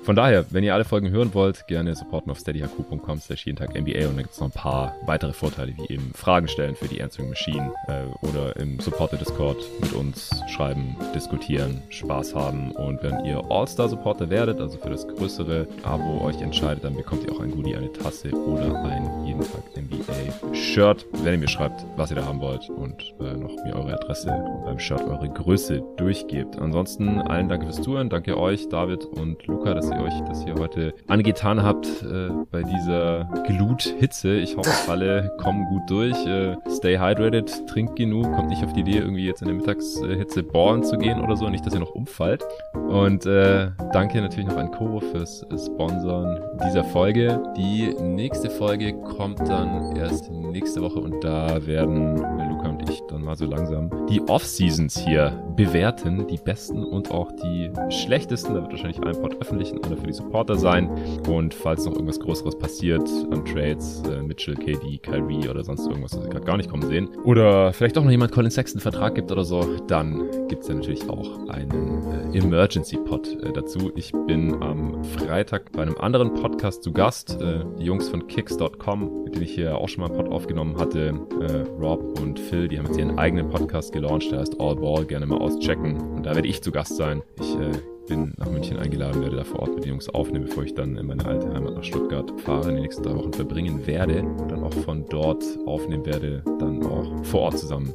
Von 0.08 0.16
daher, 0.16 0.46
wenn 0.48 0.64
ihr 0.64 0.72
alle 0.72 0.86
Folgen 0.86 1.10
hören 1.10 1.34
wollt, 1.34 1.66
gerne 1.66 1.94
supporten 1.94 2.32
auf 2.32 2.38
steadyhq.com 2.38 3.20
slash 3.20 3.44
jeden 3.44 3.58
Tag 3.58 3.78
NBA 3.78 4.08
und 4.08 4.16
dann 4.16 4.22
gibt 4.22 4.32
es 4.32 4.40
noch 4.40 4.46
ein 4.46 4.52
paar 4.52 4.96
weitere 5.04 5.34
Vorteile, 5.34 5.74
wie 5.76 5.92
eben 5.92 6.12
Fragen 6.14 6.48
stellen 6.48 6.74
für 6.74 6.88
die 6.88 7.02
Answering 7.02 7.28
Machine 7.28 7.74
äh, 7.88 8.26
oder 8.26 8.56
im 8.56 8.80
Supporter 8.80 9.18
Discord 9.18 9.58
mit 9.82 9.92
uns 9.92 10.30
schreiben, 10.48 10.96
diskutieren, 11.14 11.82
Spaß 11.90 12.34
haben. 12.34 12.72
Und 12.72 13.02
wenn 13.02 13.22
ihr 13.26 13.44
All-Star-Supporter 13.50 14.30
werdet, 14.30 14.62
also 14.62 14.78
für 14.78 14.88
das 14.88 15.06
größere 15.06 15.68
Abo 15.82 16.24
euch 16.24 16.40
entscheidet, 16.40 16.84
dann 16.84 16.96
bekommt 16.96 17.26
ihr 17.26 17.32
auch 17.34 17.40
ein 17.40 17.50
Goodie, 17.50 17.76
eine 17.76 17.92
Tasse 17.92 18.30
oder 18.30 18.82
ein 18.84 19.26
jeden 19.26 19.42
Tag 19.42 19.62
NBA 19.76 20.54
Shirt, 20.54 21.04
wenn 21.22 21.34
ihr 21.34 21.40
mir 21.40 21.48
schreibt, 21.48 21.84
was 21.96 22.10
ihr 22.10 22.16
da 22.16 22.24
haben 22.24 22.40
wollt 22.40 22.70
und 22.70 23.14
äh, 23.20 23.36
noch 23.36 23.54
mir 23.62 23.76
eure 23.76 23.92
Adresse 23.92 24.30
und 24.30 24.64
beim 24.64 24.78
Shirt 24.78 25.02
eure 25.02 25.28
Größe 25.28 25.82
durchgebt. 25.98 26.56
Ansonsten 26.56 27.20
allen 27.20 27.50
Danke 27.50 27.66
fürs 27.66 27.82
Zuhören, 27.82 28.08
danke 28.08 28.38
euch, 28.38 28.70
David 28.70 29.04
und 29.04 29.46
Luca, 29.46 29.74
dass 29.74 29.90
ihr 29.90 29.97
euch 30.00 30.20
das 30.26 30.44
hier 30.44 30.54
heute 30.54 30.94
angetan 31.06 31.62
habt 31.62 31.86
äh, 32.02 32.30
bei 32.50 32.62
dieser 32.62 33.24
Gluthitze. 33.46 34.36
Ich 34.36 34.56
hoffe, 34.56 34.70
alle 34.90 35.30
kommen 35.38 35.66
gut 35.66 35.82
durch. 35.88 36.26
Äh, 36.26 36.56
stay 36.68 36.98
hydrated, 36.98 37.66
trinkt 37.66 37.96
genug, 37.96 38.32
kommt 38.34 38.48
nicht 38.48 38.64
auf 38.64 38.72
die 38.72 38.80
Idee, 38.80 38.98
irgendwie 38.98 39.26
jetzt 39.26 39.42
in 39.42 39.48
der 39.48 39.56
Mittagshitze 39.56 40.42
ballen 40.42 40.82
zu 40.82 40.96
gehen 40.96 41.20
oder 41.20 41.36
so, 41.36 41.48
nicht, 41.48 41.64
dass 41.66 41.74
ihr 41.74 41.80
noch 41.80 41.94
umfallt. 41.94 42.44
Und 42.74 43.26
äh, 43.26 43.70
danke 43.92 44.20
natürlich 44.20 44.48
noch 44.48 44.56
an 44.56 44.70
Koro 44.70 45.00
fürs 45.00 45.44
Sponsoren 45.56 46.40
dieser 46.64 46.84
Folge. 46.84 47.42
Die 47.56 47.94
nächste 48.00 48.50
Folge 48.50 48.92
kommt 48.92 49.40
dann 49.40 49.96
erst 49.96 50.30
nächste 50.30 50.82
Woche 50.82 51.00
und 51.00 51.22
da 51.22 51.66
werden 51.66 52.16
Luca 52.16 52.68
und 52.68 52.88
ich 52.88 53.00
dann 53.08 53.22
mal 53.22 53.36
so 53.36 53.46
langsam 53.46 53.90
die 54.08 54.20
Off-Seasons 54.22 54.98
hier 54.98 55.32
bewerten, 55.58 56.24
die 56.28 56.36
besten 56.36 56.84
und 56.84 57.10
auch 57.10 57.32
die 57.32 57.70
schlechtesten. 57.90 58.54
Da 58.54 58.62
wird 58.62 58.70
wahrscheinlich 58.70 59.02
ein 59.02 59.20
Pod 59.20 59.36
öffentlichen, 59.40 59.82
einer 59.84 59.96
für 59.96 60.06
die 60.06 60.12
Supporter 60.12 60.56
sein. 60.56 60.88
Und 61.28 61.52
falls 61.52 61.84
noch 61.84 61.94
irgendwas 61.94 62.20
Größeres 62.20 62.56
passiert 62.56 63.02
an 63.32 63.44
Trades, 63.44 64.02
äh, 64.08 64.22
Mitchell, 64.22 64.54
KD, 64.54 64.98
Kyrie 64.98 65.48
oder 65.48 65.64
sonst 65.64 65.84
irgendwas, 65.86 66.16
was 66.16 66.22
wir 66.22 66.30
gerade 66.30 66.46
gar 66.46 66.56
nicht 66.56 66.70
kommen 66.70 66.86
sehen, 66.86 67.08
oder 67.24 67.72
vielleicht 67.72 67.98
auch 67.98 68.04
noch 68.04 68.10
jemand 68.10 68.30
Colin 68.30 68.52
Sexton 68.52 68.80
Vertrag 68.80 69.16
gibt 69.16 69.32
oder 69.32 69.44
so, 69.44 69.64
dann 69.88 70.46
gibt 70.46 70.62
es 70.62 70.68
ja 70.68 70.76
natürlich 70.76 71.10
auch 71.10 71.48
einen 71.48 72.32
äh, 72.32 72.38
Emergency-Pod 72.38 73.42
äh, 73.42 73.52
dazu. 73.52 73.90
Ich 73.96 74.12
bin 74.28 74.62
am 74.62 75.02
Freitag 75.02 75.72
bei 75.72 75.82
einem 75.82 75.96
anderen 75.98 76.34
Podcast 76.34 76.84
zu 76.84 76.92
Gast. 76.92 77.36
Äh, 77.40 77.64
die 77.80 77.84
Jungs 77.84 78.08
von 78.08 78.28
Kicks.com, 78.28 79.24
mit 79.24 79.34
denen 79.34 79.44
ich 79.44 79.54
hier 79.54 79.76
auch 79.76 79.88
schon 79.88 80.02
mal 80.02 80.10
einen 80.10 80.22
Pod 80.22 80.32
aufgenommen 80.32 80.78
hatte, 80.78 81.14
äh, 81.40 81.68
Rob 81.80 82.20
und 82.20 82.38
Phil, 82.38 82.68
die 82.68 82.78
haben 82.78 82.86
jetzt 82.86 82.98
ihren 82.98 83.18
eigenen 83.18 83.50
Podcast 83.50 83.92
gelauncht, 83.92 84.30
der 84.30 84.38
heißt 84.38 84.60
All 84.60 84.76
Ball, 84.76 85.04
gerne 85.04 85.26
mal 85.26 85.47
auschecken. 85.56 86.00
Und 86.16 86.24
da 86.24 86.34
werde 86.34 86.48
ich 86.48 86.62
zu 86.62 86.72
Gast 86.72 86.96
sein. 86.96 87.22
Ich 87.40 87.54
äh, 87.56 87.70
bin 88.08 88.32
nach 88.38 88.50
München 88.50 88.78
eingeladen, 88.78 89.22
werde 89.22 89.36
da 89.36 89.44
vor 89.44 89.60
Ort 89.60 89.74
mit 89.74 89.84
den 89.84 89.90
Jungs 89.90 90.08
aufnehmen, 90.08 90.46
bevor 90.46 90.64
ich 90.64 90.74
dann 90.74 90.96
in 90.96 91.06
meine 91.06 91.24
alte 91.24 91.52
Heimat 91.52 91.74
nach 91.74 91.84
Stuttgart 91.84 92.32
fahre, 92.40 92.70
in 92.70 92.76
den 92.76 92.82
nächsten 92.82 93.02
drei 93.02 93.14
Wochen 93.14 93.32
verbringen 93.32 93.86
werde 93.86 94.22
und 94.22 94.50
dann 94.50 94.64
auch 94.64 94.72
von 94.72 95.04
dort 95.08 95.44
aufnehmen 95.66 96.04
werde, 96.06 96.42
dann 96.58 96.84
auch 96.84 97.24
vor 97.24 97.40
Ort 97.42 97.58
zusammen 97.58 97.94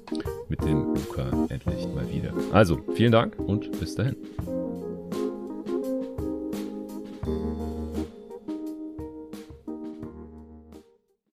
mit 0.50 0.64
dem 0.64 0.94
Luca 0.94 1.30
endlich 1.50 1.88
mal 1.94 2.08
wieder. 2.12 2.34
Also, 2.52 2.78
vielen 2.94 3.12
Dank 3.12 3.38
und 3.40 3.72
bis 3.80 3.96
dahin. 3.96 4.16